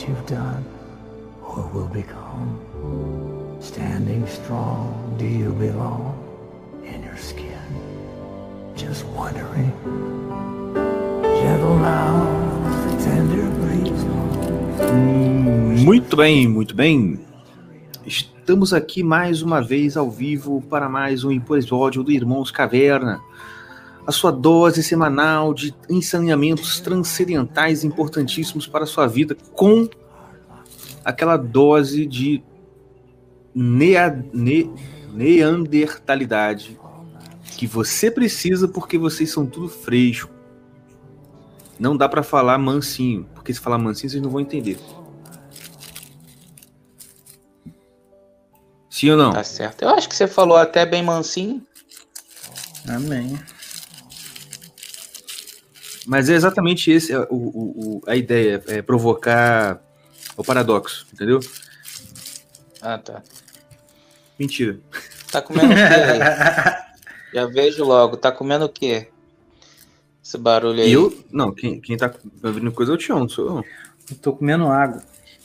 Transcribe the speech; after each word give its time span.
what 0.00 0.08
you've 0.08 0.26
done 0.26 0.64
or 1.42 1.68
will 1.72 1.88
become. 1.88 2.58
Standing 3.60 4.26
strong, 4.26 5.14
do 5.18 5.26
you 5.26 5.52
belong 5.52 6.16
in 6.84 7.02
your 7.02 7.16
skin? 7.16 7.58
Just 8.74 9.04
wondering. 9.16 9.72
Gentle 11.22 11.78
now, 11.78 12.26
tender 12.98 13.48
breeze. 13.60 14.04
Muito 15.84 16.16
bem, 16.16 16.48
muito 16.48 16.74
bem. 16.74 17.20
Estamos 18.06 18.72
aqui 18.72 19.02
mais 19.02 19.42
uma 19.42 19.60
vez 19.60 19.96
ao 19.96 20.10
vivo 20.10 20.62
para 20.62 20.88
mais 20.88 21.24
um 21.24 21.30
episódio 21.30 22.02
do 22.02 22.10
Irmãos 22.10 22.50
Caverna. 22.50 23.20
A 24.10 24.12
sua 24.12 24.32
dose 24.32 24.82
semanal 24.82 25.54
de 25.54 25.72
ensaneamentos 25.88 26.80
transcendentais 26.80 27.84
importantíssimos 27.84 28.66
para 28.66 28.82
a 28.82 28.86
sua 28.86 29.06
vida, 29.06 29.36
com 29.52 29.88
aquela 31.04 31.36
dose 31.36 32.06
de 32.06 32.42
nea, 33.54 34.10
ne, 34.32 34.68
neandertalidade 35.12 36.76
que 37.56 37.68
você 37.68 38.10
precisa 38.10 38.66
porque 38.66 38.98
vocês 38.98 39.30
são 39.30 39.46
tudo 39.46 39.68
fresco. 39.68 40.34
Não 41.78 41.96
dá 41.96 42.08
para 42.08 42.24
falar 42.24 42.58
mansinho, 42.58 43.28
porque 43.32 43.54
se 43.54 43.60
falar 43.60 43.78
mansinho 43.78 44.10
vocês 44.10 44.20
não 44.20 44.30
vão 44.30 44.40
entender. 44.40 44.76
Sim 48.90 49.10
ou 49.10 49.16
não? 49.16 49.32
Tá 49.32 49.44
certo. 49.44 49.82
Eu 49.82 49.90
acho 49.90 50.08
que 50.08 50.16
você 50.16 50.26
falou 50.26 50.56
até 50.56 50.84
bem 50.84 51.00
mansinho. 51.00 51.64
Amém. 52.88 53.38
Mas 56.06 56.28
é 56.28 56.34
exatamente 56.34 56.90
esse 56.90 57.14
o, 57.14 57.26
o, 57.30 57.98
o- 57.98 58.02
a 58.06 58.16
ideia, 58.16 58.62
é 58.68 58.80
provocar 58.82 59.80
o 60.36 60.42
paradoxo, 60.44 61.06
entendeu? 61.12 61.40
Ah, 62.80 62.98
tá. 62.98 63.22
Mentira. 64.38 64.78
Tá 65.30 65.42
comendo 65.42 65.66
o 65.72 65.76
quê 65.76 65.82
aí? 65.82 66.20
Já 67.34 67.46
vejo 67.46 67.84
logo. 67.84 68.16
Tá 68.16 68.32
comendo 68.32 68.64
o 68.64 68.68
quê? 68.68 69.08
Esse 70.24 70.38
barulho 70.38 70.80
aí. 70.82 70.90
Eu, 70.92 71.24
não, 71.30 71.52
quem, 71.52 71.80
quem 71.80 71.96
tá 71.96 72.12
ouvindo 72.42 72.72
coisa 72.72 72.92
é 72.92 72.94
o 72.94 72.98
Tião, 72.98 73.20
não 73.20 73.28
sou 73.28 73.58
eu. 73.58 73.64
Eu 74.10 74.16
tô 74.16 74.32
comendo 74.32 74.66
água. 74.66 75.02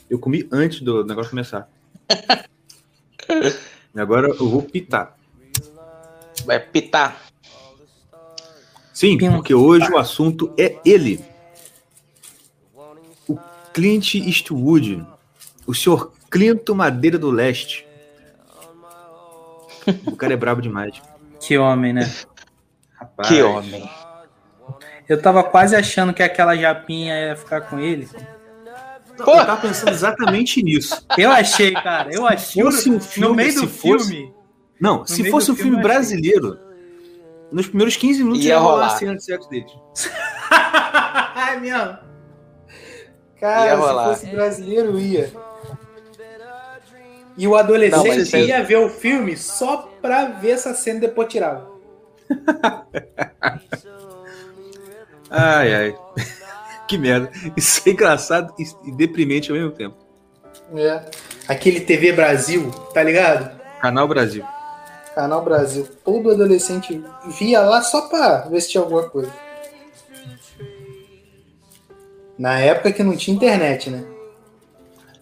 Eu 0.10 0.18
comi 0.20 0.48
antes 0.52 0.80
do 0.82 1.04
negócio 1.04 1.30
começar. 1.32 1.70
e 3.96 4.00
agora 4.00 4.28
eu 4.30 4.50
vou 4.50 4.62
pitar. 4.62 5.18
Vai 6.46 6.60
pitar. 6.60 7.22
Sim, 8.96 9.18
porque 9.18 9.54
hoje 9.54 9.92
o 9.92 9.98
assunto 9.98 10.52
é 10.58 10.78
ele. 10.86 11.20
O 13.28 13.38
Clint 13.74 14.16
Eastwood. 14.16 15.06
O 15.68 15.74
senhor 15.76 16.14
Clinton 16.32 16.74
Madeira 16.76 17.20
do 17.20 17.30
Leste. 17.30 17.86
O 20.08 20.16
cara 20.16 20.34
é 20.34 20.38
brabo 20.38 20.62
demais. 20.64 21.00
Que 21.40 21.60
homem, 21.60 21.94
né? 21.94 22.12
Rapaz. 22.96 23.28
Que 23.30 23.44
homem. 23.44 23.88
Eu 25.08 25.22
tava 25.22 25.44
quase 25.44 25.76
achando 25.76 26.12
que 26.12 26.24
aquela 26.24 26.56
japinha 26.56 27.14
ia 27.28 27.36
ficar 27.36 27.62
com 27.62 27.78
ele. 27.80 28.10
Não, 29.20 29.28
Eu 29.40 29.46
tava 29.46 29.62
pensando 29.62 29.92
exatamente 29.92 30.64
nisso. 30.64 31.06
Eu 31.16 31.30
achei, 31.30 31.72
cara. 31.72 32.10
Eu 32.12 32.26
achei. 32.26 32.64
fosse 32.64 32.90
um 32.90 32.94
no 32.94 33.00
filme, 33.00 33.36
meio 33.36 33.54
do 33.54 33.60
se 33.60 33.68
fosse- 33.68 34.10
filme. 34.10 34.34
Não, 34.82 35.06
se 35.06 35.30
fosse 35.30 35.52
um 35.52 35.56
filme 35.56 35.72
filme, 35.74 35.84
brasileiro, 35.84 36.58
nos 37.56 37.68
primeiros 37.68 37.96
15 37.96 38.22
minutos 38.22 38.44
Ia 38.44 38.50
ia 38.50 38.60
rolar 38.60 38.88
a 38.88 38.90
cena 38.90 39.16
de 39.16 39.24
sexo 39.24 39.50
deles. 39.50 39.72
Ai, 40.52 41.58
meu. 41.62 41.96
Cara, 43.40 43.66
Ia 43.66 43.76
se 43.76 43.82
rolar. 43.82 44.10
fosse 44.10 44.26
brasileiro, 44.28 45.00
ia. 45.00 45.32
E 47.38 47.48
o 47.48 47.56
adolescente 47.56 48.32
Não, 48.34 48.40
ia 48.40 48.62
ver 48.62 48.78
o 48.78 48.90
filme 48.90 49.38
só 49.38 49.90
pra 50.02 50.26
ver 50.26 50.52
essa 50.52 50.74
cena 50.74 50.98
e 50.98 51.02
depois 51.02 51.30
tirava. 51.30 51.70
Ai, 55.30 55.74
ai. 55.74 55.96
que 56.88 56.98
merda. 56.98 57.32
Isso 57.58 57.82
é 57.88 57.92
engraçado 57.92 58.54
e 58.86 58.92
deprimente 58.92 59.50
ao 59.52 59.58
mesmo 59.58 59.72
tempo. 59.72 59.98
É. 60.76 61.04
Aquele 61.48 61.82
TV 61.82 62.12
Brasil, 62.14 62.70
tá 62.94 63.02
ligado? 63.04 63.60
Canal 63.82 64.08
Brasil. 64.08 64.46
Canal 65.16 65.44
Brasil. 65.44 65.88
Todo 66.04 66.30
adolescente 66.30 67.02
via 67.40 67.62
lá 67.62 67.82
só 67.82 68.02
pra 68.10 68.40
ver 68.42 68.60
se 68.62 68.70
tinha 68.72 68.84
alguma 68.84 69.10
coisa. 69.10 69.32
Na 72.38 72.60
época 72.60 72.92
que 72.92 73.02
não 73.02 73.16
tinha 73.16 73.36
internet, 73.36 73.90
né? 73.90 74.06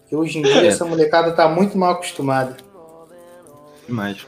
Porque 0.00 0.16
hoje 0.16 0.40
em 0.40 0.42
dia 0.42 0.62
É. 0.62 0.66
essa 0.66 0.84
molecada 0.84 1.30
tá 1.32 1.48
muito 1.48 1.78
mal 1.78 1.92
acostumada. 1.92 2.56
Demais. 3.86 4.26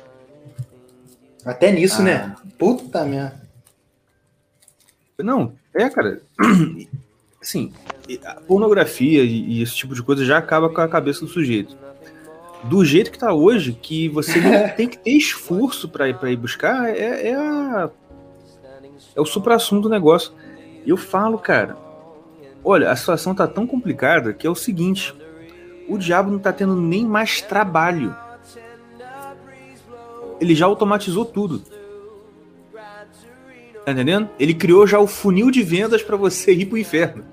Até 1.45 1.73
nisso, 1.73 2.01
Ah. 2.01 2.05
né? 2.05 2.37
Puta 2.57 3.05
merda. 3.05 3.41
Não, 5.19 5.53
é, 5.75 5.89
cara. 5.91 6.23
Assim, 7.43 7.73
a 8.25 8.35
pornografia 8.35 9.23
e 9.25 9.63
esse 9.63 9.75
tipo 9.75 9.95
de 9.95 10.03
coisa 10.03 10.25
já 10.25 10.39
acaba 10.39 10.69
com 10.69 10.81
a 10.81 10.89
cabeça 10.89 11.21
do 11.21 11.29
sujeito. 11.29 11.77
Do 12.69 12.85
jeito 12.85 13.11
que 13.11 13.19
tá 13.19 13.33
hoje, 13.33 13.73
que 13.73 14.09
você 14.09 14.41
não 14.41 14.69
tem 14.75 14.89
que 14.89 14.99
ter 14.99 15.13
esforço 15.13 15.89
pra 15.89 16.09
ir, 16.09 16.19
pra 16.19 16.31
ir 16.31 16.37
buscar, 16.37 16.89
é, 16.89 17.29
é, 17.29 17.35
a, 17.35 17.91
é 19.15 19.21
o 19.21 19.25
supra-sumo 19.25 19.81
do 19.81 19.89
negócio. 19.89 20.33
E 20.85 20.91
eu 20.91 20.97
falo, 20.97 21.39
cara, 21.39 21.77
olha, 22.65 22.91
a 22.91 22.97
situação 22.97 23.35
tá 23.35 23.47
tão 23.47 23.67
complicada 23.67 24.33
que 24.33 24.47
é 24.47 24.51
o 24.51 24.55
seguinte: 24.55 25.15
o 25.89 25.99
diabo 25.99 26.31
não 26.31 26.39
tá 26.39 26.53
tendo 26.53 26.77
nem 26.77 27.05
mais 27.07 27.41
trabalho. 27.41 28.15
Ele 30.41 30.55
já 30.55 30.67
automatizou 30.67 31.25
tudo. 31.25 31.63
Tá 33.85 33.93
entendendo? 33.93 34.29
Ele 34.39 34.53
criou 34.53 34.87
já 34.87 34.99
o 34.99 35.07
funil 35.07 35.51
de 35.51 35.63
vendas 35.63 36.03
pra 36.03 36.17
você 36.17 36.53
ir 36.53 36.67
pro 36.67 36.77
inferno. 36.77 37.25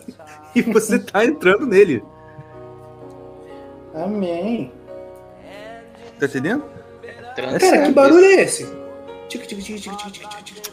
e 0.56 0.62
você 0.62 0.98
tá 0.98 1.24
entrando 1.24 1.66
nele. 1.66 2.02
Amém. 3.94 4.72
Tá 6.18 6.26
entendendo? 6.26 6.62
Cara, 7.36 7.60
sério, 7.60 7.86
que 7.86 7.92
barulho 7.92 8.24
é 8.24 8.42
esse? 8.42 8.64
Tic, 9.28 9.46
tic, 9.46 9.58
tic, 9.62 9.80
tic, 9.80 9.96
tic, 9.96 10.12
tic, 10.12 10.28
tic, 10.28 10.44
tic. 10.62 10.72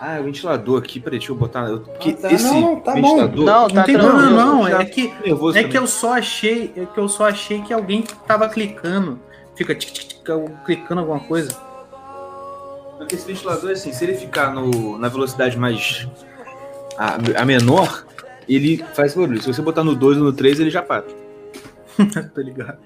Ah, 0.00 0.16
é 0.16 0.20
o 0.20 0.24
ventilador 0.24 0.78
aqui, 0.78 1.00
peraí, 1.00 1.18
deixa 1.18 1.32
eu 1.32 1.36
botar. 1.36 1.68
eu- 1.68 1.84
Ah, 1.88 2.12
tá. 2.20 2.32
esse 2.32 2.44
Não, 2.44 2.80
tá 2.80 2.92
bom. 2.94 3.00
ventilador. 3.16 3.44
Não, 3.44 3.60
Não 3.62 3.68
tá 3.68 3.82
tem 3.84 3.94
tranquilo. 3.94 4.18
problema, 4.18 4.44
não. 4.44 4.68
já 4.70 4.80
É 4.80 4.84
que, 4.84 5.12
é 5.54 5.64
que 5.64 5.78
eu 5.78 5.86
só 5.86 6.14
achei. 6.14 6.72
É 6.76 6.84
que 6.86 6.98
eu 7.00 7.08
só 7.08 7.28
achei 7.28 7.62
que 7.62 7.72
alguém 7.72 8.02
tava 8.26 8.48
clicando. 8.48 9.18
Fica 9.56 9.74
tic, 9.74 9.90
tic, 9.92 10.04
tic, 10.08 10.20
clicando 10.64 11.00
alguma 11.00 11.20
coisa. 11.20 11.56
Porque 12.98 13.14
esse 13.14 13.26
ventilador, 13.26 13.70
assim, 13.70 13.92
se 13.92 14.04
ele 14.04 14.14
ficar 14.14 14.52
no, 14.54 14.98
na 14.98 15.08
velocidade 15.08 15.56
mais. 15.58 16.06
A, 16.96 17.16
a 17.42 17.44
menor, 17.44 18.04
ele 18.48 18.84
faz 18.94 19.14
barulho. 19.14 19.40
Se 19.42 19.52
você 19.52 19.62
botar 19.62 19.82
no 19.82 19.94
2 19.96 20.18
ou 20.18 20.24
no 20.24 20.32
3, 20.32 20.60
ele 20.60 20.70
já 20.70 20.82
para. 20.82 21.04
Tô 22.34 22.40
ligado. 22.40 22.78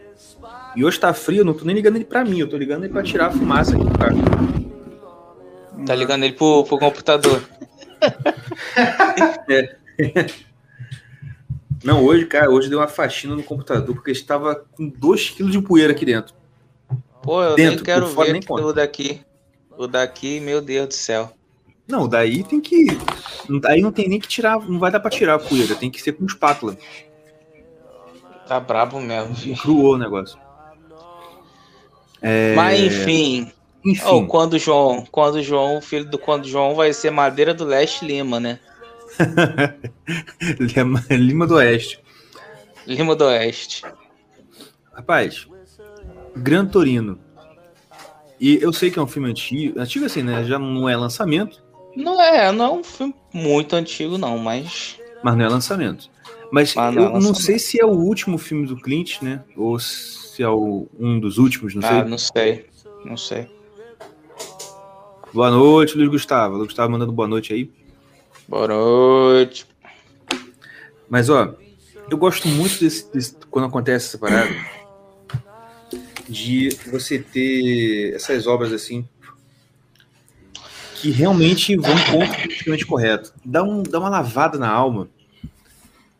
E 0.78 0.84
hoje 0.84 1.00
tá 1.00 1.12
frio, 1.12 1.40
eu 1.40 1.44
não 1.44 1.54
tô 1.54 1.64
nem 1.64 1.74
ligando 1.74 1.96
ele 1.96 2.04
pra 2.04 2.24
mim, 2.24 2.38
eu 2.38 2.48
tô 2.48 2.56
ligando 2.56 2.84
ele 2.84 2.92
pra 2.92 3.02
tirar 3.02 3.26
a 3.26 3.30
fumaça 3.32 3.74
aqui 3.74 3.84
do 3.84 3.98
carro. 3.98 4.16
Tá 5.84 5.92
ligando 5.92 6.22
ele 6.22 6.34
pro, 6.34 6.62
pro 6.62 6.78
computador. 6.78 7.42
Não, 11.82 12.04
hoje, 12.04 12.26
cara, 12.26 12.48
hoje 12.48 12.68
deu 12.68 12.78
uma 12.78 12.86
faxina 12.86 13.34
no 13.34 13.42
computador 13.42 13.92
porque 13.92 14.12
estava 14.12 14.54
com 14.54 14.88
2kg 14.88 15.50
de 15.50 15.60
poeira 15.60 15.92
aqui 15.92 16.04
dentro. 16.04 16.32
Pô, 17.24 17.42
eu 17.42 17.56
Dentro, 17.56 17.74
nem 17.74 17.84
quero 17.84 18.06
ver 18.06 18.32
nem 18.32 18.42
o 18.48 18.72
daqui. 18.72 19.20
O 19.76 19.88
daqui, 19.88 20.38
meu 20.38 20.60
Deus 20.60 20.86
do 20.86 20.94
céu. 20.94 21.32
Não, 21.88 22.06
daí 22.06 22.44
tem 22.44 22.60
que. 22.60 22.86
Aí 23.66 23.82
não 23.82 23.90
tem 23.90 24.08
nem 24.08 24.20
que 24.20 24.28
tirar, 24.28 24.60
não 24.60 24.78
vai 24.78 24.92
dar 24.92 25.00
pra 25.00 25.10
tirar 25.10 25.34
a 25.34 25.40
poeira, 25.40 25.74
tem 25.74 25.90
que 25.90 26.00
ser 26.00 26.12
com 26.12 26.24
espátula. 26.24 26.78
Tá 28.46 28.60
brabo 28.60 29.00
mesmo. 29.00 29.56
Cruou 29.56 29.94
o 29.94 29.98
negócio. 29.98 30.38
É, 32.22 32.54
Mas 32.54 32.80
enfim. 32.80 33.50
Enfim, 33.84 34.02
Oh, 34.06 34.26
quando 34.26 34.54
o 34.54 34.58
João, 34.58 35.04
quando 35.10 35.42
João, 35.42 35.78
o 35.78 35.80
filho 35.80 36.04
do 36.04 36.18
quando 36.18 36.46
João 36.48 36.74
vai 36.74 36.92
ser 36.92 37.10
Madeira 37.10 37.54
do 37.54 37.64
Leste 37.64 38.04
Lima, 38.04 38.38
né? 38.40 38.58
Lima, 40.58 41.04
Lima 41.10 41.46
do 41.46 41.54
Oeste. 41.54 42.00
Lima 42.86 43.14
do 43.14 43.24
Oeste. 43.24 43.82
Rapaz, 44.92 45.46
Gran 46.36 46.66
Torino. 46.66 47.18
E 48.40 48.58
eu 48.62 48.72
sei 48.72 48.90
que 48.90 48.98
é 48.98 49.02
um 49.02 49.06
filme 49.06 49.30
antigo, 49.30 49.78
antigo 49.80 50.04
assim, 50.04 50.22
né? 50.22 50.44
Já 50.44 50.58
não 50.58 50.88
é 50.88 50.96
lançamento, 50.96 51.62
Não 51.96 52.20
é, 52.22 52.52
não 52.52 52.64
é 52.64 52.70
um 52.80 52.84
filme 52.84 53.14
muito 53.32 53.74
antigo, 53.74 54.16
não, 54.18 54.38
mas. 54.38 54.98
mas 55.22 55.36
não 55.36 55.44
é 55.44 55.48
lançamento. 55.48 56.10
Mas 56.50 56.74
Mas 56.74 56.94
não 56.94 57.02
é 57.02 57.04
eu 57.06 57.08
não 57.08 57.14
lançamento. 57.16 57.42
sei 57.42 57.58
se 57.58 57.80
é 57.80 57.84
o 57.84 57.90
último 57.90 58.38
filme 58.38 58.66
do 58.66 58.76
Clint, 58.76 59.20
né? 59.22 59.42
Ou 59.56 59.78
se 60.38 60.42
é 60.44 60.48
o- 60.48 60.86
um 60.96 61.18
dos 61.18 61.36
últimos, 61.36 61.74
não 61.74 61.82
sei. 61.82 61.90
ah, 61.90 62.04
não 62.04 62.16
sei. 62.16 62.66
Não 63.04 63.16
sei. 63.16 63.48
Boa 65.34 65.50
noite, 65.50 65.96
Luiz 65.98 66.08
Gustavo. 66.08 66.54
Luiz 66.54 66.68
Gustavo 66.68 66.92
mandando 66.92 67.10
boa 67.10 67.26
noite 67.26 67.52
aí. 67.52 67.68
Boa 68.46 68.68
noite. 68.68 69.66
Mas, 71.08 71.28
ó, 71.28 71.56
eu 72.08 72.16
gosto 72.16 72.46
muito 72.46 72.78
desse, 72.78 73.12
desse, 73.12 73.34
quando 73.50 73.64
acontece 73.66 74.06
essa 74.06 74.18
parada 74.18 74.54
de 76.28 76.68
você 76.88 77.18
ter 77.18 78.14
essas 78.14 78.46
obras 78.46 78.72
assim 78.72 79.08
que 81.00 81.10
realmente 81.10 81.74
vão 81.76 81.96
ponto 82.12 82.32
politicamente 82.42 82.86
correto. 82.86 83.34
Dá, 83.44 83.64
um, 83.64 83.82
dá 83.82 83.98
uma 83.98 84.08
lavada 84.08 84.56
na 84.56 84.70
alma. 84.70 85.08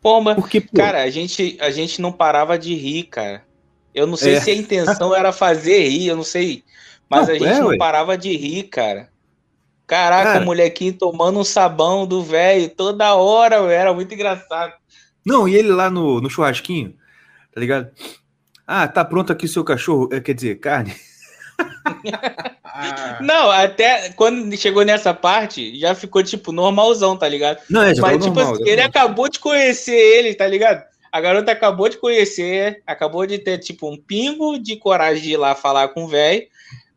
Pomba, 0.01 0.35
Porque, 0.35 0.59
pô, 0.59 0.75
cara, 0.75 1.03
a 1.03 1.09
gente, 1.09 1.57
a 1.61 1.71
gente 1.71 2.01
não 2.01 2.11
parava 2.11 2.59
de 2.59 2.73
rir, 2.75 3.03
cara. 3.03 3.47
Eu 3.93 4.05
não 4.07 4.15
sei 4.15 4.35
é. 4.35 4.41
se 4.41 4.51
a 4.51 4.55
intenção 4.55 5.15
era 5.15 5.31
fazer 5.31 5.87
rir, 5.87 6.07
eu 6.07 6.15
não 6.15 6.23
sei. 6.23 6.63
Mas 7.09 7.27
não, 7.27 7.35
a 7.35 7.37
gente 7.37 7.47
é, 7.47 7.59
não 7.59 7.67
ué. 7.67 7.77
parava 7.77 8.17
de 8.17 8.35
rir, 8.35 8.63
cara. 8.63 9.09
Caraca, 9.87 10.33
cara, 10.33 10.41
o 10.41 10.45
molequinho 10.45 10.93
tomando 10.93 11.39
um 11.39 11.43
sabão 11.43 12.05
do 12.05 12.23
velho 12.23 12.69
toda 12.69 13.15
hora, 13.15 13.59
véio, 13.63 13.71
era 13.71 13.93
muito 13.93 14.13
engraçado. 14.13 14.73
Não, 15.25 15.47
e 15.47 15.55
ele 15.55 15.69
lá 15.69 15.89
no, 15.89 16.21
no 16.21 16.29
churrasquinho, 16.29 16.95
tá 17.51 17.59
ligado? 17.59 17.89
Ah, 18.67 18.87
tá 18.87 19.03
pronto 19.03 19.33
aqui 19.33 19.45
o 19.45 19.49
seu 19.49 19.63
cachorro, 19.63 20.07
é, 20.11 20.19
quer 20.19 20.35
dizer, 20.35 20.59
carne. 20.59 20.95
Não, 23.19 23.51
até 23.51 24.11
quando 24.11 24.55
chegou 24.55 24.85
nessa 24.85 25.13
parte, 25.13 25.77
já 25.77 25.93
ficou, 25.93 26.23
tipo, 26.23 26.51
normalzão, 26.51 27.17
tá 27.17 27.27
ligado? 27.27 27.59
Não, 27.69 27.81
é, 27.81 27.93
já 27.93 28.01
Mas, 28.01 28.23
tipo, 28.23 28.39
normal, 28.39 28.57
ele 28.65 28.81
acabou 28.81 29.27
de 29.27 29.39
conhecer 29.39 29.91
ele, 29.91 30.33
tá 30.33 30.47
ligado? 30.47 30.83
A 31.11 31.21
garota 31.21 31.51
acabou 31.51 31.89
de 31.89 31.97
conhecer, 31.97 32.81
acabou 32.85 33.25
de 33.25 33.39
ter, 33.39 33.57
tipo, 33.57 33.89
um 33.89 33.97
pingo 33.97 34.59
de 34.59 34.75
coragem 34.75 35.23
de 35.23 35.31
ir 35.31 35.37
lá 35.37 35.55
falar 35.55 35.89
com 35.89 36.05
o 36.05 36.07
velho. 36.07 36.47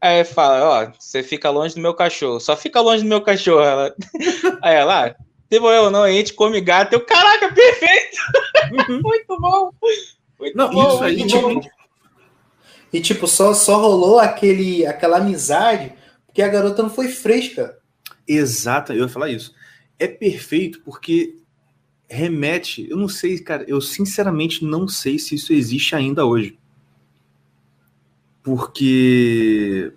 Aí 0.00 0.24
fala, 0.24 0.64
ó, 0.64 0.92
você 0.98 1.22
fica 1.22 1.48
longe 1.50 1.74
do 1.74 1.80
meu 1.80 1.94
cachorro. 1.94 2.40
Só 2.40 2.56
fica 2.56 2.80
longe 2.80 3.02
do 3.02 3.08
meu 3.08 3.20
cachorro. 3.20 3.62
Ela... 3.62 3.94
Aí 4.60 4.74
ela, 4.74 5.16
se 5.50 5.56
eu 5.56 5.90
não, 5.90 6.02
a 6.02 6.10
gente 6.10 6.34
come 6.34 6.60
gato. 6.60 6.94
Eu, 6.94 7.04
caraca, 7.04 7.52
perfeito! 7.52 8.16
Uhum. 8.88 9.00
muito 9.04 9.40
bom! 9.40 9.70
Muito 10.38 10.56
não, 10.56 10.70
bom, 10.70 10.94
isso 10.94 11.04
aí, 11.04 11.24
tipo, 11.24 11.60
e 12.92 13.00
tipo, 13.00 13.28
só, 13.28 13.54
só 13.54 13.78
rolou 13.80 14.18
aquele, 14.18 14.84
aquela 14.84 15.18
amizade 15.18 15.94
porque 16.32 16.40
a 16.40 16.48
garota 16.48 16.82
não 16.82 16.88
foi 16.88 17.08
fresca. 17.08 17.76
Exato, 18.26 18.94
eu 18.94 19.02
ia 19.02 19.08
falar 19.08 19.28
isso. 19.28 19.54
É 19.98 20.08
perfeito 20.08 20.80
porque 20.82 21.36
remete, 22.12 22.86
eu 22.90 22.96
não 22.96 23.08
sei, 23.08 23.38
cara, 23.38 23.64
eu 23.66 23.80
sinceramente 23.80 24.64
não 24.64 24.86
sei 24.86 25.18
se 25.18 25.34
isso 25.34 25.52
existe 25.52 25.94
ainda 25.96 26.26
hoje. 26.26 26.58
Porque 28.42 29.92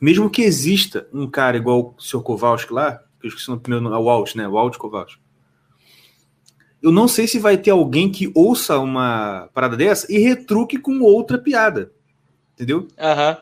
mesmo 0.00 0.30
que 0.30 0.42
exista 0.42 1.08
um 1.12 1.28
cara 1.28 1.56
igual 1.56 1.94
o 1.96 2.00
Sr. 2.00 2.22
Kowalski 2.22 2.72
lá, 2.72 3.02
eu 3.22 3.28
esqueci 3.28 3.50
o 3.50 3.58
primeiro 3.58 3.84
nome, 3.84 3.96
o 3.96 4.04
Walt, 4.04 4.34
né? 4.34 4.46
O 4.46 4.52
Walt 4.52 4.76
Kowalski. 4.76 5.20
Eu 6.80 6.92
não 6.92 7.06
sei 7.06 7.26
se 7.26 7.38
vai 7.38 7.56
ter 7.56 7.70
alguém 7.70 8.10
que 8.10 8.30
ouça 8.34 8.78
uma 8.78 9.48
parada 9.54 9.76
dessa 9.76 10.12
e 10.12 10.18
retruque 10.18 10.78
com 10.78 11.00
outra 11.00 11.38
piada. 11.38 11.92
Entendeu? 12.54 12.86
Aham. 12.98 13.30
Uhum. 13.30 13.36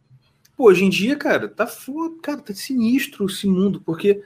Pô, 0.56 0.64
hoje 0.66 0.84
em 0.84 0.90
dia, 0.90 1.16
cara, 1.16 1.48
tá 1.48 1.66
foda, 1.66 2.16
cara, 2.22 2.40
tá 2.42 2.52
sinistro 2.52 3.24
esse 3.24 3.46
mundo, 3.46 3.80
porque 3.80 4.22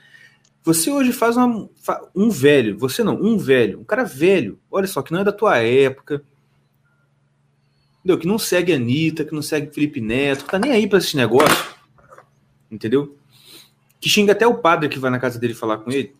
você 0.64 0.90
hoje 0.90 1.12
faz 1.12 1.36
uma, 1.36 1.68
um 2.16 2.30
velho, 2.30 2.78
você 2.78 3.04
não, 3.04 3.14
um 3.14 3.36
velho, 3.36 3.80
um 3.80 3.84
cara 3.84 4.02
velho, 4.02 4.58
olha 4.70 4.86
só, 4.86 5.02
que 5.02 5.12
não 5.12 5.20
é 5.20 5.24
da 5.24 5.30
tua 5.30 5.58
época, 5.58 6.24
entendeu? 7.98 8.18
Que 8.18 8.26
não 8.26 8.38
segue 8.38 8.72
a 8.72 8.76
Anitta, 8.76 9.26
que 9.26 9.34
não 9.34 9.42
segue 9.42 9.74
Felipe 9.74 10.00
Neto, 10.00 10.44
que 10.44 10.50
tá 10.50 10.58
nem 10.58 10.72
aí 10.72 10.88
pra 10.88 10.98
esse 10.98 11.18
negócio, 11.18 11.74
entendeu? 12.70 13.14
Que 14.00 14.08
xinga 14.08 14.32
até 14.32 14.46
o 14.46 14.54
padre 14.54 14.88
que 14.88 14.98
vai 14.98 15.10
na 15.10 15.18
casa 15.18 15.38
dele 15.38 15.52
falar 15.52 15.78
com 15.78 15.90
ele. 15.90 16.16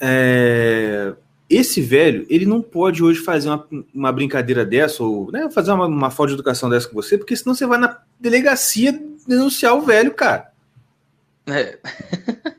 É, 0.00 1.14
esse 1.50 1.80
velho, 1.80 2.24
ele 2.30 2.46
não 2.46 2.62
pode 2.62 3.02
hoje 3.02 3.18
fazer 3.18 3.48
uma, 3.48 3.66
uma 3.92 4.12
brincadeira 4.12 4.64
dessa, 4.64 5.02
ou 5.02 5.32
né, 5.32 5.50
fazer 5.50 5.72
uma, 5.72 5.86
uma 5.86 6.10
falta 6.12 6.28
de 6.28 6.34
educação 6.34 6.70
dessa 6.70 6.88
com 6.88 6.94
você, 6.94 7.18
porque 7.18 7.34
senão 7.34 7.56
você 7.56 7.66
vai 7.66 7.78
na 7.78 8.00
delegacia 8.20 8.92
denunciar 9.26 9.74
o 9.74 9.82
velho, 9.82 10.14
cara. 10.14 10.54
É. 11.46 11.78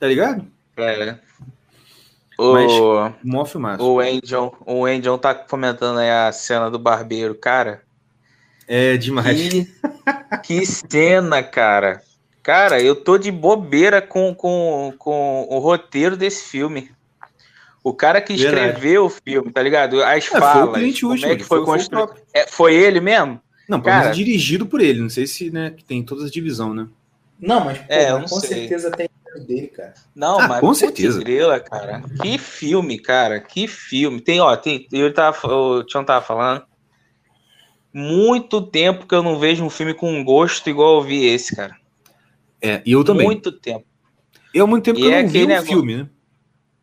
Tá 0.00 0.06
ligado? 0.06 0.46
É. 0.76 1.18
O, 2.38 2.52
Mas, 2.52 2.72
o 3.80 3.98
Angel, 3.98 4.56
o 4.64 4.86
Angel 4.86 5.18
tá 5.18 5.34
comentando 5.34 5.98
aí 5.98 6.08
a 6.08 6.30
cena 6.30 6.70
do 6.70 6.78
barbeiro, 6.78 7.34
cara. 7.34 7.82
É 8.68 8.96
demais. 8.96 9.48
Que, 9.50 9.74
que 10.44 10.66
cena, 10.66 11.42
cara. 11.42 12.00
Cara, 12.44 12.80
eu 12.80 12.94
tô 12.94 13.18
de 13.18 13.32
bobeira 13.32 14.00
com, 14.00 14.32
com, 14.34 14.94
com 14.96 15.48
o 15.50 15.58
roteiro 15.58 16.16
desse 16.16 16.48
filme. 16.48 16.92
O 17.82 17.92
cara 17.92 18.20
que 18.20 18.34
escreveu 18.34 19.06
o 19.06 19.10
filme, 19.10 19.50
tá 19.50 19.62
ligado? 19.62 20.02
As 20.04 20.24
é, 20.26 20.28
falas. 20.28 20.52
Foi 20.52 20.92
como 20.92 21.12
último, 21.12 21.32
é 21.32 21.36
que 21.36 21.42
foi, 21.42 21.58
foi 21.58 21.66
construído. 21.66 22.08
Foi, 22.08 22.22
é, 22.34 22.46
foi 22.46 22.74
ele 22.74 23.00
mesmo? 23.00 23.40
Não, 23.68 23.80
cara, 23.80 24.10
dirigido 24.10 24.64
por 24.64 24.80
ele. 24.80 25.00
Não 25.00 25.10
sei 25.10 25.26
se 25.26 25.50
né, 25.50 25.70
que 25.70 25.82
tem 25.82 26.02
todas 26.04 26.24
as 26.24 26.30
divisões, 26.30 26.76
né? 26.76 26.88
Não, 27.40 27.64
mas 27.64 27.78
pô, 27.78 27.84
é, 27.88 28.20
com 28.20 28.28
sei. 28.28 28.48
certeza 28.48 28.90
tem 28.90 29.08
dele, 29.46 29.68
cara. 29.68 29.94
Não, 30.14 30.38
ah, 30.38 30.48
mas 30.48 30.60
com 30.60 30.74
certeza. 30.74 31.20
Grila, 31.20 31.60
cara. 31.60 32.02
Que 32.20 32.38
filme, 32.38 32.98
cara. 32.98 33.40
Que 33.40 33.68
filme. 33.68 34.20
Tem, 34.20 34.40
ó, 34.40 34.56
tem, 34.56 34.86
eu 34.92 35.12
tava, 35.12 35.38
o 35.46 35.84
Tião 35.84 36.04
tava 36.04 36.24
falando. 36.24 36.64
Muito 37.92 38.60
tempo 38.62 39.06
que 39.06 39.14
eu 39.14 39.22
não 39.22 39.38
vejo 39.38 39.64
um 39.64 39.70
filme 39.70 39.94
com 39.94 40.22
gosto 40.24 40.68
igual 40.68 40.96
eu 40.96 41.02
vi 41.02 41.24
esse, 41.24 41.54
cara. 41.54 41.76
É, 42.60 42.82
e 42.84 42.92
eu 42.92 43.04
também. 43.04 43.26
Muito 43.26 43.52
tempo. 43.52 43.86
Eu 44.52 44.64
há 44.64 44.66
muito 44.66 44.84
tempo 44.84 44.98
e 44.98 45.02
que 45.02 45.08
eu 45.08 45.12
é 45.12 45.22
não 45.22 45.28
vi 45.28 45.44
um 45.44 45.46
negócio... 45.46 45.68
filme, 45.68 45.96
né? 45.96 46.08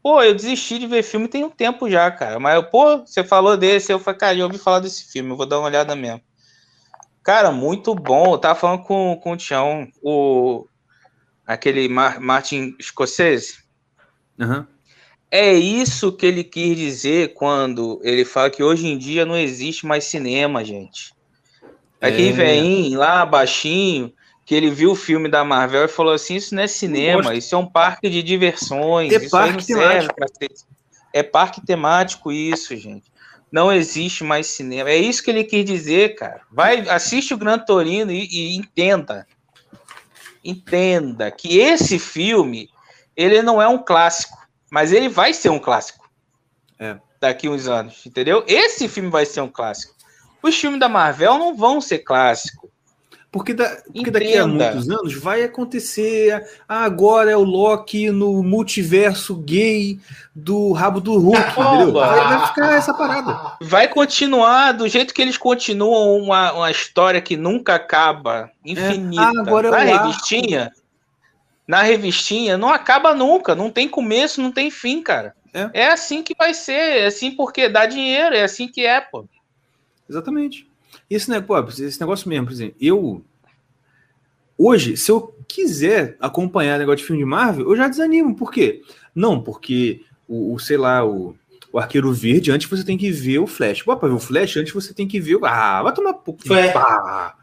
Pô, 0.02 0.22
eu 0.22 0.36
desisti 0.36 0.78
de 0.78 0.86
ver 0.86 1.02
filme 1.02 1.28
tem 1.28 1.44
um 1.44 1.50
tempo 1.50 1.90
já, 1.90 2.12
cara. 2.12 2.40
Mas, 2.40 2.64
pô, 2.70 3.00
você 3.00 3.24
falou 3.24 3.58
desse, 3.58 3.92
eu 3.92 4.00
falei, 4.00 4.20
cara, 4.20 4.38
eu 4.38 4.46
ouvi 4.46 4.60
falar 4.60 4.80
desse 4.80 5.12
filme, 5.12 5.32
eu 5.32 5.36
vou 5.36 5.48
dar 5.48 5.58
uma 5.58 5.66
olhada 5.66 5.96
mesmo. 5.96 6.22
Cara, 7.26 7.52
muito 7.52 7.96
bom. 7.96 8.34
Eu 8.34 8.38
tava 8.38 8.54
falando 8.58 8.84
com, 8.84 9.20
com 9.22 9.32
o 9.32 9.38
Tião, 9.38 9.88
o, 10.04 10.68
aquele 11.46 11.90
Mar, 11.90 12.20
Martin 12.20 12.76
Scorsese. 12.80 13.64
Uhum. 14.40 14.64
É 15.32 15.52
isso 15.52 16.12
que 16.12 16.24
ele 16.24 16.44
quis 16.44 16.78
dizer 16.78 17.34
quando 17.34 18.00
ele 18.04 18.24
fala 18.24 18.52
que 18.52 18.62
hoje 18.62 18.86
em 18.86 18.96
dia 18.96 19.26
não 19.26 19.36
existe 19.36 19.88
mais 19.88 20.04
cinema, 20.04 20.64
gente. 20.64 21.16
Aquele 22.00 22.30
é. 22.30 22.32
vem 22.32 22.96
lá, 22.96 23.26
baixinho, 23.26 24.14
que 24.46 24.54
ele 24.54 24.70
viu 24.70 24.92
o 24.92 24.96
filme 24.96 25.28
da 25.28 25.44
Marvel 25.44 25.86
e 25.86 25.88
falou 25.88 26.14
assim: 26.14 26.36
Isso 26.36 26.54
não 26.54 26.62
é 26.62 26.68
cinema, 26.68 27.34
isso 27.34 27.56
é 27.56 27.58
um 27.58 27.66
parque 27.66 28.08
de 28.08 28.22
diversões. 28.22 29.12
É 29.12 29.18
isso 29.18 29.32
parque 29.32 29.66
temático. 29.66 30.14
Ser... 30.38 30.52
É 31.12 31.24
parque 31.24 31.66
temático, 31.66 32.32
isso, 32.32 32.76
gente. 32.78 33.15
Não 33.52 33.72
existe 33.72 34.24
mais 34.24 34.48
cinema. 34.48 34.90
É 34.90 34.98
isso 34.98 35.24
que 35.24 35.30
ele 35.30 35.44
quis 35.44 35.66
dizer, 35.66 36.16
cara. 36.16 36.42
Vai, 36.52 36.88
assiste 36.90 37.34
o 37.34 37.38
Gran 37.38 37.60
Torino 37.60 38.12
e, 38.12 38.26
e 38.26 38.56
entenda. 38.58 39.28
Entenda 40.44 41.32
que 41.32 41.58
esse 41.60 41.98
filme 41.98 42.70
ele 43.16 43.42
não 43.42 43.62
é 43.62 43.68
um 43.68 43.78
clássico, 43.78 44.38
mas 44.70 44.92
ele 44.92 45.08
vai 45.08 45.34
ser 45.34 45.50
um 45.50 45.60
clássico. 45.60 46.10
É. 46.78 46.98
Daqui 47.20 47.48
uns 47.48 47.68
anos, 47.68 48.06
entendeu? 48.06 48.44
Esse 48.48 48.88
filme 48.88 49.10
vai 49.10 49.26
ser 49.26 49.42
um 49.42 49.48
clássico. 49.48 49.96
Os 50.44 50.56
filmes 50.56 50.80
da 50.80 50.90
Marvel 50.90 51.40
não 51.40 51.56
vão 51.56 51.80
ser 51.80 52.00
clássicos 52.00 52.65
porque, 53.36 53.54
da, 53.54 53.68
porque 53.94 54.10
daqui 54.10 54.38
a 54.38 54.48
muitos 54.48 54.90
anos 54.90 55.14
vai 55.14 55.44
acontecer. 55.44 56.42
Ah, 56.70 56.86
agora 56.86 57.30
é 57.30 57.36
o 57.36 57.44
Loki 57.44 58.10
no 58.10 58.42
multiverso 58.42 59.36
gay 59.36 60.00
do 60.34 60.72
rabo 60.72 61.02
do 61.02 61.18
Hulk, 61.18 61.38
entendeu? 61.60 61.92
Vai, 61.92 62.18
vai, 62.18 62.48
ficar 62.48 62.74
essa 62.76 62.94
parada. 62.94 63.58
Vai 63.60 63.90
continuar 63.90 64.72
do 64.72 64.88
jeito 64.88 65.14
que 65.14 65.22
eles 65.22 65.38
continuam 65.38 66.18
uma, 66.18 66.54
uma 66.54 66.72
história 66.72 67.20
que 67.20 67.36
nunca 67.36 67.76
acaba, 67.76 68.50
infinita. 68.66 69.22
É. 69.22 69.26
Ah, 69.26 69.42
agora 69.42 69.68
é 69.68 69.72
na 69.72 69.80
revistinha, 69.80 70.72
na 71.68 71.82
revistinha, 71.82 72.58
não 72.58 72.70
acaba 72.70 73.14
nunca, 73.14 73.54
não 73.54 73.70
tem 73.70 73.90
começo, 73.90 74.42
não 74.42 74.50
tem 74.54 74.72
fim, 74.72 75.04
cara. 75.04 75.36
É. 75.54 75.82
é 75.82 75.88
assim 75.92 76.24
que 76.24 76.34
vai 76.38 76.54
ser, 76.54 77.02
é 77.02 77.06
assim 77.08 77.32
porque 77.32 77.68
dá 77.68 77.86
dinheiro, 77.86 78.34
é 78.34 78.44
assim 78.44 78.66
que 78.66 78.86
é, 78.86 79.02
pô. 79.02 79.26
Exatamente. 80.10 80.66
Esse, 81.10 81.30
né, 81.30 81.40
pô, 81.40 81.58
esse 81.60 82.00
negócio 82.00 82.28
mesmo, 82.28 82.46
por 82.46 82.54
exemplo, 82.54 82.76
eu. 82.80 83.24
Hoje, 84.58 84.96
se 84.96 85.12
eu 85.12 85.36
quiser 85.48 86.16
acompanhar 86.20 86.80
negócio 86.80 86.98
de 86.98 87.04
filme 87.04 87.22
de 87.22 87.26
Marvel, 87.30 87.70
eu 87.70 87.76
já 87.76 87.88
desanimo. 87.88 88.36
Por 88.36 88.52
quê? 88.52 88.82
Não, 89.14 89.42
porque 89.42 90.02
o, 90.28 90.54
o 90.54 90.60
sei 90.60 90.78
lá, 90.78 91.06
o, 91.06 91.36
o 91.72 91.78
Arqueiro 91.78 92.12
Verde, 92.14 92.52
antes 92.52 92.70
você 92.70 92.84
tem 92.84 92.98
que 92.98 93.12
ver 93.12 93.40
o 93.40 93.48
Flash. 93.48 93.84
Pô, 93.84 93.96
pra 93.98 94.08
ver 94.08 94.16
o 94.16 94.20
Flash, 94.20 94.58
antes 94.58 94.74
você 94.74 94.94
tem 94.94 95.08
que 95.08 95.20
ver 95.20 95.36
o. 95.36 95.46
Ah, 95.46 95.84
vai 95.84 95.94
tomar 95.94 96.14
pouco. 96.14 96.42
Ah, 96.76 97.36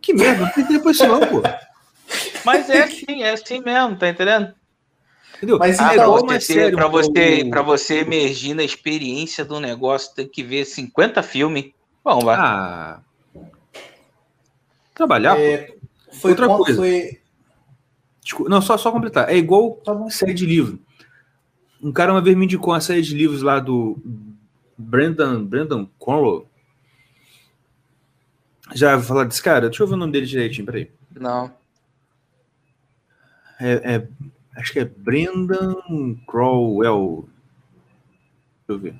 que 0.00 0.14
merda, 0.14 0.44
não 0.44 0.52
tem 0.52 0.64
que 0.64 0.72
depois 0.72 0.96
isso, 0.96 1.06
não, 1.06 1.20
pô. 1.20 1.42
Mas 2.44 2.70
é 2.70 2.82
assim, 2.82 3.22
é 3.22 3.30
assim 3.32 3.60
mesmo, 3.60 3.96
tá 3.96 4.08
entendendo? 4.08 4.54
Entendeu? 5.36 5.58
Mas 5.58 5.78
ah, 5.78 5.94
então, 5.94 6.24
mais 6.24 6.44
sério, 6.44 6.76
pra 6.76 6.86
você, 6.86 7.42
o... 7.44 7.50
pra 7.50 7.62
você 7.62 7.98
emergir 8.00 8.54
na 8.54 8.62
experiência 8.62 9.44
do 9.44 9.58
negócio, 9.58 10.14
tem 10.14 10.28
que 10.28 10.42
ver 10.42 10.64
50 10.64 11.22
filmes. 11.22 11.72
Bom, 12.04 12.20
vai. 12.20 12.36
Ah, 12.38 13.00
Trabalhar, 15.00 15.40
é, 15.40 15.78
Foi 16.12 16.32
Outra 16.32 16.46
coisa. 16.46 16.76
Foi... 16.76 17.22
Desculpa, 18.22 18.50
não, 18.50 18.60
só, 18.60 18.76
só 18.76 18.92
completar. 18.92 19.30
É 19.30 19.34
igual 19.34 19.76
tá 19.76 20.10
série 20.10 20.34
de 20.34 20.44
livro. 20.44 20.78
Um 21.82 21.90
cara 21.90 22.12
uma 22.12 22.20
vez 22.20 22.36
me 22.36 22.44
indicou 22.44 22.74
uma 22.74 22.82
série 22.82 23.00
de 23.00 23.14
livros 23.14 23.40
lá 23.40 23.58
do 23.58 23.96
Brandon, 24.76 25.42
Brandon 25.42 25.88
Cornwell. 25.98 26.46
Já 28.74 28.94
vou 28.94 29.06
falar 29.06 29.24
desse 29.24 29.42
cara? 29.42 29.70
Deixa 29.70 29.82
eu 29.82 29.86
ver 29.86 29.94
o 29.94 29.96
nome 29.96 30.12
dele 30.12 30.26
direitinho, 30.26 30.66
peraí. 30.66 30.90
Não. 31.18 31.50
É, 33.58 33.94
é, 33.94 34.08
acho 34.54 34.74
que 34.74 34.80
é 34.80 34.84
Brendan 34.84 35.76
Crowell. 36.26 37.26
Deixa 38.68 38.68
eu 38.68 38.78
ver. 38.78 38.94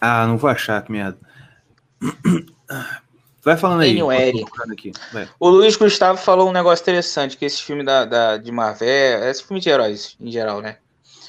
Ah, 0.00 0.26
não 0.26 0.36
vou 0.36 0.50
achar, 0.50 0.82
que 0.82 0.92
merda. 0.92 1.18
Vai 3.46 3.56
falando 3.56 3.82
aí. 3.82 4.00
Aqui. 4.72 4.90
Vai. 5.12 5.28
O 5.38 5.48
Luiz 5.48 5.76
Gustavo 5.76 6.18
falou 6.18 6.48
um 6.48 6.52
negócio 6.52 6.82
interessante, 6.82 7.36
que 7.36 7.44
esse 7.44 7.62
filme 7.62 7.84
da, 7.84 8.04
da, 8.04 8.36
de 8.38 8.50
Marvel, 8.50 8.88
esse 9.22 9.44
filme 9.44 9.60
de 9.60 9.68
heróis 9.68 10.16
em 10.20 10.32
geral, 10.32 10.60
né? 10.60 10.78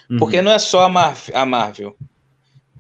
Uhum. 0.10 0.18
Porque 0.18 0.42
não 0.42 0.52
é 0.52 0.58
só 0.58 0.84
a, 0.84 0.90
Mar 0.90 1.16
a 1.32 1.46
Marvel. 1.46 1.96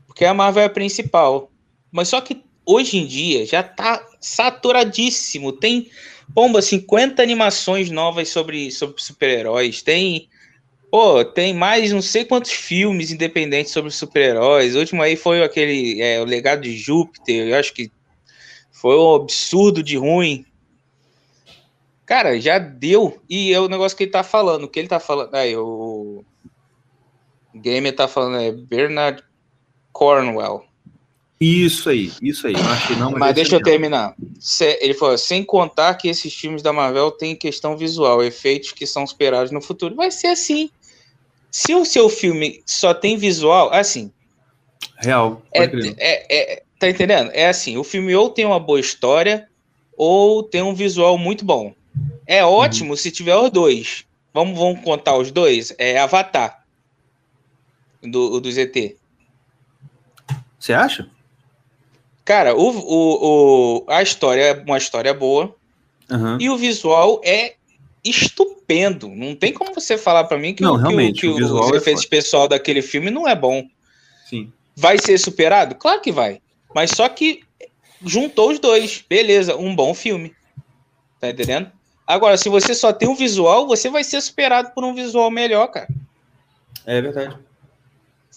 Porque 0.07 0.25
a 0.25 0.33
Marvel 0.33 0.63
é 0.63 0.65
a 0.65 0.69
principal. 0.71 1.51
Mas 1.91 2.07
só 2.07 2.19
que 2.19 2.43
hoje 2.65 2.97
em 2.97 3.05
dia 3.05 3.45
já 3.45 3.61
tá 3.61 4.03
saturadíssimo. 4.19 5.51
Tem, 5.51 5.91
pomba, 6.33 6.59
50 6.59 7.21
animações 7.21 7.91
novas 7.91 8.29
sobre, 8.29 8.71
sobre 8.71 8.99
super-heróis. 8.99 9.83
Tem 9.83 10.27
Pô, 10.89 11.23
tem 11.25 11.53
mais 11.53 11.91
não 11.91 12.01
sei 12.01 12.23
quantos 12.23 12.51
filmes 12.51 13.11
independentes 13.11 13.73
sobre 13.73 13.91
super-heróis. 13.91 14.75
O 14.75 14.79
último 14.79 15.01
aí 15.01 15.15
foi 15.15 15.43
aquele 15.43 16.01
é, 16.01 16.21
O 16.21 16.25
Legado 16.25 16.61
de 16.61 16.77
Júpiter. 16.77 17.49
Eu 17.49 17.57
acho 17.57 17.73
que 17.73 17.91
foi 18.71 18.97
um 18.97 19.15
absurdo 19.15 19.83
de 19.83 19.97
ruim. 19.97 20.45
Cara, 22.05 22.39
já 22.39 22.57
deu. 22.57 23.21
E 23.29 23.53
é 23.53 23.59
o 23.59 23.67
negócio 23.67 23.97
que 23.97 24.05
ele 24.05 24.11
tá 24.11 24.23
falando. 24.23 24.63
O 24.63 24.67
que 24.69 24.79
ele 24.79 24.87
tá 24.87 24.99
falando. 24.99 25.35
Aí, 25.35 25.55
o. 25.57 26.23
Gamer 27.53 27.93
tá 27.93 28.07
falando 28.07 28.37
é 28.37 28.51
Bernard 28.51 29.23
Cornwell. 29.91 30.63
Isso 31.39 31.89
aí, 31.89 32.11
isso 32.21 32.47
aí. 32.47 32.53
Não, 32.97 33.11
mas, 33.11 33.19
mas 33.19 33.35
deixa 33.35 33.55
eu 33.55 33.61
terminar. 33.61 34.15
Ele 34.79 34.93
falou: 34.93 35.17
sem 35.17 35.43
contar 35.43 35.93
que 35.95 36.07
esses 36.07 36.33
filmes 36.33 36.63
da 36.63 36.73
Marvel 36.73 37.11
têm 37.11 37.35
questão 37.35 37.77
visual, 37.77 38.23
efeitos 38.23 38.71
que 38.71 38.87
são 38.87 39.03
esperados 39.03 39.51
no 39.51 39.61
futuro. 39.61 39.95
Vai 39.95 40.09
ser 40.09 40.27
assim. 40.27 40.69
Se 41.51 41.73
o 41.73 41.85
seu 41.85 42.09
filme 42.09 42.61
só 42.65 42.93
tem 42.93 43.17
visual, 43.17 43.73
assim. 43.73 44.11
Real. 44.97 45.41
É, 45.53 45.63
é, 45.97 46.53
é, 46.53 46.63
tá 46.79 46.89
entendendo? 46.89 47.31
É 47.33 47.47
assim: 47.47 47.77
o 47.77 47.83
filme 47.83 48.15
ou 48.15 48.29
tem 48.29 48.45
uma 48.45 48.59
boa 48.59 48.79
história, 48.79 49.47
ou 49.95 50.43
tem 50.43 50.61
um 50.61 50.73
visual 50.73 51.17
muito 51.17 51.43
bom. 51.43 51.73
É 52.25 52.43
ótimo 52.43 52.91
uhum. 52.91 52.97
se 52.97 53.11
tiver 53.11 53.35
os 53.35 53.49
dois. 53.49 54.05
Vamos, 54.33 54.57
vamos 54.57 54.83
contar 54.83 55.17
os 55.17 55.31
dois? 55.31 55.73
É 55.77 55.97
Avatar. 55.97 56.63
Do, 58.03 58.39
do 58.39 58.51
ZT. 58.51 58.97
Você 60.59 60.73
acha? 60.73 61.09
Cara, 62.23 62.55
o, 62.55 62.69
o, 62.69 63.79
o, 63.79 63.85
a 63.87 64.03
história 64.03 64.41
é 64.41 64.53
uma 64.53 64.77
história 64.77 65.13
boa. 65.13 65.55
Uhum. 66.09 66.37
E 66.39 66.49
o 66.49 66.57
visual 66.57 67.21
é 67.23 67.55
estupendo. 68.03 69.09
Não 69.09 69.35
tem 69.35 69.53
como 69.53 69.73
você 69.73 69.97
falar 69.97 70.25
para 70.25 70.37
mim 70.37 70.53
que, 70.53 70.63
não, 70.63 70.73
o, 70.73 70.77
realmente, 70.77 71.21
que, 71.21 71.27
o, 71.27 71.35
que 71.35 71.43
os 71.43 71.73
é 71.73 71.77
efeitos 71.77 72.05
pessoal 72.05 72.47
daquele 72.47 72.81
filme 72.81 73.09
não 73.09 73.27
é 73.27 73.35
bom. 73.35 73.67
Sim. 74.29 74.51
Vai 74.75 74.97
ser 74.97 75.17
superado? 75.17 75.75
Claro 75.75 76.01
que 76.01 76.11
vai. 76.11 76.39
Mas 76.73 76.91
só 76.91 77.07
que 77.09 77.41
juntou 78.03 78.51
os 78.51 78.59
dois. 78.59 79.03
Beleza, 79.09 79.55
um 79.55 79.75
bom 79.75 79.93
filme. 79.93 80.33
Tá 81.19 81.29
entendendo? 81.29 81.71
Agora, 82.05 82.37
se 82.37 82.47
você 82.47 82.73
só 82.73 82.93
tem 82.93 83.09
um 83.09 83.15
visual, 83.15 83.67
você 83.67 83.89
vai 83.89 84.03
ser 84.03 84.21
superado 84.21 84.71
por 84.71 84.83
um 84.83 84.93
visual 84.93 85.29
melhor, 85.29 85.67
cara. 85.67 85.87
É 86.85 87.01
verdade. 87.01 87.37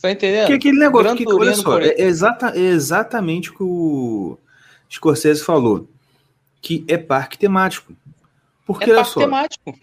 Tá 0.01 0.11
entendendo? 0.11 0.47
Que 0.47 0.55
aquele 0.55 0.79
negócio 0.79 1.15
que, 1.15 1.31
olha 1.31 1.55
só, 1.55 1.79
é, 1.79 1.95
exata, 2.01 2.53
é 2.57 2.61
exatamente 2.61 3.51
o 3.51 3.55
que 3.55 3.63
o 3.63 4.39
Scorsese 4.91 5.45
falou. 5.45 5.87
Que 6.61 6.85
é 6.89 6.97
parque 6.97 7.39
temático. 7.39 7.93
Porque, 8.73 8.91
é 8.91 8.95
olha 8.95 9.05
só, 9.05 9.21
temático. 9.21 9.79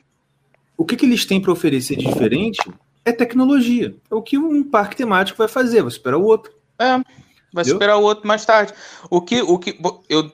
o 0.77 0.85
que, 0.85 0.95
que 0.95 1.05
eles 1.05 1.25
têm 1.25 1.41
para 1.41 1.51
oferecer 1.51 1.97
de 1.97 2.05
diferente 2.05 2.59
é 3.03 3.11
tecnologia. 3.11 3.95
É 4.09 4.15
o 4.15 4.21
que 4.21 4.37
um 4.37 4.63
parque 4.63 4.95
temático 4.95 5.37
vai 5.37 5.47
fazer, 5.47 5.81
vai 5.81 5.89
esperar 5.89 6.17
o 6.17 6.23
outro. 6.23 6.51
É, 6.79 6.91
vai 6.91 7.01
Entendeu? 7.51 7.73
esperar 7.73 7.97
o 7.97 8.03
outro 8.03 8.27
mais 8.27 8.45
tarde. 8.45 8.73
O 9.09 9.21
que, 9.21 9.41
o 9.41 9.57
que 9.57 9.79
eu 10.09 10.31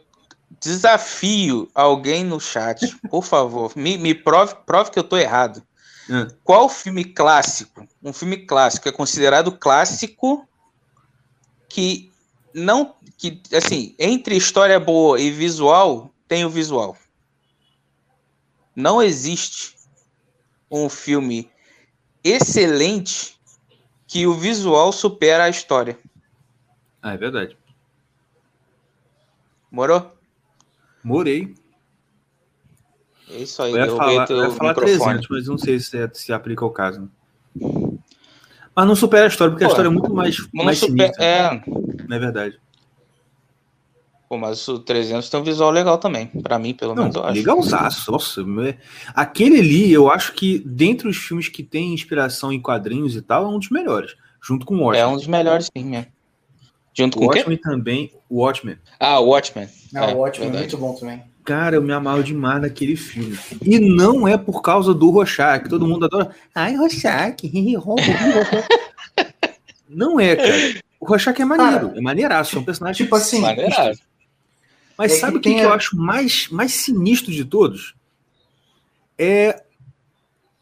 desafio 0.60 1.70
alguém 1.74 2.24
no 2.24 2.40
chat, 2.40 2.96
por 3.10 3.24
favor, 3.24 3.72
me, 3.76 3.98
me 3.98 4.14
prove, 4.14 4.56
prove 4.66 4.92
que 4.92 5.00
eu 5.00 5.04
estou 5.04 5.20
errado. 5.20 5.62
É. 6.10 6.28
Qual 6.44 6.68
filme 6.68 7.06
clássico, 7.06 7.88
um 8.04 8.12
filme 8.12 8.38
clássico 8.38 8.90
é 8.90 8.92
considerado 8.92 9.52
clássico 9.52 10.48
que 11.70 12.12
não 12.54 12.94
que 13.18 13.42
assim, 13.54 13.96
entre 13.98 14.36
história 14.36 14.80
boa 14.80 15.20
e 15.20 15.32
visual, 15.32 16.14
tem 16.28 16.44
o 16.44 16.50
visual. 16.50 16.98
Não 18.75 19.01
existe 19.01 19.75
um 20.70 20.89
filme 20.89 21.50
excelente 22.24 23.38
que 24.08 24.25
o 24.25 24.34
visual 24.34 24.92
supera 24.92 25.46
a 25.46 25.50
história. 25.50 25.98
Ah, 27.01 27.13
é 27.13 27.18
verdade. 27.18 27.58
Morou? 29.72 30.12
Morei. 31.03 31.56
É 33.30 33.38
isso 33.38 33.62
aí. 33.62 33.72
Eu 33.72 33.77
ia 33.77 33.96
falar, 33.96 34.30
eu 34.30 34.44
ia 34.44 34.51
falar 34.51 34.74
300, 34.74 35.27
mas 35.27 35.48
não 35.48 35.58
sei 35.58 35.80
se, 35.80 35.98
é, 35.98 36.10
se 36.13 36.32
aplica 36.32 36.63
ao 36.63 36.72
caso. 36.72 37.10
Mas 38.75 38.88
não 38.88 38.96
supera 38.96 39.25
a 39.25 39.27
história, 39.27 39.51
porque 39.51 39.65
Pô, 39.65 39.70
a 39.70 39.74
história 39.74 39.89
é 39.89 39.92
muito 39.92 40.13
mais, 40.13 40.38
mais 40.53 40.80
super, 40.80 41.08
sinistra. 41.08 41.24
É... 41.24 41.63
Não 42.08 42.15
é 42.15 42.20
verdade. 42.20 42.60
Pô, 44.34 44.38
mas 44.38 44.68
o 44.68 44.80
300 44.80 45.30
tem 45.30 45.40
um 45.40 45.44
visual 45.44 45.70
legal 45.70 46.00
também, 46.00 46.25
para 46.25 46.58
mim, 46.58 46.74
pelo 46.74 46.96
menos, 46.96 47.16
eu 47.16 47.24
acho. 47.24 47.36
Legalzaço, 47.36 48.12
nossa. 48.12 48.44
Aquele 49.13 49.60
ali, 49.60 49.94
eu 49.94 50.10
acho 50.10 50.34
que, 50.34 50.58
dentre 50.66 51.08
os 51.08 51.18
filmes 51.18 51.50
que 51.50 51.62
tem 51.62 51.94
inspiração 51.94 52.52
em 52.52 52.60
quadrinhos 52.60 53.16
e 53.16 53.22
tal, 53.22 53.46
é 53.46 53.48
um 53.48 53.60
dos 53.60 53.70
melhores, 53.70 54.16
junto 54.42 54.66
com 54.66 54.74
o 54.74 54.86
Watchmen. 54.86 55.02
É 55.02 55.06
um 55.06 55.16
dos 55.16 55.28
melhores, 55.28 55.70
sim, 55.78 55.84
mesmo. 55.84 56.08
Junto 56.98 57.18
o 57.18 57.20
com 57.20 57.25
o 57.25 57.28
Watchmen 57.28 57.58
também, 57.58 58.12
o 58.28 58.42
Watchmen. 58.42 58.78
Ah, 59.00 59.20
o 59.20 59.28
Watchmen. 59.28 59.70
Ah, 59.94 60.06
é, 60.06 60.16
o 60.16 60.18
Watchmen 60.18 60.50
é 60.50 60.52
muito 60.52 60.78
bom 60.80 60.96
também. 60.96 61.22
Cara, 61.46 61.75
eu 61.75 61.84
me 61.84 61.94
amarro 61.94 62.24
demais 62.24 62.60
naquele 62.60 62.96
filme. 62.96 63.38
E 63.62 63.78
não 63.78 64.28
é 64.28 64.36
por 64.36 64.63
causa 64.63 64.96
do 64.96 65.12
Rorschach, 65.12 65.70
todo 65.70 65.86
mundo 65.86 66.06
adora. 66.06 66.32
Ai, 66.56 66.75
Rorschach, 66.75 67.36
Não 69.88 70.20
é, 70.20 70.36
cara. 70.36 70.82
O 71.00 71.06
Rorschach 71.06 71.40
é 71.40 71.46
maneiro, 71.46 71.90
cara, 71.90 72.00
é 72.00 72.02
maneiraço, 72.02 72.56
é 72.56 72.60
um 72.60 72.63
personagem 72.63 73.06
tipo 73.06 73.16
assim, 73.16 73.42
maneiraço. 73.42 74.02
Mas 74.98 75.14
é 75.14 75.16
sabe 75.18 75.38
o 75.38 75.40
que, 75.40 75.50
que, 75.50 75.60
que, 75.60 75.66
eu 75.66 75.74
acho 75.74 75.98
mais, 75.98 76.48
mais 76.50 76.74
sinistro 76.74 77.32
de 77.32 77.46
todos? 77.46 77.96
É 79.18 79.64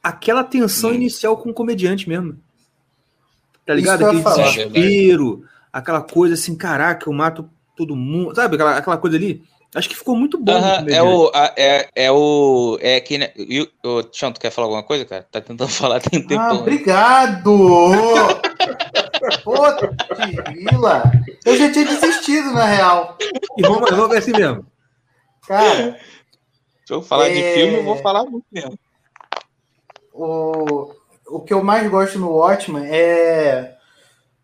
aquela 0.02 0.44
tensão 0.44 0.92
hum. 0.92 0.96
inicial 0.96 1.38
com 1.38 1.50
o 1.50 1.54
comediante 1.54 2.08
mesmo. 2.08 2.40
Tá 3.66 3.74
ligado? 3.74 4.06
Aquele 4.06 4.24
desespero, 4.24 5.46
aquela 5.72 6.02
coisa 6.02 6.34
assim, 6.34 6.56
caraca, 6.56 7.08
eu 7.08 7.14
mato 7.14 7.50
todo 7.76 7.96
mundo. 7.96 8.36
Sabe 8.36 8.56
aquela, 8.56 8.78
aquela 8.78 8.98
coisa 8.98 9.18
ali? 9.18 9.44
Acho 9.74 9.88
que 9.88 9.96
ficou 9.96 10.16
muito 10.18 10.38
bom. 10.38 10.60
Uh 10.60 10.64
-huh, 10.64 10.90
é, 10.90 11.02
o, 11.02 11.32
a, 11.34 11.54
é, 11.56 11.90
é 11.96 12.12
o. 12.12 12.78
É 12.82 13.00
que. 13.00 13.18
Né, 13.18 13.32
o 13.84 14.04
Tião, 14.04 14.32
tu 14.32 14.40
quer 14.40 14.52
falar 14.52 14.68
alguma 14.68 14.84
coisa, 14.84 15.06
cara? 15.06 15.26
Tá 15.32 15.40
tentando 15.40 15.70
falar 15.72 16.02
tem 16.02 16.22
tempo. 16.22 16.42
Ah, 16.42 16.54
obrigado! 16.54 17.52
Pô, 19.44 19.54
vila! 20.54 21.12
Eu 21.46 21.58
já 21.58 21.72
tinha 21.72 21.86
desistido, 21.86 22.52
na 22.52 22.66
real. 22.66 23.18
E 23.58 23.62
vamos, 23.62 23.90
vamos 23.90 24.10
ver 24.10 24.18
assim 24.18 24.32
mesmo. 24.32 24.66
Cara. 25.48 26.00
Se 26.86 26.94
eu 26.94 27.02
falar 27.02 27.30
é... 27.30 27.34
de 27.34 27.42
filme, 27.54 27.78
eu 27.78 27.84
vou 27.84 27.98
falar 27.98 28.24
muito 28.26 28.46
mesmo. 28.52 28.78
O, 30.14 30.94
o 31.28 31.40
que 31.42 31.54
eu 31.54 31.64
mais 31.64 31.90
gosto 31.90 32.20
no 32.20 32.32
Watchmen 32.32 32.86
é. 32.86 33.78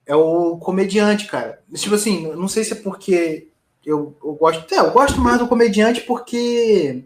É 0.05 0.15
o 0.15 0.57
comediante, 0.57 1.27
cara. 1.27 1.61
Tipo 1.73 1.95
assim, 1.95 2.33
não 2.33 2.47
sei 2.47 2.63
se 2.63 2.71
é 2.71 2.75
porque 2.77 3.49
eu, 3.85 4.15
eu 4.23 4.33
gosto. 4.35 4.73
É, 4.73 4.79
eu 4.79 4.91
gosto 4.91 5.19
mais 5.19 5.37
do 5.37 5.47
comediante 5.47 6.01
porque 6.01 7.03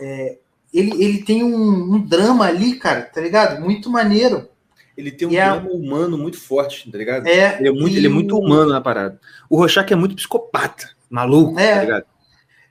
é, 0.00 0.38
ele, 0.72 1.02
ele 1.02 1.22
tem 1.22 1.44
um, 1.44 1.94
um, 1.94 2.00
drama 2.00 2.46
ali, 2.46 2.76
cara, 2.76 3.02
tá 3.02 3.20
ligado? 3.20 3.60
Muito 3.60 3.88
maneiro. 3.90 4.48
Ele 4.96 5.10
tem 5.10 5.28
um 5.28 5.32
e 5.32 5.36
é 5.36 5.44
drama 5.44 5.68
é... 5.68 5.72
humano 5.72 6.16
muito 6.16 6.40
forte, 6.40 6.90
tá 6.90 6.96
ligado? 6.96 7.26
É, 7.26 7.58
ele, 7.58 7.68
é 7.68 7.72
muito, 7.72 7.96
ele 7.96 8.06
é 8.06 8.10
muito 8.10 8.38
humano 8.38 8.72
na 8.72 8.80
parada. 8.80 9.20
O 9.48 9.56
Rorschach 9.56 9.92
é 9.92 9.96
muito 9.96 10.16
psicopata, 10.16 10.90
maluco, 11.10 11.58
é. 11.58 11.74
tá 11.74 11.80
ligado? 11.82 12.06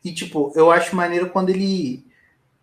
E, 0.03 0.13
tipo, 0.13 0.51
eu 0.55 0.72
acho 0.72 0.96
maneiro 0.96 1.29
quando 1.29 1.50
ele. 1.50 2.05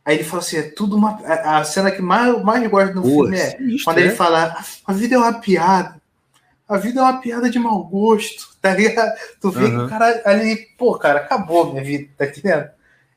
Aí 0.04 0.16
ele 0.16 0.25
fala 0.25 0.42
assim: 0.42 0.59
é 0.59 0.62
tudo 0.62 0.97
uma. 0.97 1.21
A 1.25 1.64
cena 1.64 1.90
que 1.90 2.02
mais, 2.02 2.42
mais 2.42 2.69
gosto 2.69 2.95
no 2.95 3.02
Boa, 3.02 3.28
filme 3.28 3.38
é 3.38 3.57
quando 3.85 3.99
ele 3.99 4.09
é? 4.09 4.14
fala: 4.14 4.57
a 4.87 4.92
vida 4.92 5.14
é 5.14 5.19
uma 5.19 5.40
piada. 5.40 6.00
a 6.69 6.76
vida 6.76 7.00
é 7.00 7.02
uma 7.02 7.21
piada 7.21 7.49
de 7.49 7.59
mau 7.59 7.85
gosto, 7.85 8.57
tá 8.62 8.75
ligado? 8.75 9.12
Tu 9.40 9.50
vê 9.50 9.71
que 9.71 9.76
Aham. 9.76 9.87
o 9.87 9.88
cara 9.88 10.23
ali, 10.25 10.57
pô, 10.76 10.97
cara, 10.99 11.21
acabou 11.21 11.73
minha 11.73 11.85
vida, 11.85 12.09
tá 12.16 12.26
entendendo? 12.26 12.69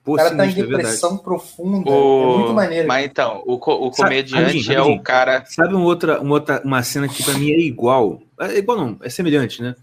Pô, 0.06 0.14
O 0.14 0.16
cara 0.18 0.36
tá 0.36 0.46
em 0.46 0.52
sinistro, 0.52 0.74
é 0.76 0.78
depressão 0.78 1.18
profunda, 1.18 1.90
O- 1.90 2.34
é 2.34 2.38
muito 2.38 2.54
maneiro. 2.54 2.88
Mas 2.88 3.06
então, 3.06 3.42
o, 3.46 3.58
co- 3.58 3.76
o 3.88 3.92
Sabe- 3.92 4.10
comediante 4.10 4.44
rapidinho, 4.44 4.78
é 4.78 4.82
o 4.84 5.00
cara. 5.02 5.44
Sabe 5.48 5.74
uma 5.74 5.84
outra, 5.84 6.22
uma 6.22 6.34
outra 6.36 6.62
uma 6.64 6.84
cena 6.84 7.08
que 7.10 7.24
pra 7.24 7.34
mim 7.34 7.50
é 7.52 7.60
igual? 7.60 8.22
É 8.40 8.56
igual 8.60 8.78
não, 8.78 8.98
é 9.02 9.10
semelhante, 9.10 9.64
né? 9.64 9.76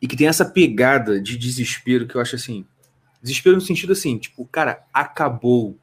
E 0.00 0.06
que 0.06 0.14
tem 0.14 0.26
essa 0.28 0.44
pegada 0.44 1.18
de 1.20 1.38
desespero 1.38 2.06
que 2.06 2.14
eu 2.16 2.20
acho 2.20 2.36
assim. 2.36 2.66
Desespero 3.22 3.54
no 3.56 3.62
sentido 3.62 3.94
assim, 3.94 4.18
tipo, 4.18 4.46
cara, 4.46 4.82
acabou. 4.92 5.74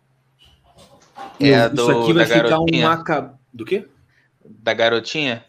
É 1.40 1.66
Isso 1.66 1.70
do- 1.76 2.02
aqui 2.04 2.14
vai 2.14 2.26
da 2.28 2.36
ficar 2.36 2.50
garotinha. 2.50 2.88
um 2.88 2.92
aca... 2.92 3.34
Do 3.52 3.66
quê? 3.66 3.88
Da 4.46 4.74
garotinha? 4.74 5.44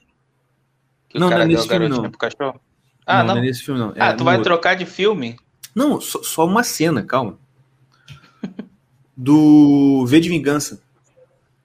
Que 1.10 1.18
Não, 1.18 1.26
o 1.26 1.30
cara 1.30 1.44
não 1.44 1.50
é 1.52 1.54
deu 1.54 1.56
a 1.58 1.60
nesse 1.60 1.68
filme, 1.68 1.88
não. 1.88 2.10
pro 2.10 2.18
cachorro? 2.18 2.60
Ah, 3.06 3.22
não. 3.22 3.34
não 3.34 3.42
é 3.42 3.46
nesse 3.46 3.62
filme, 3.62 3.80
não. 3.80 3.90
É 3.90 4.00
ah, 4.00 4.12
tu 4.14 4.24
vai 4.24 4.36
outro. 4.36 4.50
trocar 4.50 4.74
de 4.76 4.86
filme? 4.86 5.36
Não, 5.74 6.00
só, 6.00 6.22
só 6.22 6.46
uma 6.46 6.62
cena, 6.62 7.02
calma. 7.02 7.38
Do 9.20 10.06
V 10.06 10.20
de 10.20 10.28
Vingança. 10.28 10.80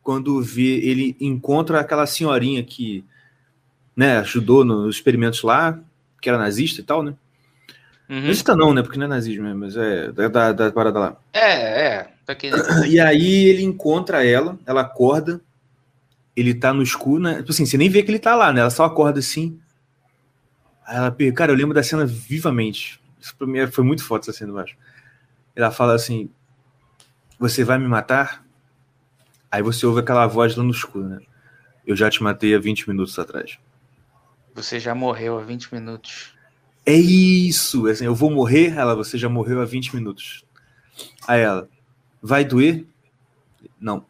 Quando 0.02 0.42
vê, 0.42 0.80
ele 0.80 1.16
encontra 1.22 1.80
aquela 1.80 2.08
senhorinha 2.08 2.64
que 2.64 3.06
né, 3.96 4.18
ajudou 4.18 4.66
nos 4.66 4.96
experimentos 4.96 5.44
lá, 5.44 5.80
que 6.20 6.28
era 6.28 6.38
nazista 6.38 6.82
e 6.82 6.84
tal, 6.84 7.04
né? 7.04 7.14
Uhum. 8.10 8.22
Nazista 8.22 8.56
não, 8.56 8.74
né? 8.74 8.82
Porque 8.82 8.98
não 8.98 9.06
é 9.06 9.10
nazismo, 9.10 9.44
né? 9.44 9.54
mas 9.54 9.78
é 9.78 10.12
da, 10.12 10.28
da, 10.28 10.52
da 10.52 10.72
parada 10.72 11.00
lá. 11.00 11.18
É, 11.32 11.86
é. 11.86 12.14
Aqui. 12.28 12.50
E 12.90 13.00
aí 13.00 13.46
ele 13.46 13.62
encontra 13.62 14.26
ela, 14.26 14.58
ela 14.66 14.82
acorda, 14.82 15.40
ele 16.36 16.56
tá 16.56 16.74
no 16.74 16.82
escuro, 16.82 17.22
né? 17.22 17.38
Tipo 17.38 17.52
assim, 17.52 17.66
você 17.68 17.78
nem 17.78 17.90
vê 17.90 18.02
que 18.02 18.10
ele 18.10 18.20
tá 18.20 18.36
lá, 18.36 18.52
né? 18.52 18.62
Ela 18.62 18.72
só 18.72 18.84
acorda 18.86 19.20
assim. 19.20 19.60
Aí 20.86 20.98
ela 20.98 21.16
cara, 21.34 21.52
eu 21.52 21.56
lembro 21.56 21.76
da 21.76 21.84
cena 21.84 22.04
vivamente. 22.04 23.00
Isso 23.22 23.36
pra 23.38 23.46
mim 23.46 23.66
foi 23.68 23.84
muito 23.84 24.04
foda 24.04 24.24
essa 24.24 24.34
cena, 24.34 24.52
eu 24.52 24.58
acho. 24.58 24.76
Ela 25.56 25.72
fala 25.72 25.94
assim: 25.94 26.30
Você 27.40 27.64
vai 27.64 27.78
me 27.78 27.88
matar? 27.88 28.46
Aí 29.52 29.62
você 29.62 29.86
ouve 29.86 30.00
aquela 30.00 30.26
voz 30.28 30.56
lá 30.56 30.64
no 30.64 30.72
escuro, 30.72 31.08
né? 31.08 31.20
Eu 31.86 31.96
já 31.96 32.10
te 32.10 32.24
matei 32.24 32.56
há 32.56 32.60
20 32.60 32.88
minutos 32.90 33.18
atrás. 33.20 33.60
Você 34.56 34.80
já 34.80 34.96
morreu 34.96 35.38
há 35.38 35.44
20 35.44 35.74
minutos. 35.74 36.34
É 36.86 36.94
isso! 36.94 37.88
Assim, 37.88 38.06
eu 38.06 38.16
vou 38.16 38.30
morrer? 38.30 38.78
Ela, 38.78 38.96
você 38.96 39.18
já 39.18 39.30
morreu 39.30 39.62
há 39.62 39.66
20 39.66 39.96
minutos. 39.96 40.44
Aí 41.28 41.42
ela, 41.42 41.70
vai 42.22 42.44
doer? 42.44 42.86
Não. 43.80 44.06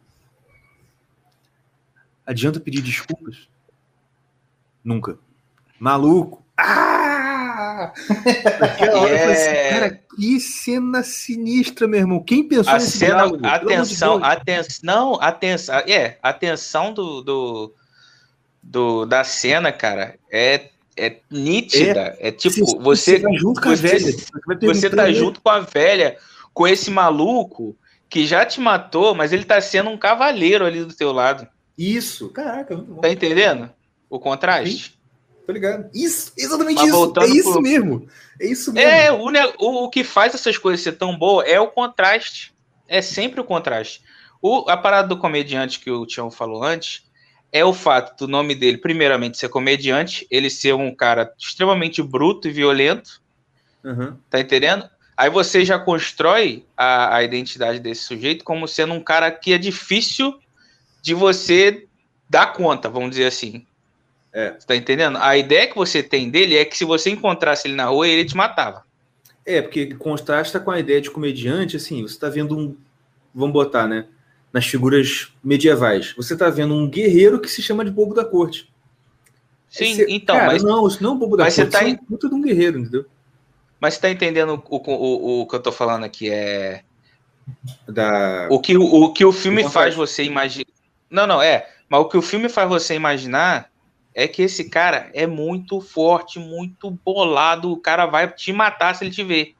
Adianta 2.26 2.58
pedir 2.60 2.80
desculpas? 2.80 3.48
Nunca. 4.82 5.18
Maluco! 5.78 6.44
Ah! 6.56 7.03
Naquela 8.60 9.00
hora 9.00 9.12
eu 9.12 9.18
falei 9.18 9.32
assim, 9.34 9.48
É. 9.48 9.70
cara, 9.70 10.00
que 10.16 10.40
cena 10.40 11.02
sinistra, 11.02 11.86
meu 11.88 12.00
irmão. 12.00 12.22
Quem 12.22 12.46
pensou 12.46 12.72
A 12.72 12.76
nesse 12.76 12.98
cena, 12.98 13.14
diálogo? 13.14 13.36
Amor 13.46 13.58
de 13.58 13.64
atenção, 13.74 14.24
atenção, 14.24 14.80
não, 14.82 15.20
atenção, 15.20 15.74
é, 15.86 16.18
a 16.22 16.32
tensão 16.32 16.92
do, 16.92 17.22
do, 17.22 17.74
do- 18.62 19.06
da 19.06 19.24
cena, 19.24 19.72
cara, 19.72 20.16
é, 20.30 20.68
é 20.96 21.16
nítida, 21.30 22.16
é, 22.20 22.30
tipo, 22.30 22.64
você, 22.80 23.18
tá 23.20 23.28
junto 23.32 23.60
com 23.60 23.68
a 23.68 23.76
você- 23.76 23.98
velha. 23.98 24.16
vai 24.46 24.56
você 24.74 24.90
tá 24.90 25.12
junto 25.12 25.40
com 25.40 25.48
a 25.50 25.60
velha, 25.60 26.16
com 26.52 26.66
esse 26.68 26.90
maluco 26.90 27.76
que 28.08 28.24
já 28.26 28.46
te 28.46 28.60
matou, 28.60 29.14
mas 29.14 29.32
ele 29.32 29.44
tá 29.44 29.60
sendo 29.60 29.90
um 29.90 29.98
cavaleiro 29.98 30.64
ali 30.64 30.84
do 30.84 30.94
teu 30.94 31.10
lado, 31.12 31.46
Isso. 31.76 32.28
Caraca, 32.28 32.80
tá 33.02 33.08
entendendo? 33.10 33.68
O 34.08 34.20
contraste? 34.20 34.96
Tô 35.46 35.52
ligado. 35.52 35.90
Isso, 35.94 36.32
exatamente 36.36 36.76
Mas 36.76 36.88
isso. 36.88 37.12
É 37.20 37.26
isso 37.26 37.52
pro- 37.52 37.62
mesmo. 37.62 38.08
É 38.40 38.46
isso 38.46 38.72
mesmo. 38.72 38.90
É, 38.90 39.12
o, 39.12 39.28
o, 39.58 39.84
o 39.84 39.90
que 39.90 40.02
faz 40.02 40.34
essas 40.34 40.56
coisas 40.56 40.80
ser 40.80 40.92
tão 40.92 41.16
boa 41.16 41.44
é 41.44 41.60
o 41.60 41.68
contraste. 41.68 42.54
É 42.88 43.02
sempre 43.02 43.40
o 43.40 43.44
contraste. 43.44 44.02
O, 44.40 44.68
a 44.68 44.76
parada 44.76 45.08
do 45.08 45.18
comediante 45.18 45.80
que 45.80 45.90
o 45.90 46.06
Tião 46.06 46.30
falou 46.30 46.62
antes 46.62 47.04
é 47.52 47.64
o 47.64 47.72
fato 47.72 48.26
do 48.26 48.30
nome 48.30 48.54
dele, 48.54 48.78
primeiramente, 48.78 49.38
ser 49.38 49.48
comediante, 49.48 50.26
ele 50.30 50.50
ser 50.50 50.74
um 50.74 50.94
cara 50.94 51.32
extremamente 51.38 52.02
bruto 52.02 52.48
e 52.48 52.50
violento, 52.50 53.22
Aham. 53.84 54.18
tá 54.28 54.40
entendendo? 54.40 54.88
Aí 55.16 55.30
você 55.30 55.64
já 55.64 55.78
constrói 55.78 56.64
a, 56.76 57.16
a 57.16 57.22
identidade 57.22 57.78
desse 57.78 58.02
sujeito 58.02 58.44
como 58.44 58.66
sendo 58.66 58.92
um 58.94 59.00
cara 59.00 59.30
que 59.30 59.52
é 59.52 59.58
difícil 59.58 60.36
de 61.00 61.14
você 61.14 61.86
dar 62.28 62.52
conta, 62.52 62.88
vamos 62.88 63.10
dizer 63.10 63.26
assim. 63.26 63.64
É. 64.34 64.52
Você 64.58 64.66
tá 64.66 64.74
entendendo? 64.74 65.16
A 65.18 65.38
ideia 65.38 65.68
que 65.68 65.76
você 65.76 66.02
tem 66.02 66.28
dele 66.28 66.58
é 66.58 66.64
que 66.64 66.76
se 66.76 66.84
você 66.84 67.08
encontrasse 67.08 67.68
ele 67.68 67.76
na 67.76 67.84
rua, 67.86 68.08
ele 68.08 68.24
te 68.24 68.36
matava. 68.36 68.84
É, 69.46 69.62
porque 69.62 69.94
contrasta 69.94 70.58
com 70.58 70.72
a 70.72 70.80
ideia 70.80 71.00
de 71.00 71.10
comediante, 71.10 71.76
assim, 71.76 72.02
você 72.02 72.18
tá 72.18 72.28
vendo 72.28 72.58
um. 72.58 72.76
Vamos 73.32 73.52
botar, 73.52 73.86
né? 73.86 74.06
Nas 74.52 74.66
figuras 74.66 75.32
medievais. 75.42 76.12
Você 76.16 76.36
tá 76.36 76.50
vendo 76.50 76.74
um 76.74 76.88
guerreiro 76.88 77.40
que 77.40 77.48
se 77.48 77.62
chama 77.62 77.84
de 77.84 77.92
bobo 77.92 78.12
da 78.12 78.24
corte. 78.24 78.68
Sim, 79.68 79.94
você- 79.94 80.06
então, 80.08 80.36
cara, 80.36 80.52
mas, 80.52 80.62
não, 80.64 80.86
isso 80.88 81.02
não 81.02 81.10
é 81.10 81.12
um 81.14 81.18
bobo 81.18 81.36
da 81.36 81.44
mas 81.44 81.54
você 81.54 81.62
corte, 81.62 81.72
tá 81.72 81.88
é 81.88 82.28
de 82.28 82.34
um 82.34 82.42
guerreiro, 82.42 82.78
entendeu? 82.78 83.06
mas 83.80 83.94
você 83.94 84.00
tá 84.00 84.10
entendendo 84.10 84.62
o, 84.68 84.76
o, 84.76 85.42
o, 85.42 85.46
que 85.46 85.54
eu 85.54 85.60
tô 85.60 85.70
falando 85.70 86.04
aqui? 86.04 86.30
É 86.30 86.82
Da... 87.86 88.48
o 88.50 88.58
que 88.58 88.76
o, 88.76 88.82
o 88.82 89.12
que 89.12 89.24
o 89.24 89.32
filme 89.32 89.64
O 89.64 89.70
faz 89.70 89.94
você 89.94 90.24
imaginar. 90.24 90.66
Não, 91.10 91.26
não, 91.26 91.42
é. 91.42 91.68
Mas 91.88 92.00
o 92.00 92.08
que 92.08 92.16
o 92.16 92.22
filme 92.22 92.48
faz 92.48 92.66
você 92.68 92.94
imaginar 92.94 93.70
é 94.14 94.28
que 94.28 94.42
esse 94.42 94.68
cara 94.70 95.10
é 95.12 95.26
muito 95.26 95.80
forte, 95.80 96.38
muito 96.38 96.90
bolado. 96.90 97.72
O 97.72 97.76
cara 97.76 98.06
vai 98.06 98.28
te 98.32 98.52
matar 98.52 98.94
se 98.94 99.04
ele 99.04 99.10
te 99.10 99.24
ver. 99.24 99.54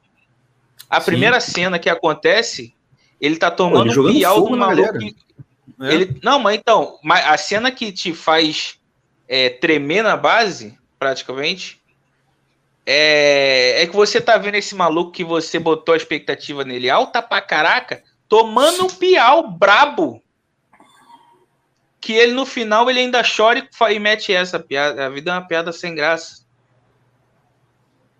A 0.88 1.00
Sim. 1.00 1.06
primeira 1.06 1.40
cena 1.40 1.78
que 1.78 1.90
acontece, 1.90 2.72
ele 3.20 3.36
tá 3.36 3.50
Pô, 3.50 3.64
ele 3.64 3.72
tomando 3.72 3.90
um 3.90 3.94
jogando 3.94 4.14
piau 4.14 4.34
fogo 4.36 4.48
do 4.50 4.56
na 4.56 4.66
maluco. 4.66 4.92
galera. 4.92 4.98
que- 4.98 5.24
É. 5.80 5.92
Ele, 5.94 6.20
não, 6.22 6.38
mas 6.38 6.56
então, 6.56 6.98
mas 7.02 7.26
a 7.26 7.36
cena 7.36 7.70
que 7.72 7.90
te 7.90 8.12
faz 8.14 8.78
é, 9.26 9.48
tremer 9.48 10.02
na 10.04 10.16
base, 10.16 10.78
praticamente, 11.00 11.80
é, 12.86 13.82
é 13.82 13.86
que 13.86 13.96
você 13.96 14.20
tá 14.20 14.36
vendo 14.36 14.56
esse 14.56 14.74
maluco 14.74 15.10
que 15.10 15.24
você 15.24 15.58
botou 15.58 15.94
a 15.94 15.96
expectativa 15.96 16.64
nele 16.64 16.90
alta 16.90 17.22
pra 17.22 17.40
caraca, 17.40 18.02
tomando 18.28 18.84
um 18.84 18.88
piau 18.90 19.50
brabo. 19.50 20.22
Que 22.04 22.12
ele 22.12 22.32
no 22.34 22.44
final 22.44 22.90
ele 22.90 23.00
ainda 23.00 23.22
chora 23.24 23.58
e 23.60 23.94
e 23.94 23.98
mete 23.98 24.30
essa 24.30 24.60
piada. 24.60 25.06
A 25.06 25.08
vida 25.08 25.30
é 25.30 25.34
uma 25.34 25.48
piada 25.48 25.72
sem 25.72 25.94
graça. 25.94 26.44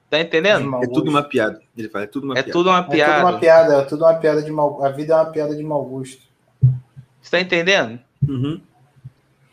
Tá 0.09 0.19
entendendo? 0.19 0.75
É 0.83 0.87
tudo 0.87 1.11
uma 1.11 1.23
piada. 1.23 1.61
Ele 1.77 1.91
fala, 1.91 2.05
é 2.05 2.07
tudo 2.07 2.25
uma 2.25 2.33
É 2.33 2.43
piada. 2.43 2.53
tudo 2.53 2.71
uma 2.71 2.79
É 2.79 2.83
tudo 2.83 2.93
piada. 2.95 3.23
uma 3.29 3.39
piada, 3.39 3.75
é 3.75 3.83
tudo 3.85 4.05
uma 4.07 4.15
piada 4.15 4.43
de 4.43 4.51
mau 4.51 4.83
A 4.83 4.89
vida 4.89 5.13
é 5.13 5.17
uma 5.19 5.27
piada 5.27 5.55
de 5.55 5.63
mau 5.63 5.85
gosto. 5.85 6.23
Você 7.21 7.31
tá 7.31 7.39
entendendo? 7.41 8.01
Uhum. 8.27 8.59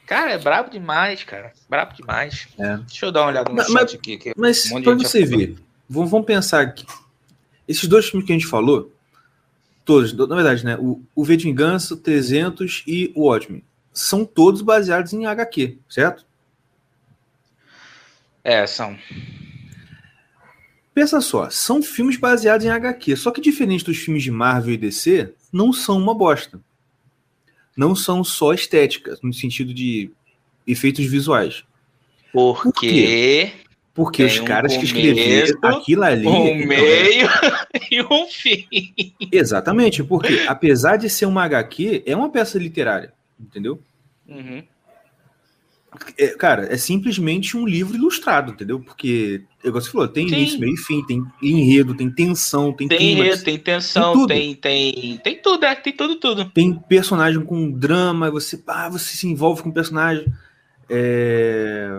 Cara, 0.08 0.32
é 0.32 0.38
brabo 0.38 0.70
demais, 0.70 1.26
cara. 1.26 1.52
Brabo 1.70 1.94
demais. 1.94 2.48
É. 2.58 2.78
Deixa 2.78 3.06
eu 3.08 3.12
dar 3.12 3.24
uma 3.24 3.28
olhada 3.32 3.50
no 3.50 3.56
Mas- 3.58 3.68
chat 3.68 3.74
mas- 3.74 3.94
aqui. 3.96 4.18
que- 4.18 4.34
Mas 4.38 4.72
Um 4.72 4.82
pra 4.82 4.94
você 4.94 5.26
ver, 5.26 5.58
vamos, 5.90 6.10
vamos 6.10 6.26
pensar 6.26 6.62
aqui. 6.62 6.86
Esses 7.68 7.86
dois 7.86 8.08
filmes 8.08 8.26
que 8.26 8.32
a 8.32 8.36
gente 8.38 8.48
falou, 8.48 8.94
todos, 9.84 10.14
na 10.14 10.26
verdade, 10.36 10.64
né? 10.64 10.78
O, 10.80 11.02
o 11.14 11.26
V 11.26 11.36
de 11.36 11.44
Vingança, 11.46 11.96
o 11.96 11.98
300 11.98 12.82
e 12.88 13.12
o 13.14 13.26
Watchmen, 13.28 13.62
são 13.94 14.26
todos 14.26 14.62
baseados 14.62 15.14
em 15.14 15.26
HQ, 15.26 15.78
certo? 15.90 16.26
É, 18.44 18.66
são. 18.66 18.98
Pensa 20.94 21.22
só, 21.22 21.50
são 21.50 21.82
filmes 21.82 22.18
baseados 22.18 22.66
em 22.66 22.70
HQ, 22.70 23.16
só 23.16 23.32
que 23.32 23.40
diferente 23.40 23.86
dos 23.86 23.98
filmes 23.98 24.24
de 24.24 24.32
Marvel 24.32 24.74
e 24.74 24.78
DC, 24.78 25.34
não 25.52 25.72
são 25.72 25.98
uma 25.98 26.14
bosta. 26.14 26.60
Não 27.76 27.96
são 27.96 28.24
só 28.24 28.54
estéticas, 28.54 29.22
no 29.22 29.34
sentido 29.34 29.74
de 29.74 30.12
efeitos 30.68 31.06
visuais. 31.06 31.64
Por 32.34 32.62
Porque 32.64 33.52
Porque 33.94 34.26
Tem 34.26 34.34
os 34.34 34.40
um 34.40 34.46
caras 34.46 34.72
que 34.76 34.88
começo, 34.88 34.98
escreveram 34.98 35.78
aquilo 35.78 36.04
ali. 36.04 36.28
um 36.28 36.66
meio 36.66 37.28
e 37.92 38.02
um 38.02 38.28
fim. 38.28 38.68
Exatamente, 39.32 40.04
porque 40.04 40.46
apesar 40.48 40.98
de 40.98 41.10
ser 41.10 41.26
uma 41.26 41.44
HQ, 41.44 42.04
é 42.06 42.16
uma 42.16 42.30
peça 42.30 42.58
literária, 42.58 43.14
entendeu? 43.42 43.82
Uhum. 44.28 44.64
É, 46.18 46.28
cara, 46.30 46.74
é 46.74 46.78
simplesmente 46.78 47.58
um 47.58 47.66
livro 47.68 47.96
ilustrado, 47.98 48.54
entendeu? 48.54 48.80
Porque, 48.80 49.42
igual 49.62 49.82
você 49.82 49.92
falou, 49.92 50.08
tem 50.08 50.28
Sim. 50.30 50.36
início, 50.36 50.60
meio 50.60 50.74
e 50.74 50.78
fim, 50.78 51.06
tem 51.06 51.22
enredo, 51.42 51.94
tem 51.94 52.10
tensão, 52.10 52.72
tem, 52.72 52.88
Tem 52.88 52.98
clímax, 52.98 53.26
enredo, 53.28 53.44
tem 53.44 53.58
tensão, 53.58 54.14
tudo. 54.14 54.28
tem, 54.28 54.56
tem, 54.56 55.18
tem 55.18 55.42
tudo, 55.42 55.66
é, 55.66 55.76
tem 55.76 55.92
tudo, 55.92 56.16
tudo. 56.16 56.46
tem 56.46 56.74
personagem 56.74 57.44
com 57.44 57.70
drama, 57.70 58.32
você, 58.32 58.62
ah, 58.68 58.88
você 58.88 59.18
se 59.18 59.28
envolve 59.28 59.62
com 59.64 59.70
o 59.70 59.74
personagem. 59.74 60.26
É, 60.90 61.90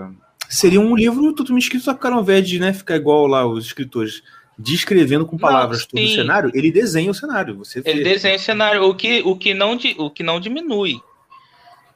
Seria 0.48 0.80
um 0.80 0.94
livro 0.94 1.32
totalmente 1.34 1.62
escrito, 1.62 1.84
só 1.84 1.92
que 1.92 1.98
o 1.98 2.02
cara, 2.02 2.14
ao 2.14 2.20
invés 2.22 2.46
de 2.46 2.58
né, 2.58 2.74
ficar 2.74 2.96
igual 2.96 3.26
lá 3.26 3.46
os 3.46 3.64
escritores, 3.66 4.22
descrevendo 4.58 5.24
com 5.24 5.32
Não, 5.36 5.40
palavras 5.40 5.86
todo 5.86 6.02
o 6.02 6.08
cenário, 6.08 6.50
ele 6.54 6.70
desenha 6.70 7.10
o 7.10 7.14
cenário. 7.14 7.56
Você 7.56 7.80
Ele 7.84 8.02
vê. 8.04 8.10
desenha 8.10 8.36
o 8.36 8.38
cenário, 8.38 8.82
o 8.84 8.94
que, 8.94 9.22
o 9.24 9.34
que, 9.34 9.54
não, 9.54 9.78
o 9.98 10.10
que 10.10 10.22
não 10.22 10.38
diminui. 10.38 11.00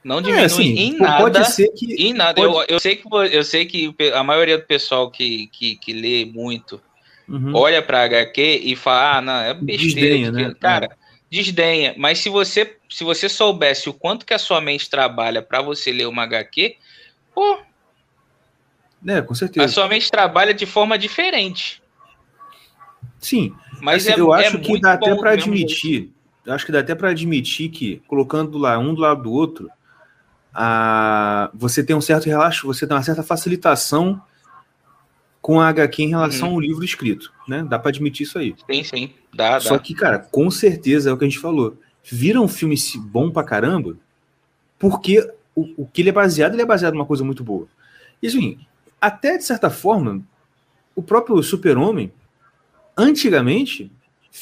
Não 0.06 0.22
diminui 0.22 0.42
é, 0.42 0.46
assim, 0.46 0.62
em 0.62 0.96
nada. 0.96 1.18
Pode 1.18 1.52
ser 1.52 1.68
que. 1.70 1.92
Em 1.94 2.14
nada. 2.14 2.40
Pode... 2.40 2.70
Eu, 2.70 2.76
eu, 2.76 2.78
sei 2.78 2.94
que, 2.94 3.08
eu 3.12 3.42
sei 3.42 3.66
que 3.66 3.92
a 4.14 4.22
maioria 4.22 4.56
do 4.56 4.64
pessoal 4.64 5.10
que, 5.10 5.48
que, 5.48 5.74
que 5.74 5.92
lê 5.92 6.24
muito 6.24 6.80
uhum. 7.28 7.52
olha 7.56 7.82
para 7.82 8.04
HQ 8.04 8.40
e 8.40 8.76
fala, 8.76 9.16
ah, 9.16 9.20
não, 9.20 9.40
é 9.40 9.52
besteira. 9.52 9.84
Desdenha, 9.84 10.30
né? 10.30 10.54
Cara, 10.60 10.86
é. 10.86 10.96
desdenha. 11.28 11.94
Mas 11.98 12.20
se 12.20 12.28
você, 12.28 12.76
se 12.88 13.02
você 13.02 13.28
soubesse 13.28 13.88
o 13.88 13.94
quanto 13.94 14.24
que 14.24 14.32
a 14.32 14.38
sua 14.38 14.60
mente 14.60 14.88
trabalha 14.88 15.42
para 15.42 15.60
você 15.60 15.90
ler 15.90 16.06
uma 16.06 16.22
HQ, 16.22 16.76
pô. 17.34 17.58
É, 19.04 19.20
com 19.20 19.34
certeza. 19.34 19.66
A 19.66 19.68
sua 19.68 19.88
mente 19.88 20.08
trabalha 20.08 20.54
de 20.54 20.66
forma 20.66 20.96
diferente. 20.96 21.82
Sim. 23.18 23.52
Mas 23.80 24.06
assim, 24.06 24.18
é, 24.18 24.20
eu 24.20 24.32
acho 24.32 24.56
é 24.56 24.60
que 24.60 24.80
dá 24.80 24.92
até 24.92 25.14
para 25.16 25.32
admitir. 25.32 26.12
Eu 26.44 26.52
acho 26.54 26.64
que 26.64 26.70
dá 26.70 26.78
até 26.78 26.94
para 26.94 27.10
admitir 27.10 27.70
que, 27.70 28.00
colocando 28.06 28.56
lá 28.56 28.78
um 28.78 28.94
do 28.94 29.00
lado 29.00 29.24
do 29.24 29.32
outro, 29.32 29.68
a, 30.58 31.50
você 31.52 31.84
tem 31.84 31.94
um 31.94 32.00
certo 32.00 32.24
relaxo, 32.24 32.66
você 32.66 32.86
tem 32.86 32.96
uma 32.96 33.02
certa 33.02 33.22
facilitação 33.22 34.22
com 35.42 35.60
a 35.60 35.68
HQ 35.68 36.02
em 36.02 36.08
relação 36.08 36.48
uhum. 36.48 36.54
ao 36.54 36.60
livro 36.60 36.82
escrito, 36.82 37.30
né? 37.46 37.62
Dá 37.68 37.78
para 37.78 37.90
admitir 37.90 38.24
isso 38.26 38.38
aí. 38.38 38.54
Sim, 38.68 38.82
sim. 38.82 39.14
Dá, 39.34 39.60
Só 39.60 39.74
dá. 39.74 39.78
que, 39.78 39.94
cara, 39.94 40.18
com 40.18 40.50
certeza 40.50 41.10
é 41.10 41.12
o 41.12 41.18
que 41.18 41.26
a 41.26 41.28
gente 41.28 41.38
falou. 41.38 41.76
Vira 42.02 42.40
um 42.40 42.48
filme 42.48 42.74
bom 42.96 43.30
pra 43.30 43.44
caramba, 43.44 43.98
porque 44.78 45.30
o, 45.54 45.82
o 45.82 45.86
que 45.86 46.00
ele 46.00 46.08
é 46.08 46.12
baseado, 46.12 46.54
ele 46.54 46.62
é 46.62 46.66
baseado 46.66 46.94
numa 46.94 47.04
coisa 47.04 47.22
muito 47.22 47.44
boa. 47.44 47.68
E 48.22 48.26
assim, 48.26 48.58
até 48.98 49.36
de 49.36 49.44
certa 49.44 49.68
forma, 49.68 50.22
o 50.94 51.02
próprio 51.02 51.42
Super-Homem, 51.42 52.10
antigamente, 52.96 53.92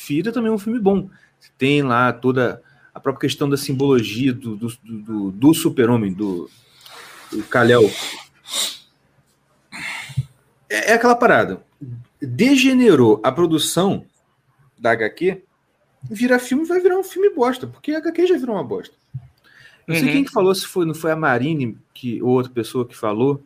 vira 0.07 0.31
também 0.31 0.53
um 0.53 0.59
filme 0.59 0.79
bom. 0.79 1.09
Tem 1.59 1.83
lá 1.83 2.12
toda 2.12 2.62
própria 3.05 3.29
questão 3.29 3.47
da 3.51 3.59
simbologia 3.59 4.33
do, 4.33 4.57
do, 4.57 4.79
do, 4.83 5.31
do 5.31 5.55
super-homem, 5.55 6.11
do, 6.11 6.49
do 7.31 7.43
Kal-El. 7.45 7.90
É, 10.71 10.93
é, 10.93 10.95
aquela 10.95 11.14
parada. 11.14 11.62
Degenerou 12.21 13.21
a 13.23 13.31
produção 13.31 14.07
da 14.79 14.93
HQ, 14.93 15.43
virar 16.11 16.38
filme 16.38 16.64
vai 16.64 16.81
virar 16.81 16.99
um 16.99 17.05
filme 17.05 17.29
bosta, 17.29 17.67
porque 17.67 17.93
a 17.93 17.99
HQ 17.99 18.27
já 18.27 18.38
virou 18.38 18.57
uma 18.57 18.64
bosta. 18.64 18.95
Não 19.87 19.95
sei 19.95 20.07
uhum. 20.07 20.12
quem 20.12 20.25
que 20.25 20.33
falou, 20.33 20.55
se 20.55 20.67
foi, 20.67 20.87
não 20.87 20.95
foi 20.95 21.11
a 21.11 21.17
Marine 21.17 21.77
que, 21.93 22.23
ou 22.23 22.31
outra 22.31 22.51
pessoa 22.51 22.88
que 22.88 22.97
falou, 22.97 23.45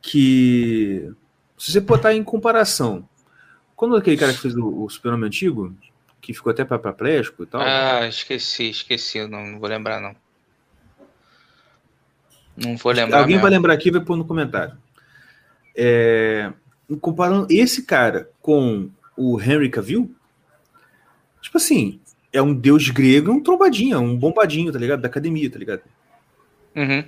que 0.00 1.12
se 1.58 1.72
você 1.72 1.80
botar 1.80 2.14
em 2.14 2.22
comparação, 2.22 3.08
quando 3.74 3.96
aquele 3.96 4.16
cara 4.16 4.32
que 4.32 4.38
fez 4.38 4.54
o, 4.54 4.84
o 4.84 4.88
Super-Homem 4.88 5.26
antigo, 5.26 5.74
que 6.20 6.34
ficou 6.34 6.50
até 6.50 6.64
paraplégico 6.64 7.42
e 7.42 7.46
tal. 7.46 7.60
Ah, 7.60 8.06
esqueci, 8.06 8.70
esqueci, 8.70 9.26
não, 9.26 9.46
não 9.46 9.58
vou 9.58 9.68
lembrar 9.68 10.00
não. 10.00 10.14
Não 12.56 12.76
vou 12.76 12.92
lembrar. 12.92 13.18
Alguém 13.18 13.36
mesmo. 13.36 13.42
vai 13.42 13.50
lembrar 13.50 13.74
aqui 13.74 13.90
vai 13.90 14.00
pôr 14.00 14.16
no 14.16 14.24
comentário. 14.24 14.76
É, 15.74 16.52
comparando 17.00 17.46
esse 17.50 17.84
cara 17.84 18.30
com 18.42 18.90
o 19.16 19.40
Henry 19.40 19.70
Cavill, 19.70 20.14
tipo 21.40 21.56
assim, 21.56 22.00
é 22.32 22.42
um 22.42 22.54
deus 22.54 22.90
grego, 22.90 23.32
um 23.32 23.42
trombadinho, 23.42 23.98
um 23.98 24.16
bombadinho, 24.16 24.72
tá 24.72 24.78
ligado? 24.78 25.00
Da 25.00 25.08
academia, 25.08 25.50
tá 25.50 25.58
ligado? 25.58 25.82
Uhum. 26.76 27.04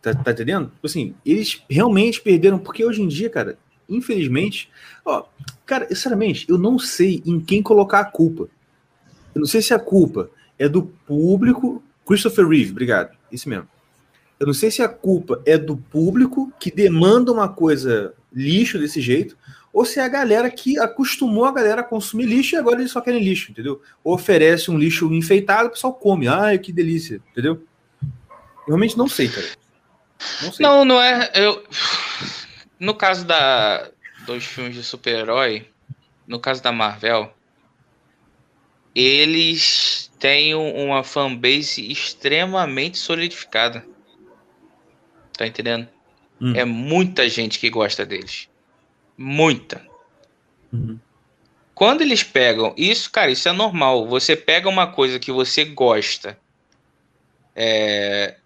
Tá, 0.00 0.14
tá 0.14 0.32
entendendo? 0.32 0.70
Tipo 0.70 0.86
assim, 0.86 1.14
eles 1.24 1.62
realmente 1.68 2.20
perderam, 2.20 2.58
porque 2.58 2.84
hoje 2.84 3.02
em 3.02 3.08
dia, 3.08 3.30
cara, 3.30 3.58
infelizmente, 3.88 4.70
ó, 5.04 5.24
cara, 5.72 5.88
sinceramente, 5.88 6.44
eu 6.50 6.58
não 6.58 6.78
sei 6.78 7.22
em 7.24 7.40
quem 7.40 7.62
colocar 7.62 8.00
a 8.00 8.04
culpa. 8.04 8.46
Eu 9.34 9.40
não 9.40 9.46
sei 9.46 9.62
se 9.62 9.72
a 9.72 9.78
culpa 9.78 10.28
é 10.58 10.68
do 10.68 10.82
público. 10.82 11.82
Christopher 12.06 12.46
Reeve, 12.46 12.72
obrigado. 12.72 13.16
Isso 13.30 13.48
mesmo. 13.48 13.66
Eu 14.38 14.46
não 14.46 14.52
sei 14.52 14.70
se 14.70 14.82
a 14.82 14.88
culpa 14.88 15.40
é 15.46 15.56
do 15.56 15.78
público 15.78 16.52
que 16.60 16.70
demanda 16.70 17.32
uma 17.32 17.48
coisa 17.48 18.12
lixo 18.30 18.78
desse 18.78 19.00
jeito, 19.00 19.34
ou 19.72 19.86
se 19.86 19.98
é 19.98 20.04
a 20.04 20.08
galera 20.08 20.50
que 20.50 20.78
acostumou 20.78 21.46
a 21.46 21.52
galera 21.52 21.80
a 21.80 21.84
consumir 21.84 22.26
lixo 22.26 22.54
e 22.54 22.58
agora 22.58 22.80
eles 22.80 22.92
só 22.92 23.00
querem 23.00 23.24
lixo, 23.24 23.50
entendeu? 23.50 23.80
Ou 24.04 24.14
oferece 24.14 24.70
um 24.70 24.76
lixo 24.76 25.10
enfeitado, 25.14 25.68
o 25.68 25.70
pessoal 25.70 25.94
come. 25.94 26.28
Ai, 26.28 26.58
que 26.58 26.70
delícia, 26.70 27.18
entendeu? 27.30 27.62
Eu 28.02 28.68
realmente 28.68 28.98
não 28.98 29.08
sei, 29.08 29.28
cara. 29.28 29.46
Não, 30.42 30.52
sei. 30.52 30.66
não, 30.66 30.84
não 30.84 31.00
é. 31.00 31.30
Eu... 31.34 31.64
No 32.78 32.94
caso 32.94 33.24
da, 33.24 33.91
dos 34.26 34.44
filmes 34.44 34.74
de 34.74 34.82
super-herói, 34.82 35.68
no 36.26 36.38
caso 36.38 36.62
da 36.62 36.72
Marvel, 36.72 37.32
eles 38.94 40.10
têm 40.18 40.54
uma 40.54 41.02
fanbase 41.02 41.90
extremamente 41.90 42.98
solidificada. 42.98 43.84
Tá 45.36 45.46
entendendo? 45.46 45.88
Hum. 46.40 46.54
É 46.54 46.64
muita 46.64 47.28
gente 47.28 47.58
que 47.58 47.70
gosta 47.70 48.04
deles. 48.04 48.48
Muita. 49.16 49.86
Uhum. 50.72 50.98
Quando 51.74 52.02
eles 52.02 52.22
pegam. 52.22 52.74
Isso, 52.76 53.10
cara, 53.10 53.30
isso 53.30 53.48
é 53.48 53.52
normal. 53.52 54.06
Você 54.06 54.36
pega 54.36 54.68
uma 54.68 54.86
coisa 54.86 55.18
que 55.18 55.32
você 55.32 55.64
gosta. 55.64 56.38
É, 57.56 58.36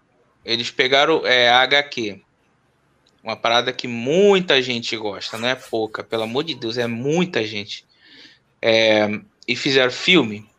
eles 0.43 0.71
pegaram 0.71 1.25
é, 1.25 1.49
a 1.49 1.61
HQ. 1.61 2.21
Uma 3.27 3.35
parada 3.35 3.73
que 3.73 3.89
muita 3.89 4.61
gente 4.61 4.95
gosta, 4.95 5.37
não 5.37 5.49
é 5.49 5.53
pouca, 5.53 6.01
pelo 6.01 6.23
amor 6.23 6.45
de 6.45 6.55
Deus, 6.55 6.77
é 6.77 6.87
muita 6.87 7.43
gente. 7.45 7.83
É, 8.61 9.19
e 9.45 9.53
fizeram 9.53 9.91
filme. 9.91 10.49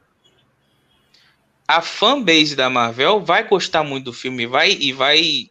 A 1.67 1.81
fanbase 1.81 2.55
da 2.55 2.69
Marvel 2.69 3.25
vai 3.25 3.49
gostar 3.49 3.83
muito 3.83 4.05
do 4.05 4.13
filme 4.13 4.47
vai, 4.47 4.71
e 4.73 4.93
vai 4.93 5.49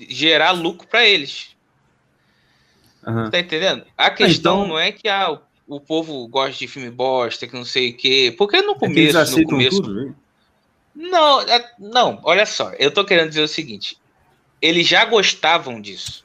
gerar 0.00 0.50
lucro 0.50 0.88
para 0.88 1.06
eles. 1.06 1.54
Uhum. 3.06 3.30
Tá 3.30 3.38
entendendo? 3.38 3.86
A 3.96 4.10
questão 4.10 4.64
então... 4.64 4.68
não 4.70 4.76
é 4.76 4.90
que 4.90 5.08
ah, 5.08 5.40
o, 5.68 5.78
povo 5.78 6.26
gosta 6.26 6.58
de 6.58 6.66
filme 6.66 6.90
bosta, 6.90 7.46
que 7.46 7.54
não 7.54 7.64
sei 7.64 7.90
o 7.90 7.96
quê. 7.96 8.34
Porque 8.36 8.60
no 8.60 8.74
começo. 8.74 9.16
É 9.16 9.40
no 9.40 9.44
começo 9.44 9.80
tudo, 9.80 9.94
né? 9.94 10.14
Não, 10.96 11.42
é, 11.42 11.72
não, 11.78 12.18
olha 12.24 12.44
só, 12.44 12.72
eu 12.72 12.90
tô 12.90 13.04
querendo 13.04 13.28
dizer 13.28 13.42
o 13.42 13.46
seguinte: 13.46 13.96
eles 14.60 14.88
já 14.88 15.04
gostavam 15.04 15.80
disso. 15.80 16.23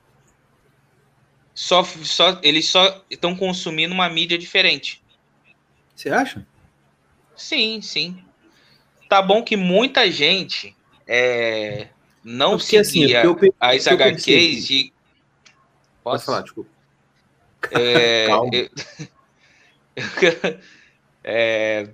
Só, 1.60 1.84
só, 1.84 2.40
eles 2.42 2.70
só 2.70 3.04
estão 3.10 3.36
consumindo 3.36 3.94
uma 3.94 4.08
mídia 4.08 4.38
diferente. 4.38 5.04
Você 5.94 6.10
acha? 6.10 6.48
Sim, 7.36 7.82
sim. 7.82 8.24
Tá 9.10 9.22
bom 9.22 9.44
que 9.44 9.58
muita 9.58 10.10
gente 10.10 10.74
é, 11.06 11.90
não 12.24 12.58
Porque, 12.58 12.78
assim, 12.78 13.02
seguia 13.02 13.30
assim, 13.30 13.52
as 13.60 13.88
HQs 13.90 14.70
e. 14.70 14.94
Posso 16.02 16.24
Pode 16.24 16.26
falar, 16.26 16.42
desculpa. 16.44 16.70
É, 17.72 18.28
Calma. 18.32 18.52
é, 21.26 21.90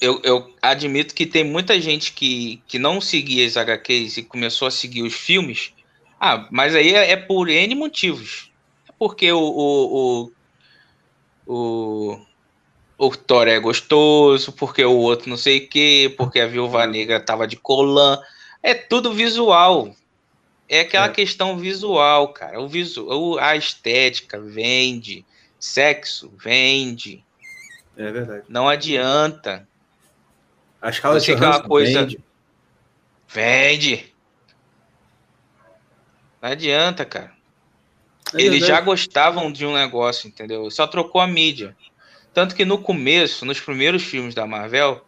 eu, 0.00 0.20
eu 0.22 0.54
admito 0.62 1.16
que 1.16 1.26
tem 1.26 1.42
muita 1.42 1.80
gente 1.80 2.12
que, 2.12 2.62
que 2.68 2.78
não 2.78 3.00
seguia 3.00 3.44
as 3.44 3.56
HQs 3.56 4.18
e 4.18 4.22
começou 4.22 4.68
a 4.68 4.70
seguir 4.70 5.02
os 5.02 5.14
filmes. 5.14 5.72
Ah, 6.20 6.46
mas 6.50 6.74
aí 6.74 6.94
é, 6.94 7.12
é 7.12 7.16
por 7.16 7.48
N 7.48 7.74
motivos. 7.74 8.52
É 8.86 8.92
porque 8.98 9.32
o, 9.32 9.40
o, 9.40 10.30
o, 11.46 12.12
o, 12.18 12.20
o 12.98 13.16
Thor 13.16 13.48
é 13.48 13.58
gostoso, 13.58 14.52
porque 14.52 14.84
o 14.84 14.98
outro 14.98 15.30
não 15.30 15.38
sei 15.38 15.64
o 15.64 15.68
quê, 15.68 16.14
porque 16.18 16.38
a 16.38 16.46
Viúva 16.46 16.86
Negra 16.86 17.18
tava 17.18 17.48
de 17.48 17.56
colã. 17.56 18.20
É 18.62 18.74
tudo 18.74 19.14
visual. 19.14 19.96
É 20.68 20.80
aquela 20.80 21.06
é. 21.06 21.12
questão 21.12 21.56
visual, 21.56 22.28
cara. 22.28 22.60
O 22.60 22.68
visual, 22.68 23.38
a 23.38 23.56
estética 23.56 24.38
vende, 24.38 25.24
sexo 25.58 26.30
vende. 26.36 27.24
É 27.96 28.12
verdade. 28.12 28.44
Não 28.46 28.68
adianta. 28.68 29.66
A 30.82 30.90
escala 30.90 31.18
de 31.18 31.32
aquela 31.32 31.62
coisa 31.62 32.02
vende. 32.02 32.20
vende. 33.26 34.09
Não 36.40 36.50
adianta, 36.50 37.04
cara. 37.04 37.32
É 38.34 38.42
Eles 38.42 38.66
já 38.66 38.80
gostavam 38.80 39.50
de 39.50 39.66
um 39.66 39.74
negócio, 39.74 40.28
entendeu? 40.28 40.70
Só 40.70 40.86
trocou 40.86 41.20
a 41.20 41.26
mídia. 41.26 41.76
Tanto 42.32 42.54
que 42.54 42.64
no 42.64 42.78
começo, 42.78 43.44
nos 43.44 43.60
primeiros 43.60 44.02
filmes 44.04 44.34
da 44.34 44.46
Marvel, 44.46 45.04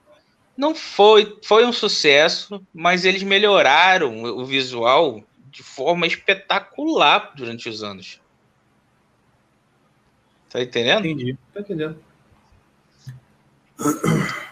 não 0.56 0.74
foi, 0.74 1.38
foi 1.42 1.64
um 1.64 1.72
sucesso, 1.72 2.64
mas 2.74 3.04
eles 3.04 3.22
melhoraram 3.22 4.22
o 4.22 4.44
visual 4.44 5.22
de 5.50 5.62
forma 5.62 6.06
espetacular 6.06 7.32
durante 7.36 7.68
os 7.68 7.82
anos. 7.82 8.20
Tá 10.50 10.60
entendendo? 10.60 11.06
Entendi, 11.06 11.38
tá 11.54 11.60
entendendo. 11.60 11.98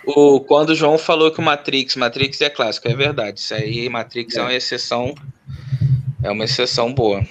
O, 0.05 0.41
quando 0.41 0.71
o 0.71 0.75
João 0.75 0.97
falou 0.97 1.31
que 1.31 1.41
o 1.41 1.43
Matrix, 1.43 1.95
Matrix 1.97 2.41
é 2.41 2.51
clássico, 2.51 2.89
é 2.89 2.95
verdade. 2.95 3.41
Isso 3.41 3.55
aí, 3.55 3.89
Matrix 3.89 4.35
é, 4.35 4.39
é 4.39 4.43
uma 4.43 4.55
exceção, 4.55 5.15
é 6.23 6.31
uma 6.31 6.45
exceção 6.45 6.93
boa. 6.93 7.25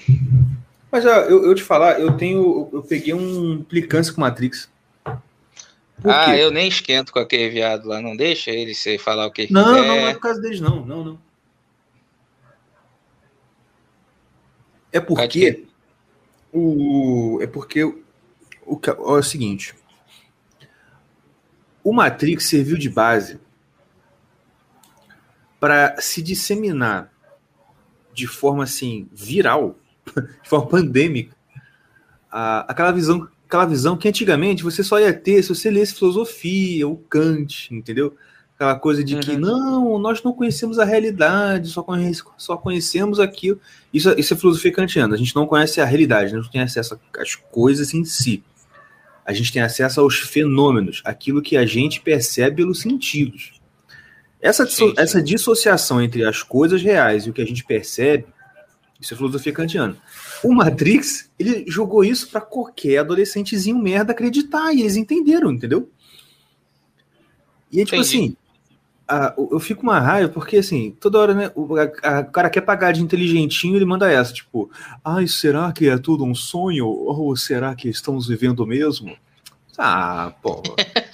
Mas 0.92 1.06
ó, 1.06 1.10
eu, 1.22 1.46
eu 1.46 1.56
te 1.56 1.64
falar, 1.64 2.00
eu 2.00 2.18
tenho, 2.18 2.70
eu 2.74 2.84
peguei 2.84 3.14
um 3.14 3.54
implicância 3.54 4.14
com 4.14 4.22
Matrix. 4.22 4.70
Por 6.02 6.12
ah, 6.12 6.26
quê? 6.26 6.42
eu 6.42 6.50
nem 6.50 6.68
esquento 6.68 7.12
com 7.12 7.20
aquele 7.20 7.50
viado 7.50 7.86
lá, 7.86 8.02
não 8.02 8.16
deixa 8.16 8.52
ele 8.52 8.74
se 8.74 8.98
falar 8.98 9.28
o 9.28 9.32
que 9.32 9.52
não, 9.52 9.64
quiser. 9.64 9.82
Não, 9.82 9.88
não 9.88 10.08
é 10.08 10.14
por 10.14 10.22
causa 10.22 10.42
deles, 10.42 10.62
não, 10.62 10.86
não, 10.86 11.04
não. 11.04 11.20
É 14.92 15.00
porque 15.00 15.66
o 16.52 17.40
é 17.42 17.48
porque 17.48 17.84
o, 17.84 18.04
o 18.66 18.80
é 18.88 19.20
o 19.20 19.22
seguinte, 19.22 19.76
o 21.84 21.94
Matrix 21.94 22.46
serviu 22.46 22.78
de 22.78 22.90
base 22.90 23.40
para 25.60 26.00
se 26.00 26.22
disseminar 26.22 27.12
de 28.14 28.28
forma 28.28 28.64
assim 28.64 29.08
viral, 29.14 29.78
de 30.44 30.50
forma 30.50 30.68
pandêmica, 30.68 31.36
a, 32.32 32.72
aquela 32.72 32.92
visão, 32.92 33.28
aquela 33.48 33.66
visão 33.66 33.98
que 33.98 34.08
antigamente 34.08 34.64
você 34.64 34.84
só 34.84 35.00
ia 35.00 35.14
ter 35.14 35.42
se 35.42 35.50
você 35.50 35.70
lesse 35.72 35.96
filosofia, 35.96 36.88
o 36.88 36.98
Kant, 36.98 37.74
entendeu? 37.74 38.16
Aquela 38.56 38.76
coisa 38.76 39.04
de 39.04 39.16
que 39.16 39.32
uhum. 39.32 39.40
não, 39.40 40.00
nós 40.00 40.22
não 40.22 40.34
conhecemos 40.34 40.80
a 40.80 40.84
realidade, 40.84 41.70
só, 41.70 41.86
só 42.38 42.58
conhecemos 42.58 43.18
aquilo. 43.18 43.60
Isso, 43.94 44.14
isso 44.20 44.34
é 44.34 44.38
filosofia 44.38 44.74
kantiana. 44.74 45.16
A 45.16 45.18
gente 45.18 45.34
não 45.34 45.48
conhece 45.48 45.80
a 45.80 45.86
realidade, 45.86 46.36
não 46.36 46.44
tem 46.44 46.62
acesso 46.62 47.00
às 47.18 47.36
coisas 47.36 47.94
em 47.94 48.04
si. 48.04 48.44
A 49.26 49.32
gente 49.32 49.54
tem 49.54 49.62
acesso 49.62 50.02
aos 50.02 50.20
fenômenos, 50.20 51.02
aquilo 51.06 51.42
que 51.42 51.56
a 51.56 51.66
gente 51.66 52.02
percebe 52.02 52.58
pelos 52.58 52.82
sentidos. 52.82 53.59
Essa, 54.42 54.66
sim, 54.66 54.90
sim. 54.90 54.94
essa 54.98 55.22
dissociação 55.22 56.02
entre 56.02 56.24
as 56.24 56.42
coisas 56.42 56.82
reais 56.82 57.26
e 57.26 57.30
o 57.30 57.34
que 57.34 57.42
a 57.42 57.46
gente 57.46 57.64
percebe, 57.66 58.26
isso 59.00 59.14
é 59.14 59.18
filosofia 59.18 59.54
kantiana. 59.54 59.98
O 60.44 60.54
Matrix, 60.54 61.30
ele 61.38 61.66
jogou 61.68 62.04
isso 62.04 62.30
para 62.30 62.42
qualquer 62.42 63.00
adolescentezinho 63.00 63.78
merda 63.78 64.12
acreditar, 64.12 64.74
e 64.74 64.82
eles 64.82 64.96
entenderam, 64.96 65.52
entendeu? 65.52 65.90
E 67.72 67.82
é 67.82 67.86
tipo 67.86 67.98
Entendi. 67.98 68.18
assim, 68.18 68.36
a, 69.08 69.34
eu 69.38 69.60
fico 69.60 69.84
uma 69.84 70.00
raiva, 70.00 70.32
porque 70.32 70.58
assim, 70.58 70.96
toda 71.00 71.18
hora, 71.18 71.34
né, 71.34 71.52
o, 71.56 71.76
a, 71.76 71.92
a, 72.04 72.20
o 72.22 72.32
cara 72.32 72.50
quer 72.50 72.62
pagar 72.62 72.94
de 72.94 73.02
inteligentinho, 73.02 73.76
ele 73.76 73.86
manda 73.86 74.12
essa, 74.12 74.34
tipo, 74.34 74.70
ai, 75.04 75.28
será 75.28 75.72
que 75.72 75.88
é 75.90 75.98
tudo 75.98 76.24
um 76.24 76.36
sonho? 76.36 76.88
Ou 76.88 77.36
será 77.36 77.74
que 77.76 77.90
estamos 77.90 78.28
vivendo 78.28 78.66
mesmo? 78.66 79.16
Ah, 79.78 80.34
porra. 80.42 80.76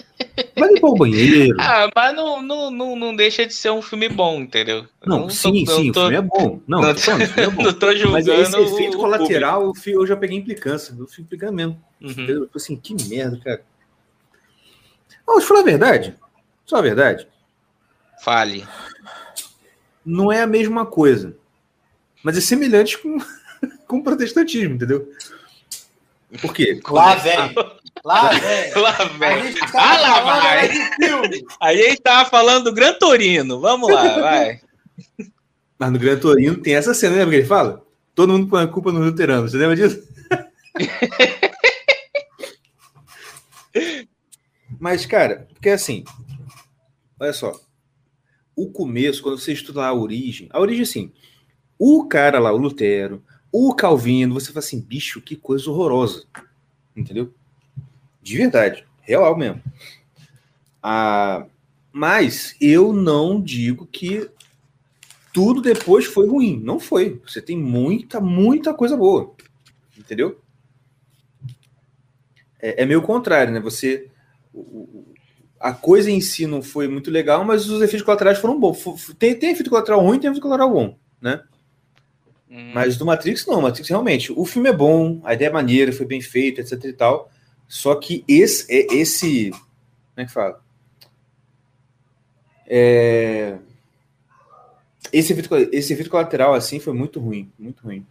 Vai 0.58 0.70
limpar 0.70 0.88
o 0.88 0.96
banheiro. 0.96 1.58
Ah, 1.60 1.90
mas 1.94 2.16
não, 2.16 2.42
não, 2.42 2.72
não, 2.72 2.96
não 2.96 3.16
deixa 3.16 3.46
de 3.46 3.54
ser 3.54 3.72
um 3.72 3.82
filme 3.82 4.08
bom, 4.08 4.40
entendeu? 4.42 4.88
Não, 5.06 5.22
não 5.22 5.30
sim, 5.30 5.66
tô, 5.66 5.76
sim, 5.76 5.92
tô... 5.92 6.00
o 6.00 6.04
filme 6.04 6.18
é 6.18 6.22
bom. 6.22 6.60
Não, 6.68 6.82
não, 6.82 6.96
tô, 6.96 7.12
é 7.12 7.50
bom. 7.50 7.64
não 7.64 7.74
tô 7.74 7.96
julgando. 7.96 8.12
Mas 8.12 8.28
esse 8.28 8.58
efeito 8.58 8.98
colateral, 8.98 9.74
eu 9.86 10.08
já 10.08 10.16
peguei 10.16 10.38
implicância. 10.38 10.96
Eu 10.98 11.08
fico 11.08 11.24
implicando 11.24 11.54
mesmo. 11.54 11.82
Uhum. 12.02 12.48
Assim, 12.56 12.76
que 12.76 12.96
merda, 13.10 13.40
cara. 13.44 13.64
Vamos 15.26 15.44
falar 15.44 15.62
a 15.62 15.64
verdade. 15.64 16.16
Só 16.66 16.78
a 16.78 16.82
verdade. 16.82 17.28
Fale. 18.22 18.66
Não 20.06 20.32
é 20.32 20.42
a 20.42 20.48
mesma 20.48 20.86
coisa. 20.86 21.36
Mas 22.24 22.38
é 22.38 22.42
semelhante 22.42 22.98
com, 22.98 23.18
com 23.88 23.98
o 23.98 24.04
protestantismo, 24.04 24.76
entendeu? 24.76 25.12
Por 26.42 26.54
quê? 26.54 26.80
Lá, 26.90 27.16
velho. 27.16 27.54
Lá, 28.04 28.30
velho. 28.30 28.82
Lá, 28.82 28.92
velho. 28.92 29.56
Ah, 29.74 30.00
lá 30.00 30.22
vai. 30.22 30.70
Aí 31.60 31.86
a 31.86 31.90
gente 31.90 32.02
tava 32.02 32.30
falando 32.30 32.66
do 32.66 32.74
Gran 32.74 32.94
Torino. 32.94 33.60
Vamos 33.60 33.92
lá, 33.92 34.20
vai. 34.20 34.62
Mas 35.78 35.92
no 35.92 36.00
Gran 36.00 36.18
Torino 36.18 36.58
tem 36.58 36.76
essa 36.76 36.94
cena, 36.94 37.16
lembra 37.16 37.32
que 37.32 37.36
ele 37.38 37.48
fala? 37.48 37.84
Todo 38.14 38.32
mundo 38.32 38.48
põe 38.48 38.64
a 38.64 38.68
culpa 38.68 38.92
no 38.92 39.00
luterano. 39.00 39.48
Você 39.48 39.58
lembra 39.58 39.76
disso? 39.76 40.08
Mas, 44.80 45.06
cara, 45.06 45.48
porque 45.54 45.70
assim, 45.70 46.04
olha 47.20 47.34
só. 47.34 47.60
O 48.56 48.72
começo, 48.72 49.22
quando 49.22 49.38
você 49.38 49.52
estuda 49.52 49.86
a 49.86 49.94
origem, 49.94 50.48
a 50.52 50.60
origem, 50.62 50.84
assim, 50.84 51.12
o 51.78 52.06
cara 52.06 52.40
lá, 52.40 52.54
o 52.54 52.58
Lutero, 52.58 53.22
o 53.52 53.74
Calvino, 53.74 54.34
você 54.34 54.48
fala 54.48 54.60
assim, 54.60 54.80
bicho, 54.80 55.22
que 55.22 55.36
coisa 55.36 55.70
horrorosa. 55.70 56.26
Entendeu? 56.96 57.34
De 58.26 58.38
verdade, 58.38 58.84
real 59.02 59.38
mesmo. 59.38 59.62
Ah, 60.82 61.46
mas 61.92 62.56
eu 62.60 62.92
não 62.92 63.40
digo 63.40 63.86
que 63.86 64.28
tudo 65.32 65.62
depois 65.62 66.06
foi 66.06 66.28
ruim. 66.28 66.60
Não 66.60 66.80
foi. 66.80 67.22
Você 67.24 67.40
tem 67.40 67.56
muita, 67.56 68.20
muita 68.20 68.74
coisa 68.74 68.98
boa. 68.98 69.36
Entendeu? 69.96 70.42
É, 72.60 72.82
é 72.82 72.86
meio 72.88 73.04
contrário, 73.04 73.54
né? 73.54 73.60
Você. 73.60 74.10
A 75.60 75.72
coisa 75.72 76.10
em 76.10 76.20
si 76.20 76.48
não 76.48 76.64
foi 76.64 76.88
muito 76.88 77.12
legal, 77.12 77.46
mas 77.46 77.70
os 77.70 77.80
efeitos 77.80 78.02
colaterais 78.02 78.40
foram 78.40 78.60
bons. 78.60 79.14
Tem, 79.20 79.36
tem 79.36 79.52
efeito 79.52 79.70
colateral 79.70 80.02
ruim 80.02 80.18
tem 80.18 80.32
efeito 80.32 80.42
colateral 80.42 80.74
bom, 80.74 80.98
né? 81.22 81.44
Hum. 82.50 82.72
Mas 82.74 82.98
do 82.98 83.06
Matrix, 83.06 83.46
não. 83.46 83.62
Matrix, 83.62 83.88
realmente, 83.88 84.32
o 84.36 84.46
filme 84.46 84.70
é 84.70 84.74
bom, 84.74 85.22
a 85.24 85.36
ideia 85.36 85.50
é 85.50 85.54
maneira, 85.54 85.94
foi 85.94 86.08
bem 86.08 86.22
feita, 86.22 86.62
etc 86.62 86.84
e 86.86 86.94
tal. 86.94 87.32
Só 87.68 87.96
que 87.96 88.24
esse, 88.28 88.72
é, 88.72 88.94
esse 88.94 89.52
como 90.16 90.24
é 90.24 90.26
que 90.26 90.32
fala? 90.32 90.64
É, 92.66 93.58
esse, 95.12 95.34
efeito, 95.34 95.54
esse 95.74 95.92
efeito 95.92 96.10
colateral 96.10 96.54
assim 96.54 96.80
foi 96.80 96.94
muito 96.94 97.20
ruim, 97.20 97.52
muito 97.60 97.84
ruim. 97.84 98.08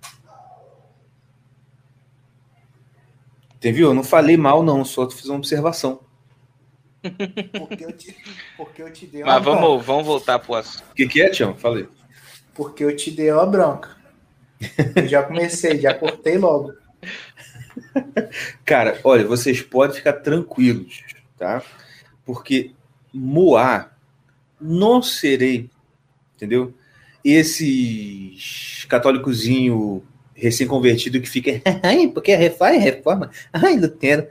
Entendeu? 3.55 3.89
Eu 3.89 3.95
não 3.95 4.05
falei 4.05 4.37
mal, 4.37 4.63
não, 4.63 4.85
só 4.85 5.09
fiz 5.11 5.25
uma 5.25 5.39
observação. 5.39 6.01
Porque 7.59 7.85
eu 7.85 7.93
te, 7.93 8.17
porque 8.57 8.83
eu 8.83 8.91
te 8.91 9.07
dei 9.07 9.23
uma 9.23 9.35
Mas 9.35 9.45
vamos, 9.45 9.85
vamos 9.85 10.07
voltar 10.07 10.39
pro 10.39 10.55
assunto. 10.55 10.85
O 10.91 10.95
que, 10.95 11.07
que 11.07 11.21
é, 11.21 11.29
Tião? 11.29 11.55
Falei. 11.55 11.87
Porque 12.55 12.83
eu 12.83 12.97
te 12.97 13.11
dei 13.11 13.31
uma 13.31 13.45
bronca. 13.45 13.95
Eu 14.97 15.07
já 15.07 15.23
comecei, 15.23 15.79
já 15.79 15.93
cortei 15.93 16.39
logo. 16.39 16.73
Cara, 18.65 18.99
olha, 19.05 19.27
vocês 19.27 19.63
podem 19.63 19.97
ficar 19.97 20.15
tranquilos, 20.15 21.03
tá? 21.39 21.63
Porque 22.25 22.73
Moá 23.13 23.91
não 24.61 25.03
serei, 25.03 25.71
entendeu? 26.35 26.75
Esses 27.25 28.85
católicozinho 28.89 30.03
recém-convertido 30.35 31.21
que 31.21 31.29
fica, 31.29 31.63
ai, 31.83 32.09
porque 32.09 32.33
a 32.33 32.39
reforma, 32.39 32.79
reforma, 32.79 33.31
ai, 33.53 33.77
Lutero, 33.77 34.27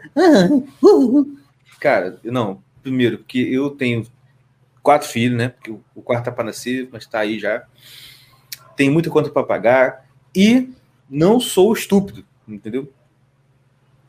Cara, 1.80 2.20
não, 2.24 2.64
primeiro, 2.82 3.20
porque 3.20 3.40
eu 3.40 3.70
tenho 3.72 4.06
quatro 4.82 5.08
filhos, 5.08 5.38
né? 5.38 5.50
Porque 5.50 5.72
o 5.72 6.02
quarto 6.02 6.26
tá 6.26 6.32
para 6.32 6.46
nascer, 6.46 6.88
mas 6.92 7.06
tá 7.06 7.20
aí 7.20 7.40
já. 7.40 7.66
Tem 8.76 8.90
muita 8.90 9.10
conta 9.10 9.30
para 9.30 9.44
pagar 9.44 10.06
e 10.36 10.70
não 11.10 11.40
sou 11.40 11.74
estúpido, 11.74 12.26
entendeu? 12.48 12.92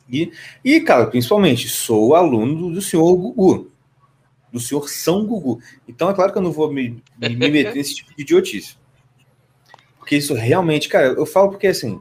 E, 0.08 0.32
e, 0.64 0.80
cara, 0.80 1.06
principalmente, 1.06 1.68
sou 1.68 2.14
aluno 2.14 2.70
do, 2.70 2.82
senhor 2.82 3.14
Gugu, 3.16 3.70
do 4.52 4.60
senhor 4.60 4.88
São 4.88 5.24
Gugu. 5.24 5.60
Então, 5.88 6.10
é 6.10 6.14
claro 6.14 6.32
que 6.32 6.38
eu 6.38 6.42
não 6.42 6.52
vou 6.52 6.72
me, 6.72 7.02
me 7.18 7.36
meter 7.36 7.74
nesse 7.74 7.96
tipo 7.96 8.14
de 8.14 8.22
idiotice. 8.22 8.76
Porque 9.98 10.16
isso 10.16 10.34
realmente, 10.34 10.88
cara, 10.88 11.06
eu 11.06 11.24
falo 11.24 11.50
porque 11.50 11.66
assim. 11.66 12.00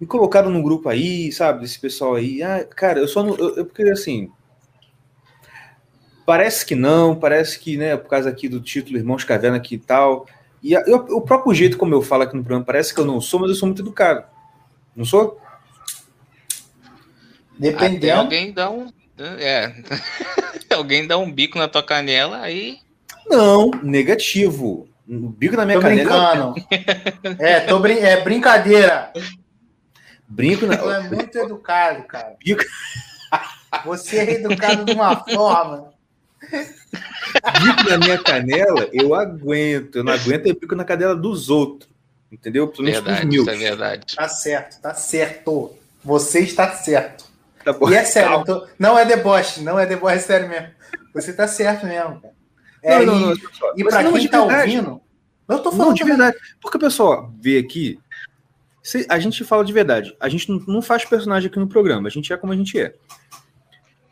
Me 0.00 0.06
colocaram 0.06 0.48
num 0.48 0.62
grupo 0.62 0.88
aí, 0.88 1.32
sabe, 1.32 1.62
desse 1.62 1.80
pessoal 1.80 2.14
aí. 2.14 2.40
Ah, 2.40 2.64
cara, 2.64 3.00
eu 3.00 3.08
só 3.08 3.22
não. 3.24 3.34
Eu, 3.34 3.56
eu, 3.56 3.66
porque 3.66 3.82
assim. 3.82 4.30
Parece 6.24 6.64
que 6.64 6.76
não, 6.76 7.16
parece 7.16 7.58
que, 7.58 7.76
né, 7.76 7.96
por 7.96 8.08
causa 8.08 8.28
aqui 8.28 8.48
do 8.48 8.60
título 8.60 8.98
Irmãos 8.98 9.24
Caverna 9.24 9.56
aqui 9.56 9.74
e 9.74 9.78
tal. 9.78 10.26
E 10.62 10.76
a, 10.76 10.84
eu, 10.86 10.98
o 10.98 11.20
próprio 11.20 11.52
jeito 11.52 11.76
como 11.76 11.94
eu 11.94 12.02
falo 12.02 12.22
aqui 12.22 12.36
no 12.36 12.42
programa, 12.42 12.64
parece 12.64 12.94
que 12.94 13.00
eu 13.00 13.04
não 13.04 13.20
sou, 13.20 13.40
mas 13.40 13.50
eu 13.50 13.56
sou 13.56 13.66
muito 13.66 13.82
educado. 13.82 14.24
Não 14.94 15.04
sou? 15.04 15.40
Dependendo. 17.58 18.06
Até 18.06 18.12
alguém 18.12 18.52
dá 18.52 18.70
um. 18.70 18.92
É. 19.18 19.72
alguém 20.74 21.06
dá 21.06 21.18
um 21.18 21.30
bico 21.30 21.58
na 21.58 21.68
tua 21.68 21.82
canela, 21.82 22.40
aí. 22.40 22.78
Não, 23.26 23.70
negativo. 23.82 24.88
O 25.08 25.28
bico 25.28 25.56
na 25.56 25.64
minha 25.64 25.78
tô 25.78 25.82
canela. 25.82 26.52
Brincando. 26.52 27.42
é, 27.42 27.60
tô 27.60 27.78
brin 27.78 27.98
é 27.98 28.20
brincadeira. 28.20 29.12
Brinco 30.28 30.66
na. 30.66 30.76
Tu 30.76 30.90
é 30.90 31.08
muito 31.08 31.38
educado, 31.38 32.02
cara. 32.04 32.36
Bico... 32.38 32.62
Você 33.84 34.18
é 34.18 34.30
educado 34.34 34.84
de 34.84 34.92
uma 34.92 35.16
forma. 35.24 35.90
Bico 36.40 37.90
na 37.90 37.98
minha 37.98 38.18
canela, 38.22 38.88
eu 38.92 39.14
aguento. 39.14 39.96
Eu 39.96 40.04
não 40.04 40.12
aguento 40.12 40.46
é 40.46 40.52
bico 40.52 40.74
na 40.74 40.84
canela 40.84 41.16
dos 41.16 41.50
outros. 41.50 41.88
Entendeu? 42.30 42.70
Verdade, 42.78 43.36
isso 43.36 43.50
é 43.50 43.56
verdade. 43.56 44.14
Tá 44.14 44.28
certo, 44.28 44.80
tá 44.80 44.94
certo. 44.94 45.74
Você 46.04 46.40
está 46.40 46.70
certo. 46.72 47.27
Tá 47.72 47.90
e 47.90 47.94
é 47.94 48.04
sério, 48.04 48.44
tô... 48.44 48.66
não 48.78 48.98
é 48.98 49.04
deboche, 49.04 49.60
não 49.62 49.78
é 49.78 49.86
deboche, 49.86 50.16
é 50.16 50.18
sério 50.18 50.48
mesmo. 50.48 50.68
Você 51.14 51.32
tá 51.32 51.46
certo 51.48 51.86
mesmo, 51.86 52.20
cara. 52.20 52.34
É, 52.82 53.04
não, 53.04 53.18
não, 53.18 53.26
não, 53.28 53.34
e, 53.34 53.80
e 53.80 53.84
para 53.84 54.12
quem 54.12 54.28
tá 54.28 54.42
ouvindo, 54.42 55.00
eu 55.48 55.58
tô 55.58 55.72
falando 55.72 55.96
de 55.96 56.04
verdade. 56.04 56.36
Porque 56.60 56.76
o 56.76 56.80
pessoal 56.80 57.32
vê 57.40 57.58
aqui, 57.58 57.98
a 59.08 59.18
gente 59.18 59.44
fala 59.44 59.64
de 59.64 59.72
verdade. 59.72 60.16
A 60.20 60.28
gente 60.28 60.48
não 60.66 60.80
faz 60.80 61.04
personagem 61.04 61.48
aqui 61.48 61.58
no 61.58 61.68
programa, 61.68 62.08
a 62.08 62.10
gente 62.10 62.32
é 62.32 62.36
como 62.36 62.52
a 62.52 62.56
gente 62.56 62.78
é. 62.78 62.94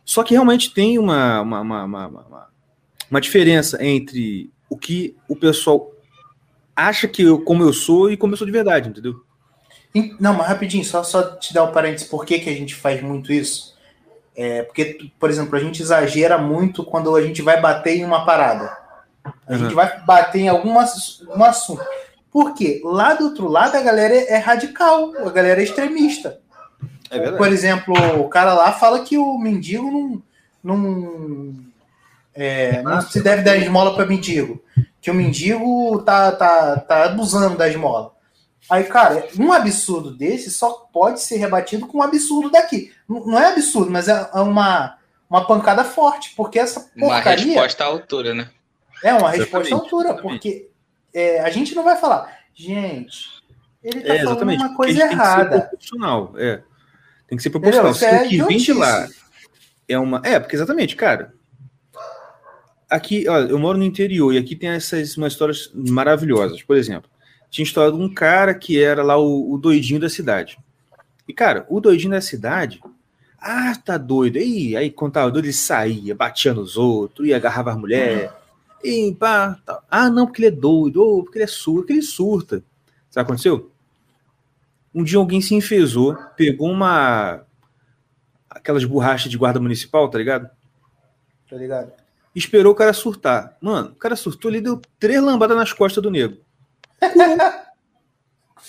Só 0.05 0.23
que 0.23 0.35
realmente 0.35 0.73
tem 0.73 0.99
uma, 0.99 1.40
uma, 1.40 1.61
uma, 1.61 1.85
uma, 1.85 2.49
uma 3.11 3.21
diferença 3.21 3.83
entre 3.85 4.51
o 4.69 4.77
que 4.77 5.16
o 5.29 5.37
pessoal 5.37 5.92
acha 6.75 7.09
que 7.09 7.23
eu, 7.23 7.40
como 7.40 7.62
eu 7.62 7.73
sou 7.73 8.11
e 8.11 8.16
como 8.16 8.33
eu 8.33 8.37
sou 8.37 8.47
de 8.47 8.53
verdade, 8.53 8.88
entendeu? 8.88 9.25
Não, 10.20 10.35
mas 10.35 10.46
rapidinho, 10.46 10.85
só, 10.85 11.02
só 11.02 11.22
te 11.37 11.54
dar 11.54 11.64
o 11.64 11.68
um 11.68 11.72
parênteses, 11.72 12.09
por 12.09 12.24
que, 12.24 12.38
que 12.38 12.50
a 12.50 12.54
gente 12.54 12.74
faz 12.74 13.02
muito 13.02 13.32
isso? 13.32 13.76
É, 14.37 14.62
porque, 14.62 15.11
por 15.18 15.30
exemplo, 15.30 15.56
a 15.56 15.61
gente 15.61 15.80
exagera 15.82 16.37
muito 16.37 16.85
quando 16.85 17.14
a 17.16 17.22
gente 17.22 17.40
vai 17.40 17.61
bater 17.61 17.96
em 17.96 18.04
uma 18.04 18.26
parada. 18.26 18.76
A 19.24 19.52
uhum. 19.52 19.59
gente 19.59 19.74
vai 19.74 20.00
bater 20.04 20.40
em 20.40 20.48
algum 20.48 20.74
um 20.74 21.44
assunto. 21.44 21.82
Por 22.30 22.52
quê? 22.52 22.82
Lá 22.85 23.14
do 23.14 23.24
outro 23.24 23.48
lado 23.48 23.76
a 23.76 23.82
galera 23.82 24.14
é 24.14 24.37
radical, 24.37 25.12
a 25.26 25.30
galera 25.30 25.61
é 25.61 25.64
extremista. 25.64 26.38
É 27.11 27.30
por 27.32 27.48
exemplo, 27.48 27.94
o 28.20 28.28
cara 28.28 28.52
lá 28.52 28.72
fala 28.72 29.00
que 29.00 29.16
o 29.16 29.38
mendigo 29.38 29.90
não, 30.62 30.76
não, 30.76 31.54
é, 32.35 32.82
não 32.82 33.00
se 33.00 33.22
deve 33.22 33.42
dar 33.42 33.56
esmola 33.56 33.94
para 33.94 34.04
mendigo. 34.04 34.62
Que 35.00 35.11
o 35.11 35.14
mendigo 35.14 36.02
tá, 36.02 36.32
tá, 36.32 36.76
tá 36.80 37.04
abusando 37.04 37.56
da 37.56 37.68
esmola. 37.68 38.12
Aí, 38.68 38.85
cara, 38.85 39.29
um 39.38 39.52
absurdo 39.52 40.11
desse 40.11 40.50
só 40.50 40.88
pode 40.92 41.20
ser 41.20 41.37
rebatido 41.37 41.87
com 41.87 41.98
um 41.98 42.02
absurdo 42.02 42.50
daqui. 42.50 42.92
Não 43.09 43.38
é 43.38 43.52
absurdo, 43.52 43.90
mas 43.90 44.09
é, 44.09 44.29
é 44.35 44.40
uma, 44.40 44.98
uma 45.31 45.46
pancada 45.46 45.85
forte, 45.85 46.35
porque 46.37 46.59
essa 46.59 46.81
porcaria... 46.98 47.44
Uma 47.44 47.55
resposta 47.55 47.85
à 47.85 47.87
altura, 47.87 48.35
né? 48.35 48.50
É, 49.05 49.14
uma 49.14 49.31
resposta 49.31 49.72
à 49.74 49.79
altura, 49.79 50.14
porque 50.14 50.68
é, 51.14 51.40
a 51.40 51.50
gente 51.50 51.74
não 51.74 51.85
vai 51.85 51.96
falar, 51.96 52.38
gente, 52.55 53.42
ele 53.83 54.00
tá 54.00 54.14
é, 54.14 54.24
falando 54.24 54.50
uma 54.50 54.74
coisa 54.74 55.00
errada. 55.00 55.61
Tem 55.61 55.79
que 55.79 55.85
ser 55.85 55.90
proporcional, 55.90 56.35
é. 56.37 56.62
Tem 57.29 57.37
que 57.37 57.42
ser 57.42 57.50
proporcional. 57.50 57.94
Se 57.94 58.05
é 58.05 58.22
o 58.22 58.29
que 58.29 58.42
vem 58.42 58.59
de 58.59 58.72
lá 58.72 59.09
é 59.88 59.96
uma... 59.96 60.20
É, 60.24 60.40
porque 60.40 60.57
exatamente, 60.57 60.96
cara, 60.96 61.33
aqui, 62.90 63.29
ó, 63.29 63.38
eu 63.38 63.59
moro 63.59 63.79
no 63.79 63.85
interior 63.85 64.33
e 64.33 64.38
aqui 64.38 64.57
tem 64.57 64.70
essas 64.70 65.16
umas 65.16 65.33
histórias 65.33 65.70
maravilhosas. 65.72 66.62
Por 66.62 66.76
exemplo, 66.76 67.09
tinha 67.50 67.64
história 67.64 67.92
de 67.92 67.98
um 67.98 68.12
cara 68.12 68.54
que 68.54 68.82
era 68.82 69.02
lá 69.02 69.16
o, 69.16 69.52
o, 69.52 69.59
doidinho 69.59 70.00
da 70.00 70.09
cidade. 70.09 70.59
E, 71.26 71.32
cara, 71.32 71.66
o 71.68 71.80
doidinho 71.80 72.12
da 72.12 72.20
cidade. 72.20 72.80
Ah, 73.40 73.74
tá 73.76 73.96
doido. 73.96 74.38
E 74.38 74.76
aí, 74.76 74.90
quando 74.90 75.12
tava 75.12 75.30
doido, 75.30 75.46
ele 75.46 75.52
saía, 75.52 76.14
batia 76.14 76.52
nos 76.52 76.76
outros, 76.76 77.26
ia 77.26 77.37
agarrava 77.37 77.72
as 77.72 77.78
mulheres. 77.78 78.30
E 78.82 79.14
pá, 79.14 79.59
tá. 79.64 79.82
Ah, 79.90 80.11
não, 80.11 80.26
porque 80.26 80.42
ele 80.42 80.54
é 80.54 80.59
doido, 80.59 81.02
ou 81.02 81.22
porque 81.22 81.38
ele 81.38 81.44
é 81.44 81.48
surdo, 81.48 81.80
porque 81.80 81.92
ele 81.94 82.02
surta. 82.02 82.62
Sabe 83.11 83.24
o 83.24 83.26
que 83.26 83.32
aconteceu? 83.32 83.70
Um 84.94 85.04
dia 85.04 85.18
alguém 85.18 85.40
se 85.40 85.54
enfesou, 85.54 86.16
pegou 86.37 86.70
uma. 86.70 87.42
aquelas 88.48 88.85
borrachas 88.85 89.30
de 89.30 89.37
guarda 89.37 89.61
municipal, 89.61 90.09
tá 90.09 90.18
ligado? 90.18 90.48
Tá 91.48 91.56
ligado? 91.56 91.92
Esperou 92.35 92.72
o 92.72 92.76
cara 92.76 92.92
surtar. 92.92 93.56
Mano, 93.61 93.90
o 93.90 93.94
cara 93.94 94.16
surtou, 94.16 94.50
ele 94.50 94.61
deu 94.61 94.80
três 94.98 95.22
lambadas 95.22 95.56
nas 95.56 95.72
costas 95.72 96.02
do 96.02 96.11
nego. 97.00 97.42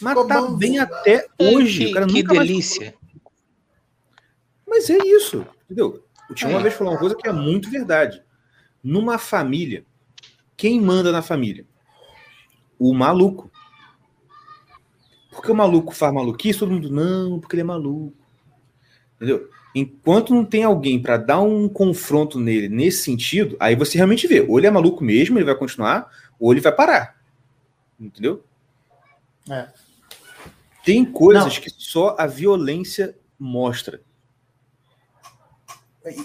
Mas 0.01 0.27
tá 0.27 0.47
bem 0.51 0.79
até 0.79 1.27
hoje. 1.39 1.93
Que, 1.93 2.05
que 2.05 2.23
delícia. 2.23 2.93
Mas 4.67 4.89
é 4.89 4.97
isso, 4.97 5.45
entendeu? 5.65 6.03
O 6.29 6.33
Tio 6.33 6.49
uma 6.49 6.59
é. 6.59 6.63
vez 6.63 6.73
falou 6.73 6.93
uma 6.93 6.99
coisa 6.99 7.15
que 7.15 7.27
é 7.27 7.31
muito 7.31 7.69
verdade. 7.69 8.21
Numa 8.83 9.17
família, 9.17 9.85
quem 10.55 10.79
manda 10.79 11.11
na 11.11 11.21
família? 11.21 11.65
O 12.77 12.93
maluco. 12.93 13.49
Porque 15.31 15.51
o 15.51 15.55
maluco 15.55 15.95
faz 15.95 16.13
maluquice, 16.13 16.59
todo 16.59 16.71
mundo, 16.71 16.89
não, 16.91 17.39
porque 17.39 17.55
ele 17.55 17.61
é 17.61 17.65
maluco. 17.65 18.13
Entendeu? 19.15 19.49
Enquanto 19.73 20.33
não 20.33 20.43
tem 20.43 20.63
alguém 20.63 21.01
para 21.01 21.17
dar 21.17 21.41
um 21.41 21.69
confronto 21.69 22.39
nele 22.39 22.67
nesse 22.67 23.03
sentido, 23.03 23.55
aí 23.59 23.75
você 23.75 23.97
realmente 23.97 24.27
vê, 24.27 24.41
ou 24.41 24.57
ele 24.57 24.67
é 24.67 24.71
maluco 24.71 25.03
mesmo, 25.03 25.37
ele 25.37 25.45
vai 25.45 25.55
continuar, 25.55 26.09
ou 26.39 26.51
ele 26.51 26.61
vai 26.61 26.71
parar. 26.71 27.16
Entendeu? 27.99 28.43
É. 29.49 29.67
Tem 30.83 31.03
coisas 31.03 31.55
Não. 31.55 31.61
que 31.61 31.69
só 31.69 32.15
a 32.17 32.25
violência 32.25 33.15
mostra. 33.37 34.01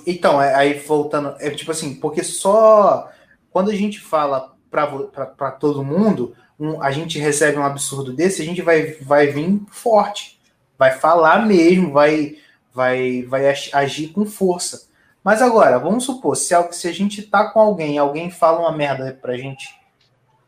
Então, 0.06 0.40
é, 0.40 0.54
aí 0.54 0.74
voltando, 0.74 1.34
é 1.40 1.50
tipo 1.50 1.72
assim, 1.72 1.94
porque 1.96 2.22
só 2.22 3.10
quando 3.50 3.70
a 3.70 3.74
gente 3.74 4.00
fala 4.00 4.56
para 4.70 5.50
todo 5.50 5.84
mundo, 5.84 6.34
um, 6.58 6.80
a 6.80 6.90
gente 6.90 7.18
recebe 7.18 7.58
um 7.58 7.64
absurdo 7.64 8.12
desse, 8.12 8.40
a 8.40 8.44
gente 8.44 8.62
vai, 8.62 8.92
vai 8.94 9.26
vir 9.26 9.60
forte, 9.68 10.40
vai 10.78 10.92
falar 10.92 11.44
mesmo, 11.46 11.92
vai, 11.92 12.38
vai, 12.72 13.22
vai 13.22 13.52
agir 13.72 14.08
com 14.08 14.24
força. 14.24 14.88
Mas 15.22 15.42
agora, 15.42 15.78
vamos 15.78 16.04
supor, 16.04 16.36
se, 16.36 16.54
se 16.72 16.88
a 16.88 16.92
gente 16.92 17.22
tá 17.22 17.50
com 17.50 17.60
alguém, 17.60 17.98
alguém 17.98 18.30
fala 18.30 18.60
uma 18.60 18.76
merda 18.76 19.18
pra 19.20 19.36
gente 19.36 19.81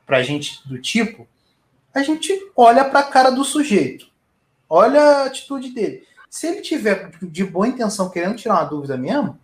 pra 0.06 0.22
gente 0.22 0.66
do 0.68 0.80
tipo, 0.80 1.26
a 1.94 2.02
gente 2.02 2.50
olha 2.56 2.84
para 2.84 3.00
a 3.00 3.04
cara 3.04 3.30
do 3.30 3.44
sujeito, 3.44 4.06
olha 4.68 5.00
a 5.00 5.24
atitude 5.26 5.70
dele. 5.70 6.06
Se 6.28 6.48
ele 6.48 6.60
tiver 6.60 7.12
de 7.22 7.44
boa 7.44 7.68
intenção 7.68 8.10
querendo 8.10 8.36
tirar 8.36 8.54
uma 8.54 8.64
dúvida 8.64 8.96
mesmo, 8.96 9.38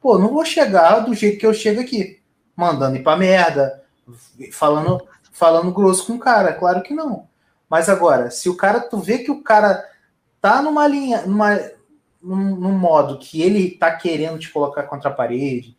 pô, 0.00 0.18
não 0.18 0.28
vou 0.28 0.44
chegar 0.44 1.00
do 1.00 1.14
jeito 1.14 1.38
que 1.38 1.46
eu 1.46 1.52
chego 1.52 1.80
aqui, 1.80 2.20
mandando 2.56 2.96
ir 2.96 3.02
pra 3.02 3.16
merda, 3.16 3.82
falando, 4.50 5.06
falando 5.32 5.72
grosso 5.72 6.06
com 6.06 6.14
o 6.14 6.18
cara, 6.18 6.54
claro 6.54 6.82
que 6.82 6.94
não. 6.94 7.28
Mas 7.68 7.88
agora, 7.88 8.30
se 8.30 8.48
o 8.48 8.56
cara, 8.56 8.80
tu 8.80 8.98
vê 8.98 9.18
que 9.18 9.30
o 9.30 9.42
cara 9.42 9.86
tá 10.40 10.62
numa 10.62 10.86
linha, 10.88 11.22
numa, 11.26 11.56
num, 12.22 12.56
num 12.56 12.72
modo 12.72 13.18
que 13.18 13.42
ele 13.42 13.70
tá 13.72 13.94
querendo 13.94 14.38
te 14.38 14.50
colocar 14.50 14.84
contra 14.84 15.10
a 15.10 15.14
parede, 15.14 15.76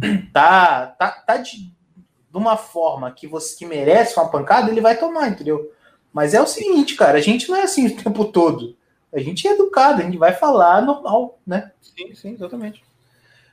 tá, 0.32 0.86
tá, 0.86 1.10
tá 1.10 1.36
de, 1.38 1.72
de 2.30 2.36
uma 2.36 2.56
forma 2.56 3.10
que 3.10 3.26
você 3.26 3.56
que 3.56 3.66
merece 3.66 4.18
uma 4.18 4.28
pancada, 4.28 4.70
ele 4.70 4.80
vai 4.80 4.96
tomar, 4.96 5.28
entendeu? 5.28 5.72
Mas 6.12 6.34
é 6.34 6.40
o 6.40 6.46
seguinte, 6.46 6.96
cara, 6.96 7.18
a 7.18 7.20
gente 7.20 7.48
não 7.48 7.56
é 7.56 7.62
assim 7.62 7.86
o 7.86 7.96
tempo 8.02 8.24
todo. 8.26 8.76
A 9.12 9.20
gente 9.20 9.48
é 9.48 9.52
educado, 9.52 10.02
a 10.02 10.04
gente 10.04 10.18
vai 10.18 10.34
falar 10.34 10.82
normal, 10.82 11.38
né? 11.46 11.72
Sim, 11.80 12.14
sim, 12.14 12.32
exatamente. 12.34 12.82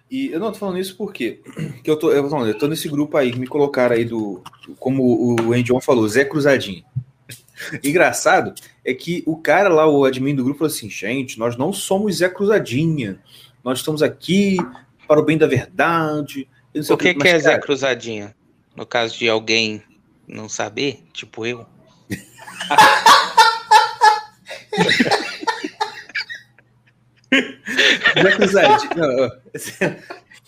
E 0.09 0.27
eu 0.31 0.39
não 0.39 0.51
tô 0.51 0.59
falando 0.59 0.77
isso 0.77 0.95
porque 0.97 1.41
que 1.83 1.89
eu 1.89 1.97
tô, 1.97 2.11
eu 2.11 2.29
tô, 2.29 2.45
eu 2.45 2.57
tô 2.57 2.67
nesse 2.67 2.87
grupo 2.89 3.17
aí 3.17 3.31
que 3.31 3.39
me 3.39 3.47
colocaram 3.47 3.95
aí 3.95 4.05
do, 4.05 4.41
como 4.79 5.41
o 5.41 5.53
Andy 5.53 5.71
falou, 5.81 6.07
Zé 6.07 6.25
Cruzadinho. 6.25 6.83
Engraçado 7.83 8.53
é 8.83 8.93
que 8.93 9.23
o 9.25 9.37
cara 9.37 9.69
lá, 9.69 9.87
o 9.87 10.03
admin 10.03 10.35
do 10.35 10.43
grupo, 10.43 10.59
falou 10.59 10.73
assim: 10.73 10.89
gente, 10.89 11.39
nós 11.39 11.57
não 11.57 11.71
somos 11.71 12.17
Zé 12.17 12.29
Cruzadinha, 12.29 13.19
nós 13.63 13.79
estamos 13.79 14.03
aqui 14.03 14.57
para 15.07 15.19
o 15.19 15.23
bem 15.23 15.37
da 15.37 15.47
verdade. 15.47 16.47
O 16.89 16.97
que, 16.97 17.13
que, 17.13 17.19
que 17.21 17.27
é 17.27 17.39
Zé 17.39 17.57
Cruzadinha? 17.57 18.35
No 18.75 18.85
caso 18.85 19.17
de 19.17 19.29
alguém 19.29 19.81
não 20.27 20.49
saber, 20.49 21.03
tipo 21.13 21.45
eu. 21.45 21.65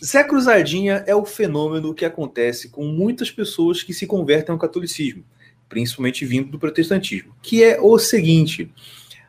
Zé 0.03 0.23
Cruzadinha, 0.23 0.97
Zé 0.99 1.05
é 1.07 1.15
o 1.15 1.25
fenômeno 1.25 1.93
que 1.93 2.05
acontece 2.05 2.69
com 2.69 2.85
muitas 2.85 3.31
pessoas 3.31 3.81
que 3.81 3.93
se 3.93 4.05
convertem 4.05 4.53
ao 4.53 4.59
catolicismo, 4.59 5.23
principalmente 5.67 6.25
vindo 6.25 6.49
do 6.51 6.59
protestantismo, 6.59 7.35
que 7.41 7.63
é 7.63 7.79
o 7.79 7.97
seguinte: 7.97 8.71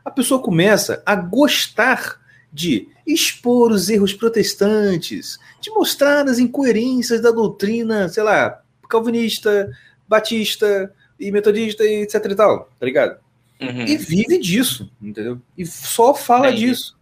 a 0.04 0.10
pessoa 0.10 0.42
começa 0.42 1.02
a 1.06 1.14
gostar 1.14 2.20
de 2.52 2.88
expor 3.06 3.70
os 3.72 3.88
erros 3.88 4.12
protestantes, 4.12 5.38
de 5.60 5.70
mostrar 5.70 6.26
as 6.28 6.38
incoerências 6.38 7.20
da 7.20 7.30
doutrina, 7.30 8.08
sei 8.08 8.22
lá, 8.22 8.62
calvinista, 8.88 9.70
batista 10.08 10.92
e 11.18 11.30
metodista 11.30 11.84
e 11.84 12.02
etc 12.02 12.24
e 12.24 12.34
tal, 12.34 12.70
tá 12.78 12.86
ligado? 12.86 13.18
Uhum. 13.60 13.86
E 13.86 13.96
vive 13.96 14.38
disso, 14.38 14.90
entendeu? 15.02 15.40
E 15.56 15.66
só 15.66 16.14
fala 16.14 16.48
entendi. 16.48 16.66
disso. 16.66 16.98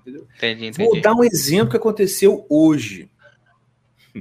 Entendeu? 0.00 0.26
Entendi, 0.36 0.66
entendi. 0.66 0.84
Vou 0.84 1.00
dar 1.00 1.14
um 1.14 1.24
exemplo 1.24 1.70
que 1.70 1.76
aconteceu 1.76 2.46
hoje. 2.48 3.10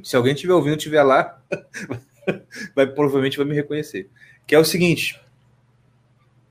Se 0.03 0.15
alguém 0.15 0.33
estiver 0.33 0.53
ouvindo, 0.53 0.77
estiver 0.77 1.03
lá, 1.03 1.41
vai, 2.75 2.87
provavelmente 2.87 3.37
vai 3.37 3.45
me 3.45 3.55
reconhecer. 3.55 4.09
Que 4.45 4.55
é 4.55 4.59
o 4.59 4.65
seguinte. 4.65 5.19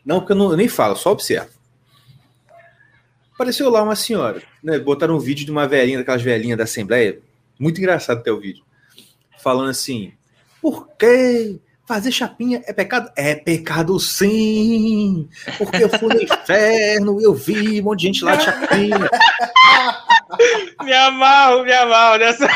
Não, 0.04 0.20
porque 0.20 0.32
eu, 0.32 0.36
não, 0.36 0.50
eu 0.50 0.56
nem 0.56 0.68
falo, 0.68 0.96
só 0.96 1.12
observo. 1.12 1.50
Apareceu 3.34 3.68
lá 3.68 3.82
uma 3.82 3.96
senhora, 3.96 4.42
né? 4.62 4.78
Botaram 4.78 5.16
um 5.16 5.20
vídeo 5.20 5.44
de 5.44 5.50
uma 5.50 5.68
velhinha, 5.68 5.98
daquelas 5.98 6.22
velhinhas 6.22 6.56
da 6.56 6.64
Assembleia. 6.64 7.20
Muito 7.58 7.78
engraçado 7.78 8.18
até 8.18 8.32
o 8.32 8.40
vídeo. 8.40 8.64
Falando 9.38 9.70
assim: 9.70 10.14
por 10.66 10.88
quê? 10.96 11.60
Fazer 11.86 12.10
chapinha 12.10 12.60
é 12.66 12.72
pecado? 12.72 13.08
É 13.16 13.36
pecado 13.36 14.00
sim! 14.00 15.28
Porque 15.56 15.84
eu 15.84 15.88
fui 15.88 16.12
no 16.12 16.18
inferno, 16.20 17.20
eu 17.20 17.32
vi 17.32 17.80
um 17.80 17.84
monte 17.84 18.00
de 18.00 18.06
gente 18.08 18.24
lá 18.24 18.34
de 18.34 18.46
chapinha. 18.46 18.98
me 20.82 20.92
amarro, 20.92 21.62
me 21.62 21.72
amarro 21.72 22.18
nessa. 22.18 22.48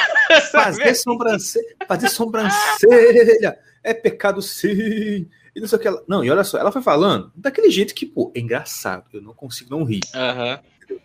fazer, 0.51 0.97
sobrancelha, 0.97 1.77
fazer 1.87 2.09
sobrancelha 2.09 3.57
é 3.85 3.95
pecado 3.95 4.43
sim! 4.43 5.29
E 5.55 5.61
não 5.61 5.69
sei 5.69 5.79
o 5.79 5.81
que 5.81 5.87
ela. 5.87 6.03
Não, 6.09 6.25
e 6.25 6.31
olha 6.33 6.43
só, 6.43 6.59
ela 6.59 6.73
foi 6.73 6.83
falando 6.83 7.31
daquele 7.37 7.71
jeito 7.71 7.95
que, 7.95 8.07
pô, 8.07 8.33
é 8.35 8.41
engraçado, 8.41 9.05
eu 9.13 9.23
não 9.23 9.35
consigo 9.35 9.71
não 9.71 9.85
rir. 9.85 10.01
Uhum. 10.13 10.99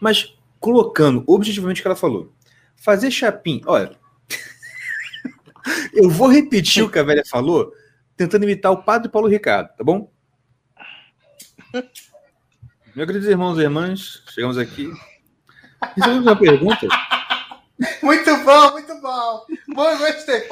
Mas 0.00 0.36
colocando 0.60 1.24
objetivamente 1.26 1.80
o 1.80 1.82
que 1.82 1.88
ela 1.88 1.96
falou. 1.96 2.32
Fazer 2.76 3.10
chapim, 3.10 3.60
olha. 3.66 4.00
Eu 5.92 6.08
vou 6.08 6.28
repetir 6.28 6.82
o 6.82 6.90
que 6.90 6.98
a 6.98 7.02
velha 7.02 7.22
falou, 7.26 7.72
tentando 8.16 8.44
imitar 8.44 8.72
o 8.72 8.82
padre 8.82 9.10
Paulo 9.10 9.28
Ricardo, 9.28 9.68
tá 9.76 9.84
bom? 9.84 10.10
Meus 12.94 13.06
queridos 13.06 13.28
irmãos 13.28 13.58
e 13.58 13.62
irmãs, 13.62 14.22
chegamos 14.28 14.58
aqui. 14.58 14.90
Recebemos 15.96 16.26
uma 16.26 16.36
pergunta. 16.36 16.86
Muito 18.02 18.36
bom, 18.44 18.72
muito 18.72 19.00
bom. 19.00 19.46
Bom, 19.74 19.98
gostei. 19.98 20.46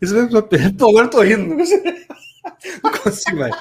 Recebemos 0.00 0.34
uma 0.34 0.42
pergunta. 0.42 0.76
Pô, 0.78 0.90
agora 0.90 1.06
eu 1.06 1.10
tô 1.10 1.22
rindo. 1.22 1.48
Não 1.48 1.56
consigo, 1.56 1.84
não 2.82 2.92
consigo 2.92 3.36
mais. 3.38 3.56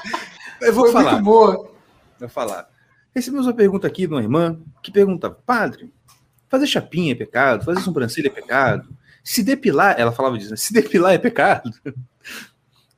Eu 0.61 0.73
vou 0.73 0.85
Foi 0.85 0.93
falar. 0.93 1.11
muito 1.13 1.23
boa. 1.23 1.71
Vou 2.19 2.29
falar. 2.29 2.69
Recebemos 3.15 3.47
uma 3.47 3.53
pergunta 3.53 3.87
aqui 3.87 4.05
de 4.05 4.13
uma 4.13 4.21
irmã 4.21 4.59
que 4.83 4.91
pergunta: 4.91 5.29
Padre, 5.29 5.91
fazer 6.49 6.67
chapinha 6.67 7.13
é 7.13 7.15
pecado? 7.15 7.63
Fazer 7.63 7.81
sobrancelha 7.81 8.27
é 8.27 8.31
pecado? 8.31 8.89
Se 9.23 9.43
depilar, 9.43 9.95
ela 9.97 10.11
falava 10.11 10.37
disso, 10.37 10.51
né? 10.51 10.57
Se 10.57 10.73
depilar 10.73 11.13
é 11.13 11.17
pecado? 11.17 11.71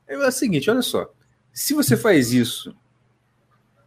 É 0.08 0.18
o 0.18 0.32
seguinte: 0.32 0.70
olha 0.70 0.82
só. 0.82 1.12
Se 1.54 1.74
você 1.74 1.98
faz 1.98 2.32
isso 2.32 2.76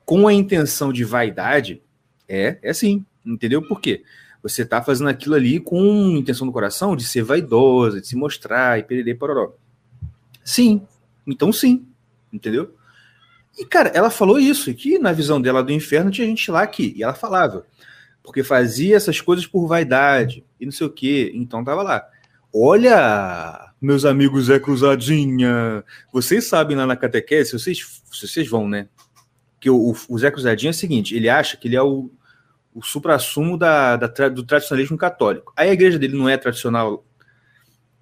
com 0.04 0.28
a 0.28 0.32
intenção 0.32 0.92
de 0.92 1.04
vaidade, 1.04 1.82
é, 2.28 2.58
é 2.62 2.72
sim. 2.72 3.04
Entendeu 3.24 3.66
por 3.66 3.80
quê? 3.80 4.04
Você 4.42 4.62
está 4.62 4.82
fazendo 4.82 5.08
aquilo 5.08 5.34
ali 5.34 5.58
com 5.58 5.80
intenção 6.16 6.46
no 6.46 6.52
coração 6.52 6.94
de 6.94 7.04
ser 7.04 7.22
vaidosa, 7.22 8.00
de 8.00 8.06
se 8.06 8.16
mostrar 8.16 8.78
e 8.78 8.82
perder 8.82 9.14
pororó. 9.14 9.54
Sim. 10.44 10.86
Então 11.26 11.50
sim. 11.50 11.86
Entendeu? 12.30 12.74
E, 13.58 13.64
cara, 13.64 13.90
ela 13.90 14.10
falou 14.10 14.38
isso, 14.38 14.74
que 14.74 14.98
na 14.98 15.12
visão 15.12 15.40
dela 15.40 15.62
do 15.62 15.72
inferno 15.72 16.10
tinha 16.10 16.26
gente 16.26 16.50
lá 16.50 16.62
aqui. 16.62 16.92
E 16.96 17.02
ela 17.02 17.14
falava. 17.14 17.64
Porque 18.24 18.42
fazia 18.42 18.96
essas 18.96 19.20
coisas 19.20 19.46
por 19.46 19.68
vaidade 19.68 20.44
e 20.58 20.64
não 20.64 20.72
sei 20.72 20.86
o 20.86 20.90
quê. 20.90 21.30
Então 21.34 21.62
tava 21.62 21.82
lá. 21.82 22.04
Olha, 22.52 23.72
meus 23.80 24.04
amigos 24.04 24.46
Zé 24.46 24.58
Cruzadinha. 24.58 25.84
Vocês 26.12 26.46
sabem 26.46 26.76
lá 26.76 26.86
na 26.86 26.96
catequese, 26.96 27.52
vocês, 27.52 28.02
vocês 28.10 28.48
vão, 28.48 28.66
né? 28.66 28.88
Que 29.60 29.68
o, 29.68 29.94
o 30.08 30.18
Zé 30.18 30.30
Cruzadinha 30.30 30.70
é 30.70 30.72
o 30.72 30.74
seguinte: 30.74 31.14
ele 31.14 31.28
acha 31.28 31.56
que 31.56 31.68
ele 31.68 31.76
é 31.76 31.82
o, 31.82 32.10
o 32.74 32.82
supra-sumo 32.82 33.58
da, 33.58 33.96
da, 33.96 34.28
do 34.28 34.42
tradicionalismo 34.42 34.96
católico. 34.96 35.52
Aí 35.56 35.68
a 35.68 35.74
igreja 35.74 35.98
dele 35.98 36.16
não 36.16 36.28
é 36.28 36.36
tradicional 36.36 37.04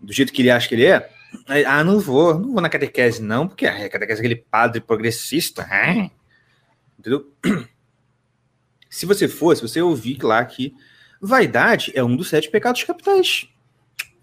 do 0.01 0.13
jeito 0.13 0.33
que 0.33 0.43
ele 0.43 0.51
acha 0.51 0.69
que 0.69 0.75
ele 0.75 0.87
é. 0.87 1.11
Aí, 1.49 1.65
ah, 1.65 1.83
não 1.83 1.99
vou, 1.99 2.39
não 2.39 2.53
vou 2.53 2.61
na 2.61 2.69
catequese, 2.69 3.23
não, 3.23 3.49
porque 3.49 3.67
a 3.67 3.89
catequese 3.89 4.21
é 4.21 4.25
aquele 4.25 4.37
padre 4.37 4.81
progressista. 4.81 5.67
Ah. 5.71 6.11
Entendeu? 6.99 7.33
Se 8.93 9.07
você 9.07 9.27
for, 9.27 9.57
se 9.57 9.63
você 9.63 9.81
ouvir 9.81 10.23
lá 10.23 10.45
que 10.45 10.75
vaidade 11.19 11.91
é 11.95 12.05
um 12.05 12.15
dos 12.15 12.29
sete 12.29 12.51
pecados 12.51 12.85
capitais. 12.85 13.49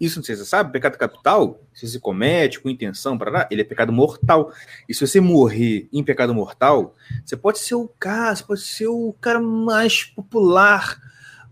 Isso 0.00 0.20
não 0.20 0.24
sei 0.24 0.36
se 0.36 0.44
você 0.44 0.48
sabe, 0.48 0.70
pecado 0.70 0.96
capital, 0.96 1.60
se 1.74 1.88
você 1.88 1.98
comete 1.98 2.60
com 2.60 2.70
intenção, 2.70 3.18
parará, 3.18 3.48
ele 3.50 3.62
é 3.62 3.64
pecado 3.64 3.92
mortal. 3.92 4.52
E 4.88 4.94
se 4.94 5.04
você 5.04 5.20
morrer 5.20 5.88
em 5.92 6.04
pecado 6.04 6.32
mortal, 6.32 6.94
você 7.24 7.36
pode 7.36 7.58
ser 7.58 7.74
o 7.74 7.88
cara, 7.88 8.36
você 8.36 8.44
pode 8.44 8.60
ser 8.60 8.86
o 8.86 9.12
cara 9.20 9.40
mais 9.40 10.04
popular, 10.04 10.98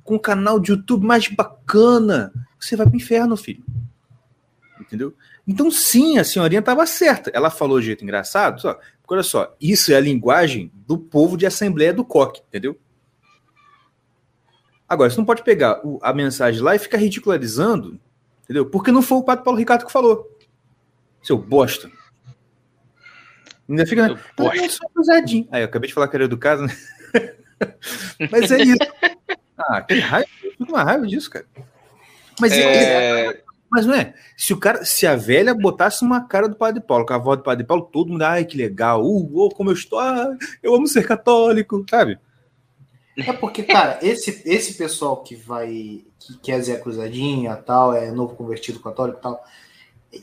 com 0.04 0.14
o 0.14 0.20
canal 0.20 0.60
de 0.60 0.70
YouTube 0.70 1.04
mais 1.04 1.26
bacana. 1.26 2.32
Você 2.58 2.76
vai 2.76 2.86
pro 2.86 2.96
inferno, 2.96 3.36
filho. 3.36 3.64
Entendeu? 4.80 5.12
Então, 5.46 5.72
sim, 5.72 6.18
a 6.18 6.24
senhorinha 6.24 6.60
estava 6.60 6.86
certa. 6.86 7.32
Ela 7.34 7.50
falou 7.50 7.80
de 7.80 7.86
jeito 7.86 8.04
engraçado, 8.04 8.60
só. 8.60 8.74
Porque 8.74 9.14
olha 9.14 9.24
só, 9.24 9.56
isso 9.60 9.92
é 9.92 9.96
a 9.96 10.00
linguagem 10.00 10.70
do 10.86 10.96
povo 10.96 11.36
de 11.36 11.46
Assembleia 11.46 11.92
do 11.92 12.04
Coque, 12.04 12.42
entendeu? 12.46 12.78
Agora, 14.89 15.11
você 15.11 15.18
não 15.18 15.24
pode 15.24 15.43
pegar 15.43 15.80
o, 15.84 15.99
a 16.03 16.12
mensagem 16.14 16.62
lá 16.62 16.74
e 16.74 16.78
ficar 16.78 16.99
ridicularizando, 16.99 18.01
entendeu? 18.45 18.64
Porque 18.64 18.91
não 18.91 19.03
foi 19.03 19.18
o 19.18 19.22
Padre 19.22 19.45
Paulo 19.45 19.59
Ricardo 19.59 19.84
que 19.84 19.93
falou. 19.93 20.26
Seu 21.22 21.36
bosta. 21.36 21.91
Ainda 23.68 23.86
fica. 23.86 24.18
Sou 24.70 24.89
cruzadinho. 24.95 25.47
Aí, 25.51 25.61
eu 25.61 25.66
acabei 25.66 25.89
de 25.89 25.95
falar 25.95 26.09
que 26.09 26.16
era 26.16 26.24
educado, 26.24 26.62
né? 26.62 26.74
Mas 28.32 28.51
é 28.51 28.62
isso. 28.62 28.78
Ah, 29.59 29.82
que 29.82 29.99
raiva. 29.99 30.28
Eu 30.43 30.51
fico 30.53 30.72
uma 30.72 30.82
raiva 30.82 31.07
disso, 31.07 31.30
cara. 31.30 31.45
Mas 32.41 32.53
é... 32.53 33.26
É, 33.26 33.43
Mas 33.70 33.84
não 33.84 33.95
é? 33.95 34.14
Se 34.36 34.55
o 34.55 34.57
cara, 34.59 34.84
se 34.84 35.07
a 35.07 35.16
velha 35.16 35.53
botasse 35.53 36.03
uma 36.03 36.26
cara 36.26 36.49
do 36.49 36.57
Padre 36.57 36.80
Paulo, 36.80 37.05
com 37.05 37.12
a 37.12 37.18
voz 37.18 37.39
do 37.39 37.43
Padre 37.43 37.66
Paulo, 37.66 37.89
todo 37.93 38.11
mundo, 38.11 38.22
ai, 38.22 38.45
que 38.45 38.57
legal, 38.57 39.05
uh, 39.05 39.30
oh, 39.34 39.51
como 39.51 39.70
eu 39.70 39.74
estou, 39.74 39.99
ah, 39.99 40.34
eu 40.62 40.74
amo 40.74 40.86
ser 40.86 41.07
católico, 41.07 41.84
sabe? 41.91 42.18
É 43.26 43.32
porque, 43.32 43.64
cara, 43.64 43.98
esse, 44.00 44.42
esse 44.44 44.74
pessoal 44.74 45.22
que 45.22 45.34
vai. 45.34 46.04
que 46.20 46.38
quer 46.40 46.60
Zé 46.60 46.76
Cruzadinha 46.76 47.56
tal, 47.56 47.92
é 47.92 48.12
novo 48.12 48.36
convertido 48.36 48.78
católico 48.80 49.18
e 49.18 49.22
tal. 49.22 49.44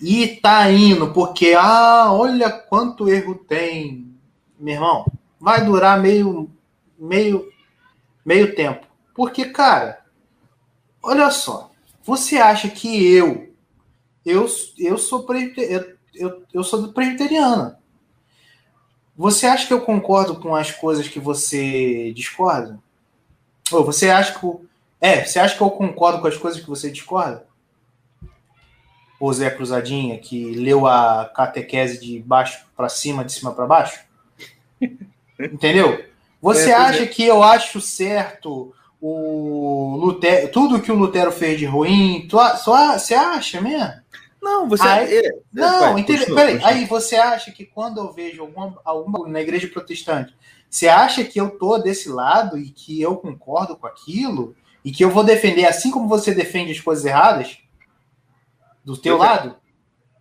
E 0.01 0.27
tá 0.41 0.71
indo, 0.71 1.11
porque, 1.11 1.53
ah, 1.57 2.11
olha 2.11 2.49
quanto 2.49 3.09
erro 3.09 3.35
tem. 3.35 4.15
Meu 4.57 4.75
irmão, 4.75 5.05
vai 5.39 5.65
durar 5.65 6.01
meio. 6.01 6.49
meio. 6.97 7.51
meio 8.25 8.55
tempo. 8.55 8.87
Porque, 9.13 9.45
cara, 9.45 10.01
olha 11.03 11.29
só. 11.31 11.71
Você 12.03 12.37
acha 12.37 12.69
que 12.69 13.13
eu. 13.13 13.53
Eu, 14.25 14.47
eu 14.77 14.97
sou. 14.97 15.25
Eu, 15.57 15.97
eu, 16.13 16.43
eu 16.53 16.63
sou 16.63 16.93
presbiteriana. 16.93 17.77
Você 19.17 19.47
acha 19.47 19.67
que 19.67 19.73
eu 19.73 19.81
concordo 19.81 20.39
com 20.39 20.55
as 20.55 20.71
coisas 20.71 21.07
que 21.07 21.19
você 21.19 22.11
discorda? 22.13 22.84
Ou 23.72 23.84
você 23.86 24.09
acha 24.09 24.38
que. 24.38 24.45
eu- 24.45 24.66
É, 25.01 25.24
você 25.24 25.38
acha 25.39 25.55
que 25.55 25.61
eu 25.61 25.70
concordo 25.70 26.20
com 26.22 26.28
as 26.28 26.38
coisas 26.38 26.61
que 26.61 26.70
você 26.70 26.89
discorda? 26.89 27.45
O 29.20 29.32
Zé 29.32 29.49
Cruzadinha, 29.49 30.18
que 30.18 30.51
leu 30.55 30.88
a 30.88 31.26
catequese 31.34 31.99
de 31.99 32.20
baixo 32.20 32.66
para 32.76 32.89
cima, 32.89 33.24
de 33.24 33.32
cima 33.32 33.53
para 33.53 33.66
baixo? 33.66 33.99
Entendeu? 35.39 36.03
Você 36.41 36.70
É, 36.72 36.76
acha 36.76 37.05
que 37.07 37.24
eu 37.24 37.41
acho 37.43 37.80
certo 37.82 38.74
o 39.01 39.97
Lutero, 39.99 40.51
tudo 40.51 40.82
que 40.82 40.91
o 40.91 40.95
Lutero 40.95 41.32
fez 41.32 41.59
de 41.59 41.66
ruim? 41.66 42.28
Tu, 42.30 42.38
só, 42.57 42.97
você 42.97 43.13
acha 43.13 43.61
mesmo? 43.61 43.93
Não, 44.45 44.69
você. 44.69 44.87
Aí- 44.87 45.25
é, 45.25 45.35
Não, 45.51 45.79
vai, 45.79 45.93
continua, 46.03 46.35
Peraí, 46.35 46.53
continua. 46.53 46.69
aí 46.69 46.85
você 46.85 47.15
acha 47.15 47.51
que 47.51 47.65
quando 47.65 47.99
eu 47.99 48.13
vejo 48.13 48.43
alguma, 48.43 48.79
alguma 48.85 49.27
na 49.27 49.41
igreja 49.41 49.67
protestante, 49.67 50.35
você 50.69 50.87
acha 50.87 51.23
que 51.23 51.41
eu 51.41 51.57
tô 51.57 51.79
desse 51.79 52.09
lado 52.09 52.55
e 52.55 52.69
que 52.69 53.01
eu 53.01 53.17
concordo 53.17 53.75
com 53.75 53.87
aquilo 53.87 54.55
e 54.83 54.91
que 54.91 55.03
eu 55.03 55.09
vou 55.09 55.23
defender 55.23 55.65
assim 55.65 55.89
como 55.89 56.07
você 56.07 56.31
defende 56.31 56.71
as 56.71 56.79
coisas 56.79 57.03
erradas 57.03 57.57
do 58.83 58.95
teu 58.95 59.17
lado? 59.17 59.55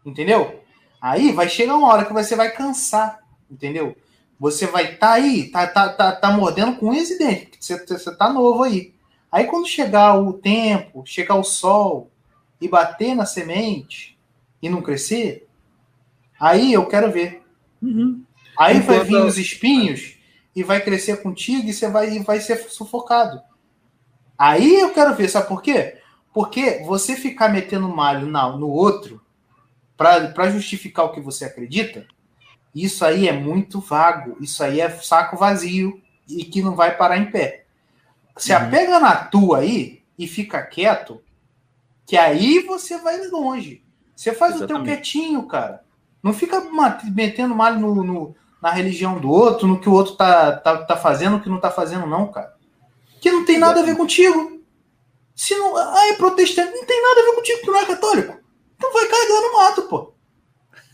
Entendeu? 0.06 0.62
Aí 0.98 1.30
vai 1.30 1.46
chegar 1.46 1.76
uma 1.76 1.88
hora 1.88 2.06
que 2.06 2.12
você 2.14 2.34
vai 2.34 2.50
cansar, 2.50 3.20
entendeu? 3.50 3.94
Você 4.40 4.66
vai 4.66 4.94
estar 4.94 4.98
tá 5.08 5.12
aí, 5.12 5.50
tá, 5.50 5.66
tá, 5.66 5.90
tá, 5.90 6.12
tá 6.12 6.30
mordendo 6.30 6.76
com 6.76 6.94
e 6.94 7.18
dentes, 7.18 7.44
porque 7.44 7.62
você, 7.62 7.98
você 7.98 8.16
tá 8.16 8.32
novo 8.32 8.62
aí. 8.62 8.94
Aí 9.30 9.44
quando 9.44 9.68
chegar 9.68 10.18
o 10.18 10.32
tempo, 10.32 11.02
chegar 11.04 11.34
o 11.34 11.44
sol 11.44 12.10
e 12.58 12.66
bater 12.66 13.14
na 13.14 13.26
semente 13.26 14.13
e 14.64 14.68
não 14.70 14.80
crescer, 14.80 15.46
aí 16.40 16.72
eu 16.72 16.86
quero 16.86 17.12
ver. 17.12 17.42
Uhum. 17.82 18.24
Aí 18.58 18.80
vai 18.80 18.96
Enquanto- 18.96 19.08
vir 19.08 19.16
os 19.24 19.36
espinhos 19.36 20.16
e 20.56 20.62
vai 20.62 20.80
crescer 20.80 21.22
contigo 21.22 21.68
e 21.68 21.72
você 21.74 21.88
vai, 21.88 22.10
e 22.16 22.18
vai 22.20 22.40
ser 22.40 22.56
sufocado. 22.70 23.42
Aí 24.38 24.80
eu 24.80 24.90
quero 24.92 25.14
ver, 25.14 25.28
sabe 25.28 25.48
por 25.48 25.60
quê? 25.60 25.98
Porque 26.32 26.82
você 26.86 27.14
ficar 27.14 27.48
metendo 27.50 27.88
malho 27.88 28.26
na- 28.26 28.56
no 28.56 28.68
outro 28.68 29.20
para 29.96 30.50
justificar 30.50 31.04
o 31.04 31.12
que 31.12 31.20
você 31.20 31.44
acredita, 31.44 32.06
isso 32.74 33.04
aí 33.04 33.28
é 33.28 33.32
muito 33.32 33.80
vago. 33.80 34.36
Isso 34.40 34.64
aí 34.64 34.80
é 34.80 34.88
saco 34.90 35.36
vazio 35.36 36.00
e 36.28 36.42
que 36.44 36.62
não 36.62 36.74
vai 36.74 36.96
parar 36.96 37.18
em 37.18 37.30
pé. 37.30 37.66
Se 38.36 38.50
Uhum. 38.52 38.58
apega 38.58 38.98
na 38.98 39.14
tua 39.14 39.58
aí 39.58 40.02
e 40.18 40.26
fica 40.26 40.62
quieto, 40.62 41.20
que 42.06 42.16
aí 42.16 42.60
você 42.60 42.98
vai 42.98 43.18
longe. 43.28 43.83
Você 44.14 44.32
faz 44.32 44.54
o 44.54 44.58
teu 44.58 44.76
Exatamente. 44.76 44.94
quietinho, 44.96 45.42
cara. 45.46 45.82
Não 46.22 46.32
fica 46.32 46.62
metendo 47.12 47.54
malho 47.54 47.78
no, 47.80 48.02
no- 48.04 48.36
na 48.62 48.70
religião 48.70 49.18
do 49.18 49.28
outro, 49.30 49.66
no 49.66 49.78
que 49.80 49.88
o 49.88 49.92
outro 49.92 50.14
tá, 50.16 50.52
tá, 50.52 50.84
tá 50.84 50.96
fazendo, 50.96 51.36
o 51.36 51.40
que 51.40 51.48
não 51.50 51.60
tá 51.60 51.70
fazendo, 51.70 52.06
não, 52.06 52.28
cara. 52.28 52.54
Que 53.20 53.30
não 53.30 53.44
tem 53.44 53.58
nada 53.58 53.80
a 53.80 53.82
ver 53.82 53.96
contigo. 53.96 54.60
Se 55.34 55.54
não. 55.56 55.76
Ah, 55.76 56.06
é 56.08 56.12
protestante, 56.14 56.72
não 56.74 56.84
tem 56.86 57.02
nada 57.02 57.20
a 57.20 57.24
ver 57.24 57.34
contigo, 57.34 57.60
tu 57.64 57.72
não 57.72 57.80
é 57.80 57.86
católico. 57.86 58.38
Então 58.76 58.92
vai 58.92 59.06
carregar 59.06 59.40
no 59.40 59.52
mato, 59.58 59.82
pô. 59.82 60.12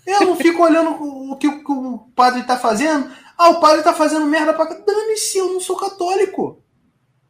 Eu 0.07 0.21
não 0.27 0.35
fico 0.37 0.63
olhando 0.63 0.91
o 1.31 1.37
que, 1.37 1.47
o 1.47 1.63
que 1.65 1.71
o 1.73 1.99
padre 2.17 2.43
tá 2.43 2.57
fazendo. 2.57 3.11
Ah, 3.39 3.51
o 3.51 3.61
padre 3.61 3.83
tá 3.83 3.93
fazendo 3.93 4.27
merda 4.27 4.53
pra. 4.55 4.67
cá. 4.67 4.75
Dane-se, 4.75 5.39
eu 5.39 5.53
não 5.53 5.61
sou 5.61 5.77
católico. 5.77 6.61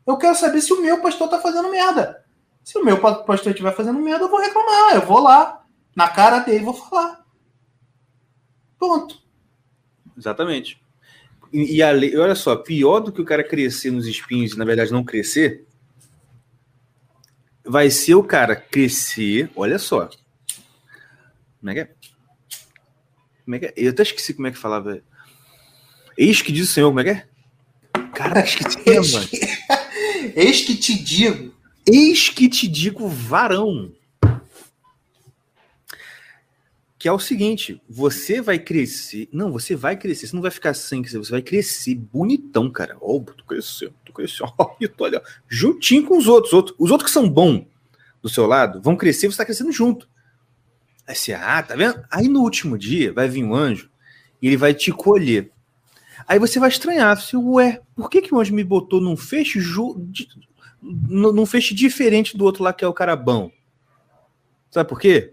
Eu 0.07 0.16
quero 0.16 0.34
saber 0.36 0.61
se 0.62 0.72
o 0.72 0.80
meu 0.80 1.01
pastor 1.03 1.28
tá 1.28 1.38
fazendo 1.41 1.68
merda. 1.70 2.24
Se 2.64 2.78
o 2.78 2.84
meu 2.84 2.99
pa- 3.01 3.14
pastor 3.16 3.51
estiver 3.53 3.74
fazendo 3.74 3.99
merda, 3.99 4.24
eu 4.24 4.30
vou 4.30 4.41
reclamar. 4.41 4.95
Eu 4.95 5.03
vou 5.03 5.18
lá, 5.20 5.59
na 5.95 6.09
cara 6.09 6.41
dele, 6.41 6.64
vou 6.64 6.74
falar. 6.74 7.24
Ponto. 8.78 9.20
Exatamente. 10.16 10.80
E, 11.53 11.76
e 11.76 11.82
a 11.82 11.91
lei, 11.91 12.16
olha 12.16 12.34
só, 12.34 12.57
pior 12.57 13.01
do 13.01 13.12
que 13.12 13.20
o 13.20 13.24
cara 13.24 13.45
crescer 13.45 13.91
nos 13.91 14.07
espinhos 14.07 14.53
e, 14.53 14.59
na 14.59 14.64
verdade, 14.64 14.93
não 14.93 15.05
crescer, 15.05 15.66
vai 17.64 17.91
ser 17.91 18.14
o 18.14 18.24
cara 18.24 18.57
crescer, 18.57 19.51
olha 19.55 19.78
só. 19.78 20.09
Como 21.59 21.70
é 21.70 21.74
que 21.74 21.80
é? 21.80 21.91
Como 23.45 23.57
é 23.57 23.59
que 23.59 23.66
é? 23.66 23.74
Eu 23.76 23.91
até 23.91 24.03
esqueci 24.03 24.34
como 24.34 24.47
é 24.47 24.51
que 24.51 24.59
falava. 24.59 25.03
Eis 26.16 26.41
que 26.43 26.53
diz 26.53 26.68
o 26.68 26.72
Senhor, 26.72 26.88
como 26.88 27.01
é 27.01 27.05
que 27.05 27.11
é? 27.11 27.28
Cara, 28.14 28.41
esqueci, 28.41 28.78
mano. 29.12 29.28
Eis 30.36 30.62
que 30.62 30.76
te 30.76 31.03
digo. 31.03 31.55
Eis 31.86 32.28
que 32.28 32.49
te 32.49 32.68
digo, 32.68 33.09
varão. 33.09 33.93
Que 37.01 37.09
é 37.09 37.12
o 37.12 37.18
seguinte, 37.18 37.80
você 37.88 38.42
vai 38.42 38.59
crescer. 38.59 39.26
Não, 39.32 39.51
você 39.51 39.74
vai 39.74 39.96
crescer. 39.96 40.26
Você 40.26 40.36
não 40.36 40.42
vai 40.42 40.51
ficar 40.51 40.74
sem 40.74 41.01
crescer. 41.01 41.16
Você 41.16 41.30
vai 41.30 41.40
crescer 41.40 41.94
bonitão, 41.94 42.70
cara. 42.70 42.94
Ó, 43.01 43.16
oh, 43.16 43.22
cresceu, 43.22 43.90
tu 44.05 44.12
cresceu. 44.12 44.46
Ó, 44.59 44.76
olha, 44.98 45.22
juntinho 45.48 46.05
com 46.05 46.18
os 46.18 46.28
outros. 46.28 46.53
Os 46.78 46.90
outros 46.90 47.11
que 47.11 47.11
são 47.11 47.26
bons 47.26 47.64
do 48.20 48.28
seu 48.28 48.46
lado 48.46 48.82
vão 48.82 48.96
crescer 48.96 49.20
você 49.20 49.28
está 49.28 49.46
crescendo 49.46 49.72
junto. 49.72 50.07
Aí 51.07 51.14
você, 51.14 51.32
ah, 51.32 51.62
tá 51.62 51.74
vendo? 51.74 52.05
Aí 52.11 52.28
no 52.28 52.42
último 52.42 52.76
dia 52.76 53.14
vai 53.14 53.30
vir 53.30 53.44
um 53.44 53.55
anjo 53.55 53.90
e 54.42 54.48
ele 54.48 54.59
vai 54.59 54.74
te 54.74 54.92
colher. 54.92 55.51
Aí 56.28 56.38
você 56.38 56.61
vai 56.61 56.68
estranhar, 56.68 57.18
você, 57.18 57.34
ué, 57.34 57.80
por 57.96 58.11
que, 58.11 58.20
que 58.20 58.34
o 58.34 58.38
anjo 58.38 58.55
me 58.55 58.62
botou 58.62 59.01
num 59.01 59.16
feixe, 59.16 59.59
ju, 59.59 60.07
num 60.82 61.46
feixe 61.46 61.74
diferente 61.74 62.36
do 62.36 62.44
outro 62.44 62.62
lá 62.62 62.74
que 62.74 62.84
é 62.84 62.88
o 62.88 62.92
carabão? 62.92 63.51
Sabe 64.70 64.86
por 64.86 65.01
quê? 65.01 65.32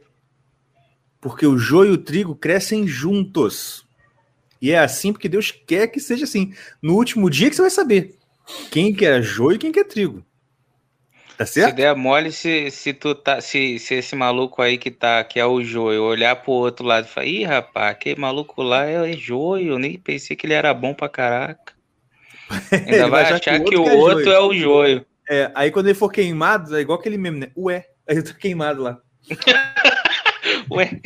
Porque 1.30 1.46
o 1.46 1.58
joio 1.58 1.92
e 1.92 1.94
o 1.94 1.98
trigo 1.98 2.36
crescem 2.36 2.88
juntos. 2.88 3.86
E 4.62 4.72
é 4.72 4.80
assim 4.80 5.12
porque 5.12 5.30
Deus 5.30 5.52
quer 5.52 5.88
que 5.88 6.00
seja 6.00 6.24
assim. 6.24 6.54
No 6.82 6.96
último 6.96 7.30
dia 7.30 7.50
que 7.50 7.56
você 7.56 7.62
vai 7.62 7.72
saber 7.72 8.16
quem 8.72 8.94
que 8.94 9.06
é 9.06 9.22
joio 9.22 9.56
e 9.56 9.60
quem 9.60 9.72
que 9.72 9.80
é 9.80 9.84
trigo. 9.84 10.26
Tá 11.38 11.46
certo? 11.46 11.70
Se 11.70 11.76
der 11.76 11.96
mole, 11.96 12.32
se, 12.32 12.72
se 12.72 12.94
tu 12.94 13.14
tá. 13.14 13.40
Se, 13.42 13.78
se 13.78 13.94
esse 13.94 14.16
maluco 14.16 14.60
aí 14.60 14.78
que 14.78 14.90
tá, 14.90 15.24
que 15.24 15.40
é 15.40 15.46
o 15.46 15.64
joio, 15.64 16.02
olhar 16.02 16.36
pro 16.36 16.52
outro 16.52 16.84
lado 16.84 17.06
e 17.06 17.10
falar, 17.10 17.28
ih, 17.28 17.44
rapaz, 17.44 17.92
aquele 17.92 18.20
maluco 18.20 18.64
lá 18.64 18.88
é, 18.88 19.12
é 19.12 19.14
joio, 19.14 19.74
eu 19.74 19.80
nem 19.80 20.00
pensei 20.00 20.36
que 20.36 20.48
ele 20.48 20.54
era 20.54 20.74
bom 20.74 20.96
pra 20.96 21.08
caraca. 21.08 21.74
Ainda 22.72 23.08
vai, 23.08 23.24
achar, 23.24 23.40
que, 23.40 23.70
que 23.70 23.78
o 23.78 23.88
é 23.88 23.94
outro, 23.94 24.32
é, 24.32 24.40
o 24.40 24.54
joio. 24.54 25.06
É, 25.30 25.52
aí 25.54 25.70
quando 25.70 25.88
ele 25.88 25.96
for 25.96 26.10
queimado, 26.10 26.76
é 26.76 26.82
igual 26.82 26.98
aquele 26.98 27.18
meme, 27.18 27.42
né? 27.42 27.52
Ué, 27.56 27.86
aí 28.10 28.18
eu 28.18 28.24
tô 28.24 28.34
queimado 28.34 28.82
lá. 28.82 29.00
Ué. 30.78 31.02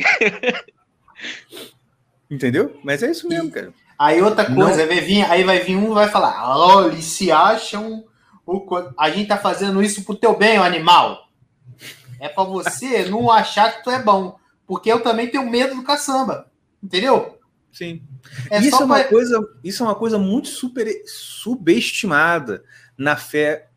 Entendeu? 2.30 2.78
Mas 2.82 3.02
é 3.02 3.10
isso 3.10 3.28
mesmo, 3.28 3.50
cara. 3.50 3.72
Aí 3.98 4.20
outra 4.22 4.44
coisa, 4.52 4.86
vai 4.86 5.00
vir, 5.00 5.22
aí 5.30 5.44
vai 5.44 5.60
vir 5.60 5.76
um 5.76 5.92
vai 5.94 6.08
falar, 6.08 6.56
olha, 6.58 7.00
se 7.00 7.30
acham. 7.30 8.04
O, 8.44 8.66
a 8.98 9.10
gente 9.10 9.28
tá 9.28 9.36
fazendo 9.36 9.82
isso 9.82 10.02
pro 10.04 10.16
teu 10.16 10.36
bem, 10.36 10.58
o 10.58 10.62
animal. 10.62 11.28
É 12.18 12.28
para 12.28 12.44
você 12.44 13.04
não 13.04 13.30
achar 13.30 13.76
que 13.76 13.84
tu 13.84 13.90
é 13.90 14.02
bom. 14.02 14.36
Porque 14.66 14.90
eu 14.90 15.00
também 15.00 15.28
tenho 15.28 15.48
medo 15.48 15.74
do 15.74 15.84
caçamba. 15.84 16.50
Entendeu? 16.82 17.38
Sim. 17.72 18.02
É 18.50 18.58
isso, 18.60 18.82
é 18.82 18.84
uma 18.84 18.96
pra... 18.96 19.04
coisa, 19.04 19.38
isso 19.62 19.82
é 19.82 19.86
uma 19.86 19.94
coisa 19.94 20.18
muito 20.18 20.48
super 20.48 20.88
subestimada 21.06 22.64
na 22.96 23.16
fé 23.16 23.68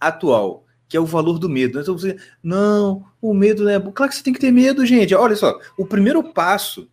atual 0.00 0.64
que 0.92 0.96
é 0.98 1.00
o 1.00 1.06
valor 1.06 1.38
do 1.38 1.48
medo. 1.48 1.80
Então 1.80 1.96
você, 1.96 2.18
não, 2.42 3.02
o 3.18 3.32
medo 3.32 3.66
é. 3.66 3.80
Claro 3.80 4.10
que 4.10 4.14
você 4.14 4.22
tem 4.22 4.34
que 4.34 4.38
ter 4.38 4.50
medo, 4.50 4.84
gente. 4.84 5.14
Olha 5.14 5.34
só, 5.34 5.58
o 5.78 5.86
primeiro 5.86 6.22
passo 6.22 6.86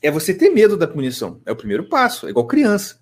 é 0.00 0.08
você 0.08 0.32
ter 0.32 0.50
medo 0.50 0.76
da 0.76 0.86
punição. 0.86 1.40
É 1.44 1.50
o 1.50 1.56
primeiro 1.56 1.88
passo. 1.88 2.28
É 2.28 2.30
igual 2.30 2.46
criança. 2.46 3.00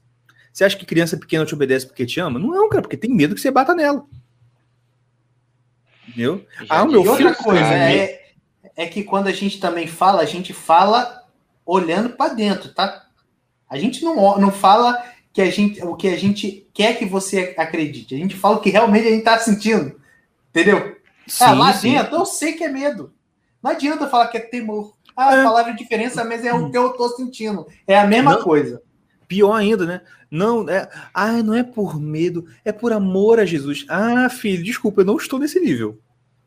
Você 0.51 0.65
acha 0.65 0.75
que 0.75 0.87
criança 0.87 1.19
pequena 1.19 1.45
te 1.45 1.53
obedece 1.53 1.87
porque 1.87 2.07
te 2.07 2.19
ama? 2.19 2.39
Não 2.39 2.65
é, 2.65 2.69
cara, 2.71 2.81
porque 2.81 2.97
tem 2.97 3.11
medo 3.11 3.35
que 3.35 3.43
você 3.43 3.51
bata 3.51 3.75
nela. 3.75 4.07
Entendeu? 6.09 6.47
ah, 6.71 6.85
o 6.85 6.91
meu 6.91 7.03
filho. 7.03 7.29
Outra 7.29 7.35
coisa 7.35 7.75
é, 7.75 8.33
é 8.75 8.87
que 8.87 9.05
quando 9.05 9.27
a 9.27 9.33
gente 9.33 9.61
também 9.61 9.87
fala, 9.87 10.23
a 10.23 10.27
gente 10.27 10.55
fala 10.55 11.27
olhando 11.67 12.09
para 12.09 12.33
dentro, 12.33 12.73
tá? 12.73 13.07
A 13.69 13.77
gente 13.77 14.03
não, 14.03 14.39
não 14.39 14.51
fala 14.51 14.99
que 15.33 15.41
a 15.41 15.51
gente, 15.51 15.83
o 15.85 15.95
que 15.95 16.09
a 16.09 16.17
gente 16.17 16.67
quer 16.75 16.99
que 16.99 17.05
você 17.05 17.55
acredite. 17.57 18.15
A 18.15 18.19
gente 18.19 18.37
fala 18.37 18.57
o 18.57 18.61
que 18.61 18.71
realmente 18.71 19.07
a 19.07 19.11
gente 19.11 19.21
está 19.21 19.39
sentindo. 19.39 20.01
Entendeu? 20.51 20.97
Sim, 21.27 21.45
ah, 21.45 21.53
lá 21.53 21.73
sim. 21.73 21.93
dentro 21.93 22.17
eu 22.17 22.27
sei 22.27 22.55
que 22.55 22.65
é 22.65 22.69
medo. 22.69 23.13
Não 23.63 23.71
adianta 23.71 24.09
falar 24.09 24.29
que 24.29 24.37
é 24.37 24.41
temor. 24.41 24.95
Ah, 25.17 25.37
é. 25.37 25.41
a 25.41 25.45
palavra 25.45 25.73
diferença, 25.75 26.25
mas 26.25 26.45
é 26.45 26.53
o 26.53 26.71
que 26.71 26.77
eu 26.77 26.91
estou 26.91 27.09
sentindo. 27.11 27.67
É 27.87 27.99
a 27.99 28.07
mesma 28.07 28.35
não, 28.35 28.43
coisa. 28.43 28.83
Pior 29.29 29.53
ainda, 29.53 29.85
né? 29.85 30.01
Não, 30.31 30.69
é, 30.69 30.89
ah, 31.13 31.43
não 31.43 31.55
é 31.55 31.63
por 31.63 32.01
medo, 32.01 32.47
é 32.65 32.73
por 32.73 32.93
amor 32.93 33.39
a 33.39 33.45
Jesus. 33.45 33.85
Ah, 33.89 34.29
filho, 34.29 34.65
desculpa, 34.65 35.03
eu 35.03 35.05
não 35.05 35.17
estou 35.17 35.39
nesse 35.39 35.61
nível. 35.61 35.99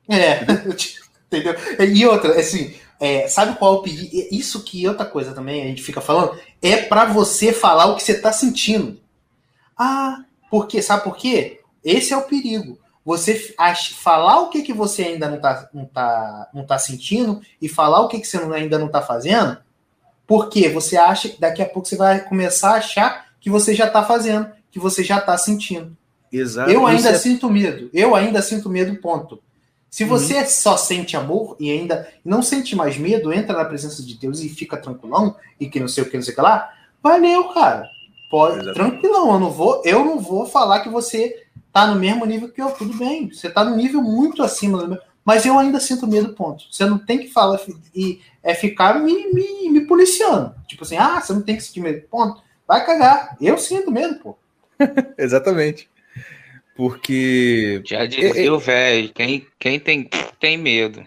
É, 0.10 0.42
entendeu? 1.32 1.56
E 1.80 2.06
outra, 2.06 2.40
assim, 2.40 2.74
é, 3.04 3.28
sabe 3.28 3.58
qual 3.58 3.74
é 3.74 3.78
o 3.80 3.82
perigo? 3.82 4.28
Isso 4.32 4.64
que 4.64 4.88
outra 4.88 5.06
coisa 5.06 5.34
também 5.34 5.62
a 5.62 5.66
gente 5.66 5.84
fica 5.84 6.00
falando 6.00 6.40
é 6.62 6.78
para 6.78 7.04
você 7.04 7.52
falar 7.52 7.88
o 7.88 7.98
que 7.98 8.04
você 8.04 8.18
tá 8.18 8.32
sentindo. 8.32 8.98
Ah, 9.78 10.24
porque 10.50 10.82
sabe 10.82 11.04
por 11.04 11.18
quê? 11.18 11.60
Esse 11.84 12.14
é 12.14 12.18
o 12.18 12.22
perigo. 12.22 12.80
Você 13.04 13.54
acha, 13.58 13.94
falar 13.94 14.40
o 14.40 14.50
que, 14.50 14.62
que 14.62 14.72
você 14.72 15.04
ainda 15.04 15.28
não 15.28 15.38
tá, 15.42 15.70
não, 15.74 15.86
tá, 15.86 16.50
não 16.54 16.66
tá 16.66 16.80
sentindo 16.80 17.42
e 17.62 17.68
falar 17.68 18.00
o 18.00 18.08
que, 18.08 18.22
que 18.22 18.26
você 18.26 18.38
ainda 18.38 18.80
não 18.80 18.88
tá 18.88 19.02
fazendo, 19.02 19.58
porque 20.26 20.70
você 20.70 20.96
acha 20.96 21.28
que 21.28 21.42
daqui 21.42 21.62
a 21.62 21.68
pouco 21.68 21.86
você 21.86 21.98
vai 21.98 22.22
começar 22.22 22.72
a 22.72 22.78
achar 22.78 23.26
que 23.42 23.50
você 23.50 23.76
já 23.76 23.90
tá 23.90 24.02
fazendo, 24.06 24.50
que 24.72 24.80
você 24.80 25.04
já 25.04 25.20
tá 25.20 25.38
sentindo. 25.38 25.98
Exato. 26.32 26.72
Eu 26.72 26.88
ainda 26.88 27.10
é... 27.10 27.16
sinto 27.16 27.50
medo. 27.50 27.90
Eu 27.94 28.16
ainda 28.16 28.42
sinto 28.42 28.70
medo, 28.70 28.96
ponto. 29.02 29.44
Se 29.94 30.06
você 30.06 30.40
uhum. 30.40 30.48
só 30.48 30.76
sente 30.76 31.16
amor 31.16 31.56
e 31.60 31.70
ainda 31.70 32.12
não 32.26 32.42
sente 32.42 32.76
mais 32.76 32.98
medo, 32.98 33.32
entra 33.32 33.56
na 33.56 33.64
presença 33.64 34.02
de 34.02 34.16
Deus 34.16 34.40
e 34.40 34.50
fica 34.50 34.76
tranquilão 34.76 35.36
e 35.60 35.70
que 35.70 35.80
não 35.80 35.88
sei 35.88 36.04
o 36.04 36.10
que, 36.10 36.18
não 36.18 36.24
sei 36.24 36.34
o 36.34 36.36
que 36.36 36.42
lá, 36.42 36.74
valeu, 37.00 37.50
cara. 37.50 37.88
Pode, 38.28 38.74
tranquilão, 38.74 39.34
eu 39.34 39.40
não 39.40 39.52
vou, 39.52 39.84
eu 39.86 40.04
não 40.04 40.20
vou 40.20 40.48
falar 40.48 40.80
que 40.80 40.90
você 40.90 41.46
tá 41.72 41.86
no 41.86 42.00
mesmo 42.00 42.26
nível 42.26 42.50
que 42.50 42.60
eu, 42.60 42.72
tudo 42.72 42.98
bem. 42.98 43.32
Você 43.32 43.52
tá 43.52 43.64
no 43.64 43.76
nível 43.76 44.02
muito 44.02 44.42
acima 44.42 44.80
do 44.80 44.88
meu, 44.88 45.00
mas 45.24 45.46
eu 45.46 45.60
ainda 45.60 45.80
sinto 45.80 46.08
medo, 46.08 46.34
ponto. 46.34 46.64
Você 46.72 46.86
não 46.86 46.98
tem 46.98 47.20
que 47.20 47.28
falar 47.28 47.60
e 47.94 48.20
é 48.42 48.56
ficar 48.56 49.00
me, 49.00 49.32
me, 49.32 49.70
me 49.70 49.82
policiando. 49.82 50.56
Tipo 50.68 50.86
assim, 50.86 50.98
ah, 50.98 51.22
você 51.22 51.34
não 51.34 51.44
tem 51.44 51.56
que 51.56 51.62
sentir 51.62 51.82
medo, 51.82 52.02
ponto. 52.10 52.42
Vai 52.68 52.84
cagar. 52.84 53.38
Eu 53.40 53.60
sinto 53.60 53.92
medo, 53.92 54.16
pô. 54.16 54.36
Exatamente. 55.20 55.88
Porque. 56.76 57.82
Já 57.86 58.06
dizia 58.06 58.42
é, 58.42 58.46
é, 58.46 58.52
o 58.52 58.60
velho, 58.60 59.14
quem, 59.14 59.48
quem 59.60 59.80
tem, 59.80 60.10
tem 60.40 60.58
medo. 60.58 61.00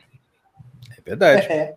É 0.96 1.00
verdade. 1.04 1.46
É. 1.46 1.74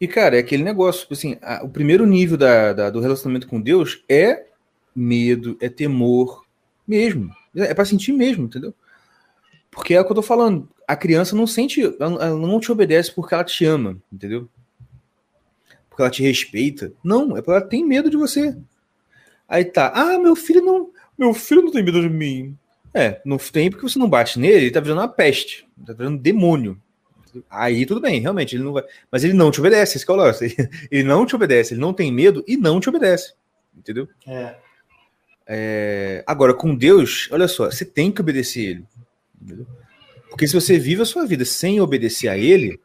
E, 0.00 0.08
cara, 0.08 0.36
é 0.36 0.40
aquele 0.40 0.64
negócio, 0.64 1.02
tipo 1.02 1.14
assim, 1.14 1.38
a, 1.40 1.62
o 1.64 1.68
primeiro 1.68 2.04
nível 2.04 2.36
da, 2.36 2.72
da, 2.72 2.90
do 2.90 2.98
relacionamento 2.98 3.46
com 3.46 3.60
Deus 3.60 4.02
é 4.08 4.46
medo, 4.94 5.56
é 5.60 5.68
temor 5.68 6.44
mesmo. 6.86 7.32
É 7.54 7.72
para 7.72 7.84
sentir 7.84 8.12
mesmo, 8.12 8.46
entendeu? 8.46 8.74
Porque 9.70 9.94
é 9.94 10.00
o 10.00 10.04
que 10.04 10.10
eu 10.10 10.16
tô 10.16 10.22
falando. 10.22 10.68
A 10.88 10.96
criança 10.96 11.36
não 11.36 11.46
sente, 11.46 11.82
ela 12.00 12.36
não 12.36 12.58
te 12.58 12.72
obedece 12.72 13.12
porque 13.12 13.32
ela 13.32 13.44
te 13.44 13.64
ama, 13.64 13.96
entendeu? 14.12 14.48
Porque 15.88 16.02
ela 16.02 16.10
te 16.10 16.22
respeita. 16.22 16.92
Não, 17.02 17.36
é 17.36 17.40
porque 17.40 17.50
ela 17.50 17.60
tem 17.60 17.84
medo 17.84 18.10
de 18.10 18.16
você. 18.16 18.56
Aí 19.48 19.64
tá, 19.64 19.92
ah, 19.94 20.18
meu 20.18 20.34
filho 20.34 20.62
não, 20.62 20.90
meu 21.22 21.34
filho 21.34 21.62
não 21.62 21.70
tem 21.70 21.82
medo 21.82 22.00
de 22.00 22.08
mim. 22.08 22.56
É, 22.94 23.20
não 23.24 23.38
tem 23.38 23.70
porque 23.70 23.88
você 23.88 23.98
não 23.98 24.08
bate 24.08 24.38
nele, 24.38 24.66
ele 24.66 24.70
tá 24.70 24.80
virando 24.80 25.00
uma 25.00 25.08
peste, 25.08 25.66
tá 25.86 25.92
virando 25.92 26.16
um 26.16 26.20
demônio. 26.20 26.80
Aí 27.48 27.86
tudo 27.86 28.00
bem, 28.00 28.20
realmente, 28.20 28.56
ele 28.56 28.64
não 28.64 28.72
vai. 28.72 28.84
Mas 29.10 29.24
ele 29.24 29.32
não 29.32 29.50
te 29.50 29.60
obedece, 29.60 29.96
esse 29.96 30.08
é 30.08 30.12
o 30.12 30.16
lance. 30.16 30.54
Ele 30.90 31.02
não 31.02 31.24
te 31.24 31.34
obedece, 31.34 31.72
ele 31.72 31.80
não 31.80 31.94
tem 31.94 32.12
medo 32.12 32.44
e 32.46 32.58
não 32.58 32.78
te 32.78 32.90
obedece. 32.90 33.32
Entendeu? 33.74 34.06
É. 34.26 34.56
é... 35.46 36.24
Agora, 36.26 36.52
com 36.52 36.74
Deus, 36.74 37.30
olha 37.32 37.48
só, 37.48 37.70
você 37.70 37.86
tem 37.86 38.12
que 38.12 38.20
obedecer 38.20 38.60
ele. 38.62 38.84
Entendeu? 39.40 39.66
Porque 40.28 40.46
se 40.46 40.54
você 40.54 40.78
vive 40.78 41.00
a 41.00 41.06
sua 41.06 41.24
vida 41.24 41.46
sem 41.46 41.80
obedecer 41.80 42.28
a 42.28 42.36
ele, 42.36 42.78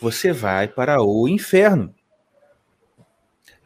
você 0.00 0.32
vai 0.32 0.66
para 0.66 1.00
o 1.00 1.28
inferno. 1.28 1.94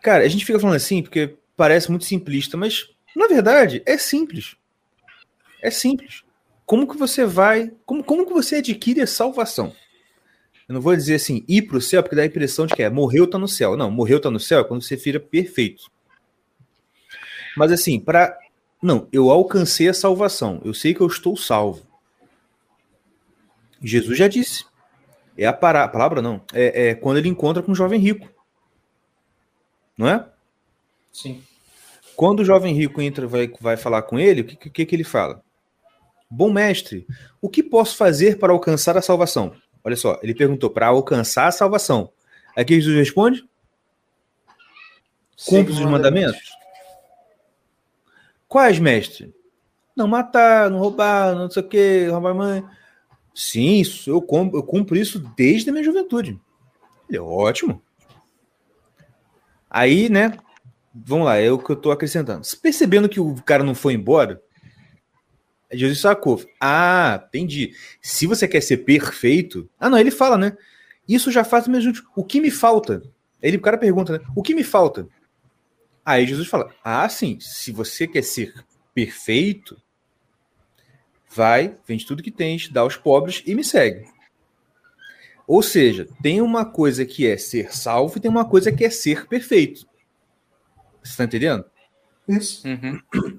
Cara, 0.02 0.24
a 0.24 0.28
gente 0.28 0.44
fica 0.44 0.60
falando 0.60 0.76
assim 0.76 1.02
porque 1.02 1.34
parece 1.56 1.88
muito 1.88 2.04
simplista, 2.04 2.58
mas 2.58 2.93
na 3.14 3.26
verdade, 3.26 3.82
é 3.86 3.96
simples. 3.96 4.56
É 5.62 5.70
simples. 5.70 6.22
Como 6.66 6.86
que 6.88 6.96
você 6.96 7.24
vai, 7.24 7.70
como, 7.84 8.02
como 8.02 8.26
que 8.26 8.32
você 8.32 8.56
adquire 8.56 9.00
a 9.00 9.06
salvação? 9.06 9.74
Eu 10.68 10.74
não 10.74 10.80
vou 10.80 10.96
dizer 10.96 11.16
assim, 11.16 11.44
ir 11.46 11.62
para 11.62 11.76
o 11.76 11.80
céu, 11.80 12.02
porque 12.02 12.16
dá 12.16 12.22
a 12.22 12.26
impressão 12.26 12.66
de 12.66 12.74
que 12.74 12.82
é 12.82 12.88
morreu, 12.88 13.28
tá 13.28 13.38
no 13.38 13.48
céu. 13.48 13.76
Não, 13.76 13.90
morreu, 13.90 14.20
tá 14.20 14.30
no 14.30 14.40
céu 14.40 14.60
é 14.60 14.64
quando 14.64 14.82
você 14.82 14.96
vira 14.96 15.20
perfeito. 15.20 15.90
Mas 17.56 17.70
assim, 17.70 18.00
para. 18.00 18.38
Não, 18.82 19.08
eu 19.12 19.30
alcancei 19.30 19.88
a 19.88 19.94
salvação. 19.94 20.60
Eu 20.64 20.74
sei 20.74 20.94
que 20.94 21.00
eu 21.00 21.06
estou 21.06 21.36
salvo. 21.36 21.86
Jesus 23.82 24.18
já 24.18 24.28
disse. 24.28 24.64
É 25.36 25.46
a, 25.46 25.52
para... 25.52 25.84
a 25.84 25.88
palavra, 25.88 26.22
não. 26.22 26.42
É, 26.52 26.88
é 26.88 26.94
quando 26.94 27.18
ele 27.18 27.28
encontra 27.28 27.62
com 27.62 27.72
um 27.72 27.74
jovem 27.74 28.00
rico. 28.00 28.28
Não 29.96 30.08
é? 30.08 30.26
Sim. 31.12 31.42
Quando 32.16 32.40
o 32.40 32.44
jovem 32.44 32.74
rico 32.74 33.00
entra 33.00 33.26
vai, 33.26 33.50
vai 33.60 33.76
falar 33.76 34.02
com 34.02 34.18
ele, 34.18 34.42
o 34.42 34.44
que, 34.44 34.70
que, 34.70 34.86
que 34.86 34.94
ele 34.96 35.04
fala? 35.04 35.42
Bom 36.30 36.52
mestre, 36.52 37.06
o 37.40 37.48
que 37.48 37.62
posso 37.62 37.96
fazer 37.96 38.38
para 38.38 38.52
alcançar 38.52 38.96
a 38.96 39.02
salvação? 39.02 39.54
Olha 39.82 39.96
só, 39.96 40.18
ele 40.22 40.34
perguntou 40.34 40.70
para 40.70 40.86
alcançar 40.86 41.46
a 41.46 41.52
salvação. 41.52 42.10
Aí 42.56 42.64
que 42.64 42.74
Jesus 42.80 42.96
responde? 42.96 43.44
Cumpre 45.46 45.72
os 45.72 45.80
mandamentos. 45.80 46.56
Quais, 48.48 48.78
mestre? 48.78 49.34
Não 49.96 50.08
matar, 50.08 50.70
não 50.70 50.78
roubar, 50.78 51.34
não 51.34 51.50
sei 51.50 51.62
o 51.62 51.68
que, 51.68 52.06
roubar 52.06 52.34
mãe. 52.34 52.64
Sim, 53.34 53.80
isso, 53.80 54.08
eu, 54.08 54.22
cumpro, 54.22 54.58
eu 54.58 54.62
cumpro 54.62 54.96
isso 54.96 55.18
desde 55.36 55.68
a 55.68 55.72
minha 55.72 55.84
juventude. 55.84 56.40
Ele 57.08 57.18
é 57.18 57.20
ótimo. 57.20 57.82
Aí, 59.68 60.08
né? 60.08 60.38
Vamos 60.94 61.26
lá, 61.26 61.36
é 61.36 61.50
o 61.50 61.58
que 61.58 61.70
eu 61.70 61.76
tô 61.76 61.90
acrescentando. 61.90 62.46
Percebendo 62.62 63.08
que 63.08 63.18
o 63.18 63.34
cara 63.42 63.64
não 63.64 63.74
foi 63.74 63.94
embora, 63.94 64.40
Jesus 65.72 66.00
sacou. 66.00 66.40
Ah, 66.60 67.22
entendi. 67.26 67.74
Se 68.00 68.26
você 68.26 68.46
quer 68.46 68.60
ser 68.60 68.78
perfeito. 68.78 69.68
Ah, 69.78 69.90
não, 69.90 69.98
ele 69.98 70.10
fala, 70.10 70.38
né? 70.38 70.56
Isso 71.08 71.30
já 71.30 71.44
faz 71.44 71.66
o 71.66 71.70
mesmo. 71.70 71.92
O 72.14 72.24
que 72.24 72.40
me 72.40 72.50
falta? 72.50 73.02
Ele, 73.42 73.56
o 73.56 73.60
cara 73.60 73.76
pergunta, 73.76 74.18
né? 74.18 74.24
O 74.34 74.42
que 74.42 74.54
me 74.54 74.62
falta? 74.62 75.08
Aí 76.04 76.26
Jesus 76.26 76.48
fala: 76.48 76.72
Ah, 76.82 77.08
sim. 77.08 77.38
Se 77.40 77.72
você 77.72 78.06
quer 78.06 78.22
ser 78.22 78.54
perfeito, 78.94 79.76
vai, 81.28 81.76
vende 81.86 82.06
tudo 82.06 82.22
que 82.22 82.30
tens, 82.30 82.68
dá 82.68 82.82
aos 82.82 82.96
pobres 82.96 83.42
e 83.44 83.54
me 83.54 83.64
segue. 83.64 84.06
Ou 85.46 85.62
seja, 85.62 86.08
tem 86.22 86.40
uma 86.40 86.64
coisa 86.64 87.04
que 87.04 87.26
é 87.26 87.36
ser 87.36 87.74
salvo 87.74 88.16
e 88.16 88.20
tem 88.20 88.30
uma 88.30 88.48
coisa 88.48 88.72
que 88.72 88.84
é 88.84 88.90
ser 88.90 89.26
perfeito. 89.26 89.86
Você 91.04 91.10
está 91.10 91.24
entendendo? 91.24 91.64
Isso. 92.26 92.66
Uhum. 92.66 92.98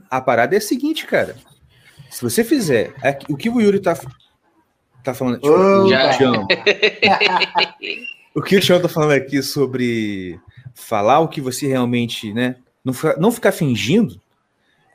A 0.09 0.22
parada 0.22 0.55
é 0.55 0.59
a 0.59 0.61
seguinte, 0.61 1.05
cara. 1.07 1.36
Se 2.09 2.22
você 2.22 2.43
fizer 2.43 2.93
é 3.03 3.18
o 3.28 3.36
que 3.36 3.49
o 3.49 3.59
Yuri 3.59 3.80
tá, 3.80 3.97
tá 5.03 5.13
falando, 5.13 5.36
tipo, 5.41 5.49
Opa! 5.49 6.47
o, 8.36 8.39
o 8.39 8.41
que 8.43 8.55
o 8.55 8.61
Tião 8.61 8.80
tá 8.80 8.88
falando 8.88 9.11
aqui 9.11 9.41
sobre 9.41 10.39
falar 10.76 11.20
o 11.20 11.28
que 11.28 11.41
você 11.41 11.68
realmente, 11.68 12.32
né, 12.32 12.57
não 12.84 12.93
ficar, 12.93 13.18
não 13.18 13.32
ficar 13.32 13.51
fingindo, 13.51 14.22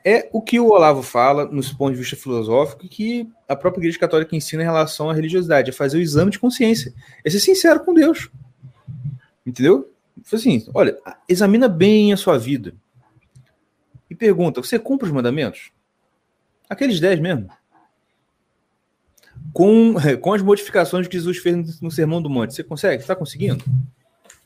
é 0.03 0.29
o 0.31 0.41
que 0.41 0.59
o 0.59 0.69
Olavo 0.69 1.03
fala, 1.03 1.45
nos 1.45 1.71
pontos 1.71 1.95
de 1.95 2.01
vista 2.01 2.15
filosófico, 2.15 2.87
que 2.87 3.29
a 3.47 3.55
própria 3.55 3.81
Igreja 3.81 3.99
Católica 3.99 4.35
ensina 4.35 4.63
em 4.63 4.65
relação 4.65 5.09
à 5.09 5.13
religiosidade, 5.13 5.69
é 5.69 5.73
fazer 5.73 5.97
o 5.97 6.01
exame 6.01 6.31
de 6.31 6.39
consciência, 6.39 6.93
é 7.23 7.29
ser 7.29 7.39
sincero 7.39 7.81
com 7.81 7.93
Deus. 7.93 8.29
Entendeu? 9.45 9.90
Assim, 10.31 10.65
olha, 10.73 10.97
examina 11.27 11.67
bem 11.67 12.13
a 12.13 12.17
sua 12.17 12.37
vida. 12.37 12.73
E 14.09 14.15
pergunta: 14.15 14.61
você 14.61 14.77
cumpre 14.77 15.07
os 15.07 15.13
mandamentos? 15.13 15.71
Aqueles 16.69 16.99
10 16.99 17.19
mesmo. 17.19 17.49
Com, 19.53 19.95
com 20.21 20.33
as 20.33 20.41
modificações 20.41 21.07
que 21.07 21.17
Jesus 21.17 21.37
fez 21.37 21.81
no 21.81 21.91
Sermão 21.91 22.21
do 22.21 22.29
Monte. 22.29 22.53
Você 22.53 22.63
consegue? 22.63 23.01
Está 23.01 23.15
conseguindo? 23.15 23.63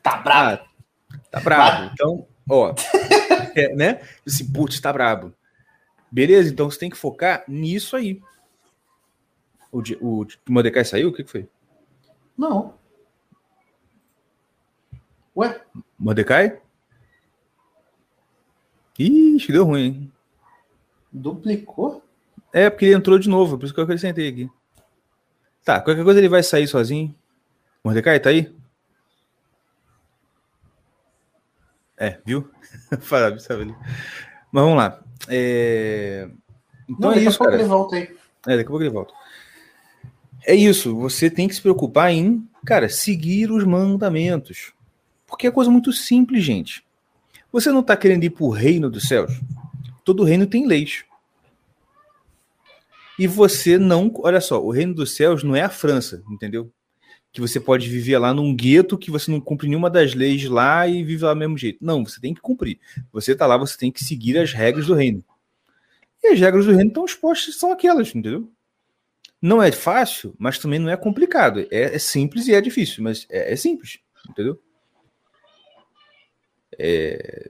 Tá 0.01 0.17
bravo. 0.17 0.63
Ah, 1.11 1.17
tá 1.31 1.39
brabo. 1.39 1.91
Então, 1.93 2.27
ó. 2.49 2.73
é, 3.55 3.75
né? 3.75 4.01
Assim, 4.25 4.51
putz, 4.51 4.79
tá 4.79 4.93
brabo. 4.93 5.33
Beleza, 6.11 6.49
então 6.49 6.69
você 6.69 6.79
tem 6.79 6.89
que 6.89 6.97
focar 6.97 7.43
nisso 7.47 7.95
aí. 7.95 8.21
O, 9.71 9.79
o, 9.99 10.21
o 10.21 10.27
Mordecai 10.47 10.85
saiu? 10.85 11.09
O 11.09 11.13
que 11.13 11.23
que 11.23 11.31
foi? 11.31 11.49
Não. 12.37 12.75
Ué? 15.35 15.61
Mordecai? 15.99 16.59
Ixi, 18.97 19.51
deu 19.51 19.65
ruim, 19.65 19.81
hein? 19.81 20.11
Duplicou? 21.11 22.03
É, 22.53 22.69
porque 22.69 22.85
ele 22.85 22.95
entrou 22.95 23.19
de 23.19 23.27
novo, 23.27 23.57
por 23.57 23.65
isso 23.65 23.73
que 23.73 23.79
eu 23.79 23.83
acrescentei 23.83 24.29
aqui. 24.29 24.49
Tá, 25.63 25.81
qualquer 25.81 26.03
coisa 26.03 26.19
ele 26.19 26.29
vai 26.29 26.41
sair 26.41 26.67
sozinho. 26.67 27.13
Mordecai, 27.83 28.19
tá 28.19 28.29
aí? 28.29 28.55
É, 31.97 32.19
viu? 32.25 32.49
Fala, 33.01 33.37
sabe 33.39 33.63
ali. 33.63 33.75
Mas 34.51 34.63
vamos 34.63 34.77
lá. 34.77 35.01
É... 35.27 36.29
Então 36.87 37.09
Não, 37.09 37.11
é 37.11 37.15
daqui 37.15 37.27
a 37.27 37.29
isso, 37.29 37.37
pouco 37.37 37.51
cara. 37.51 37.61
ele 37.61 37.69
volta 37.69 37.95
aí. 37.95 38.17
É, 38.47 38.57
daqui 38.57 38.61
a 38.61 38.69
pouco 38.69 38.83
ele 38.83 38.89
volta. 38.89 39.13
É 40.45 40.53
isso, 40.53 40.95
você 40.95 41.29
tem 41.29 41.47
que 41.47 41.55
se 41.55 41.61
preocupar 41.61 42.11
em, 42.11 42.47
cara, 42.63 42.87
seguir 42.87 43.51
os 43.51 43.63
mandamentos. 43.63 44.74
Porque 45.35 45.47
é 45.47 45.51
coisa 45.51 45.69
muito 45.69 45.91
simples, 45.91 46.45
gente. 46.45 46.81
Você 47.51 47.69
não 47.69 47.81
está 47.81 47.97
querendo 47.97 48.23
ir 48.23 48.29
para 48.29 48.45
o 48.45 48.49
reino 48.49 48.89
dos 48.89 49.05
céus? 49.05 49.33
Todo 50.05 50.23
reino 50.23 50.47
tem 50.47 50.65
leis. 50.65 51.03
E 53.19 53.27
você 53.27 53.77
não. 53.77 54.09
Olha 54.19 54.39
só, 54.39 54.63
o 54.63 54.71
reino 54.71 54.93
dos 54.93 55.13
céus 55.13 55.43
não 55.43 55.53
é 55.53 55.61
a 55.61 55.69
França, 55.69 56.23
entendeu? 56.31 56.71
Que 57.33 57.41
você 57.41 57.59
pode 57.59 57.89
viver 57.89 58.17
lá 58.17 58.33
num 58.33 58.55
gueto 58.55 58.97
que 58.97 59.11
você 59.11 59.29
não 59.29 59.41
cumpre 59.41 59.67
nenhuma 59.67 59.89
das 59.89 60.13
leis 60.13 60.45
lá 60.45 60.87
e 60.87 61.03
vive 61.03 61.25
lá 61.25 61.33
do 61.33 61.39
mesmo 61.39 61.57
jeito. 61.57 61.83
Não, 61.83 62.05
você 62.05 62.21
tem 62.21 62.33
que 62.33 62.39
cumprir. 62.39 62.79
Você 63.11 63.33
está 63.33 63.45
lá, 63.45 63.57
você 63.57 63.77
tem 63.77 63.91
que 63.91 64.05
seguir 64.05 64.37
as 64.37 64.53
regras 64.53 64.87
do 64.87 64.93
reino. 64.93 65.21
E 66.23 66.29
as 66.29 66.39
regras 66.39 66.65
do 66.65 66.71
reino 66.71 66.87
estão 66.87 67.03
expostas, 67.03 67.57
são 67.57 67.73
aquelas, 67.73 68.07
entendeu? 68.07 68.49
Não 69.41 69.61
é 69.61 69.69
fácil, 69.69 70.33
mas 70.39 70.57
também 70.57 70.79
não 70.79 70.89
é 70.89 70.95
complicado. 70.95 71.67
É, 71.69 71.95
é 71.95 71.99
simples 71.99 72.47
e 72.47 72.53
é 72.53 72.61
difícil, 72.61 73.03
mas 73.03 73.27
é, 73.29 73.51
é 73.51 73.55
simples, 73.57 73.99
entendeu? 74.29 74.57
É, 76.77 77.49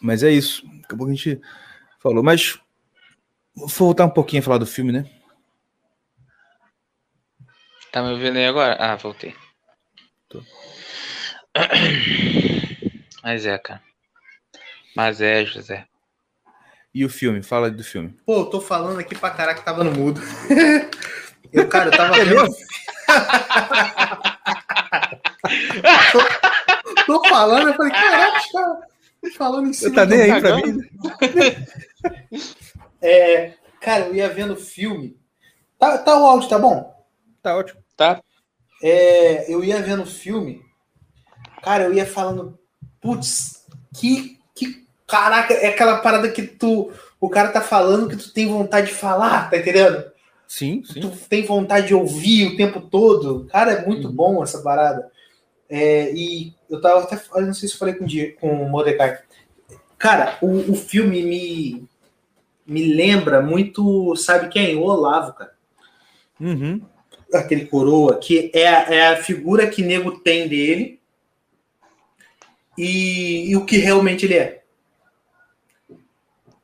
mas 0.00 0.22
é 0.22 0.30
isso. 0.30 0.66
Daqui 0.66 0.94
a 0.94 0.96
pouco 0.96 1.12
a 1.12 1.14
gente 1.14 1.40
falou. 1.98 2.22
Mas 2.22 2.58
vou 3.54 3.68
voltar 3.68 4.04
um 4.04 4.10
pouquinho 4.10 4.42
a 4.42 4.44
falar 4.44 4.58
do 4.58 4.66
filme, 4.66 4.92
né? 4.92 5.08
Tá 7.92 8.02
me 8.02 8.10
ouvindo 8.10 8.36
aí 8.36 8.46
agora? 8.46 8.76
Ah, 8.78 8.96
voltei. 8.96 9.34
Tô. 10.28 10.42
Mas 13.22 13.46
é, 13.46 13.56
cara. 13.56 13.80
Mas 14.96 15.20
é, 15.20 15.44
José. 15.44 15.86
E 16.92 17.04
o 17.04 17.08
filme? 17.08 17.42
Fala 17.42 17.70
do 17.70 17.82
filme. 17.82 18.16
Pô, 18.26 18.40
eu 18.40 18.46
tô 18.46 18.60
falando 18.60 18.98
aqui 18.98 19.14
pra 19.14 19.30
caraca 19.30 19.60
que 19.60 19.64
tava 19.64 19.84
no 19.84 19.92
mudo. 19.92 20.20
eu, 21.52 21.68
cara, 21.68 21.90
eu 21.90 21.96
tava 21.96 22.16
É 22.16 22.24
vendo. 22.24 22.54
tô, 27.22 27.28
falando, 27.28 27.68
eu 27.68 27.74
falei, 27.74 27.92
caraca, 27.92 28.40
caras 28.52 29.36
falando 29.36 29.68
em 29.68 29.72
Você 29.72 29.84
cima. 29.86 29.94
tá 29.96 30.04
do 30.04 30.10
nem 30.10 30.20
aí 30.32 30.40
pra 30.40 30.56
mim? 30.56 30.78
É, 33.00 33.52
cara, 33.80 34.06
eu 34.06 34.14
ia 34.14 34.28
vendo 34.28 34.56
filme. 34.56 35.16
Tá, 35.78 35.98
tá 35.98 36.18
o 36.18 36.26
áudio, 36.26 36.48
tá 36.48 36.58
bom? 36.58 36.94
Tá 37.42 37.56
ótimo. 37.56 37.80
Tá? 37.96 38.20
É, 38.82 39.52
eu 39.52 39.62
ia 39.62 39.82
vendo 39.82 40.06
filme. 40.06 40.62
Cara, 41.62 41.84
eu 41.84 41.92
ia 41.94 42.06
falando, 42.06 42.58
putz, 43.00 43.66
que, 43.94 44.38
que 44.54 44.86
caraca, 45.06 45.52
é 45.54 45.68
aquela 45.68 45.98
parada 45.98 46.30
que 46.30 46.42
tu. 46.42 46.92
O 47.20 47.28
cara 47.28 47.50
tá 47.50 47.60
falando 47.60 48.08
que 48.08 48.16
tu 48.16 48.32
tem 48.32 48.46
vontade 48.46 48.88
de 48.88 48.94
falar, 48.94 49.50
tá 49.50 49.56
entendendo? 49.58 50.04
Sim, 50.46 50.82
sim. 50.84 51.00
Tu 51.00 51.10
tem 51.28 51.44
vontade 51.44 51.88
de 51.88 51.94
ouvir 51.94 52.48
o 52.48 52.56
tempo 52.56 52.80
todo. 52.80 53.46
Cara, 53.46 53.72
é 53.72 53.86
muito 53.86 54.08
Uhum. 54.08 54.14
bom 54.14 54.42
essa 54.42 54.60
parada. 54.62 55.10
É, 55.68 56.12
e 56.12 56.54
eu 56.74 56.80
tava 56.80 57.02
até. 57.04 57.20
eu 57.34 57.46
Não 57.46 57.54
sei 57.54 57.68
se 57.68 57.74
eu 57.74 57.78
falei 57.78 57.94
com, 57.94 58.06
com 58.40 58.62
o 58.64 58.68
Mordecai. 58.68 59.18
Cara, 59.98 60.38
o, 60.42 60.72
o 60.72 60.74
filme 60.74 61.22
me, 61.22 61.88
me 62.66 62.92
lembra 62.94 63.40
muito. 63.40 64.14
Sabe 64.16 64.48
quem? 64.48 64.76
O 64.76 64.82
Olavo, 64.82 65.32
cara. 65.34 65.52
Uhum. 66.40 66.80
Aquele 67.32 67.66
coroa, 67.66 68.18
que 68.18 68.50
é, 68.54 68.68
a- 68.68 68.94
é 68.94 69.08
a 69.08 69.22
figura 69.22 69.66
que 69.66 69.82
nego 69.82 70.18
tem 70.20 70.46
dele 70.48 71.00
e, 72.78 73.50
e 73.50 73.56
o 73.56 73.64
que 73.64 73.76
realmente 73.76 74.24
ele 74.26 74.34
é. 74.34 74.62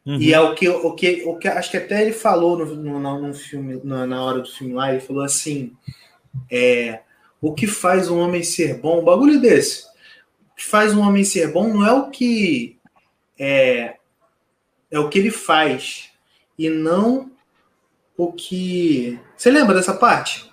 Uhum. 0.06 0.16
E 0.20 0.32
é 0.32 0.40
o 0.40 0.54
que, 0.54 0.68
o 0.68 0.94
que, 0.94 1.22
o 1.26 1.36
que 1.36 1.46
acho 1.48 1.70
que 1.70 1.76
até 1.76 2.02
ele 2.02 2.12
falou 2.12 2.56
no, 2.58 2.74
no, 2.74 2.98
no- 3.00 3.28
no 3.28 3.34
filme, 3.34 3.80
na, 3.84 4.06
na 4.06 4.24
hora 4.24 4.40
do 4.40 4.48
filme 4.48 4.72
lá, 4.74 4.90
ele 4.90 5.00
falou 5.00 5.22
assim: 5.22 5.72
é, 6.50 7.00
o 7.40 7.52
que 7.54 7.66
faz 7.66 8.10
um 8.10 8.18
homem 8.18 8.42
ser 8.42 8.78
bom, 8.78 9.00
um 9.00 9.04
bagulho 9.04 9.40
desse. 9.40 9.89
O 10.60 10.62
que 10.62 10.68
faz 10.68 10.92
um 10.92 11.00
homem 11.00 11.24
ser 11.24 11.50
bom 11.50 11.72
não 11.72 11.86
é 11.86 11.90
o 11.90 12.10
que 12.10 12.78
é, 13.38 13.94
é 14.90 14.98
o 14.98 15.08
que 15.08 15.18
ele 15.18 15.30
faz, 15.30 16.10
e 16.58 16.68
não 16.68 17.30
o 18.14 18.30
que. 18.30 19.18
Você 19.34 19.50
lembra 19.50 19.74
dessa 19.74 19.94
parte? 19.94 20.52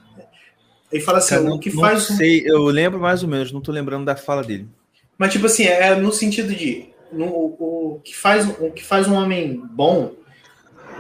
Ele 0.90 1.04
fala 1.04 1.18
assim: 1.18 1.36
Cara, 1.36 1.54
o 1.54 1.60
que 1.60 1.74
não 1.74 1.82
faz 1.82 2.04
sei, 2.04 2.42
eu 2.46 2.64
lembro 2.68 3.02
mais 3.02 3.22
ou 3.22 3.28
menos, 3.28 3.52
não 3.52 3.60
tô 3.60 3.74
lembrando 3.74 4.06
da 4.06 4.16
fala 4.16 4.46
dele. 4.46 4.70
Mas, 5.18 5.34
tipo 5.34 5.46
assim, 5.46 5.66
é 5.66 5.94
no 5.94 6.14
sentido 6.14 6.56
de. 6.56 6.88
No, 7.12 7.26
o, 7.26 7.96
o 7.96 8.00
que 8.00 8.16
faz, 8.16 8.48
o 8.62 8.72
que 8.72 8.86
faz 8.86 9.10
um 9.10 9.16
homem 9.16 9.62
bom 9.72 10.14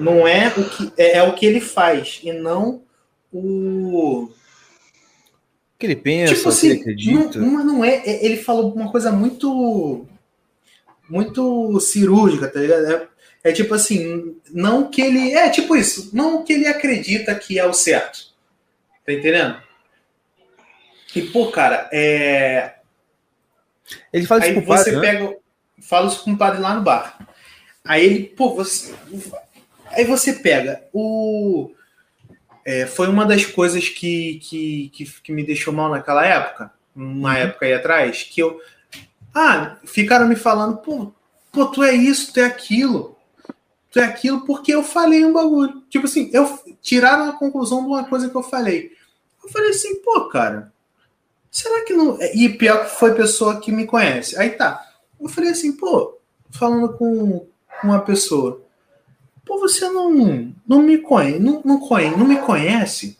não 0.01 0.27
é 0.27 0.49
o 0.49 0.69
que 0.69 0.91
é, 0.97 1.19
é 1.19 1.23
o 1.23 1.33
que 1.33 1.45
ele 1.45 1.61
faz, 1.61 2.19
e 2.21 2.33
não 2.33 2.81
o. 3.31 4.29
Que 5.79 5.85
ele 5.85 5.95
pensa, 5.95 6.33
tipo 6.33 6.49
o 6.49 6.55
que 6.55 6.65
ele 6.65 6.73
assim, 6.73 6.81
acredita. 6.81 7.39
não, 7.39 7.51
mas 7.51 7.65
não 7.65 7.85
é, 7.85 7.97
é- 7.97 8.25
Ele 8.25 8.37
falou 8.37 8.73
uma 8.73 8.91
coisa 8.91 9.11
muito. 9.11 10.05
muito 11.09 11.79
cirúrgica, 11.79 12.47
tá 12.47 12.59
ligado? 12.59 12.85
É, 12.85 13.07
é 13.43 13.51
tipo 13.51 13.73
assim, 13.73 14.35
não 14.51 14.89
que 14.89 15.01
ele. 15.01 15.33
É 15.33 15.49
tipo 15.49 15.75
isso, 15.75 16.09
não 16.13 16.43
que 16.43 16.53
ele 16.53 16.67
acredita 16.67 17.35
que 17.35 17.59
é 17.59 17.65
o 17.65 17.73
certo. 17.73 18.27
Tá 19.05 19.13
entendendo? 19.13 19.61
E, 21.15 21.21
pô, 21.21 21.49
cara, 21.51 21.89
é. 21.91 22.75
Ele 24.11 24.25
fala 24.25 24.41
isso 24.45 24.59
Aí 24.59 24.65
você 24.65 24.91
né? 24.91 24.99
pega. 25.01 25.37
Fala 25.81 26.07
isso 26.07 26.23
com 26.23 26.31
o 26.33 26.37
padre 26.37 26.59
lá 26.59 26.73
no 26.75 26.81
bar. 26.81 27.17
Aí 27.85 28.05
ele, 28.05 28.23
pô, 28.25 28.53
você. 28.53 28.93
Aí 29.87 30.03
você 30.03 30.33
pega 30.33 30.83
o. 30.91 31.71
é, 32.67 32.85
foi 32.85 33.07
uma 33.07 33.25
das 33.25 33.45
coisas 33.45 33.87
que, 33.87 34.39
que, 34.43 34.89
que, 34.93 35.21
que 35.21 35.31
me 35.31 35.41
deixou 35.41 35.73
mal 35.73 35.89
naquela 35.89 36.25
época, 36.25 36.69
uma 36.93 37.29
Uhum. 37.29 37.37
época 37.37 37.65
aí 37.65 37.73
atrás, 37.73 38.23
que 38.23 38.41
eu. 38.41 38.59
Ah, 39.33 39.77
ficaram 39.85 40.27
me 40.27 40.35
falando, 40.35 40.77
pô, 40.79 41.13
pô, 41.49 41.67
tu 41.67 41.81
é 41.81 41.93
isso, 41.93 42.33
tu 42.33 42.41
é 42.41 42.43
aquilo. 42.43 43.15
Tu 43.89 43.99
é 43.99 44.03
aquilo 44.03 44.45
porque 44.45 44.73
eu 44.73 44.83
falei 44.83 45.23
um 45.23 45.31
bagulho. 45.31 45.81
Tipo 45.89 46.07
assim, 46.07 46.29
eu 46.33 46.59
tiraram 46.81 47.29
a 47.29 47.33
conclusão 47.39 47.79
de 47.81 47.87
uma 47.87 48.03
coisa 48.03 48.29
que 48.29 48.35
eu 48.35 48.43
falei. 48.43 48.91
Eu 49.41 49.49
falei 49.49 49.69
assim, 49.69 50.01
pô, 50.01 50.27
cara, 50.27 50.73
será 51.49 51.85
que 51.85 51.93
não. 51.93 52.17
E 52.33 52.49
pior 52.49 52.83
que 52.83 52.95
foi 52.99 53.13
pessoa 53.15 53.61
que 53.61 53.71
me 53.71 53.85
conhece. 53.85 54.37
Aí 54.37 54.49
tá. 54.49 54.85
Eu 55.21 55.29
falei 55.29 55.51
assim, 55.51 55.71
pô, 55.71 56.17
falando 56.51 56.93
com 56.97 57.47
com 57.79 57.87
uma 57.87 57.99
pessoa. 58.01 58.61
Pô, 59.47 59.59
você 59.59 59.89
não, 59.89 60.53
não 60.67 60.81
me 60.81 60.97
conhece, 60.97 61.39
não, 61.39 61.61
não, 61.63 61.79
não 62.17 62.27
me 62.27 62.37
conhece? 62.41 63.17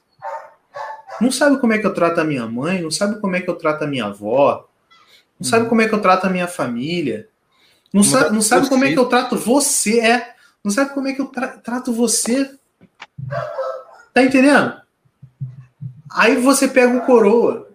Não 1.21 1.31
sabe 1.31 1.57
como 1.59 1.73
é 1.73 1.77
que 1.79 1.87
eu 1.87 1.93
trato 1.93 2.19
a 2.19 2.23
minha 2.23 2.45
mãe, 2.45 2.81
não 2.81 2.91
sabe 2.91 3.19
como 3.19 3.35
é 3.35 3.41
que 3.41 3.49
eu 3.49 3.55
trato 3.55 3.83
a 3.83 3.87
minha 3.87 4.05
avó, 4.05 4.67
não 5.39 5.47
sabe 5.47 5.67
como 5.69 5.81
é 5.81 5.87
que 5.87 5.95
eu 5.95 6.01
trato 6.01 6.25
a 6.27 6.29
minha 6.29 6.47
família, 6.47 7.27
não 7.93 8.03
sabe, 8.03 8.35
não 8.35 8.41
sabe 8.41 8.69
como 8.69 8.83
é 8.85 8.87
que 8.93 8.99
eu 8.99 9.05
trato 9.09 9.37
você, 9.37 9.99
é, 9.99 10.35
não 10.63 10.71
sabe 10.71 10.93
como 10.93 11.07
é 11.07 11.13
que 11.13 11.21
eu 11.21 11.27
tra- 11.27 11.57
trato 11.57 11.91
você. 11.93 12.51
Tá 14.13 14.23
entendendo? 14.23 14.81
Aí 16.11 16.35
você 16.35 16.67
pega 16.67 16.97
o 16.97 17.05
coroa, 17.05 17.69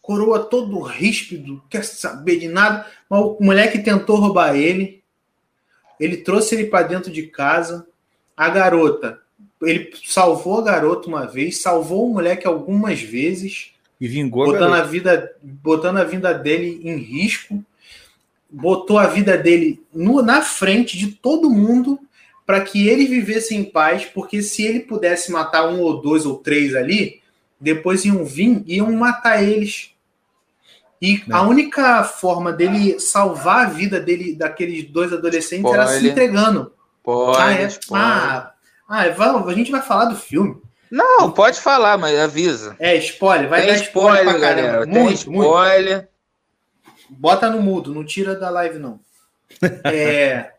coroa 0.00 0.38
todo 0.44 0.80
ríspido, 0.82 1.62
quer 1.68 1.84
saber 1.84 2.38
de 2.38 2.48
nada, 2.48 2.86
mas 3.08 3.20
o 3.20 3.38
moleque 3.40 3.78
tentou 3.80 4.16
roubar 4.16 4.56
ele, 4.56 5.02
ele 5.98 6.18
trouxe 6.18 6.54
ele 6.54 6.66
para 6.66 6.86
dentro 6.86 7.10
de 7.10 7.22
casa, 7.24 7.86
a 8.36 8.48
garota, 8.48 9.20
ele 9.62 9.90
salvou 10.04 10.58
a 10.58 10.62
garota 10.62 11.08
uma 11.08 11.26
vez, 11.26 11.62
salvou 11.62 12.06
o 12.10 12.12
moleque 12.14 12.46
algumas 12.46 13.00
vezes, 13.00 13.72
E 14.00 14.06
vingou 14.06 14.42
a 14.42 14.46
botando 14.46 14.60
garota. 14.70 14.82
a 14.82 14.84
vida, 14.86 15.36
botando 15.42 15.96
a 15.98 16.04
vida 16.04 16.34
dele 16.34 16.80
em 16.84 16.96
risco, 16.96 17.64
botou 18.50 18.98
a 18.98 19.06
vida 19.06 19.36
dele 19.36 19.80
no- 19.92 20.22
na 20.22 20.42
frente 20.42 20.96
de 20.96 21.08
todo 21.08 21.50
mundo 21.50 21.98
para 22.44 22.60
que 22.60 22.86
ele 22.88 23.06
vivesse 23.06 23.54
em 23.56 23.64
paz, 23.64 24.04
porque 24.04 24.40
se 24.42 24.62
ele 24.64 24.80
pudesse 24.80 25.32
matar 25.32 25.66
um 25.68 25.80
ou 25.80 26.00
dois 26.00 26.24
ou 26.24 26.36
três 26.36 26.74
ali, 26.74 27.20
depois 27.60 28.04
iam 28.04 28.24
vir 28.24 28.62
e 28.66 28.76
iam 28.76 28.92
matar 28.92 29.42
eles. 29.42 29.90
E 31.00 31.22
Não. 31.26 31.36
a 31.36 31.42
única 31.42 32.02
forma 32.04 32.52
dele 32.52 32.98
salvar 32.98 33.66
a 33.66 33.68
vida 33.68 34.00
dele 34.00 34.34
daqueles 34.34 34.84
dois 34.90 35.12
adolescentes 35.12 35.70
era 35.72 35.86
se 35.86 35.92
Spoiler. 35.96 36.12
entregando. 36.12 36.72
Pode, 37.02 37.38
ah, 37.40 37.52
é? 37.52 37.66
spoiler. 37.66 38.06
ah, 38.06 38.52
ah, 38.88 39.08
vai- 39.10 39.52
a 39.52 39.54
gente 39.54 39.70
vai 39.70 39.82
falar 39.82 40.06
do 40.06 40.16
filme. 40.16 40.60
Não, 40.90 41.30
pode 41.30 41.60
falar, 41.60 41.98
mas 41.98 42.18
avisa. 42.18 42.76
É, 42.78 42.94
spoiler, 42.96 43.48
vai 43.48 43.60
Tem 43.62 43.70
dar 43.70 43.76
spoiler, 43.82 44.20
spoiler, 44.22 44.40
pra 44.40 44.48
caramba. 44.48 44.68
galera. 44.68 44.84
Tem 44.92 45.02
Muito, 45.02 45.30
muito. 45.30 45.46
spoiler. 45.48 46.08
Bota 47.10 47.50
no 47.50 47.60
mudo, 47.60 47.94
não 47.94 48.04
tira 48.04 48.34
da 48.34 48.48
live, 48.50 48.78
não. 48.78 48.98
É... 49.84 50.52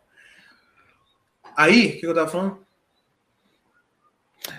Aí, 1.56 1.88
o 1.96 2.00
que 2.00 2.06
eu 2.06 2.14
tava 2.14 2.28
falando? 2.30 2.58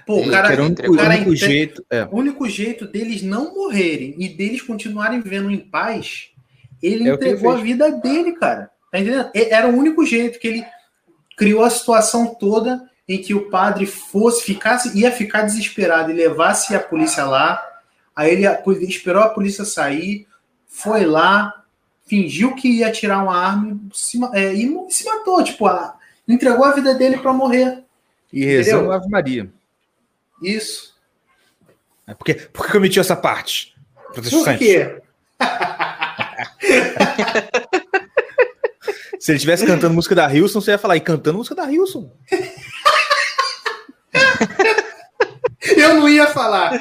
Pô, 0.05 0.21
o 0.21 0.29
cara, 0.29 0.51
era 0.51 0.61
o 0.61 0.65
o 0.65 0.67
único, 0.69 0.95
cara 0.95 1.15
único 1.15 1.35
jeito. 1.35 1.85
É. 1.89 2.03
o 2.03 2.15
único 2.17 2.49
jeito 2.49 2.87
deles 2.87 3.21
não 3.21 3.53
morrerem 3.55 4.15
e 4.17 4.29
deles 4.29 4.61
continuarem 4.61 5.21
vivendo 5.21 5.49
em 5.51 5.59
paz, 5.59 6.29
ele 6.81 7.07
É 7.09 7.13
entregou 7.13 7.51
a 7.51 7.55
vida 7.57 7.91
dele, 7.91 8.33
cara. 8.33 8.69
Tá 8.91 8.99
entendendo? 8.99 9.29
Era 9.33 9.67
o 9.67 9.75
único 9.77 10.05
jeito 10.05 10.39
que 10.39 10.47
ele 10.47 10.65
criou 11.37 11.63
a 11.63 11.69
situação 11.69 12.35
toda 12.35 12.89
em 13.07 13.17
que 13.17 13.33
o 13.33 13.49
padre 13.49 13.85
fosse, 13.85 14.43
ficasse, 14.43 14.97
ia 14.97 15.11
ficar 15.11 15.43
desesperado 15.43 16.11
e 16.11 16.13
levasse 16.13 16.75
a 16.75 16.79
polícia 16.79 17.23
lá. 17.25 17.63
Aí 18.15 18.31
ele 18.31 18.45
esperou 18.87 19.21
a 19.23 19.29
polícia 19.29 19.63
sair, 19.65 20.27
foi 20.67 21.05
lá, 21.05 21.63
fingiu 22.05 22.53
que 22.55 22.67
ia 22.67 22.91
tirar 22.91 23.23
uma 23.23 23.35
arma 23.37 23.71
e 23.71 23.97
se, 23.97 24.19
é, 24.33 24.53
e 24.53 24.91
se 24.91 25.05
matou. 25.05 25.43
Tipo, 25.43 25.67
a- 25.67 25.95
entregou 26.27 26.65
a 26.65 26.71
vida 26.73 26.93
dele 26.93 27.17
para 27.17 27.33
morrer. 27.33 27.83
E 28.31 28.43
Entendeu? 28.59 28.91
Ave 28.91 29.07
Maria. 29.09 29.49
Isso. 30.41 30.93
É, 32.07 32.13
Por 32.13 32.23
que, 32.25 32.33
por 32.33 32.67
que 32.69 32.75
eu 32.77 32.81
meti 32.81 32.99
essa 32.99 33.15
parte? 33.15 33.75
Por 34.07 34.13
Protestante. 34.13 34.59
quê? 34.59 35.01
Se 39.19 39.31
ele 39.31 39.35
estivesse 39.37 39.65
cantando 39.65 39.93
música 39.93 40.15
da 40.15 40.33
Hilson, 40.33 40.61
você 40.61 40.71
ia 40.71 40.77
falar, 40.77 40.95
e 40.95 41.01
cantando 41.01 41.37
música 41.39 41.55
da 41.55 41.69
Hilson. 41.71 42.11
Eu 45.61 45.95
não 45.95 46.07
ia 46.09 46.27
falar. 46.27 46.73
Se 46.73 46.79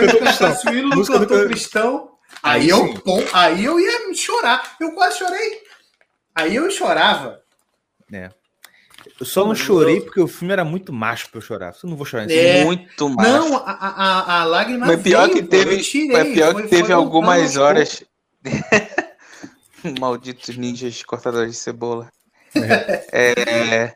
Cantor 0.00 0.18
cantasse 0.24 0.68
o 0.68 0.90
do 0.90 1.04
cantor 1.06 1.26
can- 1.28 1.46
cristão, 1.48 2.10
aí, 2.42 2.62
Aí 2.62 2.68
eu, 2.68 2.94
pom, 3.02 3.22
aí 3.32 3.64
eu 3.64 3.78
ia 3.80 4.14
chorar. 4.14 4.76
Eu 4.80 4.92
quase 4.92 5.18
chorei. 5.18 5.62
Aí 6.34 6.54
eu 6.56 6.70
chorava. 6.70 7.40
É. 8.12 8.30
Eu 9.20 9.26
só 9.26 9.44
não 9.44 9.54
chorei 9.54 10.00
porque 10.00 10.20
o 10.20 10.28
filme 10.28 10.52
era 10.52 10.64
muito 10.64 10.92
macho 10.92 11.28
pra 11.30 11.38
eu 11.38 11.42
chorar. 11.42 11.74
Eu 11.82 11.90
não 11.90 11.96
vou 11.96 12.06
chorar 12.06 12.26
nesse 12.26 12.38
É. 12.38 12.64
Muito 12.64 13.08
mais. 13.10 13.28
Não, 13.28 13.56
a, 13.56 13.72
a, 13.72 14.40
a, 14.40 14.44
lágrima 14.44 14.86
Mas 14.86 15.02
pior 15.02 15.28
veio, 15.28 15.36
que 15.36 15.42
teve, 15.48 15.74
eu 15.74 15.82
tirei, 15.82 16.16
mas 16.16 16.32
pior 16.32 16.52
foi- 16.52 16.62
que 16.62 16.68
teve 16.68 16.92
algumas 16.92 17.56
horas. 17.56 18.04
Malditos 19.98 20.56
ninjas 20.56 21.02
cortadores 21.02 21.52
de 21.52 21.58
cebola. 21.58 22.10
É, 23.12 23.94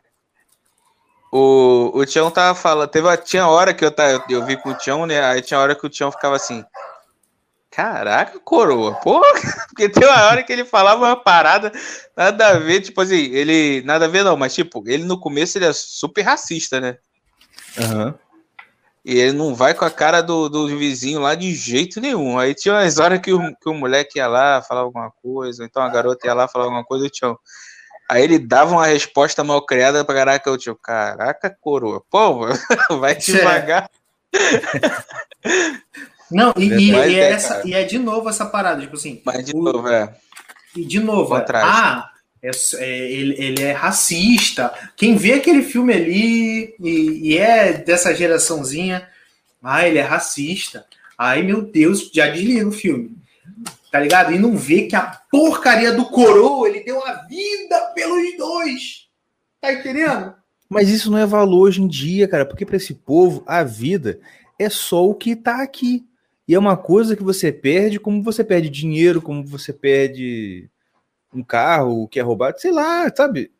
o, 1.31 1.91
o 1.95 2.05
Tião 2.05 2.29
tava 2.29 2.53
falando. 2.53 2.89
Teve, 2.89 3.07
a- 3.09 3.17
tinha 3.17 3.47
hora 3.47 3.73
que 3.73 3.83
eu, 3.83 3.89
eu, 3.97 4.23
eu 4.29 4.45
vi 4.45 4.55
com 4.57 4.69
o 4.69 4.77
Tião, 4.77 5.05
né? 5.05 5.23
Aí 5.23 5.41
tinha 5.41 5.59
hora 5.59 5.73
que 5.75 5.85
o 5.85 5.89
Tião 5.89 6.11
ficava 6.11 6.35
assim. 6.35 6.63
Caraca, 7.75 8.39
coroa, 8.39 8.93
porra! 8.93 9.25
Porque 9.69 9.89
tem 9.89 10.07
uma 10.07 10.25
hora 10.27 10.43
que 10.43 10.53
ele 10.53 10.63
falava 10.63 11.03
uma 11.03 11.15
parada, 11.15 11.71
nada 12.15 12.49
a 12.49 12.59
ver, 12.59 12.81
tipo 12.81 13.01
assim, 13.01 13.15
ele. 13.15 13.81
Nada 13.81 14.05
a 14.05 14.07
ver, 14.07 14.23
não, 14.23 14.37
mas 14.37 14.53
tipo, 14.53 14.83
ele 14.85 15.03
no 15.05 15.19
começo 15.19 15.57
ele 15.57 15.65
é 15.65 15.73
super 15.73 16.21
racista, 16.21 16.79
né? 16.79 16.97
Aham. 17.79 18.13
E 19.03 19.17
ele 19.17 19.33
não 19.33 19.55
vai 19.55 19.73
com 19.73 19.83
a 19.83 19.89
cara 19.89 20.21
do, 20.21 20.47
do 20.49 20.67
vizinho 20.77 21.19
lá 21.19 21.33
de 21.33 21.53
jeito 21.55 21.99
nenhum. 21.99 22.37
Aí 22.37 22.53
tinha 22.53 22.75
umas 22.75 22.99
horas 22.99 23.19
que 23.19 23.33
o, 23.33 23.39
que 23.55 23.67
o 23.67 23.73
moleque 23.73 24.19
ia 24.19 24.27
lá 24.27 24.61
falar 24.61 24.81
alguma 24.81 25.09
coisa, 25.09 25.63
ou 25.63 25.65
então 25.65 25.81
a 25.81 25.89
garota 25.89 26.27
ia 26.27 26.33
lá 26.35 26.47
falar 26.47 26.65
alguma 26.65 26.85
coisa, 26.85 27.07
o 27.07 27.09
tio. 27.09 27.39
Aí 28.07 28.23
ele 28.23 28.37
dava 28.37 28.71
uma 28.71 28.85
resposta 28.85 29.43
mal 29.43 29.65
criada 29.65 30.05
pra 30.05 30.13
caraca, 30.13 30.51
o 30.51 30.57
tio. 30.59 30.75
Caraca, 30.75 31.49
coroa. 31.59 32.03
Pô, 32.07 32.47
vai 32.99 33.15
devagar. 33.15 33.89
Não, 36.31 36.53
e, 36.57 36.63
e- 36.69 36.91
e 36.91 36.95
é, 36.95 37.13
é 37.13 37.31
essa, 37.31 37.61
e 37.65 37.73
é 37.73 37.83
de 37.83 37.97
novo 37.99 38.29
essa 38.29 38.45
parada, 38.45 38.81
tipo 38.81 38.95
assim. 38.95 39.21
Mas 39.25 39.45
de 39.45 39.55
o- 39.55 39.61
novo, 39.61 39.87
é. 39.87 40.13
E 40.75 40.83
de 40.85 40.99
novo, 40.99 41.35
Contraste. 41.35 41.69
ah, 41.71 42.09
é- 42.41 42.49
é- 42.83 43.11
ele, 43.11 43.35
ele 43.43 43.61
é 43.63 43.71
racista. 43.71 44.73
Quem 44.95 45.15
vê 45.15 45.33
aquele 45.33 45.61
filme 45.61 45.93
ali 45.93 46.75
e, 46.79 47.31
e 47.33 47.37
é 47.37 47.73
dessa 47.73 48.13
geraçãozinha, 48.13 49.07
ah, 49.61 49.87
ele 49.87 49.99
é 49.99 50.01
racista. 50.03 50.85
Ai, 51.17 51.43
meu 51.43 51.61
Deus, 51.61 52.09
já 52.13 52.27
desliga 52.27 52.67
o 52.67 52.71
filme. 52.71 53.15
Tá 53.91 53.99
ligado? 53.99 54.33
E 54.33 54.39
não 54.39 54.57
vê 54.57 54.83
que 54.87 54.95
a 54.95 55.19
porcaria 55.31 55.91
do 55.91 56.05
coroa, 56.05 56.67
ele 56.67 56.83
deu 56.83 57.05
a 57.05 57.13
vida 57.27 57.79
pelos 57.93 58.35
dois. 58.37 59.07
Tá 59.61 59.71
entendendo? 59.71 60.33
Mas 60.67 60.89
isso 60.89 61.11
não 61.11 61.19
é 61.19 61.25
valor 61.27 61.61
hoje 61.67 61.79
em 61.83 61.87
dia, 61.87 62.27
cara, 62.27 62.43
porque 62.45 62.65
para 62.65 62.77
esse 62.77 62.95
povo 62.95 63.43
a 63.45 63.63
vida 63.63 64.19
é 64.57 64.67
só 64.69 65.07
o 65.07 65.13
que 65.13 65.35
tá 65.35 65.61
aqui. 65.61 66.03
E 66.47 66.53
é 66.53 66.59
uma 66.59 66.75
coisa 66.75 67.15
que 67.15 67.23
você 67.23 67.51
perde, 67.51 67.99
como 67.99 68.21
você 68.21 68.43
perde 68.43 68.69
dinheiro, 68.69 69.21
como 69.21 69.45
você 69.45 69.71
perde 69.71 70.69
um 71.33 71.43
carro 71.43 72.07
que 72.07 72.19
é 72.19 72.23
roubado, 72.23 72.59
sei 72.59 72.71
lá, 72.71 73.11
sabe? 73.15 73.51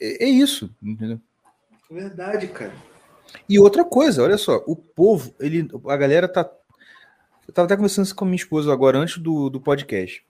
É, 0.00 0.24
é 0.24 0.28
isso, 0.28 0.70
entendeu? 0.82 1.20
Verdade, 1.90 2.46
cara. 2.48 2.72
E 3.48 3.58
outra 3.58 3.84
coisa, 3.84 4.22
olha 4.22 4.38
só, 4.38 4.62
o 4.66 4.74
povo, 4.76 5.34
ele, 5.38 5.68
a 5.88 5.96
galera 5.96 6.28
tá. 6.28 6.48
Eu 7.46 7.54
tava 7.54 7.66
até 7.66 7.76
conversando 7.76 8.06
isso 8.06 8.14
com 8.14 8.24
a 8.24 8.28
minha 8.28 8.36
esposa 8.36 8.72
agora, 8.72 8.98
antes 8.98 9.18
do, 9.18 9.48
do 9.48 9.60
podcast. 9.60 10.24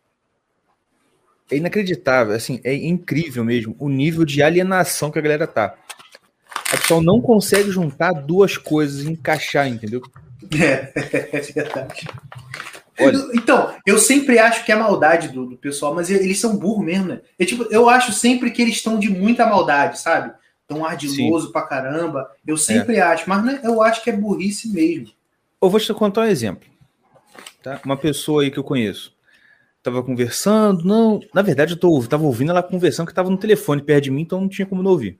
É 1.51 1.57
inacreditável, 1.57 2.35
assim, 2.35 2.61
é 2.65 2.75
incrível 2.75 3.45
mesmo 3.45 3.77
o 3.79 3.89
nível 3.89 4.25
de 4.25 4.43
alienação 4.43 5.11
que 5.11 5.19
a 5.19 5.23
galera 5.23 5.47
tá. 5.47 5.79
A 6.73 6.77
pessoa 6.77 7.01
não 7.01 7.21
consegue 7.21 7.71
juntar 7.71 8.13
duas 8.13 8.59
coisas 8.59 9.05
e 9.05 9.11
encaixar, 9.11 9.69
entendeu? 9.69 10.03
É, 10.59 10.93
é 11.33 11.41
verdade. 11.41 12.09
Olha. 12.99 13.29
Então, 13.35 13.75
eu 13.85 13.99
sempre 13.99 14.39
acho 14.39 14.65
que 14.65 14.73
é 14.73 14.77
maldade 14.77 15.29
do, 15.29 15.47
do 15.47 15.57
pessoal, 15.57 15.95
mas 15.95 16.11
eles 16.11 16.41
são 16.41 16.57
burros 16.57 16.85
mesmo, 16.85 17.09
né? 17.09 17.21
Eu, 17.39 17.47
tipo, 17.47 17.65
eu 17.65 17.89
acho 17.89 18.13
sempre 18.13 18.51
que 18.51 18.63
eles 18.63 18.77
estão 18.77 18.99
de 18.99 19.11
muita 19.11 19.47
maldade, 19.47 20.01
sabe? 20.01 20.33
Tão 20.67 20.85
ardiloso 20.85 21.53
pra 21.53 21.63
caramba. 21.63 22.31
Eu 22.47 22.57
sempre 22.57 22.99
acho, 22.99 23.29
mas 23.29 23.45
né, 23.45 23.61
eu 23.63 23.83
acho 23.83 24.03
que 24.03 24.11
é 24.11 24.17
burrice 24.17 24.69
mesmo. 24.69 25.13
Eu 25.61 25.69
vou 25.69 25.79
te 25.79 25.93
contar 25.93 26.23
um 26.23 26.25
exemplo. 26.25 26.67
Tá? 27.63 27.81
Uma 27.85 27.97
pessoa 27.97 28.43
aí 28.43 28.51
que 28.51 28.59
eu 28.59 28.65
conheço. 28.65 29.15
Tava 29.83 30.03
conversando, 30.03 30.85
não. 30.85 31.21
Na 31.35 31.43
verdade, 31.43 31.75
eu 31.75 31.79
tô, 31.79 32.03
tava 32.09 32.25
ouvindo 32.25 32.51
ela 32.51 32.63
conversando 32.63 33.07
que 33.07 33.15
tava 33.15 33.31
no 33.31 33.37
telefone 33.37 33.83
perto 33.83 34.05
de 34.05 34.11
mim, 34.11 34.23
então 34.23 34.41
não 34.41 34.49
tinha 34.49 34.67
como 34.67 34.83
não 34.83 34.91
ouvir. 34.91 35.19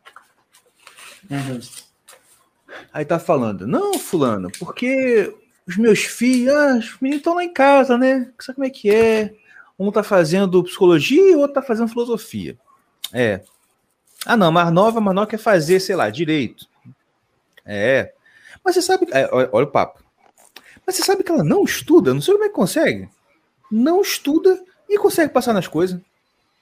Uhum. 1.31 1.61
Aí 2.93 3.05
tá 3.05 3.19
falando, 3.19 3.67
não, 3.67 3.99
fulano, 3.99 4.51
porque 4.59 5.35
os 5.67 5.77
meus 5.77 6.01
filhos, 6.01 6.55
ah, 6.55 6.77
os 6.79 7.01
meninos 7.01 7.21
estão 7.21 7.35
lá 7.35 7.45
em 7.45 7.53
casa, 7.53 7.99
né? 7.99 8.31
Sabe 8.39 8.57
como 8.57 8.67
é 8.67 8.71
que 8.71 8.91
é? 8.91 9.35
Um 9.79 9.91
tá 9.91 10.03
fazendo 10.03 10.63
psicologia 10.65 11.21
e 11.21 11.35
o 11.35 11.41
outro 11.41 11.55
tá 11.55 11.63
fazendo 11.63 11.89
filosofia. 11.89 12.57
É. 13.13 13.43
Ah, 14.25 14.37
não, 14.37 14.51
mais 14.51 14.73
nova, 14.73 15.01
mais 15.01 15.15
nova 15.15 15.27
quer 15.27 15.39
fazer, 15.39 15.81
sei 15.81 15.95
lá, 15.97 16.09
direito. 16.09 16.67
É. 17.65 18.13
Mas 18.65 18.75
você 18.75 18.83
sabe. 18.83 19.07
é, 19.13 19.29
olha, 19.33 19.49
olha 19.53 19.67
o 19.67 19.71
papo. 19.71 20.03
Mas 20.87 20.97
você 20.97 21.03
sabe 21.03 21.23
que 21.23 21.31
ela 21.31 21.45
não 21.45 21.65
estuda? 21.65 22.15
Não 22.15 22.21
sei 22.21 22.35
como 22.35 22.45
é 22.45 22.49
que 22.49 22.55
consegue. 22.55 23.09
Não 23.71 24.01
estuda 24.01 24.59
e 24.89 24.99
consegue 24.99 25.33
passar 25.33 25.53
nas 25.53 25.67
coisas. 25.67 26.01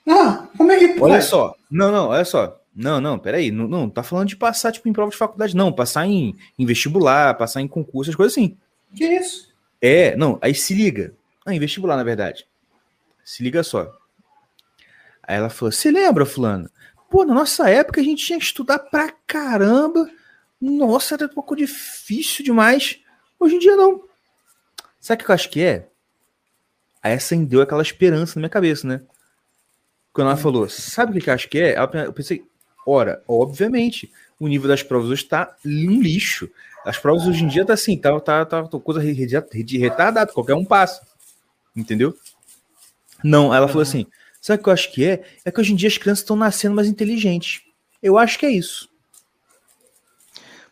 Ah, 0.09 0.47
como 0.57 0.73
é 0.73 0.79
que 0.79 0.89
pode? 0.89 1.13
Olha 1.13 1.23
só. 1.23 1.55
Não, 1.71 1.93
não, 1.93 2.09
olha 2.09 2.25
só. 2.25 2.59
Não, 2.75 3.01
não, 3.01 3.19
peraí. 3.19 3.51
Não, 3.51 3.69
não 3.69 3.89
tá 3.89 4.03
falando 4.03 4.29
de 4.29 4.37
passar, 4.37 4.73
tipo, 4.73 4.89
em 4.89 4.93
prova 4.93 5.11
de 5.11 5.17
faculdade, 5.17 5.57
não. 5.57 5.73
Passar 5.73 6.07
em, 6.07 6.37
em 6.59 6.67
vestibular, 6.67 7.35
passar 7.37 7.61
em 7.61 7.69
concurso, 7.69 8.11
as 8.11 8.17
coisas 8.17 8.33
assim. 8.33 8.57
Que 8.95 9.05
isso? 9.05 9.55
É, 9.81 10.17
não, 10.17 10.39
aí 10.43 10.55
se 10.55 10.75
liga. 10.75 11.15
Ah, 11.47 11.55
em 11.55 11.61
vestibular, 11.61 11.97
na 11.97 12.05
verdade. 12.05 12.47
Se 13.25 13.43
liga 13.43 13.63
só. 13.63 13.93
Aí 15.23 15.37
ela 15.37 15.51
falou: 15.51 15.71
Você 15.71 15.91
lembra, 15.91 16.27
Fulano? 16.27 16.69
Pô, 17.11 17.25
na 17.25 17.35
nossa 17.35 17.71
época 17.71 18.01
a 18.01 18.05
gente 18.05 18.25
tinha 18.25 18.39
que 18.39 18.45
estudar 18.45 18.79
pra 18.79 19.13
caramba. 19.27 20.11
Nossa, 20.61 21.15
era 21.15 21.27
um 21.27 21.29
pouco 21.29 21.55
difícil 21.55 22.45
demais. 22.45 22.99
Hoje 23.39 23.57
em 23.57 23.59
dia 23.59 23.77
não. 23.77 24.03
Sabe 24.99 25.23
o 25.23 25.25
que 25.27 25.31
eu 25.31 25.35
acho 25.35 25.51
que 25.51 25.63
é? 25.63 25.89
Aí 27.03 27.13
acendeu 27.13 27.61
aquela 27.61 27.83
esperança 27.83 28.35
na 28.35 28.41
minha 28.41 28.49
cabeça, 28.49 28.87
né? 28.87 29.03
Quando 30.13 30.29
ela 30.29 30.37
falou, 30.37 30.69
sabe 30.69 31.19
o 31.19 31.23
que 31.23 31.29
eu 31.29 31.35
acho 31.35 31.49
que 31.49 31.59
é? 31.59 31.77
Eu 31.79 32.13
pensei, 32.13 32.49
ora, 32.87 33.23
obviamente, 33.27 34.11
o 34.39 34.49
nível 34.49 34.69
das 34.69 34.83
provas 34.83 35.11
hoje 35.11 35.23
está 35.23 35.57
um 35.65 36.01
lixo. 36.01 36.51
As 36.85 36.99
provas 36.99 37.27
hoje 37.27 37.45
em 37.45 37.49
dia 37.49 37.65
tá 37.65 37.73
assim, 37.73 37.97
tá, 37.97 38.19
tá, 38.21 38.45
tá, 38.45 38.63
tá 38.65 38.79
coisa 38.79 39.01
retardada, 39.01 40.33
qualquer 40.33 40.55
um 40.55 40.65
passa. 40.65 41.07
Entendeu? 41.75 42.17
Não, 43.23 43.55
ela 43.55 43.67
falou 43.67 43.83
assim: 43.83 44.07
sabe 44.41 44.61
o 44.61 44.63
que 44.63 44.69
eu 44.69 44.73
acho 44.73 44.93
que 44.93 45.05
é? 45.05 45.25
É 45.45 45.51
que 45.51 45.61
hoje 45.61 45.73
em 45.73 45.77
dia 45.77 45.89
as 45.89 45.97
crianças 45.97 46.23
estão 46.23 46.37
nascendo 46.37 46.75
mais 46.75 46.89
inteligentes. 46.89 47.63
Eu 48.03 48.19
acho 48.19 48.39
que 48.39 48.45
é 48.45 48.51
isso. 48.51 48.89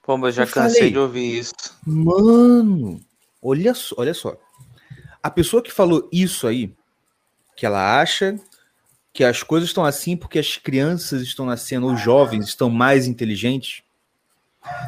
Pô, 0.02 0.18
mas 0.18 0.36
eu 0.36 0.44
já 0.44 0.52
cansei 0.52 0.78
falei. 0.78 0.90
de 0.90 0.98
ouvir 0.98 1.38
isso. 1.38 1.54
Mano, 1.86 3.00
olha 3.40 3.72
só, 3.72 3.94
olha 3.98 4.12
só. 4.12 4.36
A 5.22 5.30
pessoa 5.30 5.62
que 5.62 5.72
falou 5.72 6.08
isso 6.12 6.46
aí, 6.46 6.74
que 7.56 7.64
ela 7.64 8.00
acha 8.00 8.38
que 9.12 9.22
as 9.22 9.42
coisas 9.42 9.68
estão 9.68 9.84
assim 9.84 10.16
porque 10.16 10.38
as 10.38 10.56
crianças 10.56 11.22
estão 11.22 11.44
nascendo, 11.44 11.86
os 11.86 12.00
jovens 12.00 12.46
estão 12.46 12.70
mais 12.70 13.06
inteligentes. 13.06 13.82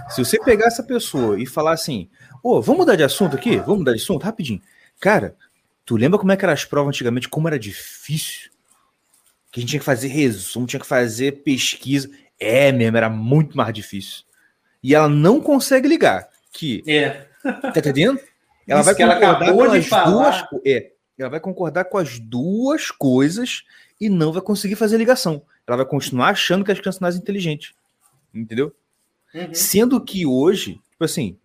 Se 0.08 0.24
você 0.24 0.38
pegar 0.42 0.66
essa 0.66 0.82
pessoa 0.82 1.38
e 1.38 1.46
falar 1.46 1.72
assim, 1.72 2.08
ô, 2.42 2.62
vamos 2.62 2.80
mudar 2.80 2.96
de 2.96 3.02
assunto 3.02 3.36
aqui? 3.36 3.56
Vamos 3.58 3.78
mudar 3.78 3.92
de 3.92 4.00
assunto 4.00 4.22
rapidinho. 4.22 4.62
Cara, 5.00 5.36
tu 5.84 5.96
lembra 5.96 6.18
como 6.18 6.32
é 6.32 6.36
que 6.36 6.44
eram 6.44 6.54
as 6.54 6.64
provas 6.64 6.90
antigamente? 6.90 7.28
Como 7.28 7.48
era 7.48 7.58
difícil? 7.58 8.50
Que 9.50 9.58
a 9.58 9.60
gente 9.60 9.70
tinha 9.70 9.80
que 9.80 9.86
fazer 9.86 10.08
resumo, 10.08 10.66
tinha 10.66 10.80
que 10.80 10.86
fazer 10.86 11.42
pesquisa. 11.42 12.08
É 12.38 12.72
mesmo, 12.72 12.96
era 12.96 13.10
muito 13.10 13.56
mais 13.56 13.74
difícil. 13.74 14.24
E 14.82 14.94
ela 14.94 15.08
não 15.08 15.40
consegue 15.40 15.88
ligar 15.88 16.28
que 16.52 16.82
É. 16.86 17.26
Tá 17.44 17.74
entendendo? 17.76 18.18
Ela 18.66 18.80
Isso 18.80 18.86
vai 18.86 18.94
que 18.94 19.02
ela 19.02 19.14
concordar 19.16 19.42
acabou 19.42 19.70
de 19.70 19.78
as 19.78 19.86
falar. 19.86 20.48
duas. 20.48 20.62
É, 20.64 20.92
ela 21.18 21.28
vai 21.28 21.40
concordar 21.40 21.84
com 21.84 21.98
as 21.98 22.18
duas 22.18 22.90
coisas 22.90 23.64
e 24.04 24.08
não 24.10 24.32
vai 24.32 24.42
conseguir 24.42 24.76
fazer 24.76 24.98
ligação. 24.98 25.42
Ela 25.66 25.78
vai 25.78 25.86
continuar 25.86 26.28
achando 26.28 26.62
que 26.62 26.70
as 26.70 26.78
crianças 26.78 26.98
são 26.98 27.06
mais 27.06 27.16
inteligentes. 27.16 27.72
Entendeu? 28.34 28.74
Uhum. 29.34 29.54
Sendo 29.54 29.98
que 29.98 30.26
hoje, 30.26 30.78
tipo 30.90 31.04
assim, 31.04 31.38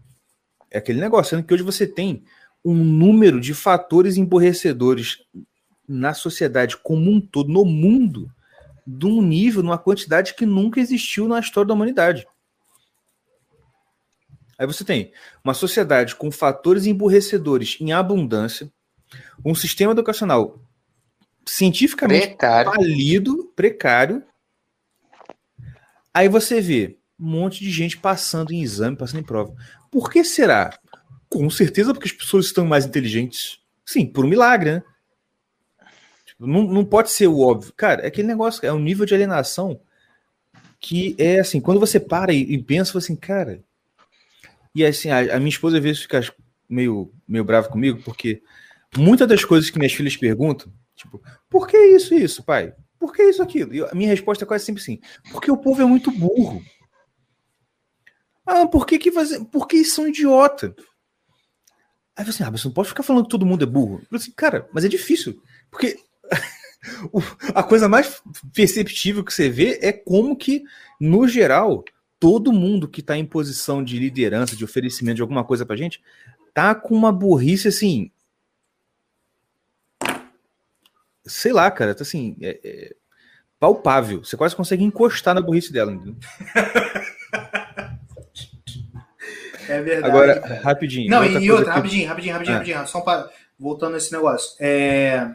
é 0.70 0.78
aquele 0.78 0.99
negócio, 0.99 1.30
sendo 1.30 1.47
que 1.47 1.53
hoje 1.53 1.64
você 1.64 1.88
tem 1.88 2.24
um 2.64 2.74
número 2.76 3.39
de 3.39 3.53
fatores 3.53 4.18
emborrecedores 4.18 5.24
na 5.88 6.14
sociedade 6.14 6.76
como 6.76 7.10
um 7.10 7.22
todo, 7.22 7.49
no 7.49 7.64
mundo, 7.64 8.30
de 8.86 9.05
um 9.05 9.22
nível, 9.22 9.64
numa 9.64 9.78
quantidade 9.78 10.34
que 10.34 10.45
nunca 10.45 10.82
existiu 10.82 11.30
na 11.30 11.39
história 11.39 11.70
da 11.70 11.74
humanidade. 11.74 12.28
Aí 14.57 14.68
você 14.68 14.84
tem 14.84 15.14
uma 15.41 15.53
sociedade 15.53 16.14
com 16.14 16.30
fatores 16.30 16.86
emborrecedores 16.86 17.78
em 17.80 17.93
abundância, 17.93 18.70
um 19.45 19.55
sistema 19.55 19.93
educacional 19.93 20.60
cientificamente 21.49 22.27
Precário. 22.27 22.71
falido, 22.71 23.51
precário. 23.55 24.23
Aí 26.13 26.29
você 26.29 26.61
vê 26.61 26.97
um 27.19 27.29
monte 27.29 27.63
de 27.63 27.71
gente 27.71 27.97
passando 27.97 28.51
em 28.51 28.61
exame, 28.61 28.95
passando 28.95 29.21
em 29.21 29.25
prova. 29.25 29.53
Por 29.91 30.11
que 30.11 30.23
será? 30.23 30.77
Com 31.27 31.49
certeza 31.49 31.93
porque 31.93 32.07
as 32.07 32.13
pessoas 32.13 32.45
estão 32.45 32.65
mais 32.65 32.85
inteligentes. 32.85 33.59
Sim, 33.85 34.05
por 34.05 34.25
um 34.25 34.27
milagre, 34.29 34.73
né? 34.73 34.83
Tipo, 36.25 36.45
Não, 36.45 36.63
não 36.63 36.85
pode 36.85 37.09
ser 37.09 37.27
o 37.27 37.39
óbvio. 37.39 37.73
Cara, 37.75 38.03
é 38.03 38.07
aquele 38.07 38.27
negócio, 38.27 38.65
é 38.65 38.71
um 38.71 38.79
nível 38.79 39.05
de 39.05 39.15
alienação 39.15 39.81
que 40.79 41.15
é 41.17 41.39
assim, 41.39 41.59
quando 41.59 41.79
você 41.79 41.99
para 41.99 42.31
e, 42.31 42.41
e 42.53 42.63
pensa 42.63 42.97
assim, 42.97 43.15
cara. 43.15 43.61
E 44.73 44.85
assim, 44.85 45.09
a, 45.09 45.35
a 45.35 45.39
minha 45.39 45.49
esposa 45.49 45.77
às 45.77 45.83
vezes 45.83 46.03
fica 46.03 46.21
meio, 46.69 47.11
meio 47.27 47.43
brava 47.43 47.67
comigo, 47.67 48.01
porque 48.03 48.41
muitas 48.95 49.27
das 49.27 49.43
coisas 49.43 49.69
que 49.69 49.77
minhas 49.77 49.93
filhas 49.93 50.15
perguntam, 50.15 50.71
tipo, 50.99 51.21
por 51.49 51.67
que 51.67 51.77
isso 51.77 52.13
isso, 52.13 52.43
pai? 52.43 52.73
Por 52.99 53.13
que 53.13 53.23
isso 53.23 53.41
aquilo? 53.41 53.73
E 53.73 53.81
a 53.81 53.95
minha 53.95 54.09
resposta 54.09 54.43
é 54.43 54.47
quase 54.47 54.65
sempre 54.65 54.81
assim: 54.81 54.99
porque 55.31 55.49
o 55.49 55.57
povo 55.57 55.81
é 55.81 55.85
muito 55.85 56.11
burro. 56.11 56.61
Ah, 58.45 58.67
por 58.67 58.85
que 58.85 58.99
que 58.99 59.11
fazer? 59.11 59.45
Porque 59.45 59.77
eles 59.77 59.93
são 59.93 60.07
idiota. 60.07 60.75
Aí 62.15 62.25
você, 62.25 62.43
ah, 62.43 62.51
mas 62.51 62.65
não 62.65 62.71
pode 62.71 62.89
ficar 62.89 63.03
falando 63.03 63.23
que 63.23 63.29
todo 63.29 63.45
mundo 63.45 63.63
é 63.63 63.67
burro. 63.67 64.01
Eu 64.11 64.17
assim, 64.17 64.31
cara, 64.31 64.67
mas 64.73 64.83
é 64.83 64.89
difícil. 64.89 65.41
Porque 65.71 65.97
a 67.55 67.63
coisa 67.63 67.87
mais 67.87 68.21
perceptível 68.53 69.23
que 69.23 69.33
você 69.33 69.49
vê 69.49 69.79
é 69.81 69.93
como 69.93 70.35
que, 70.35 70.63
no 70.99 71.27
geral, 71.27 71.85
todo 72.19 72.51
mundo 72.51 72.89
que 72.89 72.99
está 72.99 73.15
em 73.15 73.25
posição 73.25 73.81
de 73.81 73.97
liderança, 73.97 74.55
de 74.55 74.65
oferecimento 74.65 75.17
de 75.17 75.21
alguma 75.21 75.45
coisa 75.45 75.65
pra 75.65 75.77
gente, 75.77 76.01
tá 76.53 76.75
com 76.75 76.93
uma 76.93 77.11
burrice 77.11 77.69
assim. 77.69 78.11
Sei 81.30 81.51
lá, 81.53 81.69
cara, 81.71 81.93
tá 81.95 82.01
assim. 82.03 82.36
é- 82.41 82.59
é 82.63 82.95
palpável. 83.59 84.23
Você 84.23 84.36
quase 84.38 84.55
consegue 84.55 84.84
encostar 84.84 85.34
na 85.36 85.41
burrice 85.41 85.71
dela. 85.71 85.91
entendeu? 85.91 86.15
É 89.67 89.82
verdade. 89.82 90.05
Agora, 90.11 90.39
cara. 90.39 90.61
rapidinho. 90.61 91.09
Não, 91.09 91.23
outra 91.23 91.39
e 91.41 91.51
outra, 91.51 91.65
que- 91.65 91.71
rapidinho, 91.71 92.07
rapidinho, 92.07 92.34
rapidinho, 92.34 92.55
Ah. 92.55 92.59
rapidinho. 92.59 92.88
Só 92.88 93.01
para 93.01 93.30
voltando 93.59 93.93
nesse 93.93 94.11
negócio. 94.11 94.55
É, 94.59 95.30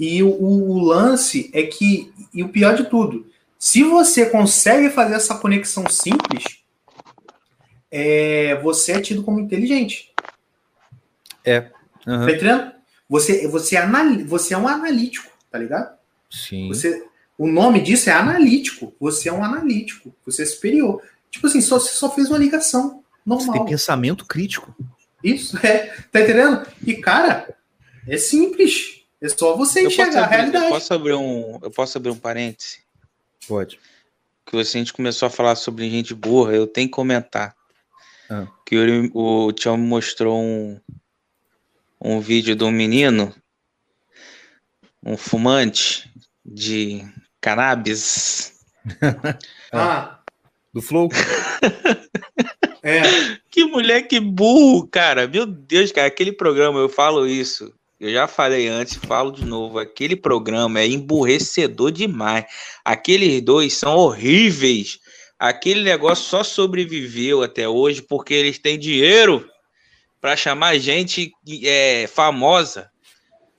E 0.00 0.22
o, 0.22 0.28
o 0.30 0.78
lance 0.78 1.50
é 1.52 1.64
que, 1.64 2.12
e 2.32 2.42
o 2.44 2.48
pior 2.50 2.76
de 2.76 2.84
tudo, 2.84 3.26
se 3.58 3.82
você 3.82 4.26
consegue 4.26 4.90
fazer 4.90 5.14
essa 5.16 5.34
conexão 5.36 5.88
simples, 5.90 6.44
é, 7.90 8.54
você 8.62 8.92
é 8.92 9.00
tido 9.00 9.24
como 9.24 9.40
inteligente. 9.40 10.12
Aham, 11.46 12.26
Tá 12.26 12.32
entendendo? 12.32 12.72
Você, 13.08 13.46
você, 13.48 13.76
é 13.76 13.80
anali- 13.80 14.22
você 14.24 14.54
é 14.54 14.58
um 14.58 14.68
analítico, 14.68 15.30
tá 15.50 15.58
ligado? 15.58 15.96
Sim. 16.30 16.68
Você, 16.68 17.06
o 17.38 17.46
nome 17.46 17.80
disso 17.80 18.10
é 18.10 18.12
analítico. 18.12 18.94
Você 19.00 19.28
é 19.28 19.32
um 19.32 19.42
analítico. 19.42 20.14
Você 20.26 20.42
é 20.42 20.46
superior. 20.46 21.02
Tipo 21.30 21.46
assim, 21.46 21.60
só, 21.60 21.78
você 21.78 21.94
só 21.94 22.10
fez 22.10 22.28
uma 22.28 22.38
ligação 22.38 23.02
Você 23.24 23.46
normal. 23.46 23.52
tem 23.54 23.64
pensamento 23.66 24.26
crítico. 24.26 24.74
Isso, 25.24 25.56
é. 25.66 25.86
Tá 26.12 26.20
entendendo? 26.20 26.66
E, 26.86 26.94
cara, 26.96 27.54
é 28.06 28.16
simples. 28.18 29.02
É 29.20 29.28
só 29.28 29.56
você 29.56 29.80
Eu 29.80 29.86
enxergar 29.88 30.20
a 30.20 30.24
abrir, 30.24 30.36
realidade. 30.36 30.64
eu 30.66 30.70
posso 30.70 30.94
abrir 30.94 31.14
um. 31.14 31.58
Eu 31.62 31.70
posso 31.70 31.98
abrir 31.98 32.10
um 32.10 32.16
parêntese? 32.18 32.78
Pode. 33.48 33.80
Que 34.46 34.52
você, 34.56 34.76
a 34.76 34.80
gente 34.80 34.92
começou 34.92 35.26
a 35.26 35.30
falar 35.30 35.56
sobre 35.56 35.90
gente 35.90 36.14
burra, 36.14 36.52
eu 36.54 36.66
tenho 36.66 36.86
que 36.88 36.92
comentar. 36.94 37.54
Ah. 38.30 38.46
Que 38.64 38.76
o, 39.14 39.46
o 39.46 39.52
Tião 39.52 39.76
me 39.76 39.86
mostrou 39.86 40.38
um, 40.40 40.78
um 42.00 42.20
vídeo 42.20 42.54
de 42.54 42.64
um 42.64 42.70
menino, 42.70 43.34
um 45.04 45.16
fumante 45.16 46.10
de 46.44 47.04
cannabis. 47.40 48.54
Ah, 49.70 50.20
Do 50.72 50.80
Flow? 50.80 51.10
É. 52.82 53.02
Que 53.50 53.64
moleque 53.64 54.20
burro, 54.20 54.86
cara. 54.86 55.26
Meu 55.26 55.44
Deus, 55.44 55.92
cara, 55.92 56.06
aquele 56.06 56.32
programa, 56.32 56.78
eu 56.78 56.88
falo 56.88 57.26
isso. 57.26 57.72
Eu 58.00 58.12
já 58.12 58.28
falei 58.28 58.68
antes, 58.68 58.94
falo 58.94 59.32
de 59.32 59.44
novo. 59.44 59.78
Aquele 59.78 60.14
programa 60.14 60.80
é 60.80 60.86
emburrecedor 60.86 61.90
demais. 61.90 62.44
Aqueles 62.84 63.42
dois 63.42 63.74
são 63.74 63.96
horríveis. 63.96 65.00
Aquele 65.38 65.82
negócio 65.82 66.24
só 66.24 66.44
sobreviveu 66.44 67.42
até 67.42 67.68
hoje 67.68 68.00
porque 68.00 68.32
eles 68.32 68.58
têm 68.58 68.78
dinheiro 68.78 69.44
para 70.20 70.36
chamar 70.36 70.78
gente 70.78 71.32
é, 71.64 72.06
famosa. 72.06 72.90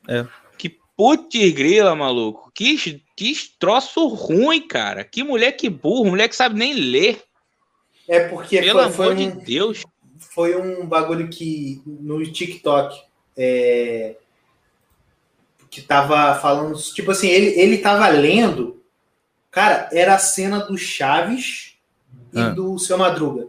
É. 0.08 0.26
Que 0.58 0.78
putz 0.96 1.52
grila, 1.52 1.96
maluco. 1.96 2.52
Que, 2.54 3.02
que 3.16 3.34
troço 3.60 4.08
ruim, 4.08 4.68
cara. 4.68 5.04
Que 5.04 5.24
moleque 5.24 5.70
burro, 5.70 6.10
moleque 6.10 6.36
sabe 6.36 6.58
nem 6.58 6.74
ler. 6.74 7.24
É 8.08 8.28
porque 8.28 8.60
Pelo 8.60 8.82
foi, 8.84 8.92
foi 8.92 9.06
amor 9.06 9.16
de 9.16 9.28
um, 9.28 9.44
Deus. 9.44 9.84
foi 10.34 10.56
um 10.60 10.86
bagulho 10.86 11.30
que 11.30 11.82
no 11.86 12.24
TikTok 12.24 13.00
é, 13.38 14.16
que 15.70 15.82
tava 15.82 16.40
falando, 16.40 16.76
tipo 16.94 17.12
assim, 17.12 17.28
ele, 17.28 17.60
ele 17.60 17.78
tava 17.78 18.08
lendo, 18.10 18.84
cara, 19.52 19.88
era 19.94 20.16
a 20.16 20.20
cena 20.20 20.60
do 20.60 20.78
Chaves 20.78 21.76
e 22.34 22.40
Ah. 22.40 22.50
do 22.50 22.78
Seu 22.80 22.98
Madruga. 22.98 23.48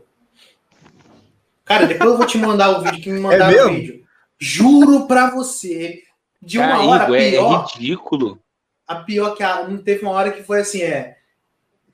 Cara, 1.70 1.86
depois 1.86 2.10
eu 2.10 2.16
vou 2.16 2.26
te 2.26 2.36
mandar 2.36 2.70
o 2.70 2.82
vídeo 2.82 3.00
que 3.00 3.10
me 3.10 3.20
mandaram 3.20 3.56
É 3.56 3.64
o 3.64 3.70
vídeo. 3.72 4.04
Juro 4.40 5.06
pra 5.06 5.30
você, 5.30 6.02
de 6.42 6.58
uma 6.58 6.66
Cara, 6.66 6.82
hora 6.82 7.16
é, 7.16 7.28
é 7.28 7.30
pior, 7.30 7.64
ridículo. 7.72 8.42
a 8.88 8.96
pior 8.96 9.36
que 9.36 9.42
a, 9.44 9.68
não 9.68 9.78
teve 9.78 10.02
uma 10.02 10.10
hora 10.10 10.32
que 10.32 10.42
foi 10.42 10.58
assim, 10.62 10.82
é. 10.82 11.16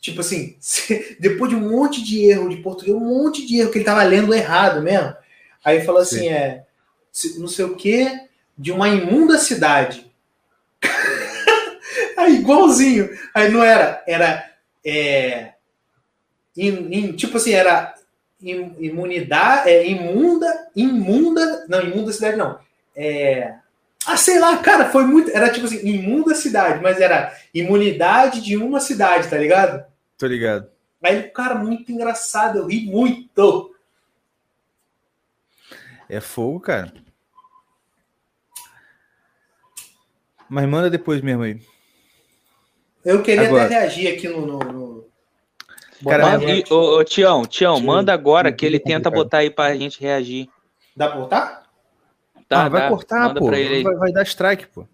Tipo 0.00 0.22
assim, 0.22 0.56
depois 1.20 1.50
de 1.50 1.56
um 1.56 1.68
monte 1.68 2.02
de 2.02 2.24
erro 2.24 2.48
de 2.48 2.56
português, 2.62 2.96
um 2.96 3.00
monte 3.00 3.44
de 3.46 3.58
erro 3.58 3.70
que 3.70 3.76
ele 3.76 3.84
tava 3.84 4.02
lendo 4.02 4.32
errado 4.32 4.80
mesmo. 4.80 5.14
Aí 5.62 5.84
falou 5.84 6.00
assim, 6.00 6.20
Sim. 6.20 6.28
é. 6.30 6.64
se- 7.12 7.38
Não 7.38 7.46
sei 7.48 7.66
o 7.66 7.76
que, 7.76 8.08
de 8.56 8.72
uma 8.72 8.88
imunda 8.88 9.36
cidade. 9.36 10.10
Aí, 12.16 12.36
igualzinho. 12.36 13.10
Aí 13.34 13.50
não 13.50 13.62
era. 13.62 14.02
Era. 14.06 14.50
É, 14.82 15.52
tipo 17.16 17.36
assim, 17.36 17.52
era 17.52 17.94
imunidade. 18.78 19.70
É, 19.70 19.86
imunda. 19.86 20.68
Imunda. 20.74 21.66
Não, 21.68 21.82
imunda 21.82 22.12
cidade 22.12 22.36
não. 22.36 22.58
É. 22.94 23.54
Ah, 24.06 24.16
sei 24.16 24.38
lá, 24.38 24.56
cara, 24.58 24.90
foi 24.90 25.04
muito. 25.04 25.30
Era 25.30 25.50
tipo 25.50 25.66
assim, 25.66 25.84
imunda 25.86 26.34
cidade, 26.34 26.80
mas 26.80 27.00
era 27.00 27.36
imunidade 27.52 28.40
de 28.40 28.56
uma 28.56 28.78
cidade, 28.78 29.28
tá 29.28 29.36
ligado? 29.36 29.84
Tô 30.16 30.26
ligado. 30.26 30.68
Aí, 31.02 31.24
cara, 31.24 31.54
muito 31.54 31.90
engraçado, 31.92 32.58
eu 32.58 32.66
ri 32.66 32.86
muito. 32.86 33.74
É 36.08 36.20
fogo, 36.20 36.60
cara. 36.60 36.92
Mas 40.48 40.68
manda 40.68 40.88
depois 40.88 41.20
mesmo 41.20 41.42
aí. 41.42 41.60
Eu 43.04 43.22
queria 43.22 43.46
Agora. 43.46 43.66
até 43.66 43.80
reagir 43.80 44.12
aqui 44.12 44.28
no. 44.28 44.46
no, 44.46 44.58
no... 44.58 44.85
Cara, 46.04 46.42
e, 46.44 46.64
ô, 46.70 46.98
ô, 46.98 47.04
Tião, 47.04 47.44
Tião, 47.46 47.76
Tio, 47.76 47.86
manda 47.86 48.12
agora 48.12 48.52
que 48.52 48.66
ele 48.66 48.78
tenta 48.78 49.10
botar 49.10 49.38
aí 49.38 49.50
pra 49.50 49.74
gente 49.74 50.00
reagir. 50.00 50.48
Dá 50.94 51.08
pra 51.08 51.20
botar? 51.20 51.62
Tá, 52.48 52.64
ah, 52.64 52.68
vai 52.68 52.82
dá. 52.82 52.88
cortar, 52.88 53.28
Manda 53.28 53.40
pô. 53.40 53.50
Vai, 53.50 53.82
vai 53.82 54.12
dar 54.12 54.22
strike, 54.22 54.66
pô. 54.68 54.86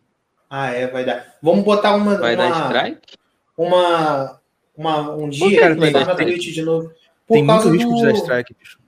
Ah, 0.49 0.71
é, 0.71 0.87
vai 0.87 1.05
dar. 1.05 1.35
Vamos 1.43 1.65
botar 1.65 1.95
uma. 1.95 2.17
Vai 2.19 2.35
uma, 2.35 2.49
dar 2.49 2.65
strike? 2.67 3.19
Uma, 3.57 4.41
uma, 4.77 5.11
um 5.17 5.29
dia 5.29 5.61
cara 5.61 5.75
que 5.75 5.81
vai 5.81 5.91
vai 5.93 6.05
dar 6.05 6.15
na? 6.15 6.25
Twitch 6.25 6.53
de 6.53 6.63
novo. 6.63 6.91
Por 7.27 7.35
Tem 7.35 7.43
muito 7.43 7.63
causa 7.63 7.71
risco 7.71 7.91
do, 7.91 7.97
de 7.97 8.03
dar 8.03 8.13
strike, 8.13 8.55
bicho. 8.59 8.79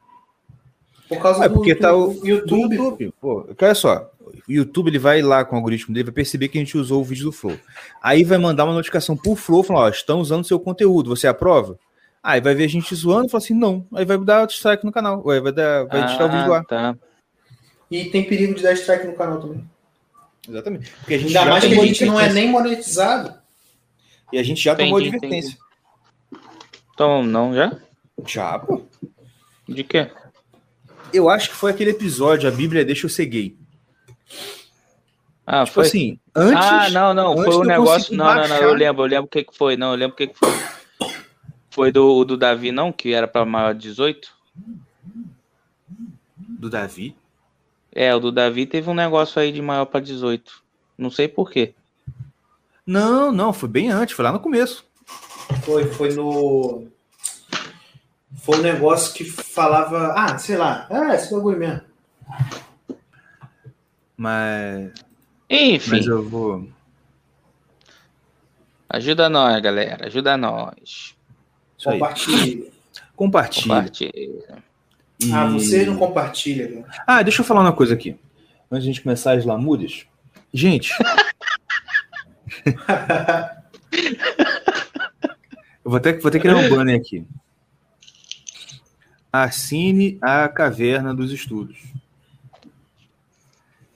Por 1.09 1.19
causa 1.19 1.45
É 1.45 1.49
do, 1.49 1.55
porque 1.55 1.75
do 1.75 1.81
tá 1.81 1.95
o 1.95 2.13
YouTube. 2.27 2.77
YouTube. 2.77 3.15
Pô, 3.21 3.47
olha 3.61 3.75
só, 3.75 4.11
o 4.49 4.53
YouTube 4.53 4.89
ele 4.89 4.99
vai 4.99 5.21
lá 5.23 5.45
com 5.45 5.55
o 5.55 5.59
algoritmo 5.59 5.95
dele, 5.95 6.05
vai 6.05 6.15
perceber 6.15 6.49
que 6.49 6.59
a 6.59 6.61
gente 6.61 6.77
usou 6.77 7.01
o 7.01 7.05
vídeo 7.05 7.25
do 7.25 7.33
Flow. 7.33 7.59
Aí 8.03 8.25
vai 8.25 8.39
mandar 8.39 8.65
uma 8.65 8.75
notificação 8.75 9.17
pro 9.17 9.35
Flow, 9.35 9.63
falando, 9.63 9.85
ó, 9.85 9.89
estão 9.89 10.21
usando 10.21 10.45
seu 10.45 10.59
conteúdo, 10.59 11.15
você 11.15 11.27
aprova? 11.27 11.79
Aí 12.27 12.41
vai 12.41 12.55
ver 12.55 12.65
a 12.65 12.69
gente 12.69 12.95
zoando 12.95 13.27
e 13.27 13.31
fala 13.31 13.45
assim, 13.45 13.53
não. 13.53 13.87
Aí 13.95 14.05
vai 14.07 14.17
dar 14.17 14.49
strike 14.49 14.85
no 14.87 14.91
canal. 14.91 15.23
Ué, 15.27 15.41
vai, 15.41 15.53
dar, 15.53 15.85
vai 15.85 16.07
tirar 16.11 16.25
o 16.25 16.31
vídeo 16.31 16.55
Ah, 16.55 16.59
ar. 16.59 16.65
tá. 16.65 16.97
E 17.91 18.07
tem 18.07 18.25
perigo 18.25 18.55
de 18.55 18.63
dar 18.63 18.73
strike 18.73 19.07
no 19.07 19.13
canal 19.13 19.39
também. 19.41 19.69
Exatamente. 20.49 20.91
Porque 21.01 21.15
a 21.15 21.19
gente 21.19 21.37
Ainda 21.37 21.51
mais 21.51 21.61
que 21.63 21.67
a 21.67 21.71
tomou 21.75 21.87
gente 21.87 22.05
não 22.07 22.19
é 22.19 22.33
nem 22.33 22.49
monetizado. 22.49 23.35
E 24.33 24.39
a 24.39 24.43
gente 24.43 24.63
já 24.63 24.75
tomou 24.75 24.99
Entendi, 24.99 25.17
advertência. 25.17 25.59
Então, 26.95 27.23
não, 27.23 27.55
já? 27.55 27.77
Já, 28.27 28.59
pô. 28.59 28.83
De 29.69 29.85
quê? 29.85 30.11
Eu 31.13 31.29
acho 31.29 31.51
que 31.51 31.55
foi 31.57 31.73
aquele 31.73 31.91
episódio, 31.91 32.49
a 32.49 32.53
Bíblia 32.53 32.85
deixa 32.87 33.05
eu 33.07 33.11
ser 33.11 33.27
gay. 33.27 33.57
Ah, 35.47 35.65
Tipo 35.65 35.75
foi. 35.75 35.87
assim, 35.87 36.19
antes. 36.35 36.65
ah, 36.65 36.89
não, 36.91 37.13
não, 37.15 37.33
antes 37.33 37.45
foi 37.45 37.57
um 37.57 37.65
negócio. 37.65 38.17
Não, 38.17 38.35
não, 38.35 38.49
não, 38.49 38.57
eu 38.57 38.73
lembro, 38.75 39.03
eu 39.03 39.07
lembro 39.09 39.27
o 39.27 39.29
que 39.29 39.45
que 39.45 39.57
foi. 39.57 39.77
Não, 39.77 39.91
eu 39.91 39.97
lembro 39.97 40.15
o 40.15 40.17
que 40.17 40.29
que 40.29 40.39
foi. 40.39 40.49
Foi 41.75 41.91
do, 41.91 42.25
do 42.25 42.37
Davi, 42.37 42.71
não, 42.71 42.93
que 42.93 43.13
era 43.13 43.27
pra 43.27 43.45
maior 43.45 43.75
de 43.75 43.89
18? 43.89 44.33
Do 46.39 46.71
Davi. 46.71 47.17
É, 47.91 48.15
o 48.15 48.21
do 48.21 48.31
Davi 48.31 48.65
teve 48.65 48.89
um 48.89 48.95
negócio 48.95 49.43
aí 49.43 49.51
de 49.51 49.61
maior 49.61 49.85
pra 49.85 49.99
18. 49.99 50.63
Não 50.97 51.11
sei 51.11 51.27
por 51.27 51.51
quê. 51.51 51.75
Não, 52.87 53.33
não, 53.33 53.53
foi 53.53 53.69
bem 53.69 53.91
antes, 53.91 54.15
foi 54.15 54.25
lá 54.25 54.31
no 54.31 54.39
começo. 54.39 54.87
Foi, 55.65 55.87
foi 55.87 56.15
no. 56.15 56.87
Foi 58.37 58.59
um 58.59 58.63
negócio 58.63 59.13
que 59.13 59.25
falava. 59.25 60.13
Ah, 60.17 60.39
sei 60.39 60.57
lá. 60.57 60.87
É, 60.89 61.17
esse 61.17 61.35
bagulho 61.35 61.59
mesmo. 61.59 61.81
Mas. 64.17 64.93
Enfim, 65.51 65.91
Mas 65.91 66.07
eu 66.07 66.23
vou. 66.23 66.69
ajuda 68.89 69.29
nós, 69.29 69.61
galera. 69.61 70.07
Ajuda 70.07 70.37
nós. 70.37 71.17
Isso 71.85 71.91
aí. 71.91 71.99
Compartilha. 71.99 72.67
Compartilha. 73.15 73.75
Compartilha. 73.75 74.65
E- 75.21 75.33
Ah, 75.33 75.47
você 75.47 75.87
não 75.87 75.97
compartilha, 75.97 76.83
cara. 76.83 77.05
Ah, 77.07 77.23
deixa 77.23 77.41
eu 77.43 77.45
falar 77.45 77.61
uma 77.61 77.73
coisa 77.73 77.95
aqui. 77.95 78.17
Antes 78.71 78.85
de 78.85 78.91
a 78.91 78.93
gente 78.93 79.03
começar 79.03 79.33
as 79.37 79.45
lamúrias. 79.45 80.07
Gente. 80.53 80.93
eu 85.85 85.91
vou 85.91 85.97
até, 85.97 86.13
vou 86.15 86.29
até 86.29 86.39
criar 86.39 86.57
um 86.57 86.69
banner 86.69 86.99
aqui. 86.99 87.25
Assine 89.33 90.19
a 90.23 90.49
Caverna 90.49 91.15
dos 91.15 91.33
Estudos. 91.33 91.77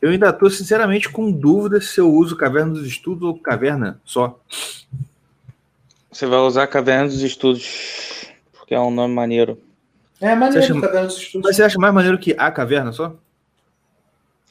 Eu 0.01 0.11
ainda 0.11 0.31
estou, 0.31 0.51
sinceramente, 0.51 1.09
com 1.09 1.31
dúvida 1.31 1.81
se 1.81 2.01
eu 2.01 2.13
uso 2.13 2.37
Caverna 2.37 2.73
dos 2.75 2.87
Estudos 2.87 3.23
ou 3.25 3.39
Caverna 3.39 4.01
só. 4.05 4.41
Você 6.19 6.27
vai 6.27 6.41
usar 6.41 6.67
Caverna 6.67 7.05
dos 7.07 7.23
Estudos, 7.23 8.27
porque 8.53 8.75
é 8.75 8.81
um 8.81 8.91
nome 8.91 9.15
maneiro. 9.15 9.57
É 10.21 10.35
maneiro 10.35 10.55
Você 10.55 10.59
acha- 10.73 10.75
ficar 10.75 10.89
dando 10.89 11.11
estudos. 11.11 11.47
Mas 11.49 11.55
você 11.55 11.63
acha 11.63 11.79
mais 11.79 11.95
maneiro 11.95 12.19
que 12.19 12.35
a 12.37 12.51
Caverna 12.51 12.91
só? 12.91 13.15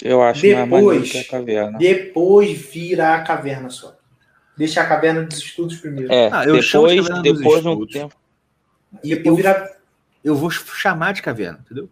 Eu 0.02 0.24
acho 0.24 0.46
mais 0.48 0.58
Depois- 0.64 0.86
maneiro 0.86 1.04
que 1.06 1.18
a 1.18 1.26
caverna. 1.28 1.78
Depois 1.78 2.52
vira 2.72 3.16
a 3.16 3.22
caverna 3.22 3.70
só. 3.70 3.98
Deixa 4.58 4.82
a 4.82 4.86
caverna 4.88 5.24
dos 5.24 5.40
estudos 5.40 5.76
primeiro. 5.76 6.10
É, 6.10 6.30
Ah, 6.32 6.46
eu 6.46 6.62
chamo 6.62 6.88
de 6.88 6.96
depois, 6.96 7.08
Caverna 7.10 7.24
dos 7.34 7.38
depois 7.42 7.66
um 7.66 7.72
Estudos. 7.74 7.94
tempo. 7.94 8.16
E 9.04 9.10
depois 9.16 9.36
vira. 9.36 9.78
eu 10.24 10.36
vou 10.36 10.50
chamar 10.50 11.12
de 11.12 11.22
caverna, 11.22 11.60
entendeu? 11.66 11.90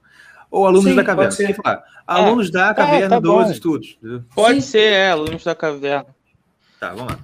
Ou 0.49 0.65
alunos 0.67 0.85
Sim, 0.89 0.95
da 0.95 1.03
caverna. 1.03 1.31
pode 1.31 1.35
ser. 1.35 1.53
Falar, 1.53 1.83
alunos 2.07 2.49
da 2.49 2.73
tá 2.73 2.85
caverna 2.85 3.19
bom. 3.19 3.41
dos 3.43 3.51
estudos. 3.51 3.97
entendeu? 4.01 4.23
Pode 4.33 4.61
Sim. 4.61 4.69
ser, 4.71 4.93
é, 4.93 5.09
alunos 5.09 5.43
da 5.43 5.53
caverna. 5.53 6.05
Tá, 6.79 6.93
vamos 6.93 7.11
lá. 7.11 7.19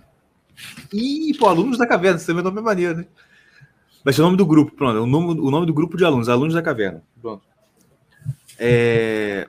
Ih, 0.94 1.34
pô, 1.38 1.48
alunos 1.48 1.78
da 1.78 1.88
caverna, 1.88 2.20
também 2.20 2.44
nome 2.44 2.60
é 2.60 2.62
maneiro, 2.62 2.98
né? 2.98 3.06
Vai 4.04 4.14
ser 4.14 4.22
o 4.22 4.26
nome 4.26 4.38
do 4.38 4.46
grupo, 4.46 4.76
pronto. 4.76 4.98
é 4.98 5.00
O 5.00 5.06
nome, 5.06 5.40
o 5.40 5.52
nome 5.52 5.66
do 5.66 5.74
grupo 5.74 5.96
de 5.96 6.04
alunos, 6.04 6.28
alunos 6.28 6.54
da 6.54 6.62
caverna. 6.62 7.04
Pronto. 7.22 7.44
É, 8.58 9.48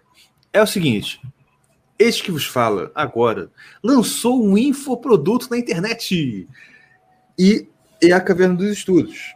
é 0.52 0.62
o 0.62 0.66
seguinte. 0.66 1.20
Este 1.98 2.24
que 2.24 2.30
vos 2.30 2.44
fala 2.44 2.90
agora 2.94 3.50
lançou 3.82 4.44
um 4.44 4.58
infoproduto 4.58 5.48
na 5.50 5.58
internet. 5.58 6.48
E 7.38 7.68
é 8.02 8.12
a 8.12 8.20
Caverna 8.20 8.56
dos 8.56 8.70
Estudos. 8.70 9.34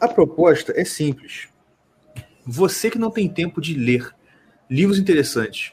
A 0.00 0.06
proposta 0.06 0.72
é 0.76 0.84
simples. 0.84 1.48
Você 2.46 2.90
que 2.90 2.98
não 2.98 3.10
tem 3.10 3.28
tempo 3.28 3.60
de 3.60 3.74
ler 3.74 4.14
livros 4.70 4.98
interessantes 4.98 5.72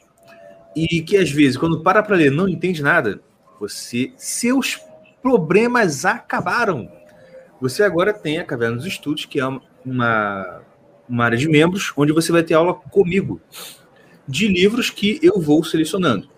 e 0.76 1.02
que 1.02 1.16
às 1.16 1.32
vezes, 1.32 1.58
quando 1.58 1.82
para 1.82 2.02
para 2.02 2.16
ler, 2.16 2.32
não 2.32 2.50
entende 2.50 2.82
nada, 2.82 3.22
você 3.60 4.14
seus 4.18 4.80
problemas 5.22 6.06
acabaram. 6.06 6.92
Você 7.60 7.84
agora 7.84 8.14
tem 8.14 8.38
a 8.38 8.46
Caverna 8.46 8.78
dos 8.78 8.86
Estudos, 8.86 9.26
que 9.26 9.40
é 9.40 9.48
uma, 9.84 10.62
uma 11.10 11.26
área 11.26 11.38
de 11.38 11.48
membros, 11.48 11.94
onde 11.96 12.12
você 12.12 12.32
vai 12.32 12.44
ter 12.44 12.54
aula 12.54 12.74
comigo 12.74 13.42
de 14.28 14.48
livros 14.48 14.90
que 14.90 15.20
eu 15.22 15.40
vou 15.40 15.64
selecionando. 15.64 16.30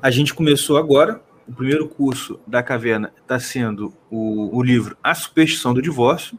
A 0.00 0.10
gente 0.10 0.32
começou 0.32 0.78
agora, 0.78 1.20
o 1.46 1.52
primeiro 1.52 1.88
curso 1.88 2.40
da 2.46 2.62
Caverna 2.62 3.12
está 3.20 3.38
sendo 3.38 3.92
o, 4.10 4.56
o 4.56 4.62
livro 4.62 4.96
A 5.02 5.14
Superstição 5.14 5.74
do 5.74 5.82
Divórcio. 5.82 6.38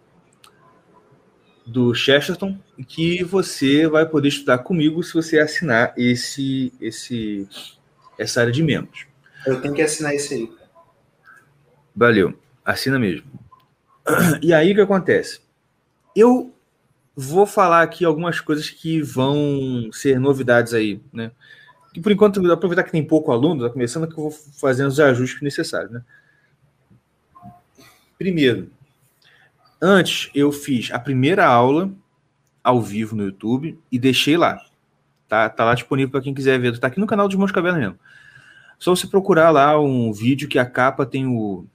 do 1.66 1.93
Chesterton, 1.93 2.57
que 2.88 3.24
você 3.24 3.88
vai 3.88 4.05
poder 4.05 4.30
estudar 4.30 4.57
comigo 4.59 5.03
se 5.03 5.14
você 5.14 5.39
assinar 5.39 5.93
esse, 5.95 6.74
esse, 6.82 7.47
essa 8.22 8.41
área 8.41 8.51
de 8.51 8.63
membros. 8.63 9.05
Eu 9.45 9.61
tenho 9.61 9.74
que 9.74 9.82
assinar 9.82 10.13
esse 10.13 10.34
aí. 10.34 10.51
Valeu, 11.95 12.38
assina 12.63 12.99
mesmo. 12.99 13.26
E 14.41 14.53
aí 14.53 14.72
o 14.72 14.76
que 14.76 14.82
acontece? 14.82 15.41
Eu 16.15 16.53
vou 17.15 17.45
falar 17.45 17.82
aqui 17.82 18.05
algumas 18.05 18.39
coisas 18.39 18.69
que 18.69 19.01
vão 19.01 19.89
ser 19.91 20.19
novidades 20.19 20.74
aí, 20.74 21.01
né? 21.11 21.32
Que 21.93 21.99
por 21.99 22.11
enquanto, 22.11 22.51
aproveitar 22.51 22.84
que 22.84 22.91
tem 22.91 23.05
pouco 23.05 23.32
aluno, 23.32 23.65
tá 23.65 23.69
começando 23.69 24.07
que 24.07 24.13
eu 24.13 24.30
vou 24.30 24.32
fazendo 24.32 24.88
os 24.88 24.99
ajustes 24.99 25.41
necessários, 25.41 25.91
né? 25.91 26.03
Primeiro, 28.17 28.72
antes 29.82 30.30
eu 30.34 30.51
fiz 30.51 30.91
a 30.91 30.99
primeira 30.99 31.45
aula 31.45 31.91
ao 32.63 32.82
vivo 32.82 33.15
no 33.15 33.24
YouTube 33.24 33.78
e 33.91 33.99
deixei 33.99 34.38
lá. 34.38 34.63
Tá, 35.32 35.48
tá 35.48 35.64
lá 35.64 35.74
disponível 35.74 36.12
para 36.12 36.20
quem 36.20 36.34
quiser 36.34 36.60
ver. 36.60 36.78
Tá 36.78 36.88
aqui 36.88 37.00
no 37.00 37.08
canal 37.08 37.26
dos 37.26 37.38
Mãos 37.38 37.54
Caverna 37.54 37.80
mesmo. 37.80 37.98
Só 38.78 38.94
você 38.94 39.08
procurar 39.08 39.50
lá 39.50 39.80
um 39.80 40.12
vídeo 40.12 40.50
que 40.50 40.60
a 40.60 40.66
capa 40.66 41.06
tem 41.06 41.26
o 41.26 41.66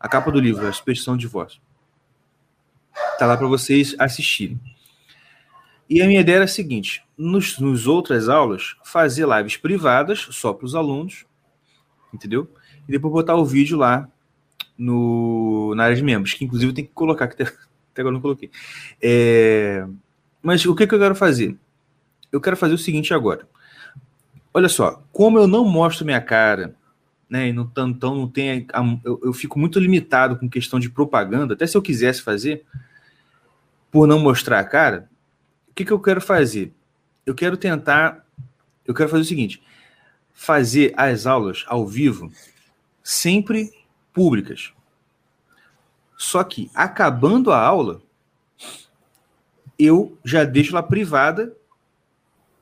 a 0.00 0.08
capa 0.08 0.32
do 0.32 0.40
livro, 0.40 0.66
a 0.66 0.72
Superstição 0.72 1.16
de 1.16 1.28
Voz. 1.28 1.60
Tá 3.16 3.26
lá 3.26 3.36
para 3.36 3.46
vocês 3.46 3.94
assistirem. 3.96 4.60
E 5.88 6.02
a 6.02 6.06
minha 6.08 6.20
ideia 6.20 6.38
era 6.38 6.46
a 6.46 6.48
seguinte: 6.48 7.04
nos, 7.16 7.60
nos 7.60 7.86
outras 7.86 8.28
aulas, 8.28 8.74
fazer 8.84 9.28
lives 9.28 9.56
privadas 9.56 10.26
só 10.32 10.52
para 10.52 10.66
os 10.66 10.74
alunos, 10.74 11.26
entendeu? 12.12 12.50
E 12.88 12.90
depois 12.90 13.12
botar 13.12 13.36
o 13.36 13.44
vídeo 13.44 13.78
lá 13.78 14.08
no, 14.76 15.76
na 15.76 15.84
área 15.84 15.96
de 15.96 16.02
membros, 16.02 16.34
que 16.34 16.44
inclusive 16.44 16.72
tem 16.72 16.84
que 16.84 16.92
colocar, 16.92 17.28
que 17.28 17.40
até, 17.40 17.52
até 17.92 18.00
agora 18.00 18.14
não 18.14 18.20
coloquei. 18.20 18.50
É, 19.00 19.86
mas 20.42 20.66
o 20.66 20.74
que, 20.74 20.88
que 20.88 20.94
eu 20.96 20.98
quero 20.98 21.14
fazer? 21.14 21.56
Eu 22.30 22.40
quero 22.40 22.56
fazer 22.56 22.74
o 22.74 22.78
seguinte 22.78 23.14
agora. 23.14 23.48
Olha 24.52 24.68
só, 24.68 25.02
como 25.12 25.38
eu 25.38 25.46
não 25.46 25.64
mostro 25.64 26.04
minha 26.04 26.20
cara, 26.20 26.74
né? 27.28 27.48
E 27.48 27.52
não, 27.52 27.70
então 27.76 28.14
não 28.14 28.28
tem. 28.28 28.66
Eu, 29.04 29.20
eu 29.24 29.32
fico 29.32 29.58
muito 29.58 29.78
limitado 29.78 30.36
com 30.36 30.48
questão 30.48 30.80
de 30.80 30.90
propaganda, 30.90 31.54
até 31.54 31.66
se 31.66 31.76
eu 31.76 31.82
quisesse 31.82 32.22
fazer, 32.22 32.64
por 33.90 34.06
não 34.06 34.18
mostrar 34.18 34.58
a 34.58 34.64
cara, 34.64 35.08
o 35.68 35.74
que, 35.74 35.84
que 35.84 35.92
eu 35.92 36.00
quero 36.00 36.20
fazer? 36.20 36.72
Eu 37.24 37.34
quero 37.34 37.56
tentar. 37.56 38.26
Eu 38.86 38.94
quero 38.94 39.08
fazer 39.08 39.22
o 39.22 39.26
seguinte: 39.26 39.62
fazer 40.32 40.92
as 40.96 41.26
aulas 41.26 41.64
ao 41.66 41.86
vivo 41.86 42.32
sempre 43.02 43.70
públicas. 44.12 44.72
Só 46.16 46.42
que, 46.42 46.70
acabando 46.74 47.52
a 47.52 47.60
aula, 47.60 48.02
eu 49.78 50.18
já 50.24 50.42
deixo 50.42 50.74
lá 50.74 50.82
privada 50.82 51.56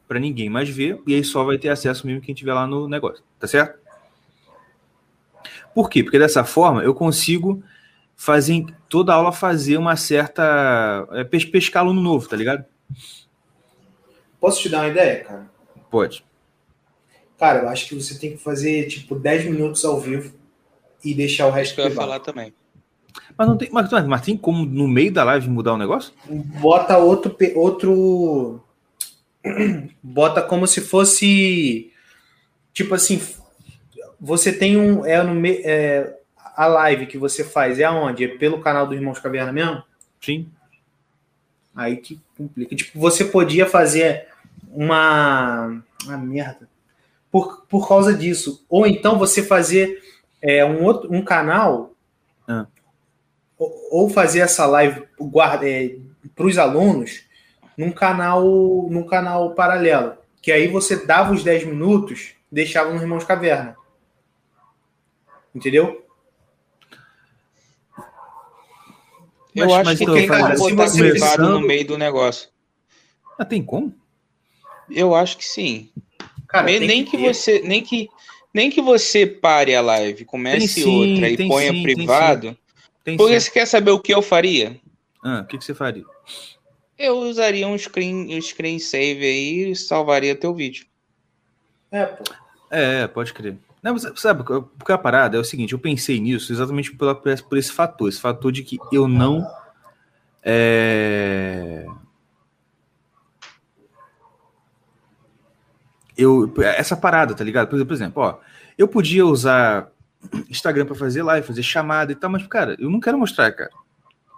para 0.06 0.20
ninguém 0.20 0.48
mais 0.48 0.68
ver, 0.68 1.00
e 1.06 1.14
aí 1.14 1.24
só 1.24 1.44
vai 1.44 1.58
ter 1.58 1.68
acesso 1.68 2.06
mesmo 2.06 2.20
quem 2.20 2.32
estiver 2.32 2.54
lá 2.54 2.66
no 2.66 2.88
negócio, 2.88 3.22
tá 3.38 3.46
certo? 3.46 3.78
Por 5.74 5.90
quê? 5.90 6.02
Porque 6.02 6.18
dessa 6.18 6.44
forma 6.44 6.82
eu 6.82 6.94
consigo 6.94 7.62
fazer 8.16 8.64
toda 8.88 9.12
aula 9.12 9.30
fazer 9.30 9.76
uma 9.76 9.94
certa. 9.96 11.06
É, 11.12 11.24
pescar 11.24 11.82
aluno 11.82 12.00
novo, 12.00 12.26
tá 12.28 12.36
ligado? 12.36 12.64
Posso 14.40 14.62
te 14.62 14.68
dar 14.68 14.78
uma 14.78 14.88
ideia, 14.88 15.22
cara? 15.24 15.50
Pode. 15.90 16.24
Cara, 17.38 17.64
eu 17.64 17.68
acho 17.68 17.88
que 17.88 17.94
você 17.94 18.18
tem 18.18 18.32
que 18.32 18.38
fazer 18.38 18.86
tipo 18.86 19.14
10 19.14 19.44
minutos 19.46 19.84
ao 19.84 20.00
vivo 20.00 20.32
e 21.04 21.12
deixar 21.14 21.46
o 21.46 21.50
resto 21.50 21.74
que 21.74 21.82
eu 21.82 21.86
ia 21.86 21.90
falar 21.90 22.20
também. 22.20 22.54
Mas 23.36 23.48
não 23.48 23.56
tem, 23.56 23.68
mas, 23.70 23.90
mas 24.06 24.22
tem 24.22 24.36
como 24.36 24.64
no 24.64 24.88
meio 24.88 25.12
da 25.12 25.24
live 25.24 25.48
mudar 25.48 25.74
o 25.74 25.78
negócio? 25.78 26.12
Bota 26.60 26.96
outro 26.96 27.36
outro 27.54 28.62
bota 30.02 30.42
como 30.42 30.66
se 30.66 30.80
fosse 30.80 31.92
tipo 32.76 32.94
assim, 32.94 33.20
você 34.20 34.52
tem 34.52 34.76
um. 34.76 35.04
É 35.04 35.22
no 35.22 35.46
é, 35.46 36.14
a 36.54 36.66
live 36.66 37.06
que 37.06 37.16
você 37.16 37.42
faz 37.42 37.78
é 37.78 37.84
aonde? 37.84 38.24
É 38.24 38.28
pelo 38.28 38.60
canal 38.60 38.86
do 38.86 38.94
Irmãos 38.94 39.18
Caverna 39.18 39.52
mesmo? 39.52 39.82
Sim. 40.20 40.50
Aí 41.74 41.96
que 41.96 42.20
complica. 42.36 42.76
Tipo, 42.76 42.98
você 42.98 43.24
podia 43.24 43.66
fazer 43.66 44.28
uma. 44.70 45.82
Uma 46.04 46.18
merda. 46.18 46.68
Por, 47.30 47.66
por 47.66 47.88
causa 47.88 48.14
disso. 48.14 48.64
Ou 48.68 48.86
então 48.86 49.18
você 49.18 49.42
fazer 49.42 50.00
é, 50.40 50.64
um, 50.64 50.84
outro, 50.84 51.12
um 51.12 51.22
canal. 51.22 51.92
Ah. 52.46 52.66
Ou, 53.58 53.88
ou, 53.90 54.08
fazer 54.10 54.40
essa 54.40 54.66
live 54.66 55.02
guarda, 55.18 55.68
é, 55.68 55.96
para 56.34 56.46
os 56.46 56.58
alunos 56.58 57.25
num 57.76 57.92
canal, 57.92 58.44
num 58.90 59.04
canal 59.04 59.54
paralelo. 59.54 60.16
Que 60.40 60.52
aí 60.52 60.68
você 60.68 61.04
dava 61.04 61.32
os 61.32 61.42
10 61.42 61.64
minutos, 61.64 62.34
deixava 62.50 62.92
no 62.92 63.00
Irmãos 63.00 63.24
Caverna. 63.24 63.76
Entendeu? 65.54 66.04
Eu 69.54 69.68
mas, 69.68 69.88
acho 69.88 69.98
que 69.98 70.12
tem 70.12 70.28
como 70.28 70.54
botar 70.56 70.92
privado 70.92 71.48
no 71.48 71.60
meio 71.60 71.86
do 71.86 71.96
negócio. 71.96 72.50
Ah, 73.38 73.44
tem 73.44 73.62
como? 73.62 73.94
Eu 74.90 75.14
acho 75.14 75.38
que 75.38 75.44
sim. 75.44 75.90
Cara, 76.46 76.66
nem, 76.66 76.80
nem 76.80 77.04
que, 77.04 77.16
que 77.16 77.22
você, 77.22 77.60
nem 77.60 77.82
que 77.82 78.08
nem 78.52 78.70
que 78.70 78.80
você 78.80 79.26
pare 79.26 79.74
a 79.74 79.80
live, 79.80 80.24
comece 80.24 80.68
sim, 80.68 81.12
outra 81.12 81.28
e 81.28 81.48
ponha 81.48 81.72
sim, 81.72 81.82
privado. 81.82 82.56
Tem 83.04 83.16
porque 83.16 83.38
sim. 83.38 83.46
você 83.46 83.50
quer 83.50 83.66
saber 83.66 83.90
o 83.90 84.00
que 84.00 84.14
eu 84.14 84.22
faria? 84.22 84.80
Ah, 85.22 85.40
o 85.40 85.46
que, 85.46 85.58
que 85.58 85.64
você 85.64 85.74
faria? 85.74 86.04
Eu 86.98 87.18
usaria 87.18 87.66
um 87.66 87.76
screen, 87.76 88.36
um 88.36 88.40
screen 88.40 88.78
save 88.78 89.24
aí 89.24 89.70
e 89.70 89.76
salvaria 89.76 90.34
teu 90.34 90.54
vídeo. 90.54 90.86
É, 91.90 92.06
pô. 92.06 92.24
É, 92.70 93.06
pode 93.06 93.32
crer. 93.32 93.56
Não, 93.82 93.96
sabe, 93.98 94.42
porque 94.42 94.92
a 94.92 94.98
parada 94.98 95.36
é 95.36 95.40
o 95.40 95.44
seguinte, 95.44 95.72
eu 95.72 95.78
pensei 95.78 96.18
nisso 96.18 96.52
exatamente 96.52 96.92
por, 96.92 97.14
por 97.14 97.58
esse 97.58 97.70
fator, 97.70 98.08
esse 98.08 98.20
fator 98.20 98.50
de 98.50 98.64
que 98.64 98.78
eu 98.90 99.06
não. 99.06 99.46
É... 100.42 101.86
Eu, 106.16 106.52
essa 106.60 106.96
parada, 106.96 107.34
tá 107.34 107.44
ligado? 107.44 107.68
Por 107.68 107.92
exemplo, 107.92 108.22
ó, 108.22 108.40
eu 108.76 108.88
podia 108.88 109.24
usar 109.24 109.92
Instagram 110.48 110.86
para 110.86 110.94
fazer 110.94 111.22
live, 111.22 111.46
fazer 111.46 111.62
chamada 111.62 112.10
e 112.10 112.14
tal, 112.14 112.30
mas, 112.30 112.46
cara, 112.46 112.74
eu 112.78 112.90
não 112.90 112.98
quero 112.98 113.18
mostrar, 113.18 113.52
cara. 113.52 113.70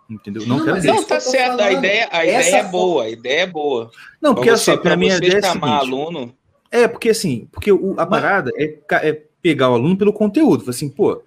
Entendeu? 0.09 0.47
Não, 0.47 0.59
não 0.59 0.65
quero 0.65 0.83
Não, 0.87 1.05
tá 1.05 1.21
certo, 1.21 1.61
a 1.61 1.71
ideia, 1.71 2.09
a 2.11 2.25
ideia 2.25 2.57
é 2.57 2.63
boa, 2.65 3.05
a 3.05 3.11
ideia 3.11 3.41
é 3.43 3.47
boa. 3.47 3.91
Não, 4.21 4.35
porque 4.35 4.49
assim, 4.49 4.77
pra, 4.79 4.97
minha 4.97 5.17
ideia 5.17 5.39
é 5.39 5.43
seguinte, 5.43 5.65
aluno. 5.65 6.35
É, 6.71 6.89
porque 6.89 7.11
assim, 7.11 7.47
porque 7.53 7.71
o, 7.71 7.95
a 7.99 8.07
parada 8.07 8.51
é, 8.57 8.79
é 9.07 9.23
pegar 9.43 9.71
o 9.71 9.75
aluno 9.75 9.99
pelo 9.99 10.13
conteúdo. 10.13 10.69
Assim, 10.71 10.89
pô, 10.89 11.23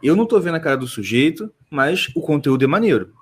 eu 0.00 0.14
não 0.14 0.26
tô 0.26 0.38
vendo 0.38 0.54
a 0.54 0.60
cara 0.60 0.76
do 0.76 0.86
sujeito, 0.86 1.52
mas 1.68 2.08
o 2.14 2.20
conteúdo 2.20 2.64
é 2.64 2.68
maneiro. 2.68 3.12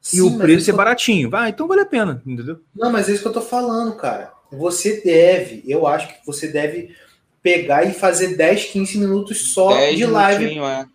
Sim, 0.00 0.16
e 0.16 0.20
o 0.22 0.38
preço 0.38 0.70
é 0.70 0.72
baratinho. 0.72 1.28
Vai, 1.28 1.46
ah, 1.46 1.50
então 1.50 1.68
vale 1.68 1.82
a 1.82 1.86
pena, 1.86 2.22
entendeu? 2.26 2.58
Não, 2.74 2.90
mas 2.90 3.08
é 3.08 3.12
isso 3.12 3.22
que 3.22 3.28
eu 3.28 3.32
tô 3.32 3.42
falando, 3.42 3.94
cara. 3.96 4.32
Você 4.50 5.02
deve, 5.02 5.62
eu 5.66 5.86
acho 5.86 6.08
que 6.08 6.26
você 6.26 6.48
deve 6.48 6.96
pegar 7.42 7.84
e 7.84 7.92
fazer 7.92 8.36
10, 8.36 8.64
15 8.66 8.98
minutos 8.98 9.52
só 9.52 9.72
de 9.90 10.06
live. 10.06 10.58
É. 10.58 10.86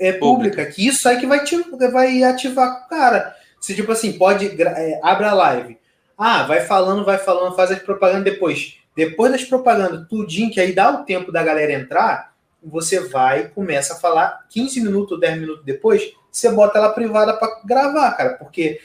é 0.00 0.12
pública, 0.12 0.64
que 0.66 0.86
isso 0.86 1.08
aí 1.08 1.18
que 1.18 1.26
vai, 1.26 1.44
te, 1.44 1.56
vai 1.92 2.22
ativar 2.22 2.84
o 2.84 2.88
cara. 2.88 3.34
Se 3.60 3.74
tipo 3.74 3.92
assim, 3.92 4.12
pode. 4.12 4.46
É, 4.60 5.00
abre 5.02 5.26
a 5.26 5.34
live. 5.34 5.78
Ah, 6.16 6.44
vai 6.44 6.60
falando, 6.60 7.04
vai 7.04 7.18
falando, 7.18 7.56
faz 7.56 7.70
as 7.70 7.78
propagandas 7.80 8.24
depois 8.24 8.78
depois 8.94 9.32
das 9.32 9.44
propagandas, 9.44 10.06
tudinho, 10.08 10.50
que 10.50 10.60
aí 10.60 10.72
dá 10.72 10.90
o 10.90 11.04
tempo 11.04 11.32
da 11.32 11.42
galera 11.42 11.72
entrar, 11.72 12.34
você 12.62 13.00
vai 13.00 13.40
e 13.40 13.48
começa 13.48 13.94
a 13.94 13.98
falar 13.98 14.46
15 14.48 14.80
minutos, 14.80 15.20
10 15.20 15.40
minutos 15.40 15.64
depois, 15.64 16.12
você 16.30 16.50
bota 16.50 16.78
ela 16.78 16.92
privada 16.92 17.36
para 17.36 17.60
gravar, 17.64 18.12
cara, 18.12 18.34
porque 18.34 18.80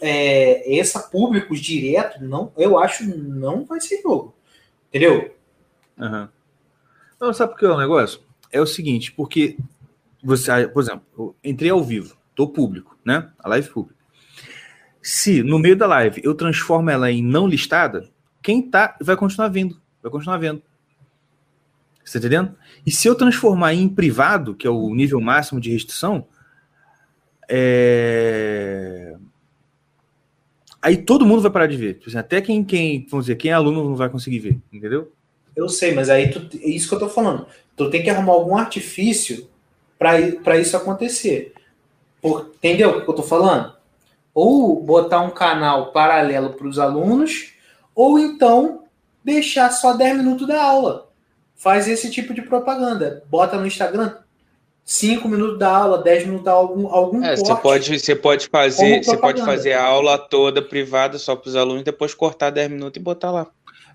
é, 0.00 0.78
essa 0.78 1.00
públicos 1.00 1.60
direto, 1.60 2.22
não, 2.22 2.52
eu 2.56 2.78
acho, 2.78 3.04
não 3.08 3.64
vai 3.64 3.80
ser 3.80 4.02
jogo. 4.02 4.34
Entendeu? 4.88 5.34
Uhum. 5.98 6.28
Não, 7.20 7.32
sabe 7.32 7.52
por 7.52 7.58
que 7.58 7.64
é 7.64 7.70
o 7.70 7.78
negócio? 7.78 8.20
É 8.52 8.60
o 8.60 8.66
seguinte, 8.66 9.12
porque 9.12 9.56
você, 10.22 10.66
por 10.68 10.82
exemplo, 10.82 11.36
entrei 11.42 11.70
ao 11.70 11.82
vivo, 11.82 12.16
tô 12.34 12.48
público, 12.48 12.98
né? 13.04 13.30
A 13.38 13.48
live 13.48 13.68
pública. 13.68 13.98
Se 15.00 15.42
no 15.42 15.58
meio 15.58 15.76
da 15.76 15.86
live 15.86 16.20
eu 16.24 16.34
transformo 16.34 16.90
ela 16.90 17.10
em 17.10 17.22
não 17.22 17.46
listada, 17.46 18.08
quem 18.42 18.62
tá 18.62 18.96
vai 19.00 19.16
continuar 19.16 19.48
vendo, 19.48 19.80
vai 20.02 20.10
continuar 20.10 20.38
vendo. 20.38 20.62
Você 22.04 22.18
tá 22.18 22.26
entendendo? 22.26 22.56
E 22.86 22.90
se 22.90 23.06
eu 23.06 23.14
transformar 23.14 23.74
em 23.74 23.88
privado, 23.88 24.54
que 24.54 24.66
é 24.66 24.70
o 24.70 24.94
nível 24.94 25.20
máximo 25.20 25.60
de 25.60 25.70
restrição, 25.70 26.26
é... 27.48 29.14
aí 30.80 30.96
todo 30.96 31.26
mundo 31.26 31.42
vai 31.42 31.50
parar 31.50 31.66
de 31.66 31.76
ver. 31.76 31.94
Tipo 31.94 32.08
assim, 32.08 32.18
até 32.18 32.40
quem, 32.40 32.64
quem, 32.64 33.06
vamos 33.10 33.26
dizer, 33.26 33.36
quem 33.36 33.50
é 33.50 33.54
aluno 33.54 33.84
não 33.84 33.94
vai 33.94 34.08
conseguir 34.08 34.38
ver, 34.38 34.58
entendeu? 34.72 35.12
Eu 35.54 35.68
sei, 35.68 35.92
mas 35.92 36.08
aí 36.08 36.30
tu, 36.30 36.56
é 36.60 36.68
isso 36.68 36.88
que 36.88 36.94
eu 36.94 36.98
tô 36.98 37.08
falando. 37.08 37.46
Tu 37.76 37.90
tem 37.90 38.02
que 38.02 38.10
arrumar 38.10 38.32
algum 38.32 38.56
artifício 38.56 39.48
para 39.98 40.58
isso 40.58 40.76
acontecer. 40.76 41.52
Por, 42.22 42.52
entendeu 42.56 42.90
o 42.90 43.04
que 43.04 43.10
eu 43.10 43.14
tô 43.14 43.22
falando? 43.22 43.78
ou 44.40 44.80
botar 44.80 45.20
um 45.20 45.30
canal 45.30 45.90
paralelo 45.90 46.50
para 46.50 46.68
os 46.68 46.78
alunos, 46.78 47.54
ou 47.92 48.20
então 48.20 48.84
deixar 49.24 49.68
só 49.72 49.94
10 49.94 50.18
minutos 50.18 50.46
da 50.46 50.62
aula. 50.62 51.08
Faz 51.56 51.88
esse 51.88 52.08
tipo 52.08 52.32
de 52.32 52.42
propaganda. 52.42 53.24
Bota 53.28 53.58
no 53.58 53.66
Instagram 53.66 54.14
5 54.84 55.28
minutos 55.28 55.58
da 55.58 55.76
aula, 55.76 56.04
10 56.04 56.26
minutos 56.26 56.44
da 56.44 56.52
aula, 56.52 56.68
algum, 56.70 56.86
algum 56.86 57.24
é, 57.24 57.34
você 57.34 57.56
pode, 57.56 57.98
você 57.98 58.14
pode 58.14 58.48
fazer, 58.48 59.02
você 59.02 59.16
pode 59.16 59.44
fazer 59.44 59.72
a 59.72 59.84
aula 59.84 60.16
toda 60.16 60.62
privada 60.62 61.18
só 61.18 61.34
para 61.34 61.48
os 61.48 61.56
alunos, 61.56 61.82
depois 61.82 62.14
cortar 62.14 62.50
10 62.50 62.70
minutos 62.70 62.96
e 62.96 63.02
botar 63.02 63.32
lá. 63.32 63.48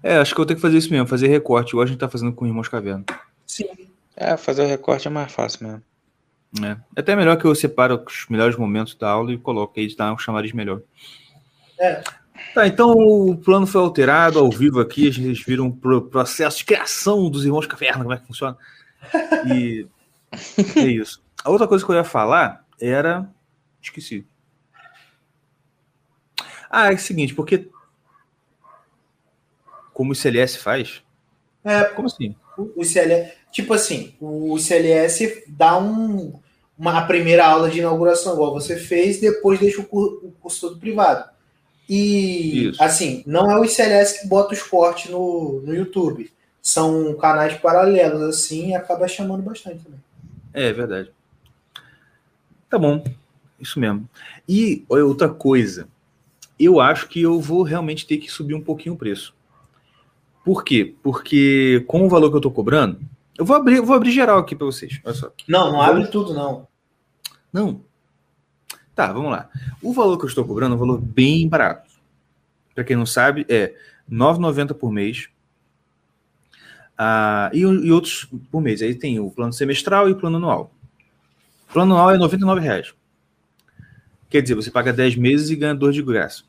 É, 0.04 0.18
acho 0.18 0.36
que 0.36 0.42
eu 0.42 0.46
tenho 0.46 0.58
que 0.58 0.62
fazer 0.62 0.78
isso 0.78 0.92
mesmo, 0.92 1.08
fazer 1.08 1.28
recorte, 1.28 1.70
igual 1.70 1.86
a 1.86 1.88
gente 1.88 2.00
tá 2.00 2.10
fazendo 2.10 2.34
com 2.34 2.44
o 2.44 2.48
Irmãos 2.50 2.68
Caverna. 2.68 3.06
Sim. 3.48 3.70
É, 4.14 4.36
fazer 4.36 4.64
o 4.64 4.68
recorte 4.68 5.08
é 5.08 5.12
mais 5.12 5.32
fácil 5.32 5.66
mesmo. 5.66 5.82
É. 6.62 6.78
é 6.96 7.00
até 7.00 7.16
melhor 7.16 7.38
que 7.38 7.46
eu 7.46 7.56
separe 7.56 7.94
os 7.94 8.26
melhores 8.30 8.56
momentos 8.56 8.96
da 8.96 9.10
aula 9.10 9.32
e 9.32 9.38
coloque 9.38 9.80
aí, 9.80 9.96
dá 9.96 10.14
um 10.14 10.18
chamariz 10.18 10.52
melhor. 10.52 10.82
É. 11.80 12.04
Tá, 12.54 12.68
então 12.68 12.92
o 12.92 13.38
plano 13.38 13.66
foi 13.66 13.82
alterado 13.82 14.40
ao 14.40 14.50
vivo 14.50 14.80
aqui, 14.80 15.08
a 15.08 15.12
gente 15.12 15.46
viram 15.46 15.68
o 15.68 16.02
processo 16.02 16.58
de 16.60 16.66
criação 16.66 17.30
dos 17.30 17.46
Irmãos 17.46 17.66
Caverna, 17.66 18.04
como 18.04 18.14
é 18.14 18.18
que 18.18 18.28
funciona. 18.28 18.58
E 19.48 19.88
é 20.76 20.86
isso. 20.86 21.24
A 21.44 21.50
outra 21.50 21.68
coisa 21.68 21.86
que 21.86 21.92
eu 21.92 21.96
ia 21.96 22.04
falar 22.04 22.66
era. 22.80 23.30
Esqueci. 23.82 24.26
Ah, 26.70 26.92
é 26.92 26.96
o 26.96 26.98
seguinte, 26.98 27.36
porque 27.36 27.70
como 29.94 30.12
o 30.12 30.16
CLS 30.16 30.58
faz? 30.58 31.04
É, 31.64 31.84
como 31.86 32.08
assim? 32.08 32.36
O 32.58 32.84
CLS, 32.84 33.34
tipo 33.52 33.74
assim, 33.74 34.16
o 34.20 34.58
CLS 34.58 35.44
dá 35.48 35.78
um, 35.78 36.40
uma 36.78 36.98
a 36.98 37.06
primeira 37.06 37.46
aula 37.46 37.70
de 37.70 37.80
inauguração, 37.80 38.34
igual 38.34 38.54
você 38.54 38.76
fez, 38.76 39.20
depois 39.20 39.60
deixa 39.60 39.82
o, 39.82 39.86
curso, 39.86 40.26
o 40.26 40.32
curso 40.32 40.62
todo 40.62 40.80
privado. 40.80 41.30
E, 41.88 42.70
Isso. 42.70 42.82
assim, 42.82 43.24
não 43.26 43.52
é 43.52 43.60
o 43.60 43.68
CLS 43.68 44.22
que 44.22 44.28
bota 44.28 44.54
os 44.54 44.64
cortes 44.64 45.12
no, 45.12 45.62
no 45.62 45.76
YouTube. 45.76 46.32
São 46.62 47.14
canais 47.16 47.56
paralelos, 47.56 48.22
assim, 48.22 48.70
e 48.70 48.76
acaba 48.76 49.08
chamando 49.08 49.44
bastante 49.44 49.84
também. 49.84 50.00
É, 50.54 50.70
é 50.70 50.74
verdade. 50.74 51.12
Tá 52.70 52.80
bom. 52.80 53.04
Isso 53.60 53.80
mesmo. 53.80 54.10
E 54.48 54.84
outra 54.90 55.30
coisa, 55.30 55.88
eu 56.60 56.80
acho 56.80 57.08
que 57.08 57.22
eu 57.22 57.40
vou 57.40 57.64
realmente 57.64 58.06
ter 58.06 58.18
que 58.18 58.32
subir 58.32 58.54
um 58.54 58.62
pouquinho 58.62 58.96
o 58.96 58.98
preço. 58.98 59.34
Por 60.44 60.64
quê? 60.64 60.94
Porque 61.02 61.84
com 61.88 62.06
o 62.06 62.10
valor 62.10 62.30
que 62.30 62.38
eu 62.38 62.42
tô 62.42 62.52
cobrando, 62.52 63.00
eu 63.38 63.46
vou 63.46 63.56
abrir, 63.56 63.78
eu 63.78 63.86
vou 63.86 63.96
abrir 63.96 64.12
geral 64.12 64.40
aqui 64.40 64.56
para 64.56 64.66
vocês. 64.66 65.00
Olha 65.04 65.16
só. 65.16 65.32
Não, 65.48 65.72
não 65.72 65.82
abre 65.82 66.08
tudo, 66.08 66.34
não. 66.34 66.68
Não. 67.52 67.82
Tá, 68.96 69.12
vamos 69.12 69.32
lá. 69.32 69.50
O 69.82 69.92
valor 69.92 70.18
que 70.18 70.26
eu 70.26 70.30
estou 70.30 70.46
cobrando 70.46 70.74
é 70.74 70.76
um 70.76 70.80
valor 70.80 71.02
bem 71.02 71.48
barato. 71.48 71.90
Para 72.76 72.84
quem 72.84 72.96
não 72.96 73.06
sabe, 73.06 73.46
é 73.50 73.76
R$ 74.10 74.16
9,90 74.16 74.74
por 74.76 74.92
mês. 74.92 75.30
Ah, 76.98 77.50
e, 77.54 77.60
e, 77.60 77.92
outros 77.92 78.28
por 78.52 78.62
mês. 78.62 78.82
Aí 78.82 78.94
tem 78.94 79.20
o 79.20 79.32
plano 79.32 79.52
semestral 79.52 80.08
e 80.08 80.12
o 80.12 80.16
plano 80.16 80.38
anual. 80.38 80.72
O 81.70 81.74
plano 81.74 81.94
anual 81.94 82.12
é 82.12 82.18
R$ 82.18 82.20
99,00. 82.20 82.94
Quer 84.30 84.42
dizer, 84.42 84.56
você 84.56 84.70
paga 84.70 84.94
10 84.94 85.16
meses 85.16 85.50
e 85.50 85.56
ganha 85.56 85.76
2 85.76 85.96
de 85.96 86.04
graça. 86.04 86.44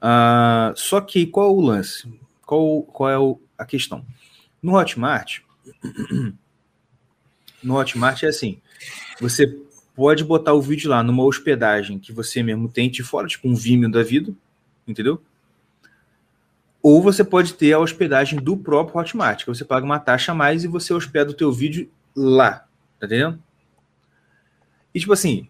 Ah, 0.00 0.72
só 0.76 1.00
que 1.00 1.26
qual 1.26 1.48
é 1.48 1.52
o 1.52 1.60
lance? 1.60 2.12
Qual, 2.44 2.82
qual 2.82 3.10
é 3.10 3.18
o, 3.18 3.40
a 3.56 3.64
questão? 3.64 4.04
No 4.62 4.76
Hotmart, 4.76 5.40
no 7.62 7.76
Hotmart 7.76 8.22
é 8.22 8.28
assim: 8.28 8.60
você 9.20 9.46
pode 9.94 10.22
botar 10.22 10.52
o 10.52 10.60
vídeo 10.60 10.90
lá 10.90 11.02
numa 11.02 11.24
hospedagem 11.24 11.98
que 11.98 12.12
você 12.12 12.42
mesmo 12.42 12.68
tem 12.68 12.90
de 12.90 13.02
fora, 13.02 13.26
tipo 13.26 13.48
um 13.48 13.54
Vimeo 13.54 13.90
da 13.90 14.02
vida, 14.02 14.32
entendeu? 14.86 15.20
Ou 16.82 17.02
você 17.02 17.24
pode 17.24 17.54
ter 17.54 17.72
a 17.72 17.78
hospedagem 17.78 18.38
do 18.38 18.56
próprio 18.56 19.00
Hotmart, 19.00 19.40
que 19.40 19.48
você 19.48 19.64
paga 19.64 19.84
uma 19.84 19.98
taxa 19.98 20.32
a 20.32 20.34
mais 20.34 20.62
e 20.62 20.68
você 20.68 20.94
hospeda 20.94 21.30
o 21.30 21.34
teu 21.34 21.50
vídeo 21.50 21.90
lá, 22.14 22.66
tá 23.00 23.06
entendendo? 23.06 23.42
E 24.94 25.00
tipo 25.00 25.12
assim, 25.12 25.48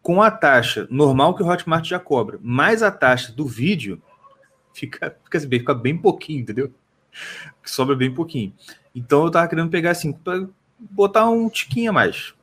com 0.00 0.22
a 0.22 0.30
taxa 0.30 0.86
normal 0.90 1.34
que 1.34 1.42
o 1.42 1.46
Hotmart 1.46 1.84
já 1.86 1.98
cobra, 1.98 2.38
mais 2.40 2.82
a 2.82 2.90
taxa 2.90 3.32
do 3.32 3.46
vídeo, 3.46 4.00
fica, 4.72 5.14
fica, 5.24 5.38
assim, 5.38 5.48
fica 5.48 5.74
bem 5.74 5.98
pouquinho, 5.98 6.40
entendeu? 6.40 6.72
Sobra 7.64 7.94
bem 7.94 8.12
pouquinho. 8.12 8.52
Então 8.94 9.24
eu 9.24 9.30
tava 9.30 9.48
querendo 9.48 9.70
pegar 9.70 9.92
assim, 9.92 10.12
para 10.12 10.46
botar 10.78 11.28
um 11.28 11.48
tiquinho 11.48 11.90
a 11.90 11.94
mais. 11.94 12.34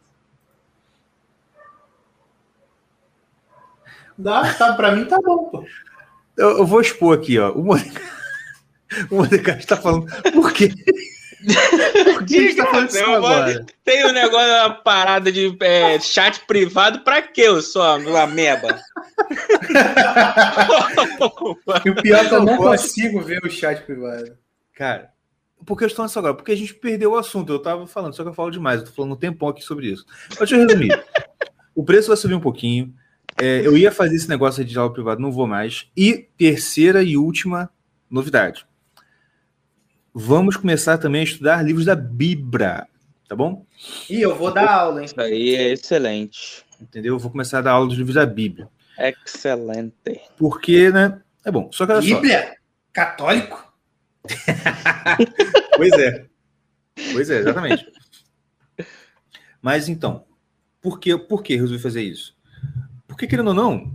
Dá, 4.18 4.54
tá, 4.54 4.74
pra 4.74 4.96
mim 4.96 5.06
tá 5.06 5.20
bom, 5.22 5.46
pô. 5.46 5.66
Eu, 6.36 6.60
eu 6.60 6.66
vou 6.66 6.82
expor 6.82 7.18
aqui, 7.18 7.38
ó. 7.38 7.52
O 7.52 7.64
Mordecai 9.12 9.58
está 9.58 9.78
falando. 9.78 10.08
Por 10.32 10.54
quê? 10.54 10.74
Por 12.14 12.26
que, 12.26 12.56
tá 12.56 12.66
falando 12.66 12.90
isso 12.90 13.04
agora? 13.04 13.66
Tem 13.84 14.06
um 14.06 14.12
negócio, 14.12 14.48
uma 14.48 14.72
parada 14.72 15.32
de 15.32 15.56
é, 15.62 16.00
chat 16.00 16.42
privado 16.48 17.02
pra 17.02 17.22
quê, 17.22 17.42
eu 17.42 17.62
sou 17.62 17.84
uma 18.00 18.26
meba? 18.26 18.80
e 21.86 21.90
o 21.90 21.96
pior 22.02 22.26
é 22.26 22.28
que 22.28 22.34
eu 22.34 22.44
não 22.44 22.58
consigo 22.58 23.22
ver 23.22 23.46
o 23.46 23.50
chat 23.50 23.84
privado. 23.84 24.36
Cara, 24.78 25.12
por 25.66 25.76
que 25.76 25.84
eu 25.84 25.88
estou 25.88 26.06
nessa 26.06 26.20
agora? 26.20 26.36
Porque 26.36 26.52
a 26.52 26.56
gente 26.56 26.76
perdeu 26.76 27.14
o 27.14 27.18
assunto. 27.18 27.52
Eu 27.52 27.58
tava 27.58 27.88
falando, 27.88 28.14
só 28.14 28.22
que 28.22 28.30
eu 28.30 28.34
falo 28.34 28.52
demais. 28.52 28.80
Eu 28.80 28.86
tô 28.86 28.94
falando 28.94 29.14
um 29.14 29.18
tempão 29.18 29.50
aqui 29.50 29.64
sobre 29.64 29.88
isso. 29.88 30.06
Mas 30.30 30.38
deixa 30.38 30.56
eu 30.56 30.68
resumir. 30.68 31.04
o 31.74 31.84
preço 31.84 32.10
vai 32.10 32.18
subir 32.18 32.36
um 32.36 32.40
pouquinho. 32.40 32.94
É, 33.42 33.66
eu 33.66 33.76
ia 33.76 33.92
fazer 33.92 34.16
esse 34.16 34.30
negócio 34.30 34.64
de 34.64 34.78
aula 34.78 34.94
privado, 34.94 35.20
não 35.20 35.32
vou 35.32 35.48
mais. 35.48 35.90
E 35.98 36.30
terceira 36.38 37.02
e 37.02 37.18
última 37.18 37.72
novidade. 38.08 38.68
Vamos 40.14 40.56
começar 40.58 41.00
também 41.00 41.22
a 41.22 41.24
estudar 41.24 41.64
livros 41.64 41.86
da 41.86 41.96
Bíblia, 41.96 42.88
tá 43.28 43.36
bom? 43.36 43.66
E 44.08 44.22
eu 44.22 44.36
vou 44.36 44.54
dar 44.54 44.70
aula, 44.70 45.00
hein? 45.00 45.06
Isso 45.06 45.20
aí 45.20 45.56
é 45.56 45.74
excelente. 45.74 46.64
Entendeu? 46.80 47.16
Eu 47.16 47.20
vou 47.20 47.32
começar 47.32 47.60
a 47.60 47.62
dar 47.62 47.72
aula 47.72 47.88
dos 47.88 47.98
livros 47.98 48.16
da 48.16 48.28
Bíblia. 48.28 48.70
Excelente. 48.98 50.22
Porque, 50.38 50.92
né? 50.92 51.20
É 51.44 51.52
bom. 51.52 51.70
Só 51.72 51.86
que 51.86 51.92
olha 51.94 52.02
Bíblia? 52.02 52.48
Só. 52.48 52.54
Católico? 52.94 53.67
pois 55.78 55.94
é. 55.94 56.26
Pois 57.14 57.30
é, 57.30 57.40
exatamente. 57.40 57.86
Mas 59.62 59.88
então, 59.90 60.24
por 60.82 61.00
que, 61.00 61.18
por 61.18 61.44
que 61.44 61.56
resolvi 61.56 61.80
fazer 61.82 62.02
isso? 62.02 62.36
Porque, 63.08 63.28
querendo 63.28 63.50
ou 63.50 63.54
não, 63.54 63.94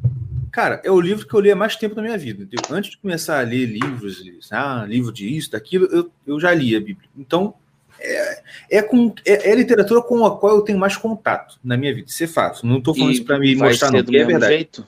cara, 0.50 0.80
é 0.84 0.90
o 0.90 1.00
livro 1.00 1.26
que 1.26 1.34
eu 1.34 1.40
li 1.40 1.50
há 1.50 1.56
mais 1.56 1.76
tempo 1.76 1.94
na 1.94 2.02
minha 2.02 2.18
vida. 2.18 2.44
Entendeu? 2.44 2.76
Antes 2.76 2.90
de 2.90 2.98
começar 2.98 3.40
a 3.40 3.42
ler 3.42 3.66
livros, 3.66 4.22
ah, 4.50 4.84
livro 4.86 5.12
de 5.12 5.36
isso, 5.36 5.50
daquilo, 5.50 5.86
eu, 5.86 6.10
eu 6.26 6.40
já 6.40 6.52
li 6.52 6.76
a 6.76 6.80
Bíblia. 6.80 7.08
Então, 7.16 7.54
é, 7.98 8.42
é, 8.70 8.82
com, 8.82 9.14
é, 9.24 9.48
é, 9.48 9.52
a 9.52 9.56
literatura 9.56 10.02
com 10.02 10.26
a 10.26 10.36
qual 10.38 10.56
eu 10.56 10.62
tenho 10.62 10.78
mais 10.78 10.96
contato 10.96 11.58
na 11.62 11.76
minha 11.76 11.94
vida. 11.94 12.08
Isso 12.08 12.24
é 12.24 12.26
fato. 12.26 12.66
Não 12.66 12.78
estou 12.78 12.94
falando 12.94 13.12
e 13.12 13.14
isso 13.14 13.24
para 13.24 13.38
me 13.38 13.54
mostrar, 13.54 13.92
não, 13.92 14.02
porque 14.02 14.18
é 14.18 14.24
verdade. 14.24 14.54
Jeito? 14.54 14.86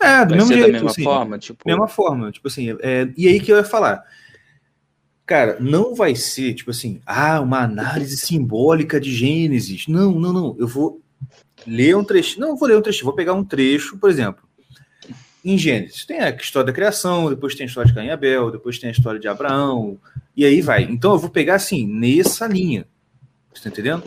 É, 0.00 0.24
do 0.24 0.30
Vai 0.30 0.38
mesmo 0.38 0.52
jeito. 0.52 0.66
Da 0.66 0.72
mesma 0.72 0.90
assim, 0.90 1.04
forma, 1.04 1.38
tipo. 1.38 1.62
Mesma 1.66 1.88
forma, 1.88 2.30
tipo 2.30 2.48
assim. 2.48 2.76
É, 2.80 3.08
e 3.16 3.28
aí 3.28 3.40
que 3.40 3.52
eu 3.52 3.56
ia 3.56 3.64
falar. 3.64 4.04
Cara, 5.26 5.58
não 5.60 5.94
vai 5.94 6.14
ser, 6.14 6.54
tipo 6.54 6.70
assim, 6.70 7.02
ah, 7.04 7.40
uma 7.40 7.60
análise 7.60 8.16
simbólica 8.16 8.98
de 8.98 9.14
Gênesis. 9.14 9.86
Não, 9.86 10.12
não, 10.12 10.32
não. 10.32 10.56
Eu 10.58 10.66
vou 10.66 11.02
ler 11.66 11.96
um 11.96 12.04
trecho. 12.04 12.40
Não, 12.40 12.56
vou 12.56 12.68
ler 12.68 12.78
um 12.78 12.82
trecho. 12.82 13.04
Vou 13.04 13.12
pegar 13.12 13.34
um 13.34 13.44
trecho, 13.44 13.98
por 13.98 14.08
exemplo. 14.08 14.48
Em 15.44 15.56
Gênesis, 15.56 16.04
tem 16.04 16.18
a 16.20 16.30
história 16.30 16.66
da 16.66 16.72
criação, 16.72 17.30
depois 17.30 17.54
tem 17.54 17.64
a 17.64 17.68
história 17.68 17.88
de 17.88 17.94
Caim 17.94 18.06
e 18.06 18.10
Abel, 18.10 18.50
depois 18.50 18.78
tem 18.78 18.88
a 18.88 18.92
história 18.92 19.20
de 19.20 19.28
Abraão, 19.28 19.98
e 20.36 20.44
aí 20.44 20.60
vai. 20.60 20.82
Então 20.82 21.12
eu 21.12 21.18
vou 21.18 21.30
pegar 21.30 21.54
assim, 21.54 21.86
nessa 21.86 22.46
linha. 22.46 22.86
Você 23.54 23.62
tá 23.62 23.68
entendendo? 23.70 24.02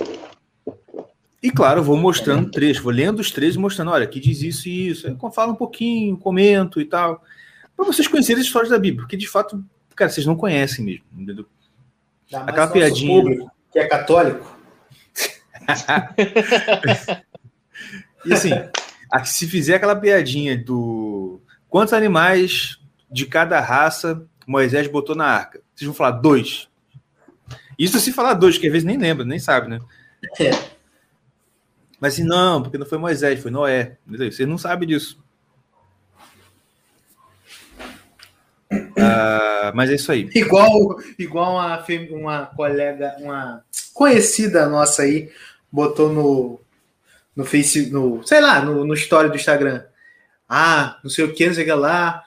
E 1.42 1.50
claro, 1.50 1.82
vou 1.84 1.98
mostrando 1.98 2.52
trecho, 2.52 2.84
vou 2.84 2.92
lendo 2.92 3.20
os 3.20 3.32
trechos 3.32 3.56
e 3.56 3.60
mostrando, 3.60 3.90
olha, 3.92 4.04
aqui 4.04 4.20
diz 4.20 4.44
isso 4.44 4.70
e 4.70 4.90
isso. 4.90 5.08
Eu 5.08 5.32
falo 5.32 5.54
um 5.54 5.56
pouquinho, 5.56 6.16
comento 6.16 6.80
e 6.80 6.86
tal. 6.86 7.24
Para 7.76 7.86
vocês 7.86 8.08
conhecerem 8.08 8.42
as 8.42 8.46
histórias 8.46 8.70
da 8.70 8.78
Bíblia, 8.78 9.02
porque 9.02 9.18
de 9.18 9.28
fato, 9.28 9.64
cara, 9.96 10.12
vocês 10.12 10.26
não 10.26 10.36
conhecem 10.36 10.86
mesmo. 10.86 11.06
Entendeu? 11.18 11.48
Aquela 12.32 12.68
piadinha. 12.68 13.22
Público, 13.22 13.52
que 13.72 13.80
é 13.80 13.88
católico. 13.88 14.56
e 18.26 18.34
assim, 18.34 18.52
se 19.26 19.48
fizer 19.48 19.76
aquela 19.76 19.96
piadinha 19.96 20.56
do 20.58 21.42
quantos 21.68 21.94
animais 21.94 22.80
de 23.10 23.26
cada 23.26 23.60
raça 23.60 24.24
Moisés 24.46 24.88
botou 24.88 25.16
na 25.16 25.26
arca, 25.26 25.62
vocês 25.74 25.88
vão 25.88 25.96
falar 25.96 26.12
dois. 26.12 26.68
Isso 27.80 28.00
se 28.00 28.12
falar 28.12 28.36
dois, 28.36 28.58
que 28.60 28.68
às 28.68 28.72
vezes 28.72 28.86
nem 28.86 28.98
lembra, 28.98 29.26
nem 29.26 29.40
sabe, 29.40 29.68
né? 29.70 29.80
É. 30.40 30.52
Mas 32.02 32.16
assim, 32.16 32.24
não, 32.24 32.64
porque 32.64 32.80
não 32.80 32.86
foi 32.86 32.98
Moisés, 32.98 33.40
foi 33.40 33.52
Noé. 33.52 33.98
Você 34.08 34.44
não 34.44 34.58
sabe 34.58 34.88
disso. 34.88 35.24
Uh, 38.72 39.70
mas 39.76 39.92
é 39.92 39.96
isso 39.96 40.12
aí. 40.12 40.28
Igual, 40.34 40.98
igual 41.20 41.54
uma, 41.54 41.86
uma 42.10 42.46
colega, 42.48 43.16
uma 43.20 43.64
conhecida 43.94 44.68
nossa 44.68 45.04
aí, 45.04 45.30
botou 45.72 46.12
no, 46.12 46.60
no 47.36 47.46
Face, 47.46 47.92
no, 47.92 48.26
sei 48.26 48.42
lá, 48.42 48.62
no, 48.66 48.84
no 48.84 48.94
story 48.96 49.30
do 49.30 49.36
Instagram. 49.36 49.84
Ah, 50.50 51.00
não 51.04 51.10
sei 51.10 51.26
o 51.26 51.34
que, 51.34 51.46
não 51.46 51.54
sei 51.54 51.64
o 51.64 51.68
que 51.68 51.74
lá. 51.74 52.24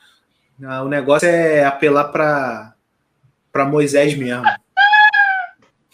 Ah, 0.62 0.82
o 0.84 0.88
negócio 0.88 1.28
é 1.28 1.64
apelar 1.64 2.04
para 2.04 2.74
para 3.50 3.64
Moisés 3.64 4.16
mesmo. 4.16 4.44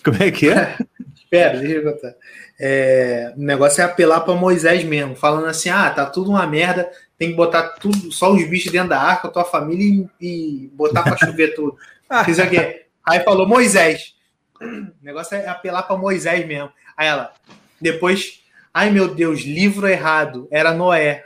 Como 0.02 0.22
é 0.22 0.30
que 0.30 0.48
é? 0.48 0.78
Espera, 1.14 1.58
deixa 1.58 1.74
eu 1.74 1.92
contar. 1.92 2.14
É, 2.62 3.32
o 3.38 3.40
negócio 3.40 3.80
é 3.80 3.84
apelar 3.84 4.20
para 4.20 4.34
Moisés 4.34 4.84
mesmo, 4.84 5.16
falando 5.16 5.46
assim: 5.46 5.70
ah, 5.70 5.88
tá 5.88 6.04
tudo 6.04 6.28
uma 6.28 6.46
merda, 6.46 6.90
tem 7.16 7.30
que 7.30 7.34
botar 7.34 7.70
tudo, 7.70 8.12
só 8.12 8.30
os 8.30 8.46
bichos 8.46 8.70
dentro 8.70 8.90
da 8.90 9.00
arca, 9.00 9.30
tua 9.30 9.46
família 9.46 10.06
e, 10.20 10.64
e 10.64 10.68
botar 10.74 11.02
para 11.02 11.16
chover 11.16 11.54
tudo. 11.54 11.78
Fiz 12.26 12.38
o 12.38 12.46
quê? 12.46 12.84
Aí 13.02 13.20
falou 13.20 13.48
Moisés. 13.48 14.14
O 14.60 14.92
negócio 15.02 15.34
é 15.36 15.48
apelar 15.48 15.84
para 15.84 15.96
Moisés 15.96 16.46
mesmo. 16.46 16.70
Aí 16.94 17.08
ela, 17.08 17.32
depois, 17.80 18.42
ai 18.74 18.90
meu 18.90 19.08
Deus, 19.08 19.40
livro 19.40 19.88
errado, 19.88 20.46
era 20.50 20.74
Noé. 20.74 21.24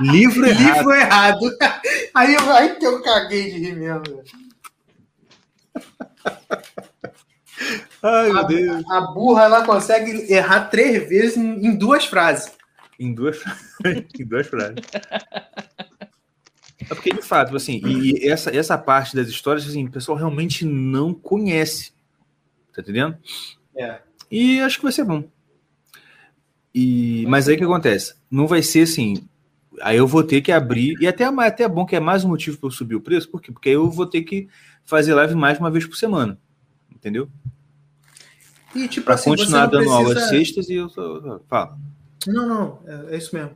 Livro 0.00 0.44
errado. 0.46 0.60
livro 0.76 0.92
errado. 0.92 1.56
Aí, 2.14 2.36
aí 2.36 2.74
que 2.76 2.86
eu 2.86 3.02
caguei 3.02 3.50
de 3.50 3.58
rir 3.58 3.74
mesmo. 3.74 4.22
Ai, 8.02 8.32
meu 8.32 8.38
A, 8.38 8.42
Deus. 8.42 8.90
a 8.90 9.00
burra 9.12 9.44
ela 9.44 9.64
consegue 9.64 10.32
errar 10.32 10.68
três 10.68 11.08
vezes 11.08 11.36
em, 11.36 11.66
em 11.66 11.76
duas 11.76 12.04
frases. 12.04 12.52
Em 12.98 13.12
duas, 13.14 13.42
em 14.18 14.24
duas 14.24 14.46
frases. 14.46 14.76
É 16.90 16.94
porque, 16.94 17.12
de 17.12 17.22
fato, 17.22 17.56
assim, 17.56 17.80
e, 17.84 18.24
e 18.24 18.28
essa, 18.28 18.54
essa 18.54 18.76
parte 18.76 19.16
das 19.16 19.28
histórias, 19.28 19.66
assim, 19.66 19.86
o 19.86 19.90
pessoal 19.90 20.18
realmente 20.18 20.64
não 20.64 21.14
conhece. 21.14 21.92
Tá 22.74 22.82
entendendo? 22.82 23.16
É. 23.76 24.00
E 24.30 24.60
acho 24.60 24.78
que 24.78 24.82
vai 24.82 24.92
ser 24.92 25.04
bom. 25.04 25.24
E, 26.74 27.24
mas 27.28 27.48
aí 27.48 27.54
o 27.54 27.58
que 27.58 27.64
acontece? 27.64 28.14
Não 28.30 28.46
vai 28.46 28.62
ser 28.62 28.82
assim. 28.82 29.28
Aí 29.80 29.96
eu 29.96 30.06
vou 30.06 30.22
ter 30.22 30.40
que 30.40 30.50
abrir. 30.52 30.96
E 31.00 31.06
até, 31.06 31.24
até 31.24 31.64
é 31.64 31.68
bom 31.68 31.86
que 31.86 31.96
é 31.96 32.00
mais 32.00 32.24
um 32.24 32.28
motivo 32.28 32.58
para 32.58 32.66
eu 32.66 32.72
subir 32.72 32.96
o 32.96 33.00
preço. 33.00 33.30
Por 33.30 33.40
quê? 33.40 33.52
Porque 33.52 33.68
aí 33.68 33.74
eu 33.76 33.88
vou 33.88 34.06
ter 34.06 34.22
que 34.22 34.48
fazer 34.84 35.14
live 35.14 35.34
mais 35.34 35.58
uma 35.58 35.70
vez 35.70 35.86
por 35.86 35.96
semana. 35.96 36.38
Entendeu? 37.04 37.28
E 38.74 38.88
tipo 38.88 39.04
Para 39.04 39.14
assim, 39.16 39.28
continuar 39.28 39.66
dando 39.66 39.90
aulas 39.90 40.14
precisa- 40.14 40.30
sextas 40.30 40.68
e 40.70 40.74
eu. 40.76 40.88
tô- 40.88 41.38
Fala. 41.50 41.76
Não, 42.26 42.48
não, 42.48 42.78
é, 43.10 43.14
é 43.14 43.18
isso 43.18 43.36
mesmo. 43.36 43.50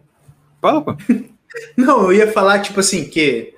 Fala, 0.60 0.82
pô. 0.84 0.94
Não, 1.74 2.02
eu 2.02 2.12
ia 2.12 2.30
falar, 2.30 2.60
tipo 2.60 2.78
assim, 2.78 3.08
que. 3.08 3.54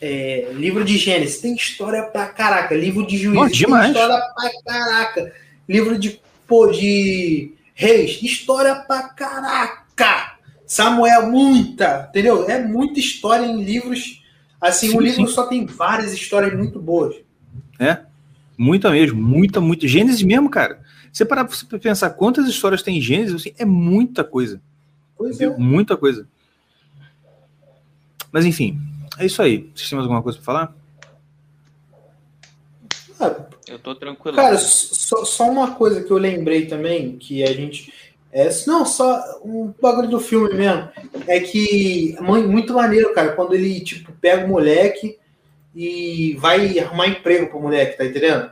é, 0.00 0.50
livro 0.54 0.82
de 0.82 0.96
Gênesis 0.96 1.40
tem 1.42 1.54
história 1.54 2.02
pra 2.04 2.26
caraca. 2.28 2.74
Livro 2.74 3.06
de 3.06 3.18
Juízes 3.18 3.58
tem 3.60 3.86
história 3.86 4.18
pra 4.34 4.50
caraca. 4.64 5.32
Livro 5.68 5.98
de, 5.98 6.18
pô, 6.46 6.68
de 6.68 7.52
Reis, 7.74 8.18
história 8.22 8.74
pra 8.76 9.10
caraca. 9.10 10.38
Samuel, 10.66 11.26
muita, 11.30 12.06
entendeu? 12.08 12.48
É 12.48 12.58
muita 12.64 12.98
história 12.98 13.44
em 13.44 13.62
livros. 13.62 14.22
Assim, 14.58 14.90
Sim, 14.90 14.96
o 14.96 15.00
livro 15.00 15.26
sim. 15.26 15.34
só 15.34 15.46
tem 15.46 15.66
várias 15.66 16.12
histórias 16.14 16.54
muito 16.56 16.80
boas. 16.80 17.14
É. 17.78 17.98
Muita 18.56 18.90
mesmo. 18.90 19.20
Muita, 19.20 19.60
muita. 19.60 19.86
Gênesis 19.88 20.22
mesmo, 20.22 20.48
cara. 20.50 20.80
Você 21.12 21.24
parar 21.24 21.44
pra 21.44 21.54
você 21.54 21.66
pensar 21.78 22.10
quantas 22.10 22.46
histórias 22.48 22.82
tem 22.82 22.98
em 22.98 23.00
Gênesis, 23.00 23.34
assim, 23.34 23.52
é 23.58 23.64
muita 23.64 24.22
coisa. 24.24 24.60
Pois 25.16 25.40
é. 25.40 25.48
Muita 25.56 25.96
coisa. 25.96 26.26
Mas 28.30 28.44
enfim, 28.46 28.78
é 29.18 29.26
isso 29.26 29.42
aí. 29.42 29.70
Vocês 29.74 29.88
têm 29.90 29.96
mais 29.96 30.04
alguma 30.06 30.22
coisa 30.22 30.38
para 30.38 30.44
falar? 30.44 30.74
Eu 33.68 33.78
tô 33.78 33.94
tranquilo. 33.94 34.36
Cara, 34.36 34.58
só, 34.58 35.24
só 35.24 35.50
uma 35.50 35.74
coisa 35.74 36.02
que 36.02 36.10
eu 36.10 36.18
lembrei 36.18 36.66
também, 36.66 37.16
que 37.16 37.42
a 37.42 37.52
gente. 37.52 37.92
É, 38.32 38.48
não, 38.66 38.84
só 38.84 39.20
um 39.44 39.72
bagulho 39.80 40.08
do 40.08 40.18
filme 40.18 40.52
mesmo. 40.54 40.88
É 41.26 41.38
que 41.40 42.14
é 42.18 42.20
mu- 42.20 42.48
muito 42.48 42.72
maneiro, 42.74 43.14
cara, 43.14 43.32
quando 43.32 43.54
ele, 43.54 43.80
tipo, 43.80 44.10
pega 44.12 44.44
o 44.44 44.48
moleque 44.48 45.18
e 45.74 46.34
vai 46.38 46.78
arrumar 46.78 47.08
emprego 47.08 47.46
pro 47.48 47.60
moleque, 47.60 47.96
tá 47.96 48.04
entendendo? 48.04 48.50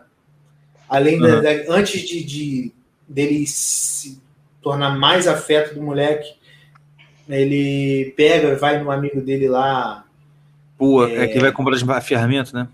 Além 0.89 1.19
da, 1.19 1.37
Uhum. 1.37 1.43
da- 1.43 1.75
antes 1.75 2.01
de, 2.03 2.25
de- 2.25 2.73
dele 3.09 3.47
se 3.47 4.21
tornar 4.63 4.91
mais 4.99 5.27
afeto 5.29 5.75
do 5.75 5.83
moleque, 5.83 6.35
ele 7.29 8.13
pega, 8.17 8.57
vai 8.57 8.83
no 8.83 8.91
amigo 8.91 9.21
dele 9.21 9.49
lá, 9.49 10.05
Pô, 10.77 11.05
é, 11.05 11.29
que 11.29 11.39
vai 11.39 11.53
comprar 11.53 11.75
as 11.77 12.07
ferramentas, 12.07 12.53
né? 12.53 12.67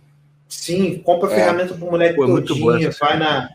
Sim, 0.49 0.99
compra 1.01 1.31
É. 1.33 1.35
ferramenta 1.35 1.75
pro 1.75 1.91
moleque 1.91 2.15
Pô, 2.15 2.25
é 2.25 2.29
muito 2.29 2.55
boa 2.57 2.79
vai 3.01 3.19
na. 3.19 3.51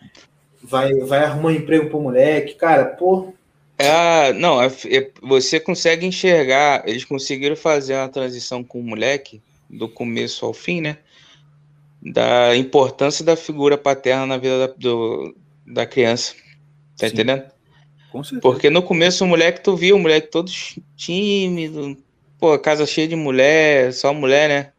Vai, 0.61 0.93
vai 0.95 1.23
arrumar 1.23 1.53
emprego 1.53 1.89
pro 1.89 2.01
moleque, 2.01 2.53
cara, 2.55 2.85
pô. 2.85 3.34
É, 3.77 4.31
não, 4.34 4.61
é- 4.61 4.72
é- 4.89 5.09
você 5.22 5.59
consegue 5.59 6.05
enxergar. 6.05 6.84
Eles 6.88 7.03
conseguiram 7.03 7.55
fazer 7.55 7.95
uma 7.95 8.09
transição 8.09 8.63
com 8.63 8.80
o 8.80 8.84
moleque, 8.84 9.41
do 9.72 9.88
começo 9.89 10.45
ao 10.45 10.53
fim, 10.53 10.81
né? 10.81 10.98
Da 12.02 12.56
importância 12.57 13.23
da 13.23 13.35
figura 13.35 13.77
paterna 13.77 14.26
na 14.26 14.38
vida 14.38 14.68
da, 14.68 14.73
do- 14.73 15.35
da 15.65 15.85
criança. 15.85 16.34
Tá 16.98 17.07
Sim. 17.07 17.14
entendendo? 17.14 17.43
Com 18.11 18.23
certeza. 18.23 18.41
Porque 18.41 18.69
no 18.69 18.81
começo 18.84 19.23
o 19.23 19.27
moleque, 19.27 19.64
tu 19.64 19.76
via 19.76 19.95
o 19.95 19.99
moleque 19.99 20.30
todo 20.30 20.52
tímido, 20.98 21.95
pô, 22.39 22.57
casa 22.60 22.85
cheia 22.85 23.07
de 23.07 23.15
mulher, 23.15 23.93
só 23.93 24.14
mulher, 24.14 24.49
né? 24.49 24.73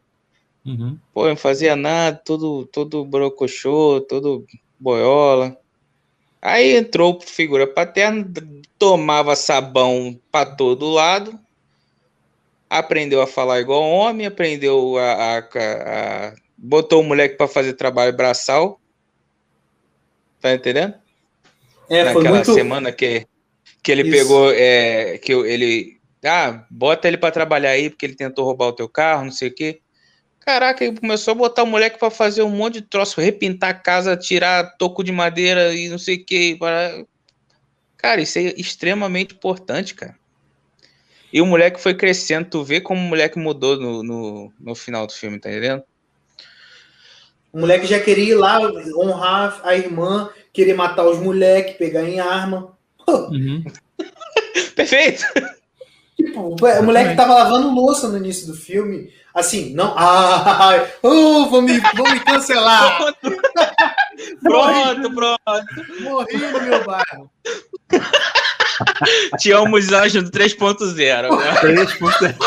Uhum. 0.65 0.97
Pô, 1.13 1.27
não 1.27 1.35
fazia 1.35 1.75
nada, 1.75 2.17
todo, 2.23 2.65
todo 2.65 3.03
brocochô, 3.05 4.01
todo 4.01 4.45
boiola. 4.79 5.57
Aí 6.41 6.75
entrou 6.75 7.19
figura 7.21 7.65
paterna, 7.65 8.25
tomava 8.77 9.35
sabão 9.35 10.19
pra 10.31 10.45
todo 10.45 10.89
lado, 10.89 11.39
aprendeu 12.79 13.21
a 13.21 13.27
falar 13.27 13.59
igual 13.59 13.81
homem, 13.83 14.25
aprendeu 14.25 14.97
a, 14.97 15.37
a- 15.37 15.37
a- 15.39 16.33
botou 16.57 17.01
o 17.01 17.03
moleque 17.03 17.35
pra 17.37 17.47
fazer 17.47 17.73
trabalho 17.73 18.15
braçal. 18.15 18.79
Tá 20.41 20.53
entendendo? 20.53 20.95
É, 21.89 22.03
Naquela 22.03 22.29
muito. 22.31 22.53
semana 22.53 22.91
que, 22.91 23.25
que 23.81 23.91
ele 23.91 24.01
Isso. 24.03 24.11
pegou, 24.11 24.51
é, 24.51 25.17
que 25.17 25.31
ele, 25.31 25.97
ah, 26.25 26.65
bota 26.69 27.07
ele 27.07 27.17
pra 27.17 27.31
trabalhar 27.31 27.71
aí 27.71 27.89
porque 27.89 28.05
ele 28.05 28.15
tentou 28.15 28.45
roubar 28.45 28.67
o 28.67 28.73
teu 28.73 28.89
carro, 28.89 29.25
não 29.25 29.31
sei 29.31 29.49
o 29.49 29.53
quê. 29.55 29.79
Caraca, 30.39 30.83
ele 30.83 30.99
começou 30.99 31.31
a 31.31 31.35
botar 31.35 31.63
o 31.63 31.67
moleque 31.67 31.97
pra 31.97 32.09
fazer 32.09 32.43
um 32.43 32.49
monte 32.49 32.75
de 32.75 32.81
troço, 32.81 33.21
repintar 33.21 33.69
a 33.69 33.73
casa, 33.73 34.17
tirar 34.17 34.75
toco 34.77 35.01
de 35.01 35.11
madeira 35.11 35.73
e 35.73 35.87
não 35.87 35.97
sei 35.97 36.15
o 36.17 36.25
quê. 36.25 36.57
Para... 36.59 37.05
Cara, 37.95 38.21
isso 38.21 38.37
é 38.37 38.53
extremamente 38.57 39.33
importante, 39.35 39.95
cara. 39.95 40.15
E 41.33 41.41
o 41.41 41.47
moleque 41.47 41.81
foi 41.81 41.95
crescendo, 41.95 42.47
tu 42.47 42.63
vê 42.63 42.79
como 42.79 43.01
o 43.01 43.03
moleque 43.03 43.39
mudou 43.39 43.75
no, 43.75 44.03
no, 44.03 44.53
no 44.59 44.75
final 44.75 45.07
do 45.07 45.13
filme, 45.13 45.39
tá 45.39 45.49
entendendo? 45.49 45.81
O 47.51 47.59
moleque 47.59 47.87
já 47.87 47.99
queria 47.99 48.33
ir 48.33 48.35
lá 48.35 48.59
honrar 48.95 49.59
a 49.63 49.75
irmã, 49.75 50.29
querer 50.53 50.75
matar 50.75 51.07
os 51.07 51.17
moleques, 51.17 51.75
pegar 51.75 52.03
em 52.03 52.19
arma. 52.19 52.77
Uhum. 53.07 53.63
Perfeito! 54.75 55.23
Tipo, 56.15 56.55
o 56.55 56.83
moleque 56.83 57.15
tava 57.15 57.33
lavando 57.33 57.73
louça 57.73 58.07
no 58.07 58.17
início 58.17 58.45
do 58.45 58.53
filme. 58.53 59.11
Assim, 59.33 59.73
não. 59.73 59.95
Ah, 59.97 60.85
oh, 61.01 61.47
vou 61.47 61.63
me, 61.63 61.79
vou 61.95 62.07
me 62.11 62.19
cancelar. 62.19 63.11
Pronto, 64.41 65.11
pronto. 65.15 66.01
Morri 66.01 66.37
no 66.37 66.61
meu 66.61 66.83
bairro. 66.85 67.31
Te 69.39 69.51
amo, 69.51 69.77
Anjo 69.77 70.23
do 70.23 70.31
3.0. 70.31 71.37
né? 71.37 71.55
Três 71.61 71.93
por 71.93 72.13
cento. 72.13 72.45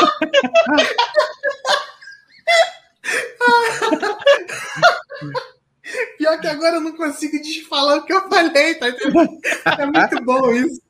Pior 6.17 6.39
que 6.41 6.47
agora 6.47 6.75
eu 6.75 6.81
não 6.81 6.95
consigo 6.95 7.41
desfalar 7.41 7.97
o 7.97 8.05
que 8.05 8.13
eu 8.13 8.27
falei, 8.27 8.75
tá 8.75 8.89
entendendo? 8.89 9.39
É 9.65 9.85
muito 9.85 10.23
bom 10.25 10.51
isso. 10.51 10.81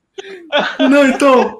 Não, 0.90 1.08
então, 1.08 1.60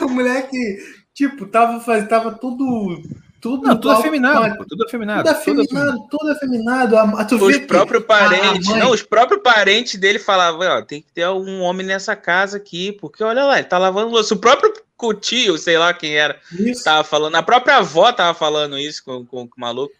o 0.00 0.08
moleque, 0.08 0.78
tipo, 1.14 1.46
tava, 1.46 1.78
tava 2.06 2.32
tudo. 2.32 3.02
Tudo, 3.46 3.62
Não, 3.68 3.74
tudo 3.76 3.90
alto- 3.90 4.00
afeminado, 4.00 4.56
pô, 4.56 4.64
tudo 4.64 4.84
afeminado. 4.84 5.22
Tudo 5.28 5.34
tudo 5.44 5.60
afeminado. 5.62 5.78
afeminado, 5.92 6.08
tudo 6.10 6.30
afeminado. 6.32 6.96
A- 6.96 7.24
Tu 7.24 7.36
Os 7.36 7.58
próprios 7.58 8.04
parentes, 8.04 8.68
não, 8.74 8.90
os 8.90 9.02
próprios 9.02 9.40
parentes 9.42 10.00
dele 10.00 10.18
falavam, 10.18 10.60
ó, 10.66 10.82
tem 10.82 11.00
que 11.00 11.12
ter 11.12 11.28
um 11.28 11.60
homem 11.62 11.86
nessa 11.86 12.16
casa 12.16 12.56
aqui, 12.56 12.90
porque 12.92 13.22
olha 13.22 13.44
lá, 13.44 13.58
ele 13.58 13.68
tá 13.68 13.78
lavando 13.78 14.10
louça. 14.10 14.34
O 14.34 14.38
próprio 14.38 14.72
tio, 15.20 15.56
sei 15.58 15.78
lá 15.78 15.94
quem 15.94 16.16
era, 16.16 16.36
Isso. 16.58 16.82
tava 16.82 17.04
falando, 17.04 17.36
a 17.36 17.42
própria 17.42 17.76
avó 17.76 18.10
tava 18.12 18.34
falando 18.36 18.76
isso 18.78 19.04
com, 19.04 19.24
com, 19.24 19.46
com 19.46 19.56
o 19.56 19.60
maluco. 19.60 19.94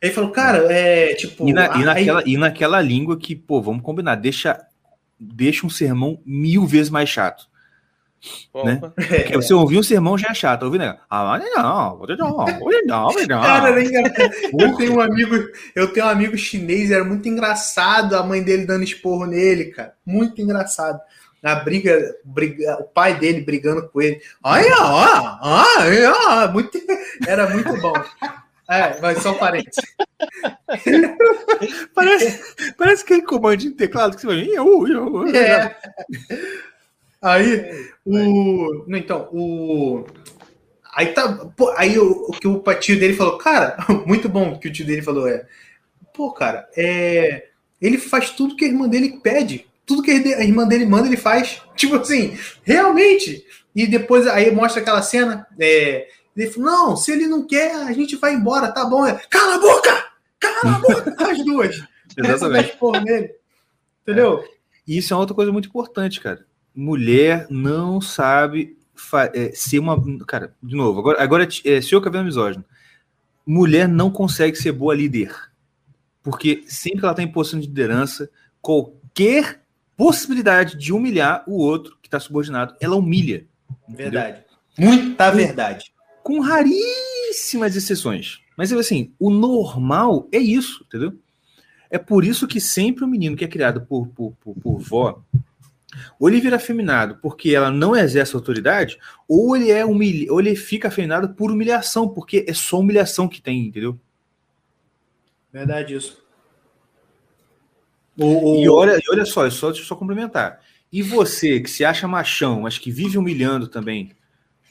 Ele 0.00 0.12
falou, 0.12 0.30
cara, 0.30 0.58
é 0.72 1.14
tipo. 1.14 1.48
E, 1.48 1.52
na- 1.52 1.66
e 1.66 1.70
aí- 1.72 1.84
naquela, 1.84 2.22
e 2.26 2.36
naquela 2.36 2.80
língua 2.80 3.16
que, 3.18 3.34
pô, 3.34 3.60
vamos 3.60 3.82
combinar, 3.82 4.14
deixa, 4.14 4.60
deixa 5.18 5.66
um 5.66 5.70
sermão 5.70 6.20
mil 6.24 6.64
vezes 6.64 6.90
mais 6.90 7.08
chato. 7.08 7.48
Né? 8.64 8.80
Porque 8.80 9.36
você 9.36 9.54
ouvir 9.54 9.78
um 9.78 9.82
sermão 9.82 10.18
já 10.18 10.28
é 10.30 10.34
chato, 10.34 10.64
ouvindo, 10.64 10.82
né? 10.82 10.98
Ah, 11.08 11.38
não, 11.38 11.62
não, 11.62 12.16
não, 12.16 12.44
não, 12.86 13.10
não. 13.26 13.40
Cara. 13.42 13.68
Eu 14.58 14.76
tenho 14.76 14.96
um 14.96 15.00
amigo, 15.00 15.36
eu 15.74 15.92
tenho 15.92 16.06
um 16.06 16.08
amigo 16.08 16.36
chinês, 16.36 16.90
era 16.90 17.04
muito 17.04 17.28
engraçado 17.28 18.16
a 18.16 18.22
mãe 18.22 18.42
dele 18.42 18.66
dando 18.66 18.82
esporro 18.82 19.26
nele, 19.26 19.66
cara. 19.66 19.94
Muito 20.04 20.40
engraçado. 20.40 21.00
a 21.42 21.54
briga, 21.56 22.14
briga, 22.24 22.78
o 22.80 22.84
pai 22.84 23.18
dele 23.18 23.40
brigando 23.40 23.88
com 23.88 24.02
ele. 24.02 24.20
Ai, 24.42 24.66
ó, 24.72 25.38
ai, 25.42 26.06
ó, 26.06 26.52
muito, 26.52 26.78
era 27.26 27.48
muito 27.48 27.80
bom. 27.80 27.92
É, 28.68 29.00
mas 29.00 29.22
só 29.22 29.32
parênteses. 29.32 29.82
parece, 31.94 32.74
parece 32.76 33.04
que 33.04 33.14
é 33.14 33.22
comando 33.22 33.56
de 33.56 33.70
teclado 33.70 34.14
que 34.14 34.20
você 34.20 34.26
vai. 34.26 34.40
Eu, 34.42 34.86
eu, 34.86 35.26
eu. 35.26 35.34
É. 35.34 35.74
Aí, 37.20 37.90
o. 38.04 38.84
Não, 38.86 38.98
então, 38.98 39.28
o. 39.32 40.04
Aí 40.94 41.12
tá. 41.12 41.50
Pô, 41.56 41.72
aí 41.76 41.98
o, 41.98 42.30
que 42.32 42.46
o 42.46 42.62
tio 42.74 42.98
dele 42.98 43.14
falou, 43.14 43.38
cara, 43.38 43.76
muito 44.06 44.28
bom 44.28 44.52
o 44.52 44.58
que 44.58 44.68
o 44.68 44.72
tio 44.72 44.86
dele 44.86 45.02
falou 45.02 45.28
é. 45.28 45.46
Pô, 46.14 46.32
cara, 46.32 46.68
é. 46.76 47.48
Ele 47.80 47.98
faz 47.98 48.30
tudo 48.30 48.56
que 48.56 48.64
a 48.64 48.68
irmã 48.68 48.88
dele 48.88 49.20
pede. 49.22 49.66
Tudo 49.86 50.02
que 50.02 50.10
a 50.10 50.42
irmã 50.42 50.66
dele 50.66 50.86
manda, 50.86 51.06
ele 51.06 51.16
faz. 51.16 51.62
Tipo 51.76 51.96
assim, 51.96 52.36
realmente. 52.62 53.44
E 53.74 53.86
depois 53.86 54.26
aí 54.26 54.50
mostra 54.50 54.82
aquela 54.82 55.02
cena. 55.02 55.46
É, 55.58 56.08
ele 56.36 56.50
falou: 56.50 56.70
não, 56.70 56.96
se 56.96 57.12
ele 57.12 57.26
não 57.26 57.46
quer, 57.46 57.74
a 57.74 57.92
gente 57.92 58.16
vai 58.16 58.34
embora, 58.34 58.72
tá 58.72 58.84
bom. 58.84 59.06
É, 59.06 59.20
Cala 59.28 59.56
a 59.56 59.58
boca! 59.58 60.06
Cala 60.40 60.76
a 60.76 60.78
boca! 60.80 61.30
As 61.30 61.44
duas. 61.44 61.80
Exatamente. 62.16 62.76
Nele. 63.04 63.34
Entendeu? 64.02 64.40
É. 64.40 64.48
E 64.86 64.98
isso 64.98 65.12
é 65.12 65.16
outra 65.16 65.34
coisa 65.34 65.52
muito 65.52 65.68
importante, 65.68 66.20
cara. 66.20 66.47
Mulher 66.80 67.48
não 67.50 68.00
sabe 68.00 68.78
é, 69.34 69.50
ser 69.52 69.80
uma. 69.80 70.00
Cara, 70.24 70.54
de 70.62 70.76
novo, 70.76 71.00
agora, 71.00 71.20
agora 71.20 71.48
é, 71.64 71.80
se 71.80 71.92
eu 71.92 72.00
cabelo 72.00 72.24
misógino. 72.24 72.64
Mulher 73.44 73.88
não 73.88 74.12
consegue 74.12 74.56
ser 74.56 74.70
boa 74.70 74.94
líder. 74.94 75.34
Porque 76.22 76.62
sempre 76.68 77.00
que 77.00 77.04
ela 77.04 77.12
está 77.12 77.22
em 77.24 77.32
posição 77.32 77.58
de 77.58 77.66
liderança, 77.66 78.30
qualquer 78.62 79.64
possibilidade 79.96 80.76
de 80.76 80.92
humilhar 80.92 81.42
o 81.48 81.56
outro 81.56 81.98
que 82.00 82.06
está 82.06 82.20
subordinado, 82.20 82.76
ela 82.80 82.94
humilha. 82.94 83.44
Verdade. 83.88 84.44
Muita 84.78 85.32
verdade. 85.32 85.92
Com 86.22 86.38
raríssimas 86.38 87.74
exceções. 87.74 88.38
Mas 88.56 88.72
assim, 88.72 89.12
o 89.18 89.30
normal 89.30 90.28
é 90.30 90.38
isso, 90.38 90.84
entendeu? 90.86 91.18
É 91.90 91.98
por 91.98 92.24
isso 92.24 92.46
que 92.46 92.60
sempre 92.60 93.02
o 93.02 93.08
menino 93.08 93.34
que 93.34 93.44
é 93.44 93.48
criado 93.48 93.80
por, 93.80 94.06
por, 94.06 94.32
por, 94.40 94.54
por 94.54 94.78
vó, 94.78 95.24
ou 96.18 96.28
ele 96.28 96.40
vira 96.40 96.56
afeminado 96.56 97.18
porque 97.22 97.54
ela 97.54 97.70
não 97.70 97.96
exerce 97.96 98.34
autoridade, 98.34 98.98
ou 99.26 99.56
ele 99.56 99.70
é 99.70 99.84
humilha, 99.84 100.32
ou 100.32 100.40
ele 100.40 100.54
fica 100.54 100.88
afeminado 100.88 101.30
por 101.30 101.50
humilhação, 101.50 102.08
porque 102.08 102.44
é 102.46 102.52
só 102.52 102.78
humilhação 102.78 103.28
que 103.28 103.40
tem, 103.40 103.66
entendeu? 103.66 103.98
Verdade 105.52 105.94
isso. 105.94 106.22
O, 108.18 108.52
o... 108.52 108.62
E, 108.62 108.68
olha, 108.68 109.00
olha 109.10 109.24
só, 109.24 109.48
só, 109.50 109.68
deixa 109.68 109.82
eu 109.82 109.86
só 109.86 109.94
complementar. 109.94 110.60
E 110.92 111.02
você 111.02 111.60
que 111.60 111.70
se 111.70 111.84
acha 111.84 112.08
machão, 112.08 112.62
mas 112.62 112.78
que 112.78 112.90
vive 112.90 113.18
humilhando 113.18 113.68
também 113.68 114.10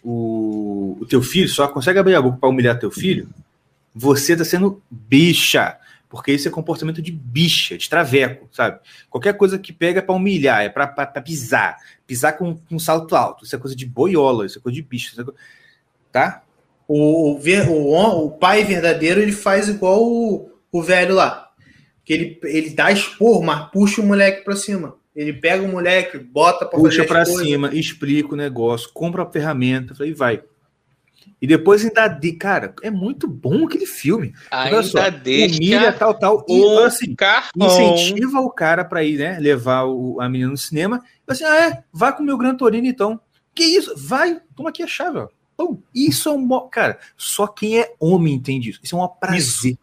o, 0.04 0.98
o 1.00 1.06
teu 1.06 1.22
filho, 1.22 1.48
só 1.48 1.68
consegue 1.68 2.00
abrir 2.00 2.16
a 2.16 2.22
boca 2.22 2.38
para 2.38 2.50
humilhar 2.50 2.80
teu 2.80 2.92
filho, 2.92 3.30
você 3.94 4.34
está 4.34 4.46
sendo 4.46 4.82
bicha. 4.90 5.78
Porque 6.10 6.32
isso 6.32 6.48
é 6.48 6.52
comportamento 6.52 7.02
de 7.02 7.12
bicha, 7.12 7.78
de 7.78 7.90
traveco, 7.90 8.48
sabe? 8.52 8.80
Qualquer 9.10 9.34
coisa 9.34 9.60
que 9.60 9.74
pega 9.74 10.00
é 10.00 10.02
para 10.02 10.16
humilhar, 10.16 10.62
é 10.62 10.70
para 10.70 10.88
pisar. 11.22 11.78
Pisar 12.06 12.38
com, 12.38 12.56
com 12.56 12.76
um 12.76 12.80
salto 12.80 13.16
alto. 13.16 13.44
Isso 13.44 13.56
é 13.56 13.60
coisa 13.60 13.76
de 13.76 13.86
boiola, 13.86 14.46
isso 14.46 14.60
é 14.60 14.62
coisa 14.62 14.76
de 14.76 14.82
bicho. 14.82 15.20
É 15.20 15.24
coisa... 15.24 15.38
Tá? 16.12 16.44
O, 16.88 17.34
o, 17.34 17.40
o, 17.40 18.26
o, 18.26 18.32
pai 18.32 18.64
verdadeiro 18.64 19.20
ele 19.20 19.34
faz 19.34 19.68
igual 19.68 20.02
o, 20.02 20.50
o 20.72 20.82
velho 20.82 21.14
lá. 21.14 21.52
Que 22.06 22.14
ele, 22.14 22.40
ele 22.44 22.70
dá 22.70 22.90
expor, 22.90 23.44
mas 23.44 23.70
puxa 23.70 24.02
o 24.02 24.06
moleque 24.06 24.46
para 24.46 24.56
cima. 24.56 24.96
Ele 25.14 25.34
pega 25.34 25.64
o 25.64 25.68
moleque, 25.68 26.20
bota 26.20 26.66
para 26.66 26.80
Puxa 26.80 27.04
para 27.04 27.26
cima, 27.26 27.74
explica 27.74 28.34
o 28.34 28.38
negócio, 28.38 28.90
compra 28.94 29.24
a 29.24 29.26
ferramenta, 29.26 30.06
e 30.06 30.14
vai. 30.14 30.42
E 31.42 31.48
depois 31.48 31.84
ainda 31.84 32.08
de, 32.08 32.34
cara, 32.34 32.74
é 32.82 32.90
muito 32.90 33.28
bom 33.28 33.66
aquele 33.66 33.86
filme. 33.86 34.34
Ainda 34.50 34.84
só, 34.84 35.10
deixa 35.10 35.56
humilha, 35.56 35.94
tal, 35.94 36.14
tal. 36.14 36.46
E 36.48 36.64
assim, 36.80 37.16
incentiva 37.60 38.40
o 38.40 38.50
cara 38.50 38.84
para 38.84 39.04
ir, 39.04 39.18
né? 39.18 39.40
Levar 39.40 39.86
o, 39.86 40.20
a 40.20 40.28
menina 40.28 40.50
no 40.50 40.58
cinema. 40.58 41.04
E 41.28 41.32
assim, 41.32 41.44
ah, 41.44 41.68
é, 41.68 41.84
vai 41.92 42.16
com 42.16 42.24
o 42.24 42.26
meu 42.26 42.38
Gran 42.38 42.56
Torino 42.56 42.88
então. 42.88 43.20
Que 43.54 43.64
isso? 43.64 43.94
Vai, 43.98 44.40
toma 44.56 44.70
aqui 44.70 44.84
a 44.84 44.88
chave, 44.88 45.20
ó. 45.20 45.28
Pum. 45.58 45.82
Isso 45.94 46.30
é 46.30 46.32
um. 46.32 46.48
Cara, 46.70 47.00
só 47.18 47.48
quem 47.48 47.80
é 47.80 47.94
homem 48.00 48.36
entende 48.36 48.70
isso. 48.70 48.80
Isso 48.84 48.96
é 48.96 49.04
um 49.04 49.08
prazer. 49.08 49.72
Isso. 49.72 49.80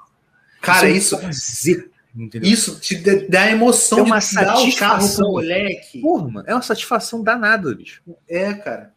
Cara, 0.61 0.89
isso. 0.89 1.15
É 1.16 1.19
um 1.19 1.21
prazer. 1.23 1.91
Entendeu? 2.16 2.49
Isso 2.49 2.79
te 2.79 2.95
dá 3.29 3.51
emoção 3.51 3.99
é 3.99 4.03
uma 4.03 4.19
de 4.21 4.35
dar 4.37 4.57
o 4.57 4.77
carro 4.77 5.16
pro 5.16 5.29
moleque. 5.33 6.01
Porra, 6.01 6.45
é 6.47 6.55
uma 6.55 6.62
satisfação 6.62 7.25
danada, 7.25 7.75
bicho. 7.75 8.01
É, 8.29 8.55
cara. 8.55 8.95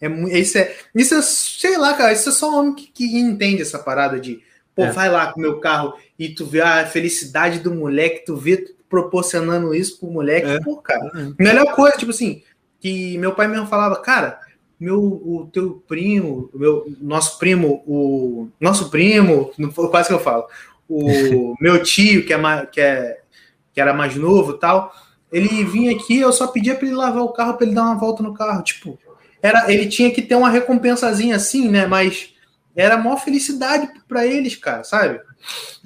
É, 0.00 0.08
isso, 0.38 0.56
é, 0.56 0.74
isso 0.94 1.14
é, 1.14 1.22
sei 1.22 1.76
lá, 1.76 1.94
cara, 1.94 2.12
isso 2.12 2.28
é 2.28 2.32
só 2.32 2.58
homem 2.58 2.74
que, 2.74 2.86
que 2.86 3.18
entende 3.18 3.60
essa 3.60 3.78
parada 3.78 4.18
de, 4.18 4.40
pô, 4.74 4.84
é. 4.84 4.92
vai 4.92 5.10
lá 5.10 5.32
com 5.32 5.38
o 5.38 5.42
meu 5.42 5.60
carro 5.60 5.94
e 6.18 6.30
tu 6.30 6.46
vê 6.46 6.62
a 6.62 6.86
felicidade 6.86 7.58
do 7.58 7.74
moleque, 7.74 8.24
tu 8.24 8.36
vê 8.36 8.56
tu 8.56 8.74
proporcionando 8.88 9.74
isso 9.74 10.00
pro 10.00 10.10
moleque, 10.10 10.48
é. 10.48 10.60
pô, 10.60 10.76
cara. 10.78 11.10
É. 11.14 11.42
Melhor 11.42 11.74
coisa, 11.74 11.96
tipo 11.96 12.10
assim, 12.10 12.42
que 12.80 13.16
meu 13.18 13.34
pai 13.34 13.46
mesmo 13.46 13.66
falava, 13.66 13.96
cara, 13.96 14.40
meu, 14.78 14.98
o 14.98 15.48
teu 15.52 15.82
primo, 15.86 16.50
meu, 16.54 16.90
nosso 17.00 17.38
primo, 17.38 17.82
o 17.86 18.48
nosso 18.58 18.88
primo, 18.88 19.52
quase 19.90 20.08
que 20.08 20.14
eu 20.14 20.18
falo, 20.18 20.46
o 20.88 21.54
meu 21.60 21.82
tio, 21.82 22.24
que, 22.24 22.32
é, 22.32 22.66
que, 22.66 22.80
é, 22.80 23.20
que 23.74 23.80
era 23.80 23.92
mais 23.92 24.16
novo 24.16 24.54
tal, 24.54 24.92
ele 25.30 25.62
vinha 25.64 25.92
aqui, 25.92 26.18
eu 26.18 26.32
só 26.32 26.46
pedia 26.46 26.74
para 26.74 26.86
ele 26.86 26.96
lavar 26.96 27.22
o 27.22 27.32
carro, 27.32 27.54
para 27.54 27.66
ele 27.66 27.74
dar 27.74 27.84
uma 27.84 27.98
volta 27.98 28.22
no 28.22 28.34
carro, 28.34 28.62
tipo, 28.62 28.98
era, 29.42 29.70
ele 29.72 29.86
tinha 29.86 30.10
que 30.10 30.22
ter 30.22 30.34
uma 30.34 30.50
recompensazinha 30.50 31.36
assim, 31.36 31.68
né? 31.68 31.86
Mas 31.86 32.34
era 32.74 32.94
a 32.94 32.98
maior 32.98 33.16
felicidade 33.16 33.88
para 34.08 34.26
eles, 34.26 34.56
cara, 34.56 34.84
sabe? 34.84 35.20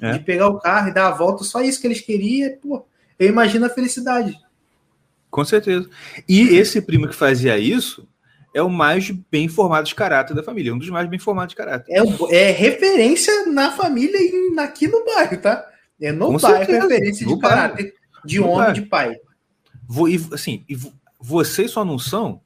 É. 0.01 0.13
De 0.13 0.19
pegar 0.19 0.47
o 0.47 0.59
carro 0.59 0.89
e 0.89 0.93
dar 0.93 1.07
a 1.07 1.11
volta, 1.11 1.43
só 1.43 1.61
isso 1.61 1.79
que 1.79 1.87
eles 1.87 2.01
queriam, 2.01 2.51
pô, 2.61 2.85
eu 3.17 3.29
imagino 3.29 3.65
a 3.65 3.69
felicidade. 3.69 4.37
Com 5.29 5.43
certeza. 5.43 5.89
E 6.27 6.55
esse 6.55 6.81
primo 6.81 7.07
que 7.07 7.15
fazia 7.15 7.57
isso 7.57 8.07
é 8.53 8.61
o 8.61 8.69
mais 8.69 9.09
bem 9.09 9.49
formado 9.49 9.85
de 9.85 9.95
caráter 9.95 10.33
da 10.33 10.43
família, 10.43 10.73
um 10.73 10.77
dos 10.77 10.89
mais 10.89 11.09
bem 11.09 11.19
formados 11.19 11.49
de 11.49 11.57
caráter. 11.57 11.93
É, 11.93 12.35
é 12.35 12.51
referência 12.51 13.45
na 13.47 13.71
família 13.71 14.17
e 14.17 14.59
aqui 14.59 14.87
no 14.87 15.03
bairro, 15.03 15.37
tá? 15.37 15.65
É 16.01 16.11
no 16.11 16.27
Com 16.27 16.37
bairro 16.37 16.57
certeza. 16.57 16.81
referência 16.81 17.27
no 17.27 17.35
de 17.35 17.41
bairro. 17.41 17.55
caráter, 17.57 17.93
de 18.23 18.39
no 18.39 18.45
homem, 18.47 18.57
bairro. 18.57 18.73
de 18.73 18.81
pai. 18.83 19.15
Vou, 19.87 20.07
e, 20.07 20.25
assim, 20.31 20.63
e 20.69 20.77
vocês 21.19 21.71
só 21.71 21.83
não 21.83 21.99
são 21.99 22.41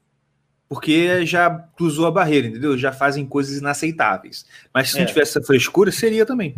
porque 0.70 1.26
já 1.26 1.50
cruzou 1.76 2.06
a 2.06 2.12
barreira, 2.12 2.46
entendeu? 2.46 2.78
Já 2.78 2.92
fazem 2.92 3.26
coisas 3.26 3.58
inaceitáveis. 3.58 4.46
Mas 4.72 4.90
se 4.90 4.96
é. 4.96 5.00
não 5.00 5.06
tivesse 5.06 5.36
essa 5.36 5.44
frescura, 5.44 5.90
seria 5.90 6.24
também. 6.24 6.54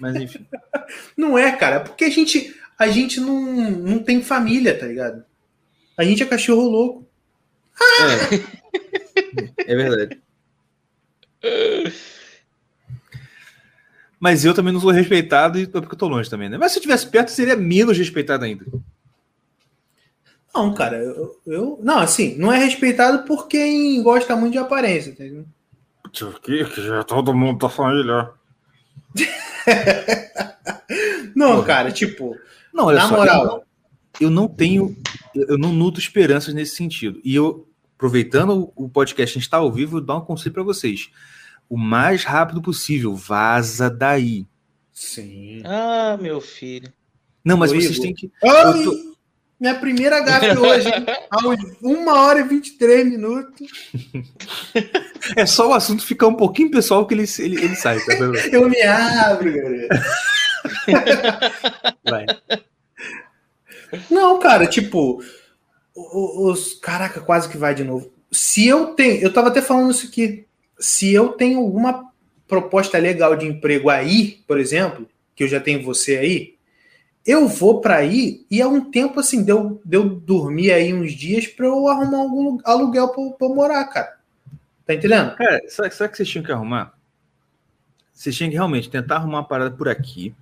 Mas 0.00 0.16
enfim. 0.16 0.44
não 1.16 1.38
é, 1.38 1.52
cara, 1.52 1.78
porque 1.78 2.04
a 2.04 2.10
gente 2.10 2.52
a 2.76 2.88
gente 2.88 3.20
não, 3.20 3.70
não 3.70 3.98
tem 4.00 4.20
família, 4.20 4.76
tá 4.76 4.86
ligado? 4.86 5.24
A 5.96 6.02
gente 6.02 6.24
é 6.24 6.26
cachorro 6.26 6.68
louco. 6.68 7.08
É, 9.56 9.72
é 9.72 9.76
verdade. 9.76 10.20
Mas 14.18 14.44
eu 14.44 14.52
também 14.52 14.72
não 14.72 14.80
sou 14.80 14.90
respeitado 14.90 15.60
e 15.60 15.68
porque 15.68 15.94
eu 15.94 15.98
tô 15.98 16.08
longe 16.08 16.28
também, 16.28 16.48
né? 16.48 16.58
Mas 16.58 16.72
se 16.72 16.78
eu 16.78 16.80
estivesse 16.80 17.06
perto, 17.06 17.30
seria 17.30 17.54
menos 17.54 17.96
respeitado 17.96 18.44
ainda. 18.44 18.64
Não, 20.58 20.74
cara, 20.74 20.96
eu, 20.96 21.40
eu, 21.46 21.78
Não, 21.80 21.98
assim, 21.98 22.36
não 22.36 22.52
é 22.52 22.58
respeitado 22.58 23.24
por 23.24 23.46
quem 23.46 24.02
gosta 24.02 24.34
muito 24.34 24.54
de 24.54 24.58
aparência, 24.58 25.10
entendeu? 25.10 25.46
Que, 26.42 26.64
que 26.64 26.82
já 26.82 27.04
todo 27.04 27.32
mundo 27.32 27.60
da 27.60 27.68
família. 27.68 28.30
não, 31.36 31.56
Porra. 31.56 31.64
cara, 31.64 31.92
tipo. 31.92 32.36
Não, 32.74 32.86
olha 32.86 32.98
na 32.98 33.08
só, 33.08 33.16
moral. 33.16 33.40
Eu 33.40 33.46
não, 33.46 33.62
eu 34.20 34.30
não 34.30 34.48
tenho. 34.48 34.96
Eu 35.32 35.56
não 35.56 35.72
nutro 35.72 36.00
esperanças 36.00 36.52
nesse 36.52 36.74
sentido. 36.74 37.20
E 37.22 37.36
eu, 37.36 37.68
aproveitando 37.94 38.72
o 38.74 38.88
podcast, 38.88 39.30
a 39.30 39.34
gente 39.34 39.44
está 39.44 39.58
ao 39.58 39.70
vivo, 39.70 40.00
dou 40.00 40.18
um 40.18 40.24
conselho 40.24 40.54
para 40.54 40.64
vocês. 40.64 41.08
O 41.68 41.76
mais 41.76 42.24
rápido 42.24 42.60
possível, 42.60 43.14
vaza 43.14 43.88
daí. 43.88 44.44
Sim. 44.92 45.62
Ah, 45.64 46.18
meu 46.20 46.40
filho. 46.40 46.92
Não, 47.44 47.56
mas 47.56 47.70
vocês 47.70 48.00
têm 48.00 48.12
que. 48.12 48.32
Eu 48.42 48.82
tô, 48.82 49.07
minha 49.60 49.74
primeira 49.74 50.20
gafe 50.20 50.56
hoje, 50.56 50.88
aos 51.30 51.58
1 51.82 52.08
hora 52.08 52.40
e 52.40 52.44
23 52.44 53.06
minutos. 53.06 53.68
É 55.36 55.44
só 55.46 55.68
o 55.68 55.74
assunto 55.74 56.06
ficar 56.06 56.28
um 56.28 56.34
pouquinho 56.34 56.70
pessoal 56.70 57.06
que 57.06 57.14
ele, 57.14 57.24
ele, 57.38 57.64
ele 57.64 57.74
sai. 57.74 57.98
Tá 58.00 58.14
Eu 58.52 58.68
me 58.68 58.80
abro, 58.82 59.52
galera. 59.52 59.88
Vai. 62.08 62.26
Não, 64.10 64.38
cara, 64.38 64.66
tipo, 64.66 65.22
os. 65.94 66.74
Caraca, 66.74 67.20
quase 67.20 67.48
que 67.48 67.56
vai 67.56 67.74
de 67.74 67.84
novo. 67.84 68.12
Se 68.30 68.66
eu 68.66 68.86
tenho. 68.88 69.20
Eu 69.20 69.32
tava 69.32 69.48
até 69.48 69.62
falando 69.62 69.90
isso 69.90 70.06
aqui. 70.06 70.46
Se 70.78 71.12
eu 71.12 71.30
tenho 71.30 71.58
alguma 71.58 72.08
proposta 72.46 72.98
legal 72.98 73.34
de 73.36 73.46
emprego 73.46 73.90
aí, 73.90 74.40
por 74.46 74.58
exemplo, 74.58 75.08
que 75.34 75.44
eu 75.44 75.48
já 75.48 75.60
tenho 75.60 75.82
você 75.82 76.16
aí, 76.16 76.57
eu 77.28 77.46
vou 77.46 77.82
para 77.82 77.96
aí 77.96 78.46
e 78.50 78.58
é 78.58 78.66
um 78.66 78.90
tempo 78.90 79.20
assim, 79.20 79.44
deu, 79.44 79.82
deu 79.84 80.08
dormir 80.08 80.72
aí 80.72 80.94
uns 80.94 81.12
dias 81.12 81.46
para 81.46 81.66
eu 81.66 81.86
arrumar 81.86 82.20
algum 82.20 82.58
aluguel 82.64 83.08
para 83.08 83.46
eu 83.46 83.54
morar, 83.54 83.84
cara. 83.84 84.16
Tá 84.86 84.94
entendendo? 84.94 85.36
Cara, 85.36 85.60
sabe, 85.68 85.94
sabe 85.94 86.10
que 86.10 86.16
vocês 86.16 86.28
tinham 86.30 86.42
que 86.42 86.50
arrumar? 86.50 86.94
Vocês 88.14 88.34
tinham 88.34 88.48
que 88.48 88.56
realmente 88.56 88.88
tentar 88.88 89.16
arrumar 89.16 89.40
uma 89.40 89.44
parada 89.44 89.70
por 89.70 89.90
aqui 89.90 90.34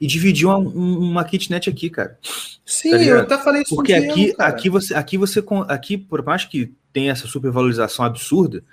e 0.00 0.08
dividir 0.08 0.44
uma, 0.48 0.58
uma 0.58 1.24
kitnet 1.24 1.70
aqui, 1.70 1.88
cara. 1.88 2.18
Sim, 2.66 2.90
tá 2.90 2.96
eu 2.96 3.20
até 3.20 3.38
falei 3.38 3.62
isso 3.62 3.76
Porque 3.76 3.94
aqui, 3.94 4.34
aqui 4.36 4.68
você, 4.68 4.94
aqui 4.94 5.16
você, 5.16 5.40
aqui 5.68 5.96
por 5.96 6.24
mais 6.24 6.44
que 6.44 6.74
tenha 6.92 7.12
essa 7.12 7.28
supervalorização 7.28 8.04
absurda, 8.04 8.64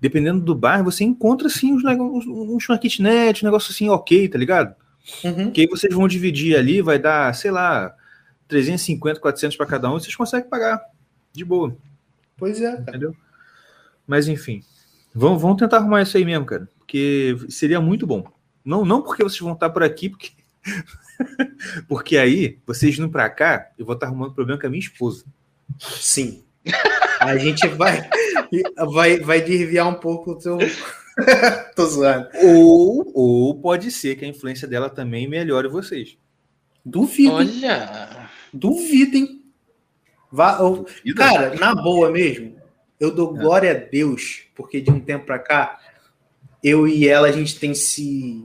dependendo 0.00 0.40
do 0.40 0.54
bairro, 0.54 0.84
você 0.84 1.04
encontra 1.04 1.48
assim 1.48 1.70
uns 1.70 1.84
negócios, 1.84 2.24
uma 2.66 2.78
kitnet, 2.78 3.44
um 3.44 3.46
negócio 3.46 3.70
assim 3.72 3.90
ok, 3.90 4.26
tá 4.26 4.38
ligado? 4.38 4.74
Uhum. 5.22 5.50
Que 5.50 5.62
aí 5.62 5.66
vocês 5.66 5.94
vão 5.94 6.08
dividir 6.08 6.56
ali, 6.56 6.80
vai 6.80 6.98
dar, 6.98 7.34
sei 7.34 7.50
lá, 7.50 7.94
350, 8.48 9.20
400 9.20 9.56
para 9.56 9.66
cada 9.66 9.90
um, 9.90 9.96
e 9.96 10.00
vocês 10.00 10.16
conseguem 10.16 10.48
pagar 10.48 10.82
de 11.32 11.44
boa. 11.44 11.76
Pois 12.36 12.60
é. 12.60 12.72
Entendeu? 12.72 13.14
Mas 14.06 14.28
enfim, 14.28 14.62
vamos, 15.14 15.40
vamos 15.40 15.58
tentar 15.58 15.78
arrumar 15.78 16.02
isso 16.02 16.16
aí 16.16 16.24
mesmo, 16.24 16.46
cara, 16.46 16.68
porque 16.78 17.36
seria 17.48 17.80
muito 17.80 18.06
bom. 18.06 18.26
Não, 18.64 18.84
não 18.84 19.02
porque 19.02 19.22
vocês 19.22 19.40
vão 19.40 19.52
estar 19.52 19.70
por 19.70 19.82
aqui, 19.82 20.08
porque 20.08 20.32
porque 21.88 22.16
aí, 22.16 22.58
vocês 22.66 22.98
indo 22.98 23.10
para 23.10 23.28
cá, 23.30 23.70
eu 23.78 23.84
vou 23.84 23.94
estar 23.94 24.06
arrumando 24.06 24.34
problema 24.34 24.60
com 24.60 24.66
a 24.66 24.70
minha 24.70 24.80
esposa. 24.80 25.24
Sim. 25.78 26.44
A 27.20 27.36
gente 27.38 27.66
vai 27.68 28.08
vai 28.92 29.18
vai 29.20 29.40
desviar 29.40 29.88
um 29.88 29.94
pouco 29.94 30.32
o 30.32 30.40
seu 30.40 30.58
Tô 31.74 31.86
zoando. 31.86 32.28
Ou, 32.42 33.12
ou 33.14 33.54
pode 33.60 33.90
ser 33.90 34.16
que 34.16 34.24
a 34.24 34.28
influência 34.28 34.66
dela 34.66 34.90
também 34.90 35.28
melhore 35.28 35.68
vocês. 35.68 36.16
Duvido. 36.84 37.34
Olha. 37.34 38.28
Duvidem. 38.52 39.42
Vá, 40.30 40.58
eu, 40.60 40.84
cara, 41.14 41.54
na 41.54 41.74
boa 41.74 42.10
mesmo, 42.10 42.56
eu 42.98 43.14
dou 43.14 43.36
é. 43.36 43.38
glória 43.38 43.70
a 43.70 43.74
Deus, 43.74 44.42
porque 44.54 44.80
de 44.80 44.90
um 44.90 44.98
tempo 44.98 45.26
pra 45.26 45.38
cá, 45.38 45.78
eu 46.62 46.88
e 46.88 47.06
ela, 47.06 47.28
a 47.28 47.32
gente 47.32 47.58
tem 47.58 47.72
se 47.74 48.44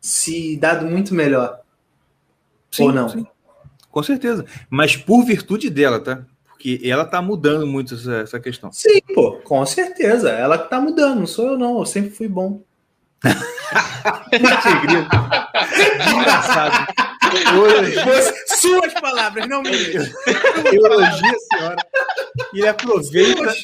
se 0.00 0.56
dado 0.56 0.86
muito 0.86 1.14
melhor. 1.14 1.60
Sim, 2.70 2.84
Ou 2.84 2.92
não? 2.92 3.08
Sim. 3.08 3.26
Com 3.90 4.02
certeza. 4.02 4.44
Mas 4.70 4.96
por 4.96 5.24
virtude 5.24 5.68
dela, 5.68 6.00
tá? 6.00 6.24
Porque 6.62 6.80
ela 6.88 7.04
tá 7.04 7.20
mudando 7.20 7.66
muito 7.66 7.94
essa, 7.94 8.18
essa 8.18 8.38
questão. 8.38 8.70
Sim, 8.70 9.00
pô, 9.12 9.32
com 9.38 9.66
certeza. 9.66 10.30
Ela 10.30 10.56
que 10.56 10.70
tá 10.70 10.80
mudando, 10.80 11.18
não 11.18 11.26
sou 11.26 11.48
eu, 11.50 11.58
não. 11.58 11.80
Eu 11.80 11.86
sempre 11.86 12.10
fui 12.10 12.28
bom. 12.28 12.62
Engraçado. 16.16 16.86
Suas 18.46 18.94
palavras, 18.94 19.48
não 19.48 19.60
minhas. 19.62 20.12
Eu 20.72 20.86
elogio 20.86 21.34
a 21.34 21.56
senhora. 21.56 21.86
E 22.54 22.58
ele 22.60 22.68
aproveita. 22.68 23.54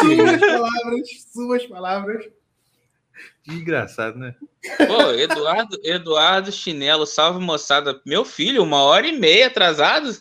Suas 0.00 0.40
palavras, 0.40 1.08
suas 1.32 1.66
palavras. 1.66 2.24
Engraçado, 3.48 4.18
né? 4.18 4.34
Pô, 4.88 5.12
Eduardo, 5.12 5.78
Eduardo 5.84 6.50
Chinelo, 6.50 7.06
salve 7.06 7.38
moçada. 7.38 8.00
Meu 8.04 8.24
filho, 8.24 8.64
uma 8.64 8.82
hora 8.82 9.06
e 9.06 9.16
meia 9.16 9.46
atrasado. 9.46 10.16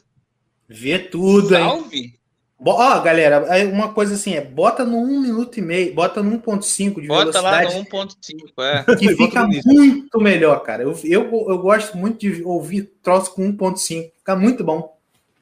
Vê 0.68 1.00
tudo, 1.00 1.50
salve. 1.50 1.98
hein? 1.98 2.19
Ó, 2.66 2.98
oh, 2.98 3.02
galera, 3.02 3.46
uma 3.72 3.94
coisa 3.94 4.16
assim, 4.16 4.34
é 4.34 4.42
bota 4.42 4.84
no 4.84 4.98
1 4.98 5.22
minuto 5.22 5.58
e 5.58 5.62
meio, 5.62 5.94
bota 5.94 6.22
no 6.22 6.38
1.5 6.40 7.02
de 7.02 7.08
bota 7.08 7.32
velocidade. 7.32 7.66
Bota 7.68 7.78
lá 7.78 8.04
no 8.04 8.08
1.5, 8.08 8.54
é. 8.60 8.96
Que 8.98 9.16
fica 9.16 9.48
muito 9.48 10.20
melhor, 10.20 10.62
cara. 10.62 10.84
Eu, 10.84 10.98
eu, 11.06 11.46
eu 11.48 11.58
gosto 11.60 11.98
muito 11.98 12.20
de 12.20 12.44
ouvir 12.44 12.92
troço 13.02 13.34
com 13.34 13.50
1.5, 13.54 14.12
fica 14.18 14.36
muito 14.36 14.64
bom. 14.64 14.98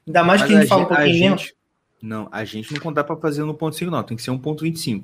Ainda 0.06 0.24
mais 0.24 0.42
Mas 0.42 0.50
que 0.50 0.56
a 0.56 0.60
gente 0.62 0.70
fala 0.70 0.84
um 0.84 0.86
pouquinho 0.86 1.20
menos. 1.20 1.54
Não, 2.00 2.30
a 2.32 2.46
gente 2.46 2.72
não 2.72 2.80
contar 2.80 3.04
para 3.04 3.16
fazer 3.16 3.44
no 3.44 3.56
1.5 3.56 3.90
não, 3.90 4.04
tem 4.04 4.16
que 4.16 4.22
ser 4.22 4.32
1.25. 4.32 5.04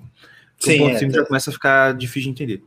Sim, 0.59 0.77
1.5 0.77 1.09
é, 1.09 1.09
já 1.09 1.25
começa 1.25 1.49
a 1.49 1.53
ficar 1.53 1.93
difícil 1.95 2.23
de 2.23 2.29
entender. 2.29 2.63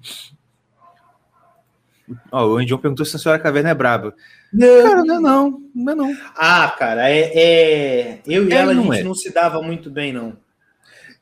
Ó, 2.30 2.46
o 2.46 2.56
Andion 2.56 2.78
perguntou 2.78 3.04
se 3.04 3.16
a 3.16 3.18
senhora 3.18 3.40
caverna 3.40 3.70
é 3.70 3.74
braba. 3.74 4.14
Não, 4.52 4.82
cara, 4.82 5.04
não 5.04 5.16
é 5.16 5.20
não, 5.20 5.62
não 5.74 5.92
é 5.92 5.94
não. 5.94 6.18
Ah, 6.36 6.74
cara, 6.78 7.10
é, 7.10 7.32
é... 7.34 8.20
eu 8.26 8.48
e 8.48 8.52
é, 8.52 8.56
ela 8.56 8.72
a 8.72 8.74
gente 8.74 8.98
é. 8.98 9.02
não 9.02 9.14
se 9.14 9.32
dava 9.32 9.60
muito 9.60 9.90
bem, 9.90 10.12
não. 10.12 10.36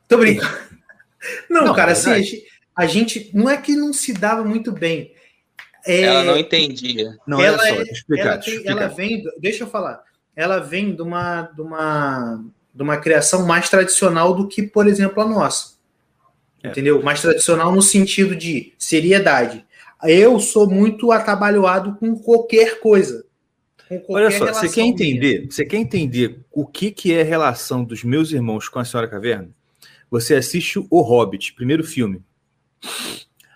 Tô 0.09 0.19
brincando. 0.19 0.75
Não, 1.49 1.65
não 1.65 1.75
cara, 1.75 1.93
assim, 1.93 2.11
a 2.11 2.21
gente, 2.21 2.45
a 2.77 2.87
gente, 2.87 3.31
não 3.33 3.49
é 3.49 3.57
que 3.57 3.75
não 3.75 3.95
se 3.95 4.13
dava 4.13 4.45
muito 4.45 4.71
bem. 4.71 5.15
É... 5.87 6.03
Ela 6.03 6.23
não 6.23 6.37
entendia. 6.37 7.17
Não, 7.27 7.41
ela, 7.41 7.57
só, 7.57 7.81
explicar, 7.81 8.27
ela, 8.27 8.39
tem, 8.39 8.63
ela 8.67 8.87
vem, 8.89 9.23
deixa 9.41 9.65
eu 9.65 9.67
falar, 9.67 10.03
ela 10.37 10.59
vem 10.59 10.95
de 10.95 11.01
uma, 11.01 11.45
de 11.45 11.63
uma, 11.63 12.45
de 12.75 12.83
uma 12.83 12.99
criação 12.99 13.47
mais 13.47 13.71
tradicional 13.71 14.35
do 14.35 14.47
que, 14.47 14.65
por 14.65 14.87
exemplo, 14.87 15.23
a 15.23 15.27
nossa. 15.27 15.77
É. 16.63 16.69
Entendeu? 16.69 17.03
Mais 17.03 17.23
tradicional 17.23 17.73
no 17.73 17.81
sentido 17.81 18.37
de 18.37 18.75
seriedade 18.79 19.65
eu 20.05 20.39
sou 20.41 20.69
muito 20.69 21.13
atabalhoado 21.13 21.97
com 21.97 22.17
qualquer 22.17 22.81
coisa. 22.81 23.25
Com 23.89 23.99
qualquer 24.01 24.27
Olha 24.27 24.31
só, 24.31 24.47
você 24.53 24.69
quer 24.69 24.83
entender? 24.83 25.39
Minha. 25.39 25.51
Você 25.51 25.65
quer 25.65 25.77
entender 25.77 26.41
o 26.51 26.67
que, 26.67 26.91
que 26.91 27.13
é 27.13 27.23
a 27.23 27.25
relação 27.25 27.85
dos 27.85 28.03
meus 28.05 28.33
irmãos 28.33 28.69
com 28.69 28.79
a 28.79 28.85
Senhora 28.85 29.09
Caverna? 29.09 29.51
Você 30.11 30.35
assiste 30.35 30.79
O 30.91 31.01
Hobbit, 31.01 31.55
primeiro 31.55 31.83
filme. 31.83 32.23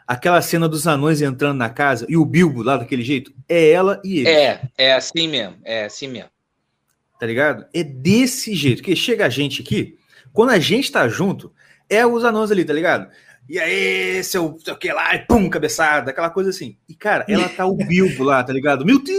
Aquela 0.06 0.40
cena 0.40 0.68
dos 0.68 0.86
anões 0.86 1.20
entrando 1.20 1.58
na 1.58 1.68
casa 1.68 2.06
e 2.08 2.16
o 2.16 2.24
Bilbo 2.24 2.62
lá 2.62 2.76
daquele 2.78 3.02
jeito, 3.02 3.32
é 3.48 3.70
ela 3.70 4.00
e 4.02 4.20
ele. 4.20 4.28
É, 4.28 4.62
é 4.76 4.94
assim 4.94 5.28
mesmo, 5.28 5.56
é 5.64 5.84
assim 5.84 6.08
mesmo. 6.08 6.30
Tá 7.20 7.26
ligado? 7.26 7.66
É 7.74 7.82
desse 7.82 8.54
jeito. 8.54 8.82
Que 8.82 8.96
chega 8.96 9.26
a 9.26 9.28
gente 9.28 9.60
aqui, 9.60 9.98
quando 10.32 10.50
a 10.50 10.58
gente 10.58 10.90
tá 10.90 11.06
junto, 11.08 11.52
é 11.90 12.06
os 12.06 12.24
anões 12.24 12.50
ali, 12.50 12.64
tá 12.64 12.72
ligado? 12.72 13.10
E 13.48 13.58
aí, 13.58 14.22
seu, 14.22 14.58
seu 14.62 14.76
que 14.76 14.92
lá, 14.92 15.14
e 15.14 15.20
pum, 15.20 15.48
cabeçada, 15.48 16.10
aquela 16.10 16.28
coisa 16.28 16.50
assim. 16.50 16.76
E, 16.88 16.94
cara, 16.94 17.24
ela 17.28 17.48
tá 17.48 17.64
o 17.64 17.74
Bilbo 17.74 18.22
lá, 18.22 18.44
tá 18.44 18.52
ligado? 18.52 18.84
Meu 18.84 19.02
Deus, 19.02 19.18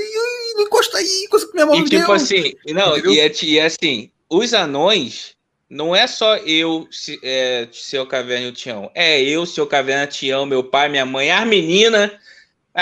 não 0.56 0.62
encosta 0.62 1.00
aí, 1.00 1.24
encosta 1.26 1.48
com 1.48 1.54
minha 1.54 1.66
mão. 1.66 1.76
E 1.76 1.84
tipo 1.86 2.06
Deus. 2.06 2.24
assim, 2.24 2.54
não, 2.68 2.96
e 2.98 3.20
é, 3.20 3.32
e 3.42 3.58
é, 3.58 3.66
assim, 3.66 4.12
os 4.30 4.54
anões, 4.54 5.36
não 5.68 5.96
é 5.96 6.06
só 6.06 6.36
eu, 6.38 6.88
é, 7.24 7.68
seu 7.72 8.06
caverna 8.06 8.46
e 8.46 8.50
o 8.50 8.54
Tião. 8.54 8.92
É 8.94 9.20
eu, 9.20 9.46
seu 9.48 9.66
caverna, 9.66 10.06
Tião, 10.06 10.46
meu 10.46 10.64
pai, 10.64 10.90
minha 10.90 11.08
mãe, 11.08 11.32
as 11.32 11.48
meninas 11.48 12.12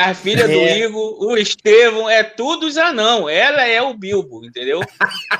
a 0.05 0.13
filha 0.13 0.43
é. 0.43 0.47
do 0.47 0.85
Igor, 0.85 1.23
o 1.23 1.37
Estevão, 1.37 2.09
é 2.09 2.23
tudo 2.23 2.67
os 2.67 2.77
anão. 2.77 3.29
Ela 3.29 3.67
é 3.67 3.81
o 3.81 3.93
Bilbo, 3.93 4.45
entendeu? 4.45 4.81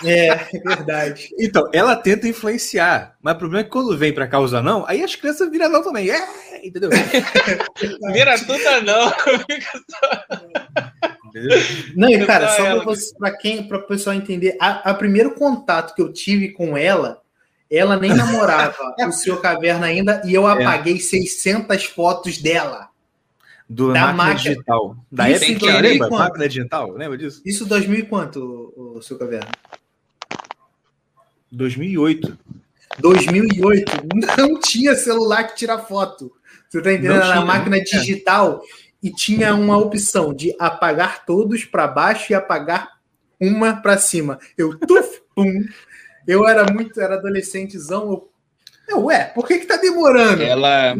É, 0.03 0.27
é 0.27 0.59
verdade. 0.63 1.29
Então, 1.39 1.67
ela 1.73 1.95
tenta 1.95 2.27
influenciar, 2.27 3.15
mas 3.21 3.33
o 3.33 3.37
problema 3.37 3.61
é 3.61 3.63
que 3.63 3.71
quando 3.71 3.97
vem 3.97 4.13
pra 4.13 4.27
cá 4.27 4.39
os 4.39 4.53
anão, 4.53 4.85
aí 4.87 5.03
as 5.03 5.15
crianças 5.15 5.49
viram 5.49 5.65
anão 5.65 5.83
também. 5.83 6.11
É, 6.11 6.21
entendeu? 6.63 6.89
Vira 8.13 8.37
tudo 8.45 8.67
anão. 8.67 9.11
Não, 11.95 12.09
e 12.09 12.25
cara, 12.25 12.49
só 12.49 12.63
pra, 12.63 12.83
você, 12.83 13.17
pra 13.17 13.37
quem, 13.37 13.67
pra 13.67 13.79
o 13.79 13.87
pessoal 13.87 14.15
entender, 14.15 14.55
a, 14.59 14.91
a 14.91 14.93
primeiro 14.93 15.31
contato 15.31 15.95
que 15.95 16.01
eu 16.01 16.13
tive 16.13 16.49
com 16.49 16.77
ela, 16.77 17.21
ela 17.71 17.97
nem 17.97 18.13
namorava 18.13 18.75
o 19.07 19.11
seu 19.11 19.37
caverna 19.37 19.87
ainda 19.87 20.21
e 20.25 20.33
eu 20.33 20.47
é. 20.47 20.53
apaguei 20.53 20.97
é. 20.97 20.99
600 20.99 21.85
fotos 21.85 22.37
dela 22.37 22.89
do 23.69 23.91
da 23.91 24.13
máquina, 24.13 24.23
máquina 24.23 24.49
digital. 24.51 24.97
Da 25.11 25.29
Isso 25.29 25.43
época, 25.43 25.59
que 25.59 25.81
lembra? 25.81 26.09
Máquina 26.09 26.47
digital, 26.47 26.91
lembra 26.91 27.17
disso? 27.17 27.41
Isso 27.45 27.65
2000 27.65 27.99
e 27.99 28.03
quanto, 28.03 28.73
o, 28.75 28.97
o 28.97 29.01
seu 29.01 29.17
caverna? 29.17 29.51
2008. 31.51 32.37
2008 32.99 33.91
não 34.37 34.59
tinha 34.59 34.95
celular 34.95 35.43
que 35.43 35.55
tira 35.55 35.77
foto. 35.77 36.31
Você 36.69 36.81
tá 36.81 36.91
entendendo? 36.93 37.21
Era 37.21 37.45
máquina 37.45 37.81
digital 37.81 38.61
e 39.01 39.11
tinha 39.11 39.53
uma 39.53 39.77
opção 39.77 40.33
de 40.33 40.55
apagar 40.59 41.25
todos 41.25 41.65
para 41.65 41.87
baixo 41.87 42.31
e 42.31 42.35
apagar 42.35 42.97
uma 43.39 43.81
para 43.81 43.97
cima. 43.97 44.39
Eu 44.57 44.77
tuf, 44.79 45.21
pum. 45.35 45.65
Eu 46.27 46.47
era 46.47 46.71
muito, 46.71 46.99
era 46.99 47.15
adolescentezão. 47.15 48.09
Eu, 48.11 48.29
eu, 48.89 49.05
ué, 49.05 49.25
por 49.25 49.47
que 49.47 49.59
que 49.59 49.65
tá 49.65 49.77
demorando? 49.77 50.41
Ela, 50.43 50.97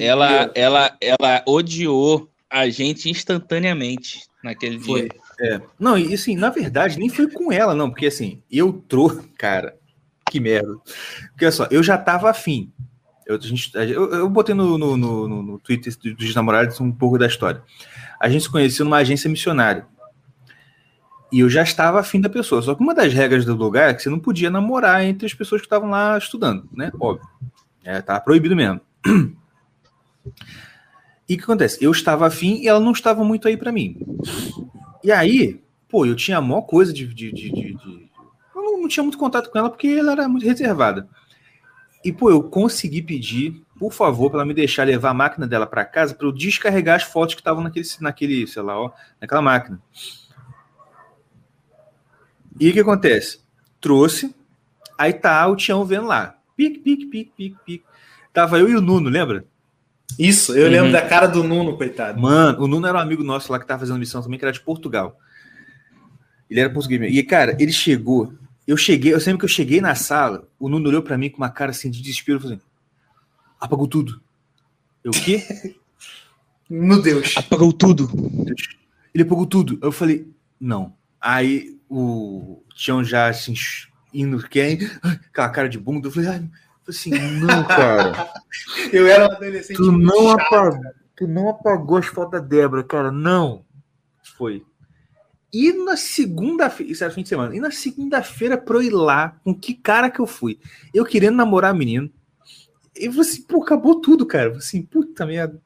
ela, 0.00 0.50
ela, 0.54 0.96
ela 1.00 1.42
odiou 1.46 2.28
a 2.50 2.68
gente 2.68 3.10
instantaneamente 3.10 4.22
naquele 4.42 4.78
foi. 4.78 5.08
dia. 5.08 5.10
É. 5.40 5.60
Não, 5.78 5.98
e 5.98 6.14
assim, 6.14 6.36
na 6.36 6.50
verdade, 6.50 6.98
nem 6.98 7.08
foi 7.08 7.28
com 7.30 7.50
ela, 7.52 7.74
não, 7.74 7.90
porque 7.90 8.06
assim, 8.06 8.42
eu 8.50 8.72
trouxe, 8.72 9.26
cara, 9.36 9.76
que 10.30 10.38
merda. 10.38 10.76
Porque 11.30 11.44
olha 11.44 11.52
só, 11.52 11.66
eu 11.70 11.82
já 11.82 11.98
tava 11.98 12.30
afim. 12.30 12.72
Eu, 13.26 13.36
a 13.36 13.40
gente, 13.40 13.72
eu, 13.74 14.10
eu 14.12 14.28
botei 14.28 14.54
no, 14.54 14.76
no, 14.76 14.96
no, 14.96 15.42
no 15.42 15.58
Twitter 15.58 15.92
dos 16.14 16.34
namorados 16.34 16.78
um 16.80 16.92
pouco 16.92 17.18
da 17.18 17.26
história. 17.26 17.62
A 18.20 18.28
gente 18.28 18.42
se 18.42 18.50
conheceu 18.50 18.84
numa 18.84 18.98
agência 18.98 19.30
missionária. 19.30 19.86
E 21.32 21.40
eu 21.40 21.50
já 21.50 21.62
estava 21.62 21.98
afim 21.98 22.20
da 22.20 22.28
pessoa. 22.28 22.62
Só 22.62 22.74
que 22.74 22.82
uma 22.82 22.94
das 22.94 23.12
regras 23.12 23.44
do 23.44 23.56
lugar 23.56 23.90
é 23.90 23.94
que 23.94 24.02
você 24.02 24.10
não 24.10 24.20
podia 24.20 24.50
namorar 24.50 25.04
entre 25.04 25.26
as 25.26 25.34
pessoas 25.34 25.60
que 25.60 25.66
estavam 25.66 25.90
lá 25.90 26.16
estudando, 26.16 26.68
né? 26.72 26.92
Óbvio. 27.00 27.26
É, 27.82 28.00
tá 28.00 28.20
proibido 28.20 28.54
mesmo. 28.54 28.80
E 31.28 31.34
o 31.34 31.38
que 31.38 31.44
acontece? 31.44 31.82
Eu 31.82 31.90
estava 31.90 32.26
afim 32.26 32.60
e 32.60 32.68
ela 32.68 32.80
não 32.80 32.92
estava 32.92 33.24
muito 33.24 33.48
aí 33.48 33.56
para 33.56 33.72
mim. 33.72 33.98
E 35.02 35.10
aí, 35.10 35.60
pô, 35.88 36.04
eu 36.04 36.14
tinha 36.14 36.38
a 36.38 36.40
maior 36.40 36.62
coisa 36.62 36.92
de. 36.92 37.06
de, 37.06 37.32
de, 37.32 37.50
de, 37.50 37.74
de... 37.74 38.10
Eu 38.54 38.62
não, 38.62 38.82
não, 38.82 38.88
tinha 38.88 39.02
muito 39.02 39.18
contato 39.18 39.50
com 39.50 39.58
ela 39.58 39.70
porque 39.70 39.88
ela 39.88 40.12
era 40.12 40.28
muito 40.28 40.44
reservada. 40.44 41.08
E, 42.04 42.12
pô, 42.12 42.30
eu 42.30 42.42
consegui 42.42 43.00
pedir, 43.00 43.62
por 43.78 43.92
favor, 43.92 44.28
para 44.30 44.40
ela 44.40 44.46
me 44.46 44.52
deixar 44.52 44.86
levar 44.86 45.10
a 45.10 45.14
máquina 45.14 45.46
dela 45.46 45.66
para 45.66 45.84
casa 45.86 46.14
para 46.14 46.26
eu 46.26 46.32
descarregar 46.32 46.96
as 46.96 47.02
fotos 47.02 47.34
que 47.34 47.40
estavam 47.40 47.64
naquele, 47.64 47.86
naquele, 48.00 48.46
sei 48.46 48.62
lá, 48.62 48.78
ó, 48.78 48.90
naquela 49.18 49.40
máquina. 49.40 49.80
E 52.60 52.68
o 52.68 52.72
que 52.72 52.80
acontece? 52.80 53.40
Trouxe, 53.80 54.34
aí 54.98 55.14
tá 55.14 55.46
o 55.48 55.56
Tião 55.56 55.84
vendo 55.84 56.06
lá. 56.06 56.38
Pique, 56.54 56.78
pique, 56.78 57.06
pique, 57.06 57.32
pique, 57.34 57.56
pique. 57.64 57.84
Tava 58.32 58.58
eu 58.58 58.68
e 58.68 58.76
o 58.76 58.80
Nuno, 58.82 59.08
lembra? 59.08 59.46
Isso, 60.18 60.54
eu 60.54 60.66
uhum. 60.66 60.70
lembro 60.70 60.92
da 60.92 61.02
cara 61.02 61.26
do 61.26 61.42
Nuno, 61.42 61.76
coitado. 61.76 62.20
Mano, 62.20 62.62
o 62.62 62.68
Nuno 62.68 62.86
era 62.86 62.98
um 62.98 63.00
amigo 63.00 63.24
nosso 63.24 63.50
lá 63.50 63.58
que 63.58 63.66
tava 63.66 63.80
fazendo 63.80 63.98
missão 63.98 64.22
também, 64.22 64.38
que 64.38 64.44
era 64.44 64.52
de 64.52 64.60
Portugal. 64.60 65.18
Ele 66.48 66.60
era 66.60 66.70
português 66.70 67.14
E, 67.14 67.22
cara, 67.22 67.56
ele 67.58 67.72
chegou. 67.72 68.32
Eu 68.66 68.76
cheguei, 68.76 69.12
eu 69.12 69.20
sempre 69.20 69.40
que 69.40 69.44
eu 69.44 69.48
cheguei 69.48 69.80
na 69.80 69.94
sala, 69.94 70.48
o 70.58 70.68
Nuno 70.68 70.88
olhou 70.88 71.02
para 71.02 71.18
mim 71.18 71.28
com 71.28 71.38
uma 71.38 71.50
cara 71.50 71.70
assim 71.70 71.90
de 71.90 72.00
desespero, 72.00 72.40
falando: 72.40 72.62
apagou 73.60 73.88
tudo. 73.88 74.20
Eu, 75.02 75.10
o 75.10 75.14
quê? 75.14 75.42
Meu 76.68 77.02
Deus. 77.02 77.36
Apagou 77.36 77.72
tudo. 77.72 78.10
Ele 79.12 79.22
apagou 79.22 79.46
tudo. 79.46 79.78
Eu 79.82 79.92
falei, 79.92 80.28
não. 80.58 80.94
Aí 81.20 81.78
o 81.88 82.62
Tião 82.74 83.04
já 83.04 83.28
assim, 83.28 83.54
indo, 84.12 84.42
quem? 84.48 84.78
Aquela 85.02 85.48
cara 85.50 85.68
de 85.68 85.78
bunda. 85.78 86.08
Eu 86.08 86.12
falei, 86.12 86.30
ai, 86.30 86.50
assim, 86.90 87.10
não, 87.10 87.64
cara. 87.64 88.32
eu 88.92 89.06
era 89.06 89.28
um 89.28 89.32
adolescente. 89.32 89.76
Tu 89.76 89.92
não, 89.92 90.30
chato, 90.30 90.40
apagou, 90.40 90.80
tu 91.16 91.26
não 91.26 91.48
apagou 91.48 91.98
as 91.98 92.06
fotos 92.06 92.32
da 92.32 92.46
Débora, 92.46 92.84
cara, 92.84 93.10
não. 93.10 93.64
Foi. 94.36 94.64
E 95.52 95.72
na 95.72 95.96
segunda-feira, 95.96 96.92
isso 96.92 97.04
era 97.04 97.12
fim 97.12 97.22
de 97.22 97.28
semana, 97.28 97.54
e 97.54 97.60
na 97.60 97.70
segunda-feira 97.70 98.58
pra 98.58 98.76
eu 98.76 98.82
ir 98.82 98.90
lá, 98.90 99.36
com 99.44 99.54
que 99.54 99.74
cara 99.74 100.10
que 100.10 100.20
eu 100.20 100.26
fui? 100.26 100.58
Eu 100.92 101.04
querendo 101.04 101.36
namorar 101.36 101.70
a 101.70 101.74
menino. 101.74 102.10
E 102.96 103.08
você, 103.08 103.40
pô, 103.42 103.62
acabou 103.62 104.00
tudo, 104.00 104.26
cara. 104.26 104.56
Assim, 104.56 104.82
puta 104.82 105.26
merda. 105.26 105.60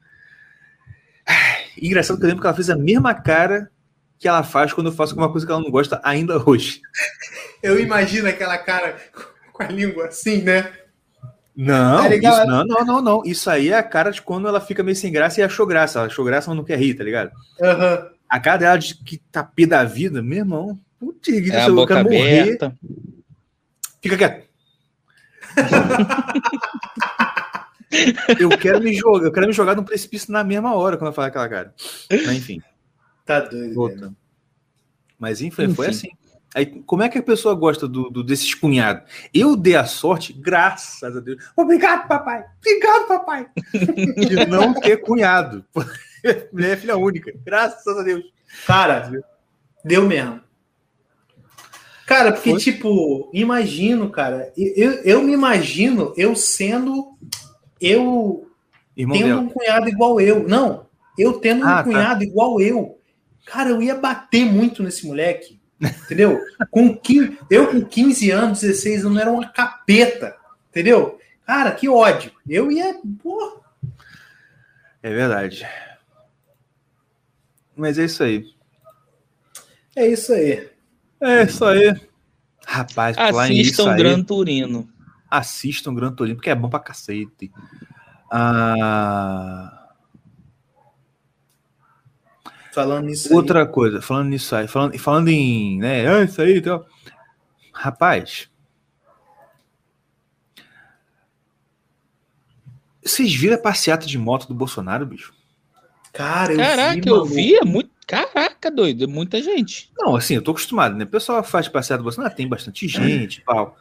engraçado 1.81 2.17
que 2.17 2.23
eu 2.23 2.27
lembro 2.27 2.41
que 2.41 2.47
ela 2.47 2.55
fez 2.55 2.69
a 2.69 2.75
mesma 2.75 3.13
cara 3.13 3.71
que 4.19 4.27
ela 4.27 4.43
faz 4.43 4.73
quando 4.73 4.87
eu 4.87 4.93
faço 4.93 5.13
alguma 5.13 5.31
coisa 5.31 5.45
que 5.45 5.51
ela 5.51 5.61
não 5.61 5.71
gosta 5.71 5.99
ainda 6.03 6.43
hoje. 6.47 6.81
Eu 7.63 7.79
imagino 7.79 8.27
aquela 8.27 8.57
cara 8.57 8.97
com 9.51 9.63
a 9.63 9.67
língua 9.67 10.07
assim, 10.07 10.41
né? 10.41 10.71
Não, 11.61 12.07
tá 12.07 12.15
isso, 12.15 12.45
não, 12.45 12.63
não, 12.63 12.85
não, 12.85 13.01
não. 13.01 13.21
Isso 13.25 13.49
aí 13.49 13.67
é 13.67 13.77
a 13.77 13.83
cara 13.83 14.11
de 14.11 14.21
quando 14.21 14.47
ela 14.47 14.61
fica 14.61 14.81
meio 14.81 14.95
sem 14.95 15.11
graça 15.11 15.41
e 15.41 15.43
achou 15.43 15.67
graça. 15.67 15.99
Ela 15.99 16.07
achou 16.07 16.23
graça, 16.23 16.49
mas 16.49 16.55
não 16.55 16.63
quer 16.63 16.79
rir, 16.79 16.93
tá 16.93 17.03
ligado? 17.03 17.33
Uhum. 17.59 18.09
A 18.29 18.39
cara 18.39 18.55
dela 18.55 18.77
de 18.77 18.95
que 18.95 19.17
tá 19.17 19.43
pé 19.43 19.65
da 19.65 19.83
vida, 19.83 20.21
meu 20.21 20.37
irmão. 20.37 20.79
Putz, 20.97 21.27
é 21.27 21.67
eu 21.67 21.85
quero 21.85 22.03
morrer. 22.05 22.57
Fica 24.01 24.17
quieto. 24.17 24.47
eu 28.39 28.49
quero 28.57 28.79
me 28.79 28.93
jogar, 28.93 29.25
eu 29.25 29.31
quero 29.33 29.47
me 29.47 29.51
jogar 29.51 29.75
num 29.75 29.83
precipício 29.83 30.31
na 30.31 30.45
mesma 30.45 30.73
hora 30.75 30.95
quando 30.95 31.09
eu 31.09 31.13
falar 31.13 31.27
aquela 31.27 31.49
cara. 31.49 31.73
Mas 32.09 32.37
enfim. 32.37 32.61
Tá 33.25 33.41
doido. 33.41 34.15
Mas 35.19 35.41
enfim, 35.41 35.63
enfim, 35.63 35.73
foi 35.73 35.87
assim. 35.87 36.09
Aí, 36.55 36.65
como 36.65 37.03
é 37.03 37.09
que 37.09 37.17
a 37.17 37.23
pessoa 37.23 37.53
gosta 37.53 37.87
do, 37.87 38.09
do, 38.09 38.23
desses 38.23 38.55
cunhados? 38.55 39.03
Eu 39.33 39.55
dei 39.55 39.75
a 39.75 39.85
sorte, 39.85 40.33
graças 40.33 41.15
a 41.15 41.19
Deus. 41.19 41.43
Obrigado, 41.55 42.07
papai. 42.07 42.43
Obrigado, 42.57 43.07
papai. 43.07 43.47
de 44.27 44.45
não 44.47 44.73
ter 44.73 44.97
cunhado. 44.97 45.63
Mulher 46.51 46.73
é 46.73 46.77
filha 46.77 46.97
única. 46.97 47.31
Graças 47.45 47.97
a 47.97 48.01
Deus. 48.01 48.23
Cara, 48.65 49.11
deu 49.85 50.05
mesmo. 50.07 50.41
Cara, 52.07 52.31
porque, 52.31 52.49
Foi? 52.49 52.59
tipo, 52.59 53.29
imagino, 53.31 54.09
cara. 54.09 54.51
Eu, 54.57 54.93
eu 55.03 55.21
me 55.21 55.31
imagino 55.31 56.11
eu 56.17 56.35
sendo. 56.35 57.15
Eu 57.79 58.49
Irmão 58.97 59.15
tendo 59.15 59.27
dela. 59.27 59.41
um 59.41 59.49
cunhado 59.49 59.87
igual 59.87 60.19
eu. 60.19 60.47
Não, 60.47 60.87
eu 61.15 61.33
tendo 61.39 61.63
ah, 61.63 61.67
um 61.67 61.75
tá. 61.75 61.83
cunhado 61.83 62.23
igual 62.23 62.59
eu. 62.59 62.97
Cara, 63.45 63.69
eu 63.69 63.81
ia 63.81 63.93
bater 63.93 64.43
muito 64.43 64.81
nesse 64.81 65.05
moleque. 65.05 65.58
Entendeu? 65.81 66.39
com 66.69 66.95
15, 66.95 67.39
eu 67.49 67.67
com 67.67 67.85
15 67.85 68.31
anos, 68.31 68.61
16 68.61 69.05
anos, 69.05 69.21
era 69.21 69.31
uma 69.31 69.47
capeta. 69.47 70.35
Entendeu? 70.69 71.19
Cara, 71.45 71.71
que 71.71 71.87
ódio. 71.87 72.31
Eu 72.47 72.71
ia. 72.71 72.99
Porra. 73.23 73.61
É 75.01 75.09
verdade. 75.09 75.65
Mas 77.75 77.97
é 77.97 78.05
isso 78.05 78.23
aí. 78.23 78.45
É 79.95 80.05
isso 80.07 80.33
aí. 80.33 80.69
É 81.21 81.43
isso 81.43 81.65
aí. 81.65 81.95
Rapaz, 82.65 83.17
assistam 83.17 83.95
Gran 83.95 84.21
Turino. 84.21 84.87
Assistam 85.29 85.93
Gran 85.95 86.11
Turino, 86.11 86.35
porque 86.35 86.49
é 86.49 86.55
bom 86.55 86.69
pra 86.69 86.79
cacete. 86.79 87.51
Ah... 88.29 89.78
Falando 92.79 93.05
nisso 93.07 93.33
Outra 93.35 93.61
aí. 93.63 93.67
coisa, 93.67 94.01
falando 94.01 94.29
nisso 94.29 94.55
aí, 94.55 94.67
falando, 94.67 94.97
falando 94.97 95.27
em, 95.27 95.77
né, 95.79 96.05
é 96.05 96.23
isso 96.23 96.41
aí, 96.41 96.59
então. 96.59 96.85
Rapaz, 97.73 98.49
vocês 103.03 103.33
viram 103.35 103.55
a 103.55 103.59
passeata 103.59 104.05
de 104.05 104.17
moto 104.17 104.47
do 104.47 104.53
Bolsonaro, 104.53 105.05
bicho? 105.05 105.33
Cara, 106.13 106.53
eu 106.53 106.57
Caraca, 106.57 107.01
vi, 107.01 107.09
eu 107.09 107.25
vi, 107.25 107.55
é 107.55 107.65
muito. 107.65 107.89
Caraca, 108.07 108.71
doido, 108.71 109.03
é 109.03 109.07
muita 109.07 109.41
gente. 109.43 109.91
Não, 109.97 110.15
assim, 110.15 110.35
eu 110.35 110.41
tô 110.41 110.51
acostumado, 110.51 110.95
né? 110.95 111.03
O 111.03 111.07
pessoal 111.07 111.43
faz 111.43 111.67
passeata 111.67 112.01
do 112.01 112.05
Bolsonaro, 112.05 112.33
tem 112.33 112.47
bastante 112.47 112.87
gente 112.87 113.41
pau. 113.41 113.77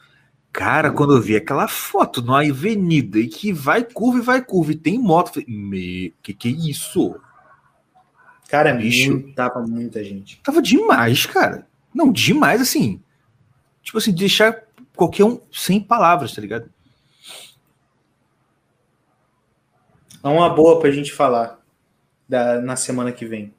Cara, 0.52 0.90
quando 0.90 1.14
eu 1.14 1.20
vi 1.20 1.36
aquela 1.36 1.68
foto 1.68 2.20
numa 2.20 2.42
avenida 2.42 3.18
e 3.18 3.28
que 3.28 3.52
vai 3.52 3.84
curva 3.84 4.18
e 4.18 4.22
vai 4.22 4.44
curva 4.44 4.72
e 4.72 4.76
tem 4.76 4.98
moto, 4.98 5.34
falei, 5.34 5.46
me, 5.48 6.14
que 6.20 6.34
que 6.34 6.48
é 6.48 6.50
isso? 6.50 7.14
Cara, 8.48 8.72
bicho, 8.72 9.12
muito, 9.12 9.34
tava 9.34 9.60
muita 9.60 10.02
gente. 10.02 10.40
Tava 10.42 10.62
demais, 10.62 11.26
cara. 11.26 11.66
Não, 11.94 12.10
demais, 12.10 12.60
assim. 12.62 13.00
Tipo 13.82 13.98
assim, 13.98 14.12
deixar 14.12 14.64
qualquer 14.96 15.24
um 15.24 15.38
sem 15.52 15.78
palavras, 15.80 16.34
tá 16.34 16.40
ligado? 16.40 16.70
É 20.24 20.28
uma 20.28 20.48
boa 20.48 20.80
pra 20.80 20.90
gente 20.90 21.12
falar 21.12 21.60
da, 22.28 22.60
na 22.60 22.74
semana 22.74 23.12
que 23.12 23.26
vem. 23.26 23.54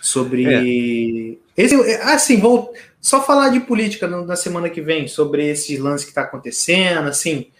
Sobre. 0.00 1.38
É. 1.56 1.62
Esse, 1.62 1.74
assim, 2.02 2.38
vou 2.38 2.72
só 3.00 3.22
falar 3.22 3.50
de 3.50 3.60
política 3.60 4.06
na 4.06 4.36
semana 4.36 4.70
que 4.70 4.80
vem, 4.80 5.06
sobre 5.08 5.48
esse 5.48 5.76
lance 5.76 6.06
que 6.06 6.14
tá 6.14 6.22
acontecendo, 6.22 7.08
assim, 7.08 7.50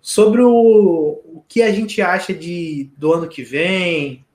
sobre 0.00 0.40
o, 0.40 0.50
o 0.50 1.44
que 1.46 1.62
a 1.62 1.70
gente 1.70 2.00
acha 2.02 2.34
de, 2.34 2.90
do 2.96 3.12
ano 3.12 3.28
que 3.28 3.42
vem, 3.42 4.25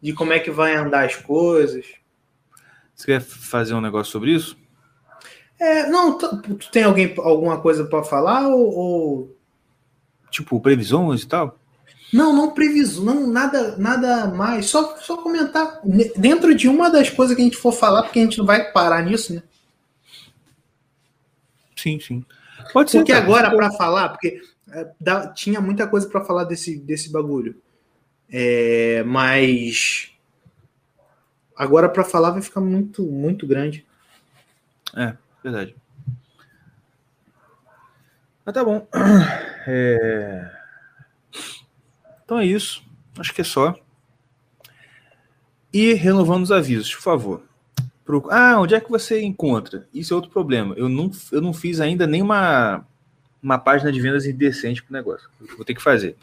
de 0.00 0.12
como 0.12 0.32
é 0.32 0.38
que 0.38 0.50
vai 0.50 0.74
andar 0.74 1.04
as 1.04 1.16
coisas. 1.16 1.86
Você 2.94 3.06
quer 3.06 3.20
fazer 3.20 3.74
um 3.74 3.80
negócio 3.80 4.12
sobre 4.12 4.32
isso? 4.32 4.56
É, 5.58 5.88
não, 5.88 6.16
tu, 6.16 6.36
tu 6.56 6.70
tem 6.70 6.84
alguém, 6.84 7.14
alguma 7.18 7.60
coisa 7.60 7.84
para 7.84 8.02
falar 8.02 8.48
ou, 8.48 8.74
ou, 8.74 9.40
Tipo, 10.30 10.60
previsões 10.60 11.22
e 11.22 11.26
tal? 11.26 11.58
Não, 12.12 12.32
não 12.32 12.50
previsão, 12.52 13.04
não, 13.04 13.26
nada, 13.26 13.76
nada 13.76 14.28
mais. 14.28 14.66
Só, 14.66 14.96
só 14.96 15.16
comentar 15.16 15.80
dentro 16.16 16.54
de 16.54 16.68
uma 16.68 16.90
das 16.90 17.10
coisas 17.10 17.36
que 17.36 17.42
a 17.42 17.44
gente 17.44 17.56
for 17.56 17.72
falar, 17.72 18.02
porque 18.04 18.18
a 18.18 18.22
gente 18.22 18.38
não 18.38 18.46
vai 18.46 18.72
parar 18.72 19.02
nisso, 19.02 19.34
né? 19.34 19.42
Sim, 21.76 21.98
sim. 22.00 22.24
Pode 22.72 22.90
ser. 22.90 22.98
Porque 22.98 23.12
agora, 23.12 23.50
para 23.50 23.70
falar, 23.72 24.10
porque 24.10 24.40
é, 24.72 24.88
dá, 25.00 25.28
tinha 25.28 25.60
muita 25.60 25.86
coisa 25.86 26.08
para 26.08 26.24
falar 26.24 26.44
desse, 26.44 26.78
desse 26.78 27.10
bagulho. 27.10 27.60
É, 28.32 29.02
mas 29.04 30.12
agora 31.56 31.88
para 31.88 32.04
falar 32.04 32.30
vai 32.30 32.42
ficar 32.42 32.60
muito, 32.60 33.02
muito 33.02 33.46
grande. 33.46 33.84
É, 34.96 35.16
verdade. 35.42 35.74
Mas 38.44 38.54
tá 38.54 38.64
bom. 38.64 38.86
É... 39.66 40.50
Então 42.24 42.38
é 42.38 42.46
isso. 42.46 42.82
Acho 43.18 43.34
que 43.34 43.42
é 43.42 43.44
só. 43.44 43.78
E 45.72 45.92
renovando 45.92 46.44
os 46.44 46.50
avisos, 46.50 46.94
por 46.94 47.02
favor. 47.02 47.42
Pro... 48.04 48.26
Ah, 48.30 48.58
onde 48.58 48.74
é 48.74 48.80
que 48.80 48.90
você 48.90 49.20
encontra? 49.20 49.86
Isso 49.92 50.14
é 50.14 50.16
outro 50.16 50.30
problema. 50.30 50.74
Eu 50.76 50.88
não, 50.88 51.10
eu 51.30 51.40
não 51.40 51.52
fiz 51.52 51.80
ainda 51.80 52.06
nenhuma 52.06 52.86
uma 53.42 53.58
página 53.58 53.92
de 53.92 54.00
vendas 54.00 54.26
indecente 54.26 54.82
para 54.82 54.90
o 54.90 54.96
negócio. 54.96 55.28
Vou 55.56 55.64
ter 55.64 55.74
que 55.74 55.82
fazer. 55.82 56.16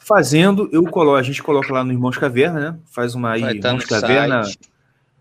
Fazendo, 0.00 0.68
eu 0.72 0.84
coloco, 0.84 1.16
a 1.16 1.22
gente 1.22 1.42
coloca 1.42 1.72
lá 1.72 1.84
no 1.84 1.92
Irmãos 1.92 2.18
Caverna, 2.18 2.72
né? 2.72 2.78
Faz 2.86 3.14
uma 3.14 3.32
aí, 3.32 3.42
Irmãos 3.42 3.84
Caverna. 3.84 4.42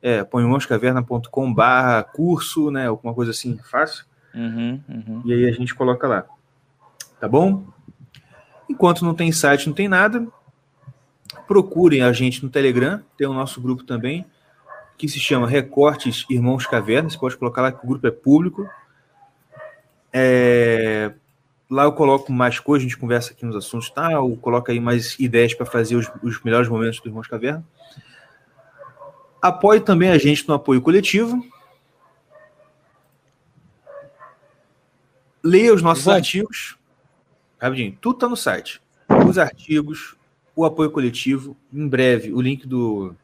É, 0.02 0.24
põe 0.24 0.44
irmãoscaverna.com 0.44 1.52
barra 1.52 2.04
curso, 2.04 2.70
né? 2.70 2.86
Alguma 2.88 3.12
coisa 3.12 3.32
assim, 3.32 3.58
fácil. 3.58 4.06
Uhum, 4.36 4.80
uhum. 4.88 5.22
E 5.26 5.34
aí 5.34 5.50
a 5.50 5.52
gente 5.52 5.74
coloca 5.74 6.08
lá. 6.08 6.26
Tá 7.20 7.28
bom? 7.28 7.66
Enquanto 8.70 9.04
não 9.04 9.16
tem 9.16 9.32
site, 9.32 9.66
não 9.66 9.74
tem 9.74 9.88
nada. 9.88 10.28
Procurem 11.48 12.04
a 12.04 12.14
gente 12.14 12.44
no 12.44 12.50
Telegram, 12.52 13.02
tem 13.18 13.26
o 13.26 13.34
nosso 13.34 13.60
grupo 13.60 13.84
também. 13.84 14.26
que 14.98 15.10
se 15.10 15.20
chama 15.20 15.48
Recortes 15.48 16.26
Irmãos 16.30 16.66
Caverna. 16.66 17.10
Você 17.10 17.18
pode 17.18 17.38
colocar 17.38 17.62
lá 17.64 17.72
que 17.72 17.84
o 17.84 17.88
grupo 17.88 18.06
é 18.06 18.12
público. 18.12 18.70
É, 20.14 21.14
lá 21.70 21.84
eu 21.84 21.94
coloco 21.94 22.32
mais 22.32 22.60
coisas, 22.60 22.86
a 22.86 22.90
gente 22.90 23.00
conversa 23.00 23.32
aqui 23.32 23.46
nos 23.46 23.56
assuntos, 23.56 23.90
tá? 23.90 24.12
Eu 24.12 24.38
coloco 24.38 24.72
aí 24.72 24.80
mais 24.80 25.20
ideias 25.20 25.54
para 25.54 25.66
fazer 25.66 25.96
os, 25.96 26.10
os, 26.22 26.42
melhores 26.44 26.68
momentos 26.68 27.00
do 27.00 27.10
Irmãos 27.10 27.28
Caverna. 27.28 27.66
Apoie 29.42 29.80
também 29.80 30.10
a 30.10 30.18
gente 30.18 30.48
no 30.48 30.54
apoio 30.54 30.82
coletivo. 30.82 31.46
Leia 35.44 35.74
os 35.74 35.82
nossos 35.82 36.08
artigos. 36.08 36.78
Rapidinho, 37.60 37.98
tudo 38.02 38.16
está 38.16 38.28
no 38.28 38.36
site. 38.36 38.82
Os 39.28 39.38
artigos, 39.38 40.16
o 40.56 40.66
apoio 40.66 40.90
coletivo, 40.90 41.56
em 41.72 41.88
breve, 41.88 42.34
o 42.34 42.42
link 42.42 42.68
do, 42.68 43.16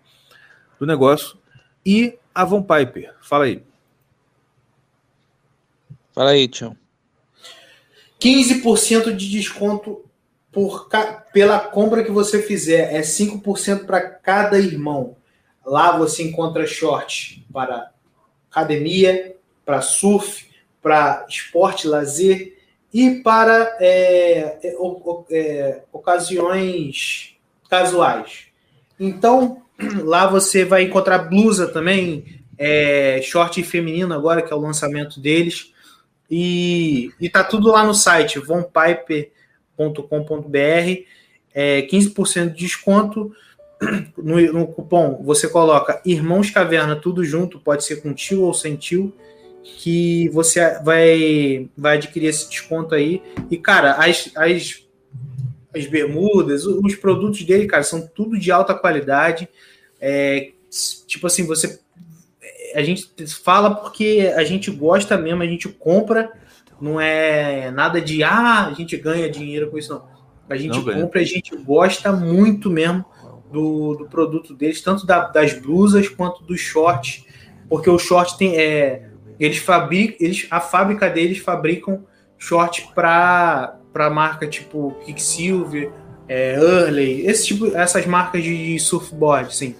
do 0.79 0.85
negócio. 0.85 1.37
E 1.83 2.19
a 2.33 2.45
Von 2.45 2.61
Piper. 2.61 3.15
Fala 3.21 3.45
aí. 3.45 3.63
Fala 6.13 6.31
aí, 6.31 6.47
Tião. 6.47 6.77
15% 8.21 9.15
de 9.15 9.29
desconto 9.29 10.05
por, 10.51 10.87
pela 11.33 11.59
compra 11.59 12.03
que 12.03 12.11
você 12.11 12.41
fizer. 12.41 12.93
É 12.93 13.01
5% 13.01 13.85
para 13.85 13.99
cada 13.99 14.59
irmão. 14.59 15.15
Lá 15.65 15.97
você 15.97 16.23
encontra 16.23 16.67
short 16.67 17.45
para 17.51 17.91
academia, 18.49 19.35
para 19.65 19.81
surf, 19.81 20.49
para 20.81 21.25
esporte, 21.27 21.87
lazer 21.87 22.57
e 22.93 23.21
para 23.23 23.77
é, 23.79 24.59
é, 24.63 24.75
é, 25.31 25.83
ocasiões 25.91 27.35
casuais. 27.69 28.47
Então, 28.99 29.61
lá 30.03 30.27
você 30.27 30.65
vai 30.65 30.83
encontrar 30.83 31.19
blusa 31.19 31.67
também, 31.67 32.41
é, 32.57 33.21
short 33.23 33.63
feminino 33.63 34.13
agora, 34.13 34.41
que 34.41 34.51
é 34.51 34.55
o 34.55 34.59
lançamento 34.59 35.19
deles. 35.19 35.70
E, 36.31 37.11
e 37.19 37.29
tá 37.29 37.43
tudo 37.43 37.69
lá 37.69 37.83
no 37.83 37.93
site, 37.93 38.39
vonpiper.com.br, 38.39 41.03
é, 41.53 41.81
15% 41.81 42.53
de 42.53 42.55
desconto. 42.55 43.35
No, 44.15 44.39
no, 44.53 44.67
cupom 44.67 45.23
você 45.23 45.47
coloca 45.47 45.99
Irmãos 46.05 46.51
Caverna, 46.51 46.95
tudo 46.95 47.25
junto, 47.25 47.59
pode 47.59 47.83
ser 47.83 47.95
com 47.95 48.13
tio 48.13 48.43
ou 48.43 48.53
sem 48.53 48.75
tio, 48.75 49.11
que 49.63 50.29
você 50.29 50.79
vai, 50.83 51.67
vai 51.75 51.97
adquirir 51.97 52.27
esse 52.27 52.47
desconto 52.47 52.93
aí. 52.93 53.23
E, 53.49 53.57
cara, 53.57 53.93
as, 53.93 54.31
as, 54.35 54.85
as 55.75 55.87
bermudas, 55.87 56.67
os 56.67 56.95
produtos 56.95 57.43
dele, 57.43 57.65
cara, 57.65 57.81
são 57.81 58.05
tudo 58.05 58.37
de 58.37 58.51
alta 58.51 58.75
qualidade. 58.75 59.49
É, 59.99 60.51
tipo 61.07 61.25
assim, 61.25 61.45
você. 61.45 61.79
A 62.75 62.81
gente 62.81 63.07
fala 63.43 63.75
porque 63.75 64.31
a 64.35 64.43
gente 64.43 64.69
gosta 64.71 65.17
mesmo, 65.17 65.41
a 65.41 65.47
gente 65.47 65.67
compra, 65.69 66.31
não 66.79 66.99
é 66.99 67.71
nada 67.71 68.01
de 68.01 68.23
ah, 68.23 68.67
a 68.67 68.73
gente 68.73 68.97
ganha 68.97 69.29
dinheiro 69.29 69.69
com 69.69 69.77
isso, 69.77 69.93
não. 69.93 70.09
A 70.49 70.57
gente 70.57 70.77
não 70.77 71.01
compra 71.01 71.21
e 71.21 71.23
a 71.23 71.27
gente 71.27 71.55
gosta 71.55 72.11
muito 72.11 72.69
mesmo 72.69 73.05
do, 73.51 73.95
do 73.95 74.05
produto 74.05 74.53
deles, 74.53 74.81
tanto 74.81 75.05
da, 75.05 75.27
das 75.27 75.53
blusas 75.53 76.09
quanto 76.09 76.43
dos 76.43 76.59
shorts, 76.59 77.25
porque 77.69 77.89
o 77.89 77.97
short 77.97 78.37
tem. 78.37 78.57
É, 78.57 79.09
eles 79.39 79.57
fabricam, 79.57 80.17
eles, 80.19 80.47
a 80.51 80.59
fábrica 80.59 81.09
deles 81.09 81.39
fabricam 81.39 82.03
short 82.37 82.89
para 82.93 83.77
para 83.93 84.09
marca 84.09 84.47
tipo 84.47 84.95
Quicksilver, 85.05 85.91
é, 86.27 86.55
Early, 86.55 87.27
esse 87.27 87.47
tipo, 87.47 87.75
essas 87.75 88.05
marcas 88.05 88.43
de 88.43 88.79
surfboard, 88.79 89.53
sim. 89.53 89.75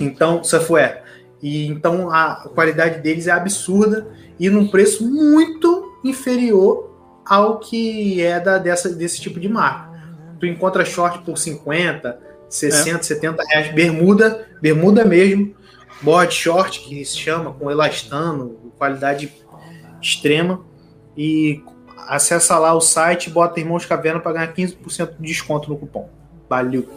Então, 0.00 0.44
surfwear. 0.44 1.03
E 1.44 1.66
então 1.66 2.10
a 2.10 2.48
qualidade 2.54 3.00
deles 3.02 3.26
é 3.26 3.30
absurda 3.30 4.08
e 4.40 4.48
num 4.48 4.66
preço 4.66 5.06
muito 5.06 5.98
inferior 6.02 6.90
ao 7.22 7.58
que 7.58 8.22
é 8.22 8.40
da 8.40 8.56
dessa 8.56 8.88
desse 8.88 9.20
tipo 9.20 9.38
de 9.38 9.46
marca. 9.46 9.92
Tu 10.40 10.46
encontra 10.46 10.86
short 10.86 11.18
por 11.18 11.36
50, 11.36 12.18
60, 12.48 12.98
é. 12.98 13.02
70 13.02 13.42
reais, 13.46 13.74
bermuda, 13.74 14.48
bermuda 14.62 15.04
mesmo, 15.04 15.54
board 16.00 16.32
short, 16.32 16.80
que 16.80 17.04
se 17.04 17.18
chama, 17.18 17.52
com 17.52 17.70
elastano, 17.70 18.56
qualidade 18.78 19.30
extrema. 20.00 20.64
E 21.14 21.62
acessa 22.08 22.58
lá 22.58 22.72
o 22.72 22.80
site, 22.80 23.28
bota 23.28 23.60
Irmãos 23.60 23.84
Caverna 23.84 24.18
para 24.18 24.32
ganhar 24.32 24.54
15% 24.54 25.16
de 25.20 25.28
desconto 25.28 25.68
no 25.68 25.76
cupom. 25.76 26.08
Valeu! 26.48 26.88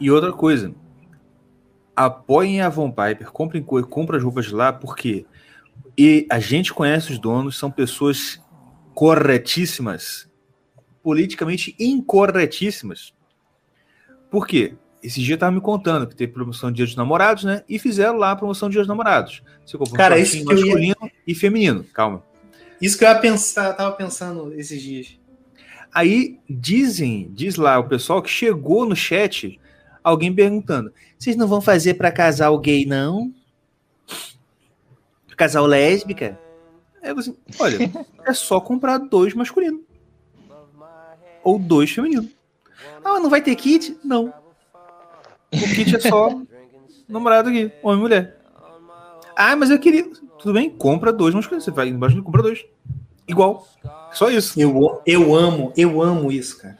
E 0.00 0.10
outra 0.10 0.32
coisa, 0.32 0.72
apoiem 1.96 2.60
a 2.60 2.68
Von 2.68 2.90
Piper, 2.90 3.32
comprem 3.32 3.62
comprem 3.62 4.18
as 4.18 4.22
roupas 4.22 4.52
lá, 4.52 4.72
porque 4.72 5.24
e 5.96 6.26
a 6.30 6.38
gente 6.38 6.74
conhece 6.74 7.12
os 7.12 7.18
donos, 7.18 7.56
são 7.56 7.70
pessoas 7.70 8.40
corretíssimas, 8.94 10.28
politicamente 11.02 11.74
incorretíssimas. 11.78 13.14
Por 14.30 14.46
quê? 14.46 14.74
Esse 15.02 15.22
dia 15.22 15.38
tava 15.38 15.52
me 15.52 15.60
contando 15.60 16.06
que 16.06 16.16
teve 16.16 16.32
promoção 16.32 16.70
de 16.70 16.76
Dia 16.76 16.86
dos 16.86 16.96
Namorados, 16.96 17.44
né? 17.44 17.62
E 17.68 17.78
fizeram 17.78 18.16
lá 18.16 18.32
a 18.32 18.36
promoção 18.36 18.68
de 18.68 18.72
Dia 18.72 18.82
dos 18.82 18.88
Namorados. 18.88 19.42
Você 19.64 19.78
comprou 19.78 19.96
Cara, 19.96 20.18
isso 20.18 20.44
masculino 20.44 20.96
ia... 21.02 21.12
e 21.26 21.34
feminino. 21.34 21.84
Calma. 21.94 22.22
Isso 22.80 22.98
que 22.98 23.04
eu 23.04 23.08
ia 23.08 23.18
pensar, 23.18 23.72
tava 23.74 23.94
pensando 23.94 24.52
esses 24.54 24.82
dias. 24.82 25.18
Aí 25.94 26.38
dizem, 26.48 27.30
diz 27.32 27.56
lá 27.56 27.78
o 27.78 27.88
pessoal 27.88 28.20
que 28.20 28.28
chegou 28.28 28.84
no 28.84 28.96
chat 28.96 29.58
alguém 30.06 30.32
perguntando: 30.32 30.92
"Vocês 31.18 31.36
não 31.36 31.48
vão 31.48 31.60
fazer 31.60 31.94
para 31.94 32.12
casal 32.12 32.58
gay 32.58 32.86
não? 32.86 33.32
Casal 35.36 35.66
lésbica?" 35.66 36.38
Aí 37.02 37.14
você, 37.14 37.34
olha, 37.58 37.78
é 38.24 38.32
só 38.32 38.60
comprar 38.60 38.98
dois 38.98 39.34
masculinos. 39.34 39.80
Ou 41.44 41.58
dois 41.58 41.90
femininos. 41.90 42.30
Ah, 43.04 43.20
não 43.20 43.30
vai 43.30 43.40
ter 43.40 43.54
kit? 43.54 43.96
Não. 44.04 44.32
O 45.52 45.74
kit 45.74 45.94
é 45.94 46.00
só 46.00 46.40
namorado 47.08 47.48
aqui, 47.48 47.70
homem 47.82 47.98
e 47.98 48.02
mulher. 48.02 48.40
Ah, 49.36 49.54
mas 49.54 49.70
eu 49.70 49.78
queria. 49.78 50.10
Tudo 50.38 50.52
bem, 50.52 50.68
compra 50.68 51.12
dois 51.12 51.34
masculinos. 51.34 51.64
Você 51.64 51.70
vai 51.70 51.88
embaixo 51.88 52.18
e 52.18 52.22
compra 52.22 52.42
dois. 52.42 52.64
Igual. 53.28 53.66
Só 54.12 54.30
isso. 54.30 54.58
Eu, 54.60 55.02
eu 55.06 55.34
amo, 55.34 55.72
eu 55.76 56.02
amo 56.02 56.32
isso, 56.32 56.58
cara. 56.58 56.78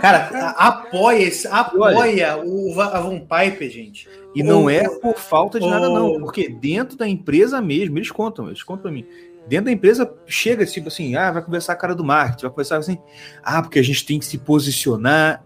Cara, 0.00 0.54
apoia, 0.56 1.30
apoia 1.50 2.36
o 2.44 2.80
Avon 2.80 3.20
Piper, 3.20 3.70
gente. 3.70 4.08
E 4.34 4.42
não 4.42 4.64
o, 4.64 4.70
é 4.70 4.88
por 5.00 5.16
falta 5.16 5.58
de 5.58 5.66
o, 5.66 5.70
nada, 5.70 5.88
não. 5.88 6.20
Porque 6.20 6.48
dentro 6.48 6.96
da 6.96 7.08
empresa 7.08 7.60
mesmo, 7.60 7.98
eles 7.98 8.10
contam, 8.10 8.46
eles 8.46 8.62
contam 8.62 8.82
pra 8.82 8.92
mim. 8.92 9.06
Dentro 9.46 9.66
da 9.66 9.72
empresa 9.72 10.12
chega 10.26 10.66
tipo 10.66 10.88
assim, 10.88 11.16
ah, 11.16 11.32
vai 11.32 11.42
conversar 11.42 11.72
a 11.72 11.76
cara 11.76 11.94
do 11.94 12.04
marketing, 12.04 12.42
vai 12.42 12.50
conversar 12.50 12.76
assim, 12.76 12.98
ah, 13.42 13.62
porque 13.62 13.78
a 13.78 13.82
gente 13.82 14.04
tem 14.04 14.18
que 14.18 14.26
se 14.26 14.38
posicionar. 14.38 15.42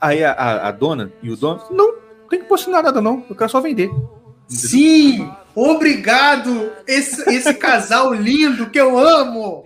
Aí 0.00 0.24
a, 0.24 0.32
a, 0.32 0.68
a 0.68 0.72
dona 0.72 1.12
e 1.22 1.30
o 1.30 1.36
dono, 1.36 1.62
não, 1.70 1.92
não 1.92 2.28
tem 2.28 2.40
que 2.40 2.46
posicionar 2.46 2.82
nada, 2.82 3.00
não. 3.00 3.24
Eu 3.28 3.36
quero 3.36 3.50
só 3.50 3.60
vender. 3.60 3.90
Sim! 4.48 5.30
Obrigado! 5.54 6.72
Esse, 6.86 7.28
esse 7.30 7.54
casal 7.54 8.12
lindo 8.12 8.70
que 8.70 8.80
eu 8.80 8.98
amo! 8.98 9.64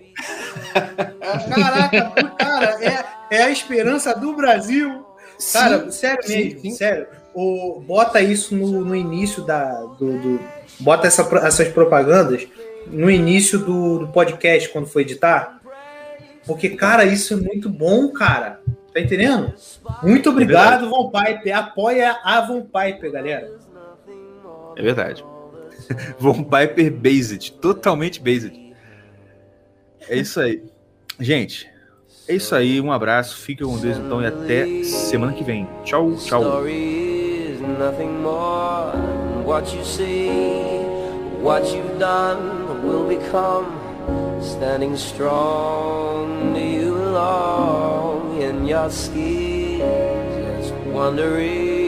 Caraca, 1.37 2.11
cara, 2.37 2.77
é, 2.83 3.37
é 3.37 3.43
a 3.43 3.49
esperança 3.49 4.17
do 4.17 4.35
Brasil. 4.35 5.05
Cara, 5.53 5.83
sim, 5.85 5.91
sério 5.91 6.23
sim, 6.23 6.43
mesmo, 6.43 6.61
sim. 6.61 6.71
sério. 6.71 7.07
O, 7.33 7.79
bota 7.85 8.21
isso 8.21 8.55
no, 8.55 8.83
no 8.83 8.95
início 8.95 9.43
da. 9.45 9.81
Do, 9.81 10.19
do 10.19 10.39
bota 10.79 11.07
essa, 11.07 11.21
essas 11.45 11.67
propagandas 11.69 12.47
no 12.87 13.09
início 13.09 13.59
do, 13.59 13.99
do 13.99 14.07
podcast, 14.07 14.69
quando 14.69 14.87
for 14.87 15.01
editar. 15.01 15.59
Porque, 16.45 16.69
cara, 16.69 17.05
isso 17.05 17.33
é 17.33 17.37
muito 17.37 17.69
bom, 17.69 18.09
cara. 18.11 18.59
Tá 18.93 18.99
entendendo? 18.99 19.53
Muito 20.01 20.29
obrigado, 20.29 20.85
é 20.85 20.89
Von 20.89 21.11
Piper. 21.11 21.57
Apoia 21.57 22.17
a 22.23 22.41
Von 22.41 22.61
Piper, 22.61 23.11
galera. 23.11 23.51
É 24.75 24.81
verdade. 24.81 25.23
Von 26.17 26.43
Piper 26.43 26.91
Based. 26.91 27.53
Totalmente 27.53 28.19
based. 28.19 28.73
É 30.07 30.17
isso 30.17 30.39
aí. 30.39 30.63
Gente, 31.19 31.69
é 32.27 32.35
isso 32.35 32.55
aí. 32.55 32.79
Um 32.79 32.91
abraço. 32.91 33.37
Fique 33.37 33.63
com 33.63 33.77
Deus 33.77 33.97
então 33.97 34.21
e 34.21 34.25
até 34.25 34.83
semana 34.83 35.33
que 35.33 35.43
vem. 35.43 35.67
Tchau, 35.83 36.15
tchau. 36.15 36.63
What 41.41 41.73
you've 41.73 41.97
done 41.97 42.83
will 42.83 43.07
become 43.07 43.65
standing 44.41 44.97
strong. 44.97 46.53
Do 46.53 46.59
you 46.59 46.93
belong 46.93 48.41
in 48.41 48.67
your 48.67 48.89
skis? 48.89 49.79
Just 50.59 50.73
wondering. 50.91 51.87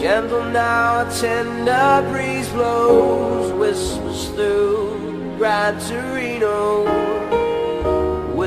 Gentle 0.00 0.44
now, 0.52 1.00
a 1.00 1.10
tender 1.10 2.08
breeze 2.10 2.48
blows, 2.48 3.52
whispers 3.52 4.28
through 4.30 5.36
Torino, 5.38 6.84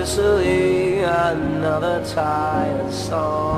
whistling 0.01 1.03
another 1.03 2.03
tired 2.03 2.91
song. 2.91 3.51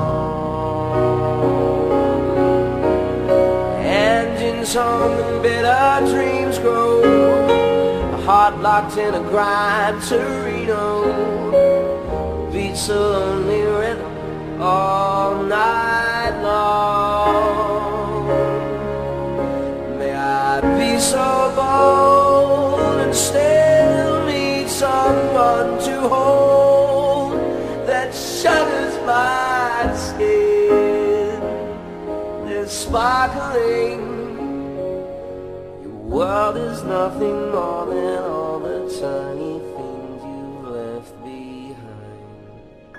tongue 4.74 5.20
and 5.20 5.42
bitter 5.42 6.00
dreams 6.12 6.58
grow. 6.58 7.02
A 8.12 8.16
heart 8.26 8.58
locked 8.60 8.98
in 8.98 9.14
a 9.14 9.20
grind 9.30 10.02
Torino 10.02 10.90
beats 12.52 12.88
a 12.88 12.94
lonely 12.94 13.62
rhythm 13.62 14.60
all 14.60 15.42
night 15.44 16.34
long. 16.42 18.28
May 19.98 20.14
I 20.14 20.60
be 20.78 20.98
so 20.98 21.52
bold 21.56 23.00
and 23.00 23.14
still 23.14 24.13
someone 24.74 25.78
to 25.78 26.00
hold 26.08 27.38
that 27.86 28.12
shudders 28.12 28.96
my 29.06 29.94
skin. 29.94 31.40
There's 32.44 32.72
sparkling 32.72 34.00
your 35.80 36.00
world 36.16 36.56
is 36.56 36.82
nothing 36.82 37.52
more 37.52 37.86
than 37.86 38.18
all 38.24 38.58
the 38.58 38.80
tiny 39.00 39.60
things 39.76 40.20
you've 40.32 40.64
left 40.78 41.14
behind. 41.22 42.98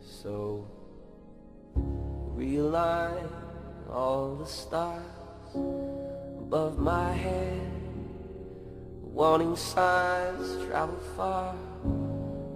So 0.00 0.66
realign 2.34 3.28
all 3.90 4.34
the 4.36 4.46
stars 4.46 5.54
above 5.54 6.78
my 6.78 7.12
head. 7.12 7.73
Warning 9.14 9.54
signs 9.54 10.66
travel 10.66 10.98
far. 11.16 11.54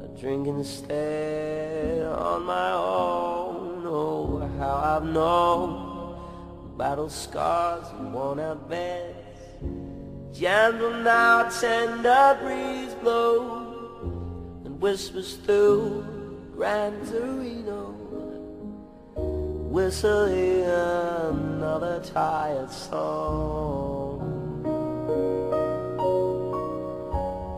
A 0.02 0.08
drink 0.18 0.48
instead 0.48 2.04
on 2.04 2.42
my 2.46 2.72
own. 2.72 3.86
Oh, 3.86 4.50
how 4.58 4.74
I've 4.74 5.04
known 5.04 6.76
battle 6.76 7.08
scars 7.10 7.86
and 8.00 8.12
worn 8.12 8.40
out 8.40 8.68
beds. 8.68 9.14
Gentle 10.36 10.94
now, 10.94 11.48
tender 11.48 12.36
breeze 12.42 12.92
blows 13.02 14.66
and 14.66 14.80
whispers 14.80 15.36
through 15.36 16.04
Gran 16.56 16.92
Torino, 17.06 17.92
whistling 19.70 20.64
another 20.64 22.02
tired 22.02 22.72
song. 22.72 23.97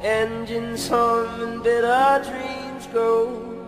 Engines 0.02 0.88
hum 0.88 1.42
and 1.42 1.62
bitter 1.62 2.24
dreams 2.24 2.86
grow, 2.86 3.66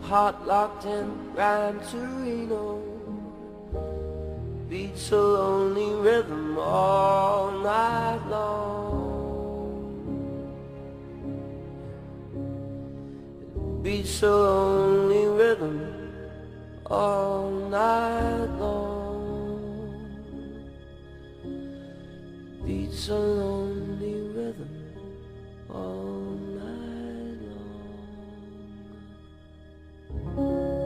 heart 0.00 0.46
locked 0.46 0.86
in 0.86 1.32
Gran 1.34 1.80
Torino 1.90 2.90
beats 4.70 5.10
a 5.10 5.16
lonely 5.16 5.92
rhythm 6.00 6.56
all 6.56 7.50
night 7.50 8.20
long. 8.28 9.10
Beats 13.82 14.22
a 14.22 14.30
lonely 14.30 15.26
rhythm 15.26 15.76
all 16.86 17.50
night 17.50 18.50
long. 18.60 19.60
Beats 22.64 23.08
a 23.08 23.18
lonely 23.18 24.14
rhythm 24.36 24.79
all 25.72 26.36
night 26.56 27.38
long. 30.36 30.79